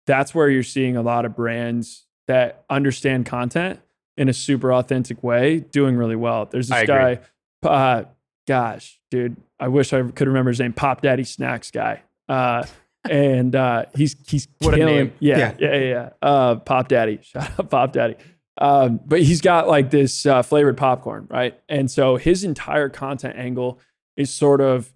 that's 0.07 0.33
where 0.33 0.49
you're 0.49 0.63
seeing 0.63 0.97
a 0.97 1.01
lot 1.03 1.25
of 1.25 1.35
brands 1.35 2.05
that 2.27 2.63
understand 2.69 3.25
content 3.27 3.79
in 4.17 4.29
a 4.29 4.33
super 4.33 4.73
authentic 4.73 5.21
way 5.23 5.59
doing 5.59 5.95
really 5.97 6.15
well. 6.15 6.45
There's 6.45 6.69
this 6.69 6.87
guy, 6.87 7.19
uh, 7.63 8.03
gosh, 8.47 8.99
dude, 9.11 9.35
I 9.59 9.67
wish 9.67 9.91
I 9.93 10.01
could 10.03 10.27
remember 10.27 10.49
his 10.51 10.59
name, 10.59 10.73
Pop 10.73 11.01
Daddy 11.01 11.23
Snacks 11.23 11.69
guy. 11.71 12.01
Uh, 12.29 12.63
and 13.09 13.53
uh, 13.55 13.85
he's 13.95 14.15
he's 14.27 14.47
What 14.59 14.73
a 14.73 14.77
killing- 14.77 14.95
name. 14.95 15.13
Yeah, 15.19 15.37
Yeah. 15.37 15.53
yeah, 15.59 15.75
yeah, 15.75 15.79
yeah. 15.89 16.09
Uh, 16.21 16.55
Pop 16.55 16.87
Daddy, 16.87 17.19
shout 17.23 17.59
out 17.59 17.69
Pop 17.69 17.91
Daddy. 17.91 18.15
Um, 18.57 18.99
but 19.05 19.21
he's 19.21 19.41
got 19.41 19.67
like 19.67 19.89
this 19.89 20.25
uh, 20.25 20.41
flavored 20.43 20.77
popcorn, 20.77 21.27
right? 21.29 21.59
And 21.67 21.89
so 21.91 22.15
his 22.17 22.43
entire 22.43 22.87
content 22.87 23.35
angle 23.37 23.79
is 24.15 24.31
sort 24.31 24.61
of 24.61 24.93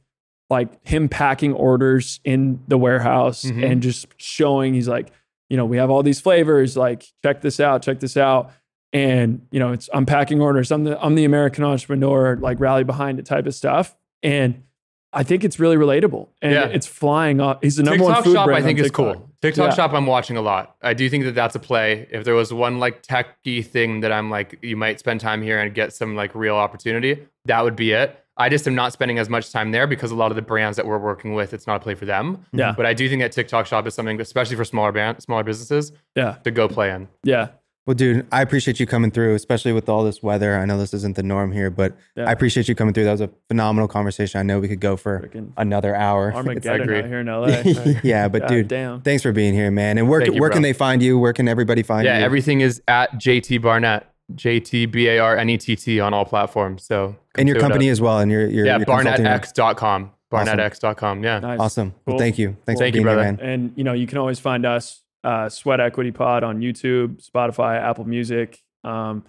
like 0.49 0.69
him 0.85 1.09
packing 1.09 1.53
orders 1.53 2.19
in 2.23 2.59
the 2.67 2.77
warehouse 2.77 3.43
Mhm. 3.43 3.69
and 3.71 3.81
just 3.81 4.07
showing 4.17 4.73
he's 4.73 4.87
like, 4.87 5.11
you 5.49 5.57
know, 5.57 5.65
we 5.65 5.77
have 5.77 5.89
all 5.89 6.03
these 6.03 6.19
flavors. 6.21 6.77
Like, 6.77 7.05
check 7.23 7.41
this 7.41 7.59
out, 7.59 7.81
check 7.81 7.99
this 7.99 8.15
out. 8.17 8.51
And 8.93 9.41
you 9.51 9.59
know, 9.59 9.73
it's 9.73 9.89
I'm 9.93 10.05
packing 10.05 10.39
orders. 10.41 10.71
I'm 10.71 10.85
the 10.85 11.01
I'm 11.03 11.15
the 11.15 11.25
American 11.25 11.63
entrepreneur, 11.63 12.37
like 12.37 12.59
rally 12.59 12.83
behind 12.85 13.19
it 13.19 13.25
type 13.25 13.45
of 13.45 13.53
stuff. 13.53 13.95
And 14.23 14.63
I 15.13 15.23
think 15.23 15.43
it's 15.43 15.59
really 15.59 15.77
relatable, 15.77 16.27
and 16.41 16.53
Yeah. 16.53 16.65
it's 16.67 16.85
flying 16.85 17.39
off. 17.39 17.59
He's 17.61 17.77
the 17.77 17.83
number 17.83 17.99
TikTok 17.99 18.15
one 18.15 18.23
food 18.23 18.33
shop, 18.35 18.45
brand 18.45 18.63
I 18.63 18.67
think, 18.67 18.79
is 18.79 18.91
cool. 18.91 19.29
TikTok 19.41 19.69
Yeah. 19.69 19.75
shop, 19.75 19.93
I'm 19.93 20.05
watching 20.05 20.35
a 20.37 20.41
lot. 20.41 20.75
I 20.81 20.93
do 20.93 21.09
think 21.09 21.23
that 21.25 21.33
that's 21.35 21.55
a 21.55 21.59
play. 21.59 22.07
If 22.11 22.23
there 22.23 22.35
was 22.35 22.53
one 22.53 22.79
like 22.79 23.01
techy 23.03 23.61
thing 23.61 24.01
that 24.01 24.11
I'm 24.11 24.29
like, 24.29 24.57
you 24.61 24.75
might 24.75 24.99
spend 24.99 25.19
time 25.21 25.41
here 25.41 25.59
and 25.59 25.73
get 25.73 25.93
some 25.93 26.15
like 26.15 26.33
real 26.35 26.55
opportunity, 26.55 27.19
that 27.45 27.63
would 27.63 27.75
be 27.75 27.91
it. 27.93 28.17
I 28.37 28.49
just 28.49 28.67
am 28.67 28.75
not 28.75 28.93
spending 28.93 29.17
as 29.19 29.29
much 29.29 29.51
time 29.51 29.71
there 29.71 29.87
because 29.87 30.11
a 30.11 30.15
lot 30.15 30.31
of 30.31 30.35
the 30.35 30.41
brands 30.41 30.77
that 30.77 30.85
we're 30.85 30.99
working 30.99 31.33
with, 31.33 31.53
it's 31.53 31.65
not 31.67 31.77
a 31.77 31.79
play 31.79 31.95
for 31.95 32.05
them. 32.05 32.45
Yeah. 32.53 32.73
But 32.77 32.85
I 32.85 32.93
do 32.93 33.09
think 33.09 33.21
that 33.21 33.31
TikTok 33.31 33.65
shop 33.65 33.87
is 33.87 33.93
something, 33.95 34.19
especially 34.21 34.55
for 34.55 34.63
smaller 34.65 34.91
band, 34.91 35.21
smaller 35.23 35.43
businesses, 35.43 35.91
Yeah, 36.15 36.35
to 36.43 36.51
go 36.51 36.67
play 36.67 36.91
in. 36.91 37.07
yeah, 37.23 37.47
Well, 37.87 37.93
dude, 37.95 38.27
I 38.33 38.41
appreciate 38.41 38.79
you 38.81 38.85
coming 38.85 39.11
through, 39.11 39.33
especially 39.35 39.71
with 39.71 39.87
all 39.87 40.03
this 40.03 40.21
weather. 40.21 40.57
I 40.57 40.65
know 40.65 40.77
this 40.77 40.93
isn't 40.93 41.15
the 41.15 41.23
norm 41.23 41.51
here, 41.53 41.69
but 41.71 41.95
Yeah. 42.17 42.25
I 42.29 42.31
appreciate 42.33 42.67
you 42.67 42.75
coming 42.75 42.93
through. 42.93 43.05
That 43.05 43.11
was 43.11 43.21
a 43.21 43.29
phenomenal 43.47 43.87
conversation. 43.87 44.39
I 44.39 44.43
know 44.43 44.59
we 44.59 44.67
could 44.67 44.81
go 44.81 44.97
for 44.97 45.21
Freaking 45.21 45.51
another 45.57 45.95
hour. 45.95 46.33
Armageddon 46.35 46.81
agree. 46.81 46.99
out 46.99 47.05
here 47.05 47.19
in 47.21 47.27
LA. 47.27 47.47
yeah, 48.03 48.27
but 48.27 48.41
God 48.41 48.47
dude, 48.49 48.67
damn. 48.67 49.01
thanks 49.01 49.23
for 49.23 49.31
being 49.31 49.53
here, 49.53 49.71
man. 49.71 49.97
And 49.97 50.09
where, 50.09 50.19
Thank 50.21 50.35
you, 50.35 50.41
where 50.41 50.49
can 50.49 50.61
they 50.63 50.73
find 50.73 51.01
you? 51.01 51.17
Where 51.17 51.31
can 51.33 51.47
everybody 51.47 51.81
find 51.81 52.03
Yeah, 52.05 52.15
you? 52.15 52.19
Yeah, 52.19 52.25
everything 52.25 52.59
is 52.61 52.81
at 52.89 53.13
JT 53.13 53.61
Barnett, 53.61 54.05
J 54.35 54.59
T 54.59 54.85
B 54.85 55.07
A 55.07 55.19
R 55.19 55.37
N 55.37 55.49
E 55.49 55.57
T 55.57 55.75
T 55.75 55.99
on 55.99 56.13
all 56.13 56.25
platforms. 56.25 56.83
So, 56.85 57.07
come 57.09 57.17
and 57.37 57.47
your 57.47 57.55
check 57.55 57.61
it 57.61 57.63
out. 57.63 57.67
company 57.69 57.89
as 57.89 58.01
well. 58.01 58.19
And 58.19 58.31
your, 58.31 58.47
your, 58.47 58.65
yeah, 58.65 58.77
your 58.77 58.85
consulting- 58.85 59.25
barnettx.com. 59.25 60.11
Awesome. 60.29 60.57
Barnettx.com. 60.57 61.23
Yeah. 61.23 61.39
Nice. 61.39 61.59
Awesome. 61.59 61.93
Well, 62.05 62.13
Cool. 62.13 62.19
thank 62.19 62.37
you. 62.37 62.47
Thanks 62.47 62.59
Cool. 62.65 62.73
for 62.75 62.79
Thank 62.79 62.95
you, 62.95 63.03
being 63.03 63.15
here, 63.15 63.23
man. 63.23 63.39
And 63.41 63.71
you 63.75 63.83
know, 63.85 63.93
you 63.93 64.07
can 64.07 64.17
always 64.17 64.39
find 64.39 64.65
us 64.65 65.01
uh, 65.23 65.47
Sweat 65.49 65.79
Equity 65.79 66.11
Pod 66.11 66.43
on 66.43 66.59
YouTube, 66.59 67.25
Spotify, 67.25 67.81
Apple 67.81 68.05
Music. 68.05 68.61
Um, 68.83 69.23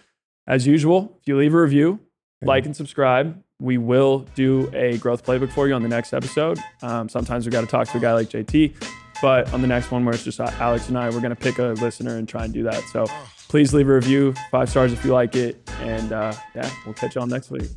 as 0.46 0.66
usual, 0.66 1.16
if 1.20 1.28
you 1.28 1.36
leave 1.36 1.54
a 1.54 1.60
review, 1.60 2.00
like 2.42 2.66
and 2.66 2.74
subscribe, 2.74 3.40
we 3.60 3.78
will 3.78 4.20
do 4.34 4.70
a 4.74 4.96
growth 4.98 5.24
playbook 5.24 5.50
for 5.52 5.68
you 5.68 5.74
on 5.74 5.82
the 5.82 5.88
next 5.88 6.12
episode. 6.12 6.58
Um, 6.82 7.08
sometimes 7.08 7.44
we 7.46 7.52
got 7.52 7.60
to 7.62 7.66
talk 7.66 7.88
to 7.88 7.98
a 7.98 8.00
guy 8.00 8.12
like 8.14 8.28
JT, 8.30 8.74
but 9.20 9.52
on 9.52 9.60
the 9.62 9.66
next 9.68 9.90
one 9.90 10.04
where 10.04 10.14
it's 10.14 10.24
just 10.24 10.38
Alex 10.40 10.88
and 10.88 10.96
I, 10.98 11.10
we're 11.10 11.20
going 11.20 11.30
to 11.30 11.36
pick 11.36 11.58
a 11.58 11.74
listener 11.80 12.16
and 12.16 12.28
try 12.28 12.44
and 12.44 12.54
do 12.54 12.62
that. 12.64 12.82
So 12.92 13.06
please 13.48 13.72
leave 13.74 13.88
a 13.88 13.94
review, 13.94 14.34
five 14.50 14.68
stars 14.68 14.92
if 14.92 15.04
you 15.04 15.12
like 15.12 15.34
it, 15.34 15.56
and 15.80 16.12
uh, 16.12 16.32
yeah, 16.54 16.70
we'll 16.84 16.94
catch 16.94 17.14
you 17.14 17.20
all 17.20 17.26
next 17.26 17.50
week. 17.50 17.68